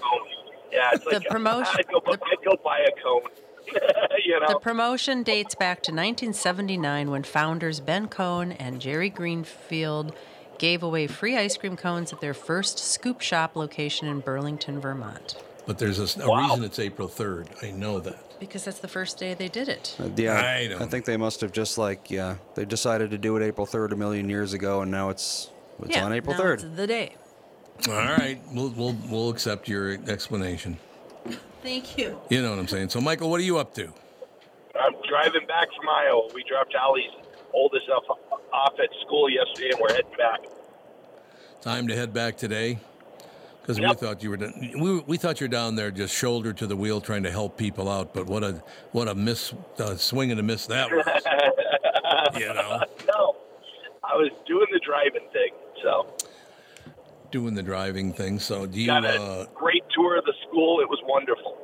Yeah, 0.71 0.91
it's 0.93 1.03
The 1.03 1.11
like 1.19 1.27
promotion- 1.27 1.75
I'd 1.79 1.87
go, 1.91 2.01
I'd 2.05 2.45
go 2.45 2.55
buy 2.63 2.79
a 2.79 2.91
cone. 3.01 3.21
you 4.25 4.39
know. 4.39 4.47
The 4.53 4.59
promotion 4.59 5.23
dates 5.23 5.53
back 5.55 5.81
to 5.83 5.91
1979 5.91 7.11
when 7.11 7.23
founders 7.23 7.79
Ben 7.79 8.07
Cohen 8.07 8.51
and 8.53 8.79
Jerry 8.81 9.09
Greenfield 9.09 10.15
gave 10.57 10.83
away 10.83 11.07
free 11.07 11.37
ice 11.37 11.57
cream 11.57 11.75
cones 11.75 12.11
at 12.13 12.21
their 12.21 12.33
first 12.33 12.79
scoop 12.79 13.21
shop 13.21 13.55
location 13.55 14.07
in 14.07 14.19
Burlington, 14.19 14.79
Vermont. 14.79 15.35
But 15.67 15.77
there's 15.79 15.99
a, 16.17 16.23
a 16.23 16.27
Wow. 16.29 16.49
reason 16.49 16.63
it's 16.63 16.79
April 16.79 17.07
3rd. 17.07 17.63
I 17.63 17.71
know 17.71 17.99
that. 17.99 18.30
Because 18.41 18.65
that's 18.65 18.79
the 18.79 18.87
first 18.87 19.19
day 19.19 19.35
they 19.35 19.47
did 19.47 19.69
it. 19.69 19.95
Uh, 19.99 20.09
yeah, 20.17 20.33
I 20.33 20.67
know. 20.67 20.79
think 20.87 21.05
they 21.05 21.15
must 21.15 21.41
have 21.41 21.51
just 21.51 21.77
like 21.77 22.09
yeah, 22.09 22.37
they 22.55 22.65
decided 22.65 23.11
to 23.11 23.19
do 23.19 23.37
it 23.37 23.43
April 23.43 23.67
3rd 23.67 23.91
a 23.91 23.95
million 23.95 24.29
years 24.29 24.53
ago, 24.53 24.81
and 24.81 24.89
now 24.89 25.09
it's 25.09 25.51
it's 25.79 25.95
yeah, 25.95 26.03
on 26.03 26.11
April 26.11 26.35
now 26.35 26.43
3rd. 26.43 26.53
It's 26.55 26.63
the 26.75 26.87
day. 26.87 27.15
All 27.87 27.93
right, 27.93 28.41
we'll 28.51 28.69
we'll 28.71 28.97
we'll 29.09 29.29
accept 29.29 29.69
your 29.69 29.93
explanation. 30.09 30.79
Thank 31.61 31.99
you. 31.99 32.19
You 32.31 32.41
know 32.41 32.49
what 32.49 32.57
I'm 32.57 32.67
saying. 32.67 32.89
So, 32.89 32.99
Michael, 32.99 33.29
what 33.29 33.39
are 33.39 33.43
you 33.43 33.59
up 33.59 33.75
to? 33.75 33.83
I'm 33.83 34.95
driving 35.07 35.45
back 35.47 35.67
from 35.77 35.87
Iowa. 35.87 36.29
We 36.33 36.43
dropped 36.43 36.73
Allie's 36.73 37.11
oldest 37.53 37.89
off, 37.89 38.17
off 38.51 38.73
at 38.79 38.89
school 39.05 39.29
yesterday, 39.29 39.69
and 39.69 39.79
we're 39.79 39.93
heading 39.93 40.17
back. 40.17 40.39
Time 41.61 41.87
to 41.87 41.95
head 41.95 42.11
back 42.11 42.37
today. 42.37 42.79
Because 43.61 43.79
we 43.79 43.93
thought 43.93 44.23
you 44.23 44.31
were 44.31 44.37
we, 44.79 44.99
we 45.01 45.17
thought 45.17 45.39
you're 45.39 45.49
down 45.49 45.75
there 45.75 45.91
just 45.91 46.15
shoulder 46.15 46.51
to 46.53 46.65
the 46.65 46.75
wheel 46.75 46.99
trying 46.99 47.23
to 47.23 47.31
help 47.31 47.57
people 47.57 47.89
out, 47.89 48.13
but 48.13 48.25
what 48.25 48.43
a 48.43 48.61
what 48.91 49.07
a 49.07 49.13
miss 49.15 49.53
uh, 49.77 49.95
swing 49.95 50.31
and 50.31 50.39
a 50.39 50.43
miss 50.43 50.65
that 50.67 50.89
was. 50.91 51.05
you 52.39 52.47
know, 52.53 52.83
No, 53.07 53.35
I 54.03 54.15
was 54.15 54.31
doing 54.47 54.67
the 54.71 54.79
driving 54.79 55.27
thing. 55.31 55.51
So 55.83 56.07
doing 57.31 57.53
the 57.53 57.63
driving 57.63 58.13
thing. 58.13 58.39
So 58.39 58.65
do 58.65 58.79
you? 58.79 58.87
got 58.87 59.05
a 59.05 59.21
Uh 59.21 59.45
great 59.53 59.83
tour 59.93 60.17
of 60.17 60.25
the 60.25 60.33
school. 60.47 60.79
It 60.81 60.89
was 60.89 60.99
wonderful. 61.05 61.57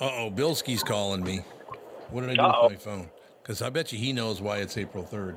Uh 0.00 0.10
oh, 0.16 0.30
Bilski's 0.30 0.82
calling 0.82 1.22
me. 1.22 1.40
What 2.10 2.22
did 2.22 2.30
I 2.30 2.34
do 2.34 2.40
Uh-oh. 2.42 2.68
with 2.68 2.86
my 2.86 2.92
phone? 2.92 3.10
Because 3.42 3.60
I 3.60 3.68
bet 3.68 3.92
you 3.92 3.98
he 3.98 4.12
knows 4.14 4.40
why 4.40 4.58
it's 4.58 4.78
April 4.78 5.04
third. 5.04 5.36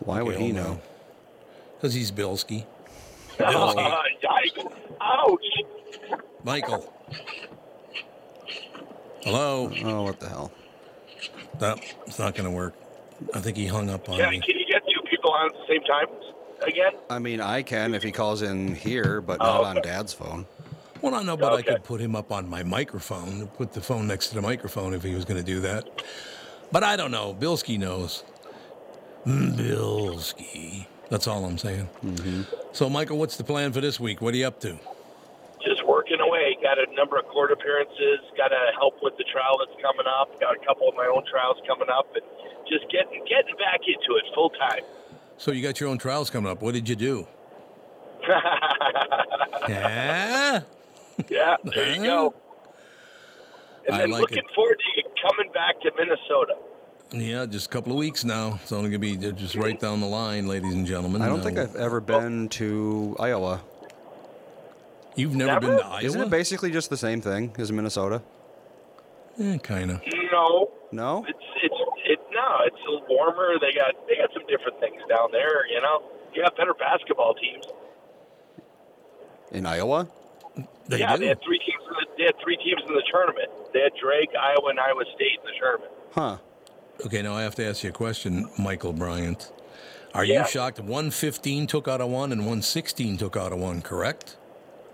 Why 0.00 0.20
would 0.22 0.36
he 0.36 0.52
know? 0.52 0.80
Because 1.76 1.94
he's 1.94 2.12
Bilski. 2.12 2.66
Bilski. 3.38 4.11
Yikes. 4.22 4.72
Ouch. 5.00 6.20
Michael. 6.44 6.92
Hello. 9.22 9.70
Oh, 9.84 10.02
what 10.02 10.20
the 10.20 10.28
hell? 10.28 10.52
That's 11.58 12.18
not 12.18 12.34
going 12.34 12.48
to 12.48 12.50
work. 12.50 12.74
I 13.34 13.40
think 13.40 13.56
he 13.56 13.66
hung 13.66 13.88
up 13.88 14.08
on 14.08 14.16
Can, 14.18 14.30
me. 14.30 14.40
can 14.40 14.58
you 14.58 14.66
get 14.66 14.82
two 14.86 15.00
people 15.08 15.30
on 15.30 15.46
at 15.46 15.52
the 15.52 15.64
same 15.68 15.82
time 15.84 16.06
again? 16.66 16.92
I 17.08 17.18
mean, 17.20 17.40
I 17.40 17.62
can 17.62 17.94
if 17.94 18.02
he 18.02 18.10
calls 18.10 18.42
in 18.42 18.74
here, 18.74 19.20
but 19.20 19.38
not 19.38 19.60
Oh, 19.60 19.64
on. 19.64 19.76
Dad's 19.82 20.12
phone. 20.12 20.46
Well, 21.00 21.14
I 21.14 21.22
know, 21.22 21.36
but 21.36 21.52
I 21.52 21.62
could 21.62 21.82
put 21.84 22.00
him 22.00 22.14
up 22.16 22.30
on 22.32 22.48
my 22.48 22.62
microphone, 22.62 23.46
put 23.48 23.72
the 23.72 23.80
phone 23.80 24.06
next 24.06 24.28
to 24.28 24.34
the 24.36 24.42
microphone 24.42 24.94
if 24.94 25.02
he 25.02 25.14
was 25.14 25.24
going 25.24 25.38
to 25.38 25.44
do 25.46 25.60
that. 25.60 25.88
But 26.70 26.84
I 26.84 26.96
don't 26.96 27.10
know. 27.10 27.34
Bilski 27.34 27.78
knows. 27.78 28.24
Mm, 29.26 29.56
Bilski. 29.56 30.86
That's 31.12 31.26
all 31.26 31.44
I'm 31.44 31.58
saying. 31.58 31.86
Mm-hmm. 32.02 32.42
So, 32.72 32.88
Michael, 32.88 33.18
what's 33.18 33.36
the 33.36 33.44
plan 33.44 33.70
for 33.70 33.82
this 33.82 34.00
week? 34.00 34.22
What 34.22 34.32
are 34.32 34.38
you 34.38 34.46
up 34.46 34.60
to? 34.60 34.78
Just 35.62 35.86
working 35.86 36.18
away. 36.18 36.56
Got 36.62 36.78
a 36.78 36.86
number 36.96 37.18
of 37.18 37.26
court 37.26 37.52
appearances. 37.52 38.20
Got 38.34 38.48
to 38.48 38.72
help 38.78 38.94
with 39.02 39.18
the 39.18 39.24
trial 39.30 39.58
that's 39.58 39.78
coming 39.82 40.06
up. 40.08 40.40
Got 40.40 40.56
a 40.56 40.64
couple 40.64 40.88
of 40.88 40.94
my 40.96 41.04
own 41.14 41.22
trials 41.30 41.58
coming 41.68 41.88
up, 41.92 42.06
and 42.14 42.24
just 42.66 42.90
getting 42.90 43.22
getting 43.28 43.54
back 43.58 43.80
into 43.86 44.16
it 44.16 44.24
full 44.34 44.48
time. 44.56 44.80
So, 45.36 45.52
you 45.52 45.60
got 45.62 45.80
your 45.80 45.90
own 45.90 45.98
trials 45.98 46.30
coming 46.30 46.50
up. 46.50 46.62
What 46.62 46.72
did 46.72 46.88
you 46.88 46.96
do? 46.96 47.26
Yeah. 49.68 50.62
yeah, 51.28 51.56
there 51.62 51.94
you 51.94 52.02
go. 52.02 52.34
And 53.86 53.94
I 53.94 53.98
then 54.00 54.10
like 54.10 54.22
looking 54.22 54.38
it. 54.38 54.54
forward 54.54 54.80
to 54.96 55.02
coming 55.28 55.52
back 55.52 55.78
to 55.82 55.92
Minnesota. 55.96 56.56
Yeah, 57.12 57.44
just 57.46 57.66
a 57.66 57.68
couple 57.68 57.92
of 57.92 57.98
weeks 57.98 58.24
now. 58.24 58.58
It's 58.62 58.72
only 58.72 58.88
going 58.90 59.00
to 59.18 59.30
be 59.30 59.32
just 59.32 59.54
right 59.54 59.78
down 59.78 60.00
the 60.00 60.06
line, 60.06 60.46
ladies 60.46 60.72
and 60.72 60.86
gentlemen. 60.86 61.20
I 61.20 61.26
don't 61.28 61.40
Uh, 61.40 61.44
think 61.44 61.58
I've 61.58 61.76
ever 61.76 62.00
been 62.00 62.48
to 62.50 63.16
Iowa. 63.20 63.60
You've 65.14 65.34
never 65.36 65.60
been 65.60 65.76
to 65.78 65.84
Iowa? 65.84 66.02
Isn't 66.02 66.20
it 66.22 66.30
basically 66.30 66.70
just 66.70 66.88
the 66.88 66.96
same 66.96 67.20
thing 67.20 67.54
as 67.58 67.70
Minnesota? 67.70 68.22
Yeah, 69.36 69.58
kind 69.58 69.90
of. 69.90 70.00
No, 70.32 70.70
No? 70.90 71.24
it's 71.28 71.38
it's 71.62 71.74
it 72.04 72.20
no, 72.32 72.58
it's 72.64 72.76
a 72.86 72.90
little 72.90 73.06
warmer. 73.08 73.58
They 73.60 73.72
got 73.72 73.94
they 74.08 74.16
got 74.16 74.32
some 74.32 74.46
different 74.46 74.80
things 74.80 75.00
down 75.08 75.28
there. 75.32 75.66
You 75.68 75.80
know, 75.82 76.02
you 76.34 76.42
got 76.42 76.56
better 76.56 76.74
basketball 76.74 77.34
teams. 77.34 77.66
In 79.50 79.66
Iowa? 79.66 80.08
They 80.88 80.98
yeah, 80.98 81.14
do. 81.16 81.20
they 81.20 81.28
had 81.28 81.42
three 81.42 81.58
teams. 81.58 81.80
In 81.88 81.92
the, 81.92 82.06
they 82.18 82.24
had 82.24 82.34
three 82.42 82.56
teams 82.56 82.80
in 82.88 82.94
the 82.94 83.04
tournament. 83.10 83.48
They 83.74 83.80
had 83.80 83.92
Drake, 84.00 84.30
Iowa, 84.38 84.68
and 84.70 84.80
Iowa 84.80 85.04
State 85.14 85.40
in 85.40 85.44
the 85.46 85.58
tournament. 85.58 85.92
Huh. 86.12 86.36
Okay, 87.04 87.22
now 87.22 87.34
I 87.34 87.42
have 87.42 87.54
to 87.56 87.66
ask 87.66 87.82
you 87.82 87.90
a 87.90 87.92
question, 87.92 88.48
Michael 88.58 88.92
Bryant. 88.92 89.50
Are 90.14 90.24
Yeah. 90.24 90.42
you 90.42 90.48
shocked 90.48 90.78
115 90.78 91.66
took 91.66 91.88
out 91.88 92.00
a 92.00 92.06
one 92.06 92.32
and 92.32 92.42
116 92.42 93.16
took 93.16 93.36
out 93.36 93.52
a 93.52 93.56
one, 93.56 93.80
correct? 93.82 94.36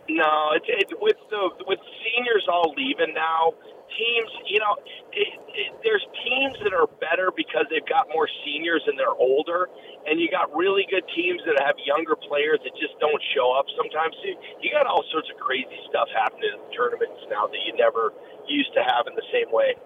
No, 0.09 0.53
it, 0.55 0.63
it, 0.67 0.89
with 1.03 1.19
the 1.29 1.51
with 1.67 1.81
seniors 2.01 2.47
all 2.49 2.73
leaving 2.77 3.13
now, 3.13 3.53
teams, 3.93 4.31
you 4.49 4.59
know, 4.59 4.73
it, 5.13 5.29
it, 5.53 5.71
there's 5.85 6.07
teams 6.25 6.57
that 6.65 6.73
are 6.73 6.87
better 7.03 7.29
because 7.35 7.67
they've 7.69 7.85
got 7.85 8.09
more 8.09 8.29
seniors 8.47 8.81
and 8.87 8.97
they're 8.97 9.19
older, 9.19 9.69
and 10.07 10.17
you 10.17 10.31
got 10.31 10.49
really 10.57 10.87
good 10.89 11.05
teams 11.13 11.43
that 11.45 11.61
have 11.61 11.77
younger 11.85 12.17
players 12.17 12.57
that 12.65 12.73
just 12.81 12.97
don't 13.05 13.21
show 13.37 13.53
up 13.53 13.67
sometimes. 13.77 14.17
You, 14.25 14.39
you 14.65 14.71
got 14.73 14.87
all 14.87 15.05
sorts 15.13 15.29
of 15.29 15.37
crazy 15.37 15.77
stuff 15.91 16.09
happening 16.15 16.57
in 16.57 16.63
tournaments 16.73 17.21
now 17.29 17.45
that 17.45 17.61
you 17.69 17.77
never 17.77 18.15
used 18.49 18.73
to 18.79 18.83
have 18.87 19.05
in 19.11 19.15
the 19.19 19.27
same 19.29 19.53
way. 19.53 19.77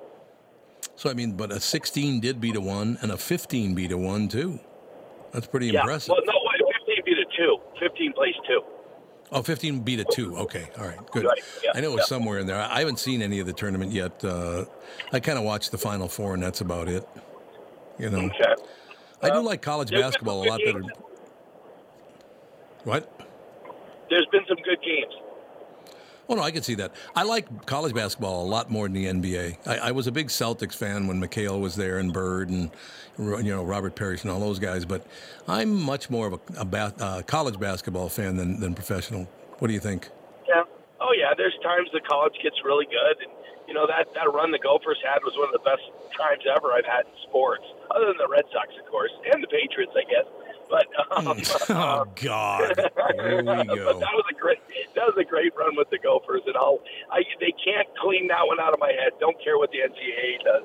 So, 0.96 1.10
I 1.10 1.14
mean, 1.14 1.32
but 1.32 1.50
a 1.52 1.60
16 1.60 2.20
did 2.20 2.40
beat 2.40 2.56
a 2.56 2.60
one 2.60 2.98
and 3.02 3.10
a 3.10 3.16
15 3.16 3.74
beat 3.74 3.92
a 3.92 3.98
one, 3.98 4.28
too. 4.28 4.60
That's 5.32 5.46
pretty 5.46 5.68
yeah. 5.68 5.80
impressive. 5.80 6.10
Well, 6.10 6.20
no, 6.26 6.32
wait, 6.44 6.74
15 6.86 7.04
beat 7.04 7.18
a 7.18 7.36
two. 7.36 7.58
15 7.80 8.12
plays 8.12 8.34
two. 8.46 8.62
Oh, 9.34 9.42
15 9.42 9.80
beat 9.80 10.00
a 10.00 10.04
two. 10.04 10.36
Okay, 10.36 10.68
all 10.78 10.86
right, 10.86 11.10
good. 11.10 11.24
Right, 11.24 11.42
yeah, 11.64 11.70
I 11.74 11.80
know 11.80 11.88
it 11.92 11.94
was 11.94 12.00
yeah. 12.00 12.16
somewhere 12.16 12.38
in 12.38 12.46
there. 12.46 12.60
I 12.60 12.80
haven't 12.80 12.98
seen 12.98 13.22
any 13.22 13.38
of 13.40 13.46
the 13.46 13.54
tournament 13.54 13.90
yet. 13.90 14.22
Uh, 14.22 14.66
I 15.10 15.20
kind 15.20 15.38
of 15.38 15.44
watched 15.44 15.70
the 15.70 15.78
Final 15.78 16.06
Four, 16.06 16.34
and 16.34 16.42
that's 16.42 16.60
about 16.60 16.88
it. 16.88 17.08
You 17.98 18.10
know, 18.10 18.18
Okay. 18.18 18.54
I 19.22 19.28
do 19.28 19.34
Well, 19.34 19.44
like 19.44 19.62
college 19.62 19.90
basketball 19.90 20.44
a 20.44 20.48
lot 20.48 20.60
better. 20.64 20.82
What? 22.84 23.20
There's 24.10 24.26
been 24.32 24.42
some 24.48 24.58
good 24.58 24.82
games. 24.82 25.14
Oh 26.32 26.34
no, 26.34 26.40
I 26.40 26.50
can 26.50 26.62
see 26.62 26.76
that. 26.76 26.94
I 27.14 27.24
like 27.24 27.66
college 27.66 27.92
basketball 27.92 28.42
a 28.42 28.48
lot 28.48 28.70
more 28.70 28.88
than 28.88 28.94
the 28.94 29.04
NBA. 29.04 29.68
I, 29.68 29.88
I 29.88 29.90
was 29.90 30.06
a 30.06 30.12
big 30.12 30.28
Celtics 30.28 30.74
fan 30.74 31.06
when 31.06 31.20
McHale 31.20 31.60
was 31.60 31.76
there 31.76 31.98
and 31.98 32.10
Bird 32.10 32.48
and 32.48 32.70
you 33.18 33.52
know 33.52 33.62
Robert 33.62 33.94
Parish 33.94 34.22
and 34.22 34.30
all 34.30 34.40
those 34.40 34.58
guys. 34.58 34.86
But 34.86 35.06
I'm 35.46 35.78
much 35.78 36.08
more 36.08 36.26
of 36.28 36.32
a, 36.32 36.40
a 36.60 36.64
ba- 36.64 36.94
uh, 36.98 37.20
college 37.26 37.60
basketball 37.60 38.08
fan 38.08 38.36
than, 38.36 38.60
than 38.60 38.72
professional. 38.72 39.28
What 39.58 39.68
do 39.68 39.74
you 39.74 39.80
think? 39.80 40.08
Yeah. 40.48 40.62
Oh 41.02 41.12
yeah. 41.12 41.34
There's 41.36 41.52
times 41.62 41.90
the 41.92 42.00
college 42.00 42.32
gets 42.42 42.56
really 42.64 42.86
good, 42.86 43.28
and 43.28 43.32
you 43.68 43.74
know 43.74 43.86
that 43.86 44.08
that 44.14 44.32
run 44.32 44.52
the 44.52 44.58
Gophers 44.58 45.04
had 45.04 45.20
was 45.24 45.36
one 45.36 45.48
of 45.48 45.52
the 45.52 45.68
best 45.68 45.84
times 46.16 46.44
ever 46.48 46.72
I've 46.72 46.88
had 46.88 47.04
in 47.04 47.12
sports, 47.28 47.64
other 47.90 48.06
than 48.06 48.16
the 48.16 48.28
Red 48.28 48.46
Sox, 48.50 48.72
of 48.80 48.90
course, 48.90 49.12
and 49.34 49.42
the 49.42 49.48
Patriots, 49.48 49.92
I 49.92 50.08
guess. 50.08 50.24
But 50.72 50.88
um, 51.18 51.28
oh 51.70 52.06
God, 52.16 52.90
here 53.14 53.36
we 53.38 53.42
but 53.44 53.66
go. 53.68 54.00
that 54.00 54.14
was 54.16 54.24
a 54.30 54.34
great 54.40 54.58
that 54.96 55.04
was 55.06 55.16
a 55.20 55.24
great 55.24 55.52
run 55.56 55.76
with 55.76 55.90
the 55.90 55.98
Gophers, 55.98 56.40
and 56.46 56.56
I'll 56.56 56.80
I 57.12 57.22
they 57.40 57.52
can't 57.64 57.88
clean 58.00 58.26
that 58.28 58.46
one 58.46 58.58
out 58.58 58.72
of 58.72 58.80
my 58.80 58.88
head. 58.92 59.12
Don't 59.20 59.36
care 59.44 59.58
what 59.58 59.70
the 59.70 59.78
NCAA 59.80 60.42
does. 60.44 60.64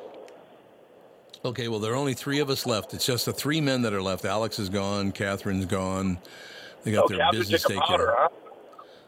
Okay, 1.45 1.67
well 1.67 1.79
there 1.79 1.91
are 1.93 1.97
only 1.97 2.13
three 2.13 2.39
of 2.39 2.49
us 2.49 2.65
left. 2.65 2.93
It's 2.93 3.05
just 3.05 3.25
the 3.25 3.33
three 3.33 3.59
men 3.61 3.81
that 3.83 3.93
are 3.93 4.01
left. 4.01 4.23
Alex 4.25 4.59
is 4.59 4.69
gone. 4.69 5.11
Catherine's 5.11 5.65
gone. 5.65 6.19
They 6.83 6.91
got 6.93 7.05
Oh, 7.05 7.07
their 7.09 7.29
business 7.31 7.63
taken. 7.63 7.81
powder, 7.83 8.13
huh? 8.17 8.29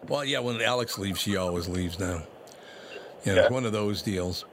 Well, 0.08 0.26
yeah, 0.26 0.40
when 0.40 0.62
Alex 0.62 0.98
leaves, 1.00 1.20
she 1.22 1.38
always 1.38 1.68
leaves 1.70 1.98
now. 2.00 2.24
Yeah, 3.26 3.36
it's 3.36 3.52
one 3.52 3.66
of 3.66 3.72
those 3.72 4.02
deals. 4.02 4.46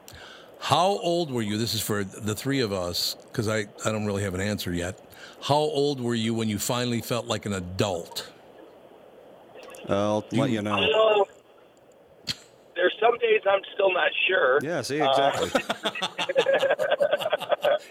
How 0.60 0.86
old 0.86 1.30
were 1.30 1.42
you? 1.42 1.58
This 1.58 1.74
is 1.74 1.80
for 1.80 2.02
the 2.04 2.34
three 2.34 2.60
of 2.60 2.72
us, 2.72 3.16
because 3.30 3.48
I, 3.48 3.66
I 3.84 3.92
don't 3.92 4.06
really 4.06 4.22
have 4.24 4.34
an 4.34 4.40
answer 4.40 4.72
yet. 4.72 4.98
How 5.46 5.54
old 5.54 6.00
were 6.00 6.16
you 6.16 6.34
when 6.34 6.48
you 6.48 6.58
finally 6.58 7.00
felt 7.00 7.26
like 7.26 7.46
an 7.46 7.52
adult? 7.52 8.28
I'll 9.88 10.24
let 10.32 10.50
you 10.50 10.60
know. 10.60 10.74
Well, 10.76 11.28
there's 12.74 12.92
some 13.00 13.16
days 13.18 13.42
I'm 13.48 13.60
still 13.72 13.92
not 13.92 14.10
sure. 14.26 14.58
Yeah, 14.60 14.82
see, 14.82 15.00
Uh, 15.00 15.08
exactly. 15.08 15.62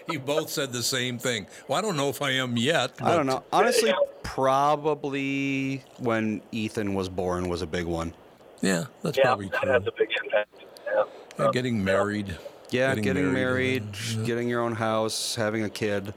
You 0.08 0.18
both 0.20 0.50
said 0.50 0.72
the 0.72 0.82
same 0.82 1.18
thing. 1.18 1.46
Well, 1.66 1.78
I 1.78 1.82
don't 1.82 1.96
know 1.96 2.10
if 2.10 2.20
I 2.20 2.32
am 2.32 2.56
yet. 2.58 2.92
I 3.00 3.16
don't 3.16 3.26
know. 3.26 3.42
Honestly, 3.52 3.92
probably 4.22 5.82
when 5.98 6.42
Ethan 6.52 6.94
was 6.94 7.08
born 7.08 7.48
was 7.48 7.62
a 7.62 7.66
big 7.66 7.86
one. 7.86 8.12
Yeah, 8.60 8.84
that's 9.02 9.16
yeah, 9.16 9.24
probably 9.24 9.48
that 9.48 9.62
true. 9.62 9.72
has 9.72 9.82
a 9.86 9.92
big 9.92 10.08
impact. 10.22 10.54
Yeah. 10.86 11.04
Yeah, 11.38 11.50
getting 11.52 11.82
married. 11.82 12.36
Yeah, 12.70 12.94
getting, 12.96 13.32
married, 13.32 13.84
uh, 14.12 14.22
getting 14.24 14.48
your 14.48 14.60
own 14.60 14.74
house, 14.74 15.34
having 15.36 15.62
a 15.64 15.70
kid, 15.70 16.12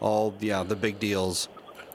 all 0.00 0.34
yeah, 0.40 0.62
the 0.62 0.76
big 0.76 0.98
deals. 0.98 1.48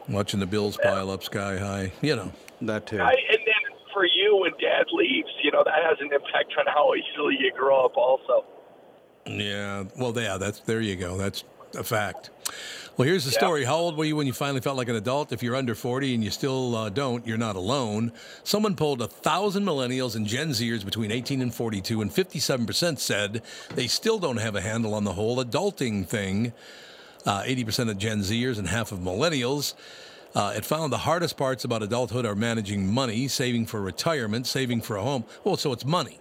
Watching 0.10 0.40
the 0.40 0.46
bills 0.46 0.78
pile 0.78 1.10
up 1.10 1.24
sky 1.24 1.58
high. 1.58 1.92
You 2.02 2.16
know. 2.16 2.32
That 2.62 2.88
too. 2.88 3.00
I, 3.00 3.12
and 3.12 3.40
then 3.46 3.78
for 3.94 4.06
you, 4.06 4.38
when 4.38 4.52
Dad 4.60 4.86
leaves, 4.92 5.30
you 5.42 5.52
know 5.52 5.64
that 5.64 5.84
has 5.84 5.98
an 6.00 6.12
impact 6.14 6.54
on 6.58 6.66
how 6.68 6.94
easily 6.96 7.38
you 7.40 7.52
grow 7.52 7.86
up. 7.86 7.98
Also, 7.98 8.46
Yeah. 9.26 9.86
Well, 9.98 10.14
yeah. 10.18 10.38
That's 10.38 10.60
there. 10.62 10.82
You 10.82 10.96
go. 10.96 11.18
That's 11.18 11.44
a 11.76 11.84
fact. 11.84 12.30
Well, 12.96 13.08
here's 13.08 13.26
the 13.26 13.32
story. 13.32 13.64
How 13.64 13.78
old 13.78 13.98
were 13.98 14.06
you 14.06 14.16
when 14.16 14.28
you 14.28 14.34
finally 14.34 14.62
felt 14.62 14.78
like 14.78 14.88
an 14.88 14.96
adult? 14.96 15.32
If 15.32 15.42
you're 15.42 15.56
under 15.56 15.74
40 15.74 16.14
and 16.14 16.24
you 16.24 16.30
still 16.30 16.76
uh, 16.76 16.90
don't, 16.90 17.26
you're 17.26 17.40
not 17.40 17.56
alone. 17.56 18.12
Someone 18.44 18.76
polled 18.76 19.02
a 19.02 19.08
thousand 19.08 19.64
millennials 19.64 20.16
and 20.16 20.28
Gen 20.28 20.50
Zers 20.50 20.86
between 20.86 21.12
18 21.12 21.42
and 21.42 21.52
42, 21.52 22.04
and 22.04 22.12
57% 22.12 23.00
said 23.00 23.42
they 23.74 23.88
still 23.88 24.20
don't 24.20 24.38
have 24.38 24.56
a 24.56 24.62
handle 24.62 24.94
on 24.94 25.06
the 25.06 25.14
whole 25.14 25.44
adulting 25.44 26.06
thing. 26.06 26.54
Uh, 27.26 27.42
80% 27.44 27.90
of 27.90 27.98
Gen 27.98 28.20
Zers 28.20 28.58
and 28.60 28.68
half 28.68 28.92
of 28.92 29.00
millennials 29.00 29.74
Uh, 30.36 30.52
it 30.58 30.66
found 30.66 30.92
the 30.92 30.98
hardest 30.98 31.38
parts 31.38 31.64
about 31.64 31.84
adulthood 31.84 32.26
are 32.26 32.34
managing 32.36 32.92
money, 32.92 33.28
saving 33.28 33.68
for 33.68 33.80
retirement, 33.80 34.48
saving 34.48 34.82
for 34.82 34.96
a 34.98 35.02
home. 35.04 35.24
Well, 35.44 35.58
so 35.58 35.72
it's 35.74 35.86
money. 35.86 36.20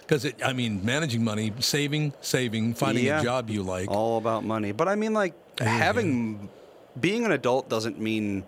Because, 0.00 0.26
it, 0.26 0.36
I 0.44 0.52
mean, 0.52 0.84
managing 0.84 1.24
money, 1.24 1.54
saving, 1.58 2.12
saving, 2.20 2.74
finding 2.74 3.06
Yeah. 3.06 3.20
a 3.20 3.24
job 3.24 3.48
you 3.48 3.62
like. 3.62 3.90
All 3.90 4.18
about 4.18 4.44
money. 4.44 4.72
But 4.72 4.86
I 4.88 4.96
mean, 4.96 5.14
like, 5.14 5.32
having, 5.58 6.50
being 7.00 7.24
an 7.24 7.32
adult 7.32 7.70
doesn't 7.70 7.98
mean 7.98 8.44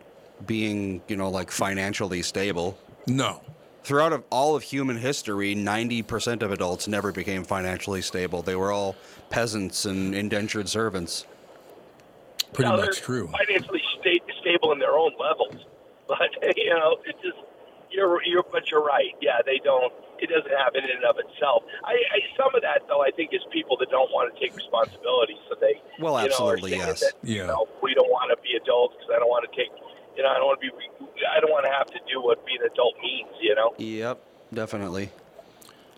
being, 0.47 1.01
you 1.09 1.17
know, 1.17 1.31
like 1.31 1.51
financially 1.51 2.21
stable. 2.21 2.77
No. 3.07 3.41
Throughout 3.85 4.13
of 4.13 4.23
all 4.29 4.55
of 4.55 4.63
human 4.63 4.99
history, 4.99 5.55
90% 5.55 6.43
of 6.43 6.53
adults 6.53 6.87
never 6.89 7.11
became 7.11 7.43
financially 7.45 8.03
stable. 8.03 8.43
They 8.43 8.55
were 8.55 8.71
all 8.71 8.97
peasants 9.31 9.87
and 9.87 10.15
indentured 10.15 10.69
servants. 10.69 11.25
Pretty 12.53 12.71
No, 12.71 12.77
much 12.79 13.01
true. 13.01 13.29
Financially 13.29 13.83
sta- 14.01 14.25
stable 14.41 14.73
in 14.73 14.79
their 14.79 14.93
own 14.97 15.13
levels, 15.19 15.65
but 16.09 16.31
you 16.57 16.71
know, 16.75 16.97
it 17.07 17.17
just 17.23 17.39
you're 17.91 18.23
you're. 18.25 18.43
But 18.51 18.71
you're 18.71 18.83
right. 18.85 19.15
Yeah, 19.21 19.39
they 19.45 19.59
don't. 19.63 19.93
It 20.19 20.29
doesn't 20.29 20.51
happen 20.53 20.85
in 20.85 20.91
and 20.91 21.05
of 21.05 21.17
itself. 21.19 21.63
I, 21.85 21.93
I 21.93 22.19
some 22.37 22.55
of 22.55 22.63
that 22.63 22.83
though, 22.89 23.03
I 23.03 23.11
think, 23.11 23.33
is 23.33 23.41
people 23.51 23.77
that 23.79 23.91
don't 23.91 24.11
want 24.13 24.35
to 24.35 24.41
take 24.41 24.55
responsibility, 24.55 25.37
so 25.49 25.57
they 25.61 25.81
Well, 25.99 26.15
you 26.23 26.29
know, 26.29 26.35
absolutely, 26.35 26.71
saying 26.71 26.81
yes. 26.83 27.01
That, 27.01 27.13
Yeah. 27.23 27.35
You 27.43 27.47
know, 27.47 27.69
we 27.83 27.95
don't 27.95 28.11
want 28.11 28.31
to 28.37 28.43
be 28.43 28.55
adults 28.57 28.97
because 28.99 29.11
I 29.15 29.19
don't 29.19 29.29
want 29.31 29.51
to 29.51 29.57
take. 29.57 29.71
You 30.17 30.23
know, 30.25 30.29
I 30.29 30.35
don't 30.37 30.47
want 30.47 30.61
to 30.61 30.67
be. 30.67 31.25
I 31.25 31.41
don't 31.41 31.51
want 31.51 31.65
to 31.65 31.71
have 31.73 31.87
to 31.89 32.01
do 32.13 32.21
what 32.21 32.45
being 32.45 32.61
an 32.61 32.69
adult 32.71 32.95
means. 33.03 33.31
You 33.41 33.55
know. 33.55 33.75
Yep, 33.79 34.21
definitely. 34.53 35.11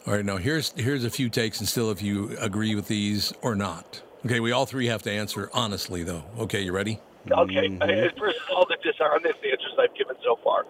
All 0.06 0.14
right, 0.14 0.24
now 0.24 0.36
here's 0.36 0.72
here's 0.76 1.04
a 1.04 1.10
few 1.10 1.28
takes, 1.28 1.58
and 1.60 1.68
still, 1.68 1.90
if 1.90 2.00
you 2.02 2.36
agree 2.40 2.74
with 2.74 2.88
these 2.88 3.32
or 3.42 3.54
not. 3.54 4.02
Okay, 4.24 4.40
we 4.40 4.52
all 4.52 4.66
three 4.66 4.86
have 4.86 5.02
to 5.02 5.10
answer 5.10 5.50
honestly, 5.52 6.02
though. 6.02 6.22
Okay, 6.38 6.60
you 6.60 6.72
ready? 6.72 7.00
Okay. 7.30 7.68
Mm-hmm. 7.68 8.18
Versus 8.18 8.40
all 8.54 8.66
the 8.66 8.76
dishonest 8.82 9.26
answers 9.44 9.72
I've 9.78 9.94
given 9.94 10.16
so 10.22 10.36
far. 10.42 10.64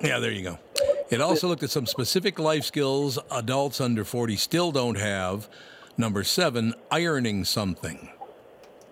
Yeah, 0.00 0.18
there 0.18 0.30
you 0.30 0.42
go. 0.42 0.58
It 1.10 1.20
also 1.20 1.48
looked 1.48 1.62
at 1.62 1.70
some 1.70 1.86
specific 1.86 2.38
life 2.38 2.64
skills 2.64 3.18
adults 3.30 3.80
under 3.80 4.04
40 4.04 4.36
still 4.36 4.70
don't 4.72 4.96
have. 4.98 5.48
Number 5.96 6.22
seven, 6.22 6.74
ironing 6.90 7.44
something. 7.44 8.10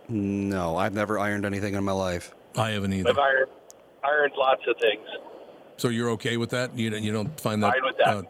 No, 0.09 0.77
I've 0.77 0.95
never 0.95 1.19
ironed 1.19 1.45
anything 1.45 1.75
in 1.75 1.85
my 1.85 1.93
life. 1.93 2.35
I 2.57 2.71
haven't 2.71 2.93
either. 2.93 3.11
I've 3.11 3.19
ironed, 3.19 3.51
ironed 4.03 4.33
lots 4.37 4.63
of 4.67 4.77
things. 4.81 5.07
So 5.77 5.89
you're 5.89 6.11
okay 6.11 6.37
with 6.37 6.51
that? 6.51 6.77
You 6.77 6.91
don't, 6.91 7.03
you 7.03 7.13
don't 7.13 7.39
find 7.39 7.63
that? 7.63 7.75
Fine 7.75 7.85
with 7.85 7.97
that. 7.99 8.09
uh, 8.09 8.23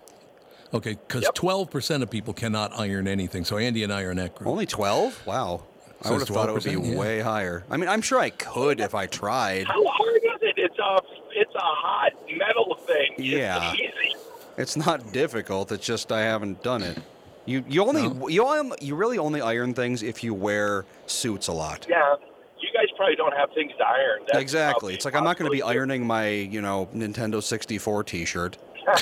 okay, 0.77 0.95
because 0.95 1.25
12% 1.35 2.03
of 2.03 2.11
people 2.11 2.35
cannot 2.35 2.79
iron 2.79 3.09
anything. 3.09 3.45
So 3.45 3.57
Andy 3.57 3.85
and 3.85 3.93
I 3.93 4.03
are 4.03 4.11
in 4.11 4.17
that 4.19 4.35
group. 4.35 4.49
Only 4.49 4.67
12? 4.67 5.27
Wow. 5.27 5.63
I 6.03 6.11
would 6.11 6.21
have 6.21 6.29
thought 6.29 6.49
it 6.49 6.53
would 6.53 6.65
be 6.65 6.73
yeah. 6.73 6.99
way 6.99 7.21
higher. 7.21 7.65
I 7.71 7.77
mean, 7.77 7.89
I'm 7.89 8.03
sure 8.03 8.19
I 8.19 8.31
could 8.31 8.81
if 8.81 8.95
I 8.95 9.07
tried. 9.07 9.67
How 9.67 9.85
hard 9.85 10.17
is 10.17 10.43
it? 10.43 10.55
It's 10.57 10.79
a 10.79 11.01
it's 11.33 11.55
a 11.55 11.59
hot 11.59 12.13
metal 12.37 12.77
thing. 12.87 13.15
Yeah. 13.19 13.73
It's 13.73 13.81
easy. 13.81 14.17
It's 14.59 14.77
not 14.77 15.13
difficult. 15.13 15.73
It's 15.73 15.85
just 15.85 16.13
I 16.13 16.23
haven't 16.23 16.63
done 16.63 16.83
it. 16.83 16.99
You 17.45 17.65
you 17.69 17.83
only 17.83 18.33
you 18.33 18.45
only, 18.45 18.77
you 18.81 18.95
really 18.95 19.19
only 19.19 19.41
iron 19.41 19.75
things 19.75 20.03
if 20.03 20.23
you 20.25 20.35
wear 20.35 20.85
suits 21.07 21.49
a 21.49 21.53
lot. 21.53 21.87
Yeah. 21.89 22.17
You 22.59 22.69
guys 22.73 22.87
probably 22.97 23.17
don't 23.17 23.37
have 23.37 23.53
things 23.53 23.73
to 23.79 23.87
iron. 23.87 24.21
That's 24.27 24.39
exactly. 24.39 24.95
It's 24.95 25.05
like 25.05 25.15
I'm 25.15 25.25
not 25.25 25.37
going 25.39 25.51
to 25.51 25.55
be 25.55 25.63
ironing 25.63 26.07
my 26.07 26.29
you 26.29 26.61
know 26.61 26.89
Nintendo 26.95 27.43
64 27.43 28.05
T-shirt. 28.05 28.59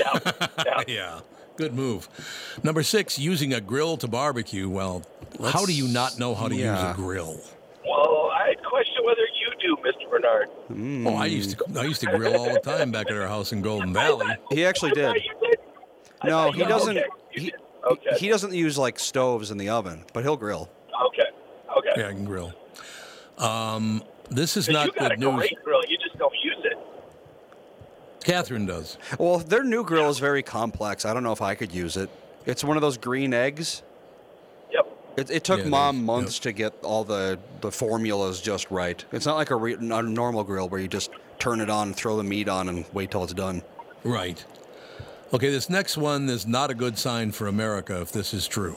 yeah, 0.88 1.20
good 1.56 1.72
move. 1.74 2.08
Number 2.62 2.82
six, 2.82 3.18
using 3.18 3.54
a 3.54 3.60
grill 3.60 3.96
to 3.98 4.08
barbecue. 4.08 4.68
Well, 4.68 5.02
how 5.52 5.64
do 5.66 5.72
you 5.72 5.88
not 5.88 6.18
know 6.18 6.34
how 6.34 6.48
to 6.48 6.54
use 6.54 6.64
a 6.80 6.92
grill? 6.96 7.40
Well, 7.86 8.30
I 8.32 8.54
question 8.62 9.04
whether 9.04 9.20
you 9.22 9.50
do, 9.60 9.76
Mr. 9.82 10.10
Bernard. 10.10 10.48
Oh, 11.06 11.16
I 11.16 11.26
used 11.26 11.58
to 11.58 11.80
I 11.80 11.84
used 11.84 12.00
to 12.02 12.06
grill 12.16 12.36
all 12.36 12.52
the 12.52 12.60
time 12.60 12.90
back 12.90 13.10
at 13.10 13.16
our 13.16 13.26
house 13.28 13.52
in 13.52 13.62
Golden 13.62 13.92
Valley. 13.92 14.26
He 14.50 14.64
actually 14.64 14.92
did. 14.92 15.14
Did? 15.14 15.58
No, 16.24 16.52
he 16.52 16.62
doesn't. 16.64 16.96
okay, 16.98 17.06
He. 17.30 17.52
Okay. 17.90 18.18
he 18.18 18.28
doesn't 18.28 18.52
use 18.52 18.76
like 18.76 18.98
stoves 18.98 19.50
in 19.50 19.56
the 19.58 19.70
oven, 19.70 20.04
but 20.12 20.22
he'll 20.22 20.36
grill. 20.36 20.68
Okay. 21.06 21.28
Okay. 21.78 22.00
Yeah, 22.00 22.08
I 22.08 22.12
can 22.12 22.24
grill. 22.26 22.52
Um, 23.38 24.02
this 24.30 24.56
is 24.58 24.68
not 24.68 24.86
you 24.86 24.92
got 24.92 25.10
good 25.10 25.12
a 25.12 25.16
news. 25.16 25.36
great 25.36 25.64
grill. 25.64 25.80
You 25.88 25.96
just 25.96 26.18
don't 26.18 26.34
use 26.44 26.58
it. 26.64 26.78
Catherine 28.22 28.66
does. 28.66 28.98
Well, 29.18 29.38
their 29.38 29.64
new 29.64 29.82
grill 29.82 30.10
is 30.10 30.18
very 30.18 30.42
complex. 30.42 31.06
I 31.06 31.14
don't 31.14 31.22
know 31.22 31.32
if 31.32 31.40
I 31.40 31.54
could 31.54 31.72
use 31.72 31.96
it. 31.96 32.10
It's 32.44 32.62
one 32.62 32.76
of 32.76 32.82
those 32.82 32.98
green 32.98 33.32
eggs. 33.32 33.82
Yep. 35.20 35.30
It, 35.30 35.36
it 35.36 35.44
took 35.44 35.60
Yeah, 35.60 35.68
mom 35.68 36.04
months 36.04 36.38
to 36.40 36.52
get 36.52 36.74
all 36.82 37.04
the, 37.04 37.38
the 37.60 37.70
formulas 37.70 38.40
just 38.40 38.70
right. 38.70 39.04
It's 39.12 39.26
not 39.26 39.36
like 39.36 39.50
a, 39.50 39.56
re, 39.56 39.74
a 39.74 40.02
normal 40.02 40.44
grill 40.44 40.68
where 40.68 40.80
you 40.80 40.88
just 40.88 41.10
turn 41.38 41.60
it 41.60 41.70
on, 41.70 41.92
throw 41.94 42.16
the 42.16 42.24
meat 42.24 42.48
on, 42.48 42.68
and 42.68 42.84
wait 42.92 43.10
till 43.10 43.24
it's 43.24 43.34
done. 43.34 43.62
Right. 44.04 44.44
Okay, 45.32 45.50
this 45.50 45.70
next 45.70 45.96
one 45.96 46.28
is 46.28 46.46
not 46.46 46.70
a 46.70 46.74
good 46.74 46.98
sign 46.98 47.32
for 47.32 47.46
America 47.46 48.00
if 48.00 48.10
this 48.12 48.34
is 48.34 48.48
true. 48.48 48.76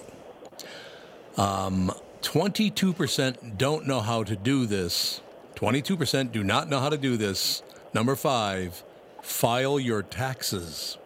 Um, 1.38 1.92
22% 2.22 3.58
don't 3.58 3.88
know 3.88 4.02
how 4.02 4.24
to 4.24 4.36
do 4.36 4.66
this. 4.66 5.22
22% 5.56 6.32
do 6.32 6.44
not 6.44 6.70
know 6.70 6.80
how 6.80 6.90
to 6.90 6.98
do 6.98 7.18
this. 7.18 7.64
Number 7.94 8.16
five, 8.16 8.84
file 9.22 9.80
your 9.80 10.04
taxes. 10.04 10.98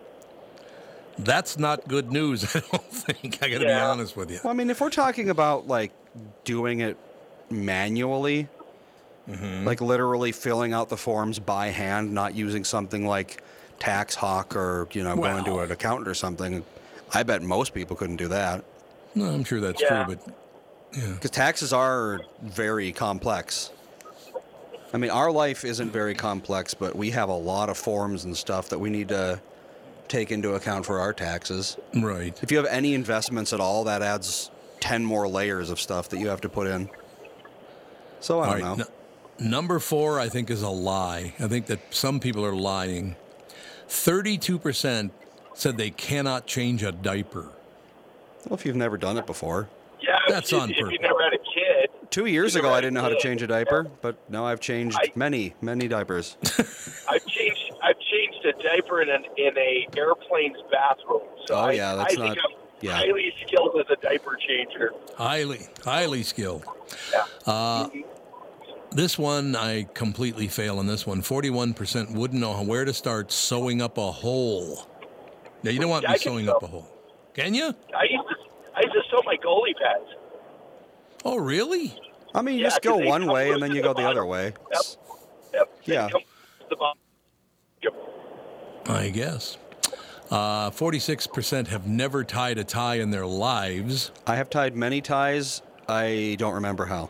That's 1.19 1.57
not 1.57 1.87
good 1.87 2.11
news, 2.11 2.43
I 2.55 2.59
don't 2.59 2.83
think. 2.91 3.41
I 3.41 3.49
got 3.49 3.59
to 3.59 3.65
be 3.65 3.71
honest 3.71 4.15
with 4.15 4.29
you. 4.31 4.39
Well, 4.43 4.51
I 4.51 4.55
mean, 4.55 4.69
if 4.69 4.79
we're 4.81 4.89
talking 4.89 5.29
about 5.29 5.67
like 5.67 5.91
doing 6.43 6.79
it 6.81 6.97
manually, 7.49 8.47
Mm-hmm. 9.29 9.65
like 9.67 9.81
literally 9.81 10.31
filling 10.31 10.71
out 10.71 10.87
the 10.87 10.95
forms 10.95 11.37
by 11.37 11.67
hand, 11.67 12.13
not 12.13 12.33
using 12.33 12.63
something 12.63 13.05
like 13.05 13.43
Tax 13.77 14.15
Hawk 14.15 14.55
or 14.55 14.87
you 14.93 15.03
know 15.03 15.17
going 15.17 15.43
to 15.43 15.59
an 15.59 15.69
accountant 15.69 16.07
or 16.07 16.13
something, 16.13 16.63
I 17.13 17.23
bet 17.23 17.41
most 17.41 17.73
people 17.73 17.97
couldn't 17.97 18.15
do 18.15 18.29
that 18.29 18.63
No, 19.15 19.25
I'm 19.25 19.43
sure 19.43 19.59
that's 19.59 19.81
Yeah. 19.81 20.05
true, 20.05 20.15
but 20.15 21.13
because 21.15 21.29
taxes 21.31 21.73
are 21.73 22.21
very 22.41 22.93
complex. 22.93 23.69
I 24.93 24.97
mean, 24.97 25.11
our 25.11 25.29
life 25.29 25.65
isn't 25.65 25.91
very 25.91 26.15
complex, 26.15 26.73
but 26.73 26.95
we 26.95 27.09
have 27.09 27.27
a 27.27 27.35
lot 27.35 27.67
of 27.69 27.77
forms 27.77 28.23
and 28.23 28.35
stuff 28.37 28.69
that 28.69 28.79
we 28.79 28.89
need 28.89 29.09
to 29.09 29.41
take 30.07 30.31
into 30.31 30.53
account 30.55 30.85
for 30.85 30.99
our 30.99 31.13
taxes. 31.13 31.77
right. 31.95 32.37
If 32.41 32.51
you 32.51 32.57
have 32.57 32.65
any 32.67 32.93
investments 32.93 33.53
at 33.53 33.59
all, 33.59 33.83
that 33.85 34.01
adds 34.01 34.49
10 34.79 35.03
more 35.05 35.27
layers 35.27 35.69
of 35.69 35.79
stuff 35.79 36.09
that 36.09 36.19
you 36.19 36.27
have 36.29 36.41
to 36.41 36.49
put 36.49 36.67
in. 36.67 36.89
So 38.19 38.39
I 38.39 38.45
All 38.47 38.53
don't 38.53 38.61
right, 38.63 38.77
know. 38.79 38.85
n- 39.39 39.49
number 39.49 39.79
four, 39.79 40.19
I 40.19 40.29
think, 40.29 40.49
is 40.49 40.61
a 40.61 40.69
lie. 40.69 41.33
I 41.39 41.47
think 41.47 41.67
that 41.67 41.79
some 41.93 42.19
people 42.19 42.45
are 42.45 42.55
lying. 42.55 43.15
32% 43.87 45.11
said 45.53 45.77
they 45.77 45.89
cannot 45.89 46.45
change 46.45 46.83
a 46.83 46.91
diaper. 46.91 47.49
Well, 48.45 48.57
if 48.57 48.65
you've 48.65 48.75
never 48.75 48.97
done 48.97 49.17
it 49.17 49.25
before. 49.25 49.69
Yeah. 50.01 50.19
That's 50.27 50.53
if, 50.53 50.59
on 50.61 50.69
if 50.71 50.77
you 50.77 50.99
never 50.99 51.21
had 51.21 51.33
a 51.33 51.37
kid. 51.37 51.89
Two 52.11 52.25
years 52.27 52.55
ago, 52.55 52.71
I 52.73 52.79
didn't 52.79 52.93
know 52.93 53.01
how 53.01 53.09
to 53.09 53.19
change 53.19 53.41
a 53.41 53.47
diaper, 53.47 53.87
but 54.01 54.15
now 54.29 54.45
I've 54.45 54.59
changed 54.59 54.97
I- 54.99 55.11
many, 55.15 55.53
many 55.61 55.87
diapers. 55.87 56.37
I've 57.09 57.25
changed. 57.25 57.26
I've 57.87 57.99
changed 57.99 58.45
a 58.45 58.51
diaper 58.61 59.01
in 59.01 59.09
an 59.09 59.23
in 59.37 59.57
a 59.57 59.87
airplane's 59.97 60.57
bathroom. 60.69 61.21
So 61.45 61.55
Oh, 61.55 61.69
yeah, 61.69 61.95
that's 61.95 62.13
I 62.13 62.15
think 62.17 62.35
not- 62.35 62.37
I'm 62.37 62.57
yeah. 62.81 62.91
highly 62.97 63.33
skilled 63.45 63.79
as 63.79 63.85
a 63.89 63.95
diaper 64.01 64.35
changer. 64.45 64.91
Highly, 65.15 65.67
highly 65.85 66.23
skilled. 66.23 66.65
Uh, 67.45 67.87
this 68.91 69.17
one, 69.17 69.55
I 69.55 69.83
completely 69.93 70.49
fail 70.49 70.79
on 70.79 70.85
this 70.87 71.07
one. 71.07 71.21
41% 71.21 72.11
wouldn't 72.13 72.41
know 72.41 72.61
where 72.63 72.83
to 72.83 72.93
start 72.93 73.31
sewing 73.31 73.81
up 73.81 73.97
a 73.97 74.11
hole. 74.11 74.85
Now, 75.63 75.71
you 75.71 75.79
don't 75.79 75.89
want 75.89 76.03
Yeah, 76.03 76.11
me 76.13 76.17
sewing 76.17 76.45
sew. 76.47 76.55
up 76.57 76.63
a 76.63 76.67
hole. 76.67 76.87
Can 77.33 77.53
you? 77.53 77.73
I 77.97 78.03
used 78.03 78.27
to 78.29 78.35
I 78.75 78.81
used 78.81 78.93
to 78.93 79.01
sew 79.09 79.21
my 79.25 79.37
goalie 79.37 79.75
pads. 79.81 80.09
Oh, 81.25 81.37
really? 81.37 81.97
I 82.35 82.41
mean, 82.41 82.55
you 82.55 82.61
Yeah, 82.63 82.67
just 82.69 82.81
'cause 82.83 82.99
go 82.99 83.07
one 83.07 83.27
way 83.27 83.51
and 83.51 83.61
then 83.63 83.71
you 83.71 83.81
the 83.81 83.93
go 83.93 83.93
the 83.93 84.07
other 84.07 84.25
way. 84.25 84.53
Yep. 84.71 84.81
Yep. 85.53 85.69
They 85.85 85.93
Yeah. 85.93 86.09
come 86.09 86.21
to 86.21 86.65
the 86.69 86.75
bottom. 86.75 86.99
Yep. 87.81 87.93
I 88.87 89.09
guess. 89.09 89.57
Uh, 90.29 90.69
46% 90.71 91.67
have 91.67 91.87
never 91.87 92.23
tied 92.23 92.57
a 92.57 92.63
tie 92.63 92.95
in 92.95 93.11
their 93.11 93.25
lives. 93.25 94.11
I 94.25 94.35
have 94.35 94.49
tied 94.49 94.75
many 94.75 95.01
ties. 95.01 95.61
I 95.87 96.35
don't 96.37 96.55
remember 96.55 96.85
how. 96.85 97.09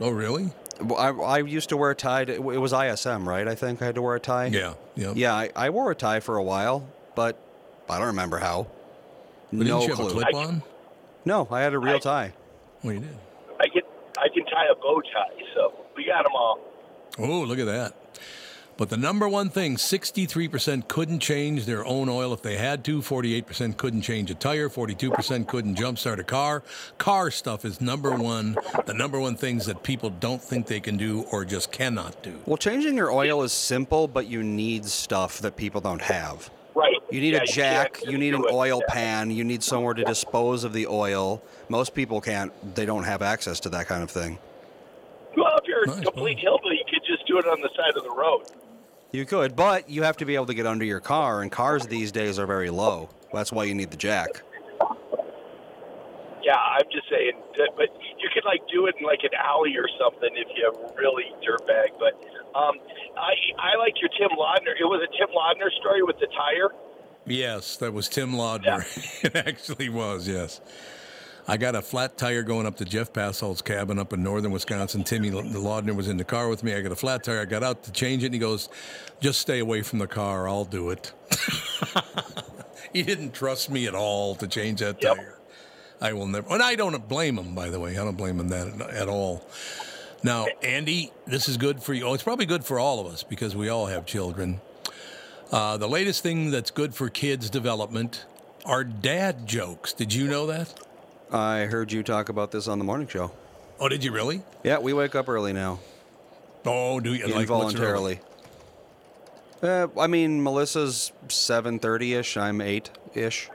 Oh, 0.00 0.10
really? 0.10 0.50
I, 0.96 1.08
I 1.10 1.38
used 1.38 1.68
to 1.70 1.76
wear 1.76 1.90
a 1.90 1.94
tie. 1.94 2.24
To, 2.24 2.32
it 2.32 2.58
was 2.58 2.72
ISM, 2.72 3.28
right? 3.28 3.46
I 3.46 3.54
think 3.54 3.82
I 3.82 3.86
had 3.86 3.96
to 3.96 4.02
wear 4.02 4.14
a 4.14 4.20
tie. 4.20 4.46
Yeah. 4.46 4.74
Yeah. 4.94 5.12
Yeah, 5.14 5.34
I, 5.34 5.50
I 5.54 5.70
wore 5.70 5.90
a 5.90 5.94
tie 5.94 6.20
for 6.20 6.36
a 6.36 6.42
while, 6.42 6.88
but 7.14 7.36
I 7.88 7.98
don't 7.98 8.08
remember 8.08 8.38
how. 8.38 8.68
But 9.52 9.66
no 9.66 9.80
didn't 9.80 9.82
you 9.82 9.88
have 9.88 9.96
clue. 9.98 10.08
a 10.08 10.12
clip 10.12 10.34
on? 10.34 10.62
No, 11.24 11.48
I 11.50 11.60
had 11.60 11.74
a 11.74 11.78
real 11.78 11.98
tie. 11.98 12.32
Oh, 12.84 12.90
you 12.90 13.00
did. 13.00 13.18
I 13.58 13.68
can 13.68 13.82
I 14.16 14.28
can 14.32 14.44
tie 14.46 14.66
a 14.70 14.74
bow 14.74 15.02
tie. 15.02 15.44
So 15.54 15.74
we 15.96 16.06
got 16.06 16.22
them 16.22 16.32
all. 16.34 16.60
Oh, 17.18 17.42
look 17.42 17.58
at 17.58 17.66
that. 17.66 17.94
But 18.80 18.88
the 18.88 18.96
number 18.96 19.28
one 19.28 19.50
thing 19.50 19.76
63% 19.76 20.88
couldn't 20.88 21.20
change 21.20 21.66
their 21.66 21.84
own 21.84 22.08
oil 22.08 22.32
if 22.32 22.40
they 22.40 22.56
had 22.56 22.82
to, 22.84 23.02
48% 23.02 23.76
couldn't 23.76 24.00
change 24.00 24.30
a 24.30 24.34
tire, 24.34 24.70
42% 24.70 25.46
couldn't 25.46 25.76
jumpstart 25.76 26.18
a 26.18 26.24
car. 26.24 26.62
Car 26.96 27.30
stuff 27.30 27.66
is 27.66 27.82
number 27.82 28.12
one, 28.12 28.56
the 28.86 28.94
number 28.94 29.20
one 29.20 29.36
things 29.36 29.66
that 29.66 29.82
people 29.82 30.08
don't 30.08 30.42
think 30.42 30.66
they 30.66 30.80
can 30.80 30.96
do 30.96 31.26
or 31.30 31.44
just 31.44 31.70
cannot 31.70 32.22
do. 32.22 32.34
Well, 32.46 32.56
changing 32.56 32.96
your 32.96 33.12
oil 33.12 33.42
is 33.42 33.52
simple, 33.52 34.08
but 34.08 34.28
you 34.28 34.42
need 34.42 34.86
stuff 34.86 35.40
that 35.40 35.56
people 35.56 35.82
don't 35.82 36.00
have. 36.00 36.48
Right. 36.74 36.96
You 37.10 37.20
need 37.20 37.34
Yeah, 37.34 37.42
a 37.42 37.46
jack, 37.46 37.98
can't 37.98 38.10
you 38.12 38.16
need 38.16 38.32
an 38.32 38.46
it. 38.46 38.50
oil 38.50 38.80
Yeah. 38.88 38.94
pan, 38.94 39.30
you 39.30 39.44
need 39.44 39.62
somewhere 39.62 39.92
to 39.92 40.04
dispose 40.04 40.64
of 40.64 40.72
the 40.72 40.86
oil. 40.86 41.42
Most 41.68 41.92
people 41.92 42.22
can't, 42.22 42.50
they 42.74 42.86
don't 42.86 43.04
have 43.04 43.20
access 43.20 43.60
to 43.60 43.68
that 43.68 43.88
kind 43.88 44.02
of 44.02 44.10
thing. 44.10 44.38
Well, 45.36 45.58
if 45.58 45.68
you're 45.68 45.84
Nice, 45.84 45.98
a 45.98 46.02
complete 46.02 46.38
hillbilly, 46.38 46.76
you 46.78 46.84
could 46.88 47.04
just 47.06 47.26
do 47.26 47.38
it 47.38 47.46
on 47.46 47.60
the 47.60 47.68
side 47.76 47.94
of 47.94 48.04
the 48.04 48.10
road. 48.10 48.44
You 49.12 49.26
could, 49.26 49.56
but 49.56 49.90
you 49.90 50.04
have 50.04 50.16
to 50.18 50.24
be 50.24 50.36
able 50.36 50.46
to 50.46 50.54
get 50.54 50.66
under 50.66 50.84
your 50.84 51.00
car, 51.00 51.42
and 51.42 51.50
cars 51.50 51.86
these 51.86 52.12
days 52.12 52.38
are 52.38 52.46
very 52.46 52.70
low. 52.70 53.10
That's 53.32 53.50
why 53.50 53.64
you 53.64 53.74
need 53.74 53.90
the 53.90 53.96
jack. 53.96 54.42
Yeah, 56.42 56.56
I'm 56.56 56.86
just 56.92 57.08
saying. 57.10 57.32
That, 57.58 57.70
but 57.76 57.88
you 58.18 58.28
could 58.32 58.44
like 58.44 58.60
do 58.72 58.86
it 58.86 58.94
in 58.98 59.04
like 59.04 59.20
an 59.22 59.34
alley 59.36 59.76
or 59.76 59.88
something 59.98 60.30
if 60.34 60.48
you 60.56 60.70
have 60.70 60.96
really 60.96 61.24
dirtbag. 61.42 61.98
But 61.98 62.14
um, 62.56 62.78
I 63.16 63.34
I 63.58 63.76
like 63.78 63.94
your 64.00 64.10
Tim 64.10 64.36
Laudner. 64.38 64.78
It 64.78 64.84
was 64.84 65.02
a 65.02 65.10
Tim 65.18 65.28
Laudner 65.34 65.70
story 65.80 66.02
with 66.02 66.18
the 66.18 66.26
tire. 66.26 66.70
Yes, 67.26 67.76
that 67.78 67.92
was 67.92 68.08
Tim 68.08 68.32
Laudner. 68.32 68.84
it 69.24 69.36
actually 69.36 69.88
was, 69.88 70.26
yes. 70.26 70.60
I 71.50 71.56
got 71.56 71.74
a 71.74 71.82
flat 71.82 72.16
tire 72.16 72.44
going 72.44 72.64
up 72.64 72.76
to 72.76 72.84
Jeff 72.84 73.12
Passolt's 73.12 73.60
cabin 73.60 73.98
up 73.98 74.12
in 74.12 74.22
northern 74.22 74.52
Wisconsin. 74.52 75.02
Timmy 75.02 75.32
Laudner 75.32 75.96
was 75.96 76.06
in 76.06 76.16
the 76.16 76.22
car 76.22 76.48
with 76.48 76.62
me. 76.62 76.72
I 76.74 76.80
got 76.80 76.92
a 76.92 76.96
flat 76.96 77.24
tire. 77.24 77.40
I 77.40 77.44
got 77.44 77.64
out 77.64 77.82
to 77.82 77.90
change 77.90 78.22
it, 78.22 78.26
and 78.26 78.34
he 78.34 78.38
goes, 78.38 78.68
Just 79.18 79.40
stay 79.40 79.58
away 79.58 79.82
from 79.82 79.98
the 79.98 80.06
car. 80.06 80.48
I'll 80.48 80.64
do 80.64 80.90
it. 80.90 81.12
he 82.92 83.02
didn't 83.02 83.34
trust 83.34 83.68
me 83.68 83.88
at 83.88 83.96
all 83.96 84.36
to 84.36 84.46
change 84.46 84.78
that 84.78 85.02
Yep. 85.02 85.16
tire. 85.16 85.38
I 86.00 86.12
will 86.12 86.28
never. 86.28 86.54
And 86.54 86.62
I 86.62 86.76
don't 86.76 87.08
blame 87.08 87.36
him, 87.36 87.52
by 87.56 87.68
the 87.68 87.80
way. 87.80 87.98
I 87.98 88.04
don't 88.04 88.16
blame 88.16 88.38
him 88.38 88.50
that 88.50 88.80
at 88.92 89.08
all. 89.08 89.44
Now, 90.22 90.46
Andy, 90.62 91.10
this 91.26 91.48
is 91.48 91.56
good 91.56 91.82
for 91.82 91.94
you. 91.94 92.04
Oh, 92.06 92.14
it's 92.14 92.22
probably 92.22 92.46
good 92.46 92.64
for 92.64 92.78
all 92.78 93.00
of 93.04 93.12
us 93.12 93.24
because 93.24 93.56
we 93.56 93.68
all 93.68 93.86
have 93.86 94.06
children. 94.06 94.60
Uh, 95.50 95.76
the 95.78 95.88
latest 95.88 96.22
thing 96.22 96.52
that's 96.52 96.70
good 96.70 96.94
for 96.94 97.08
kids' 97.08 97.50
development 97.50 98.24
are 98.64 98.84
dad 98.84 99.48
jokes. 99.48 99.92
Did 99.92 100.14
you 100.14 100.28
know 100.28 100.46
that? 100.46 100.72
I 101.32 101.60
heard 101.66 101.92
you 101.92 102.02
talk 102.02 102.28
about 102.28 102.50
this 102.50 102.66
on 102.68 102.78
the 102.78 102.84
morning 102.84 103.06
show. 103.06 103.30
Oh, 103.78 103.88
did 103.88 104.04
you 104.04 104.12
really? 104.12 104.42
Yeah, 104.64 104.78
we 104.78 104.92
wake 104.92 105.14
up 105.14 105.28
early 105.28 105.52
now, 105.52 105.78
Oh, 106.66 107.00
do 107.00 107.14
you 107.14 107.22
like 107.24 107.30
what's 107.30 107.40
involuntarily. 107.42 108.20
Uh, 109.62 109.88
I 109.98 110.06
mean, 110.06 110.42
Melissa's 110.42 111.12
seven 111.28 111.78
thirty 111.78 112.14
ish. 112.14 112.36
I'm 112.36 112.60
eight 112.60 112.90
ish. 113.14 113.48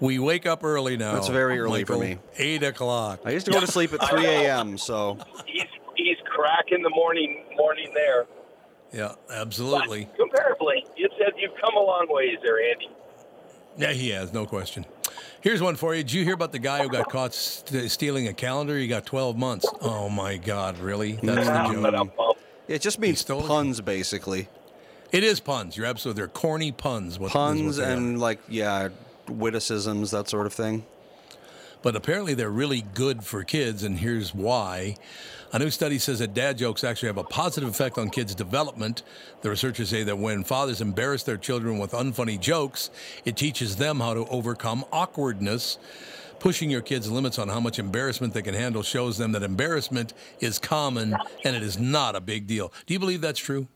We 0.00 0.18
wake 0.18 0.46
up 0.46 0.64
early 0.64 0.96
now. 0.96 1.12
That's 1.14 1.28
very 1.28 1.58
early 1.58 1.84
for 1.84 1.98
me. 1.98 2.18
Eight 2.38 2.62
o'clock. 2.62 3.20
I 3.24 3.30
used 3.30 3.46
to 3.46 3.52
go 3.52 3.60
to 3.60 3.66
sleep 3.66 3.92
at 3.92 4.08
three 4.08 4.24
a.m. 4.26 4.78
So 4.78 5.18
He's 5.46 5.64
he's 5.96 6.16
cracking 6.24 6.82
the 6.82 6.90
morning 6.90 7.44
morning 7.56 7.92
there. 7.94 8.26
Yeah, 8.92 9.14
absolutely. 9.32 10.08
But 10.18 10.30
comparably, 10.30 10.82
it 10.96 11.12
said 11.18 11.32
you've 11.36 11.54
come 11.60 11.76
a 11.76 11.80
long 11.80 12.06
ways 12.08 12.38
there, 12.42 12.58
Andy. 12.70 12.88
Yeah, 13.76 13.92
he 13.92 14.08
has, 14.10 14.32
no 14.32 14.46
question. 14.46 14.84
Here's 15.42 15.62
one 15.62 15.76
for 15.76 15.94
you. 15.94 16.02
Did 16.02 16.12
you 16.12 16.24
hear 16.24 16.34
about 16.34 16.52
the 16.52 16.58
guy 16.58 16.82
who 16.82 16.88
got 16.90 17.08
caught 17.08 17.32
st- 17.32 17.90
stealing 17.90 18.28
a 18.28 18.32
calendar? 18.34 18.76
He 18.76 18.86
got 18.86 19.06
12 19.06 19.36
months. 19.38 19.66
Oh 19.80 20.08
my 20.10 20.36
God, 20.36 20.78
really? 20.78 21.12
That's 21.22 21.46
the 21.46 21.80
But 21.80 21.94
uh, 21.94 22.04
joke. 22.04 22.14
I'm 22.18 22.34
it 22.68 22.82
just 22.82 22.98
means 22.98 23.20
stole 23.20 23.44
it? 23.44 23.48
puns, 23.48 23.80
basically. 23.80 24.48
It 25.12 25.24
is 25.24 25.40
puns. 25.40 25.76
You're 25.76 25.86
absolutely. 25.86 26.20
They're 26.20 26.28
corny 26.28 26.72
puns. 26.72 27.18
What, 27.18 27.28
is 27.30 27.34
what 27.34 27.40
Puns 27.40 27.76
they 27.78 27.84
are. 27.84 27.90
and 27.90 28.20
like 28.20 28.38
yeah, 28.48 28.90
witticisms, 29.28 30.10
that 30.12 30.28
sort 30.28 30.46
of 30.46 30.52
thing. 30.52 30.84
but 31.82 31.96
apparently 31.96 32.34
they're 32.34 32.50
really 32.50 32.82
good 32.94 33.24
for 33.24 33.42
kids, 33.42 33.82
and 33.82 33.98
here's 33.98 34.34
why. 34.34 34.96
A 35.52 35.58
new 35.58 35.70
study 35.70 35.98
says 35.98 36.20
that 36.20 36.32
dad 36.32 36.58
jokes 36.58 36.84
actually 36.84 37.08
have 37.08 37.18
a 37.18 37.24
positive 37.24 37.68
effect 37.68 37.98
on 37.98 38.08
kids' 38.08 38.36
development. 38.36 39.02
The 39.42 39.50
researchers 39.50 39.88
say 39.88 40.04
that 40.04 40.16
when 40.16 40.44
fathers 40.44 40.80
embarrass 40.80 41.24
their 41.24 41.36
children 41.36 41.78
with 41.80 41.90
unfunny 41.90 42.38
jokes, 42.38 42.90
it 43.24 43.36
teaches 43.36 43.74
them 43.74 43.98
how 43.98 44.14
to 44.14 44.26
overcome 44.26 44.84
awkwardness. 44.92 45.78
Pushing 46.38 46.70
your 46.70 46.82
kids' 46.82 47.10
limits 47.10 47.36
on 47.36 47.48
how 47.48 47.58
much 47.58 47.80
embarrassment 47.80 48.32
they 48.32 48.42
can 48.42 48.54
handle 48.54 48.84
shows 48.84 49.18
them 49.18 49.32
that 49.32 49.42
embarrassment 49.42 50.14
is 50.38 50.58
common 50.60 51.16
and 51.44 51.56
it 51.56 51.64
is 51.64 51.78
not 51.78 52.14
a 52.14 52.20
big 52.20 52.46
deal. 52.46 52.72
Do 52.86 52.94
you 52.94 53.00
believe 53.00 53.20
that's 53.20 53.40
true? 53.40 53.66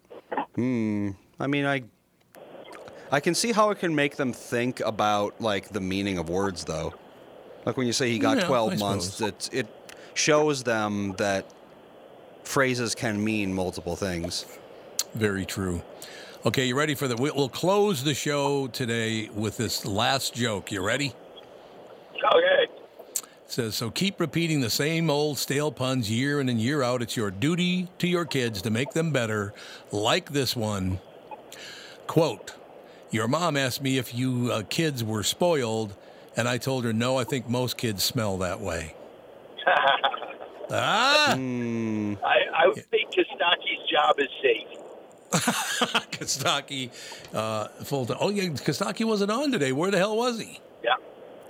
Hmm. 0.55 1.11
I 1.41 1.49
mean, 1.49 1.67
I 1.67 1.83
I 3.11 3.19
can 3.19 3.35
see 3.35 3.51
how 3.51 3.71
it 3.71 3.81
can 3.81 3.95
make 3.95 4.15
them 4.15 4.33
think 4.33 4.79
about 4.81 5.41
like 5.41 5.71
the 5.71 5.81
meaning 5.81 6.19
of 6.19 6.29
words, 6.29 6.65
though. 6.65 6.95
Like 7.67 7.77
when 7.77 7.89
you 7.89 7.93
say 7.93 8.11
he 8.11 8.19
got 8.21 8.37
Yeah, 8.37 8.45
I 8.45 8.47
12 8.47 8.79
months, 8.79 9.21
it 9.21 9.51
it 9.53 9.67
shows 10.15 10.63
them 10.63 11.15
that 11.19 11.45
phrases 12.45 12.95
can 12.95 13.23
mean 13.23 13.53
multiple 13.53 13.97
things. 13.97 14.47
Very 15.15 15.45
true. 15.45 15.83
Okay, 16.47 16.67
you 16.67 16.77
ready 16.77 16.95
for 16.95 17.09
the? 17.09 17.17
we- 17.17 17.31
We'll 17.31 17.49
close 17.49 18.05
the 18.05 18.15
show 18.15 18.67
today 18.69 19.29
with 19.35 19.57
this 19.57 19.87
last 19.87 20.35
joke. 20.35 20.71
You 20.73 20.83
ready? 20.83 21.15
Okay. 22.35 22.67
says 23.47 23.75
so 23.75 23.91
keep 23.91 24.19
repeating 24.19 24.61
the 24.63 24.71
same 24.71 25.11
old 25.11 25.37
stale 25.37 25.71
puns 25.71 26.11
year 26.11 26.41
in 26.41 26.49
and 26.49 26.59
year 26.59 26.83
out 26.83 27.03
it's 27.03 27.17
your 27.19 27.31
duty 27.31 27.87
to 27.99 28.09
your 28.09 28.25
kids 28.25 28.63
to 28.63 28.71
make 28.71 28.93
them 28.93 29.11
better 29.13 29.53
like 29.93 30.31
this 30.33 30.57
one 30.57 30.99
quote 32.07 32.55
your 33.11 33.29
mom 33.29 33.57
asked 33.59 33.83
me 33.83 33.99
if 33.99 34.15
you 34.15 34.51
uh, 34.51 34.63
kids 34.71 35.05
were 35.05 35.23
spoiled 35.23 35.95
and 36.37 36.49
i 36.49 36.57
told 36.57 36.83
her 36.85 36.93
no 36.95 37.19
i 37.19 37.25
think 37.25 37.47
most 37.47 37.77
kids 37.77 38.03
smell 38.03 38.39
that 38.39 38.59
way 38.61 38.95
ah 40.71 41.33
Hmm. 41.35 42.15
I, 42.25 42.37
I 42.65 42.67
would 42.69 42.85
think 42.91 43.11
Kostaki's 43.11 43.89
job 43.91 44.19
is 44.19 44.29
safe. 44.43 44.69
kostaki 46.13 46.91
uh, 47.35 47.67
full 47.85 48.07
time 48.07 48.17
oh 48.21 48.31
yeah 48.31 48.45
kostaki 48.45 49.05
wasn't 49.05 49.31
on 49.31 49.51
today 49.51 49.73
where 49.73 49.91
the 49.91 49.99
hell 49.99 50.17
was 50.17 50.39
he 50.41 50.61
Yeah. 50.83 50.95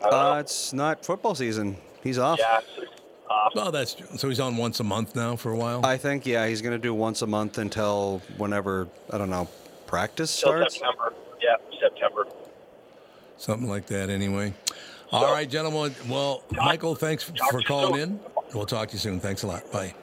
I. 0.02 0.08
Uh, 0.08 0.40
it's 0.40 0.72
not 0.72 1.04
football 1.04 1.34
season. 1.34 1.76
He's 2.02 2.18
off. 2.18 2.38
yeah. 2.38 2.60
Off. 3.28 3.52
oh 3.56 3.70
that's 3.70 3.94
true. 3.94 4.06
so 4.16 4.28
he's 4.28 4.40
on 4.40 4.56
once 4.56 4.80
a 4.80 4.84
month 4.84 5.14
now 5.16 5.36
for 5.36 5.52
a 5.52 5.56
while 5.56 5.84
I 5.84 5.96
think 5.98 6.24
yeah, 6.26 6.46
he's 6.46 6.62
gonna 6.62 6.78
do 6.78 6.94
once 6.94 7.20
a 7.22 7.26
month 7.26 7.58
until 7.58 8.22
whenever 8.38 8.88
I 9.10 9.18
don't 9.18 9.30
know 9.30 9.48
practice 9.86 10.40
Till 10.40 10.50
starts. 10.52 10.74
September. 10.74 11.12
Yeah, 11.42 11.56
September. 11.80 12.26
Something 13.36 13.68
like 13.68 13.86
that, 13.86 14.08
anyway. 14.10 14.54
All 15.12 15.30
right, 15.32 15.48
gentlemen. 15.48 15.94
Well, 16.08 16.42
Michael, 16.52 16.94
thanks 16.94 17.24
talk 17.30 17.50
for 17.50 17.58
to 17.58 17.62
you 17.62 17.64
calling 17.66 17.94
soon. 18.00 18.10
in. 18.10 18.20
We'll 18.54 18.66
talk 18.66 18.88
to 18.88 18.94
you 18.94 19.00
soon. 19.00 19.20
Thanks 19.20 19.42
a 19.42 19.46
lot. 19.46 19.70
Bye. 19.72 19.94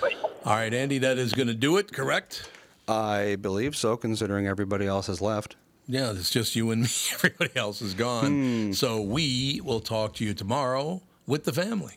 Bye. 0.00 0.14
All 0.44 0.54
right, 0.54 0.72
Andy, 0.72 0.98
that 0.98 1.18
is 1.18 1.32
going 1.32 1.48
to 1.48 1.54
do 1.54 1.76
it, 1.78 1.92
correct? 1.92 2.48
I 2.86 3.36
believe 3.36 3.76
so, 3.76 3.96
considering 3.96 4.46
everybody 4.46 4.86
else 4.86 5.08
has 5.08 5.20
left. 5.20 5.56
Yeah, 5.88 6.10
it's 6.10 6.30
just 6.30 6.54
you 6.54 6.70
and 6.70 6.82
me. 6.82 6.88
Everybody 7.14 7.56
else 7.56 7.80
is 7.80 7.94
gone. 7.94 8.26
Hmm. 8.26 8.72
So 8.72 9.00
we 9.00 9.60
will 9.64 9.80
talk 9.80 10.14
to 10.16 10.24
you 10.24 10.34
tomorrow 10.34 11.02
with 11.26 11.44
the 11.44 11.52
family. 11.52 11.94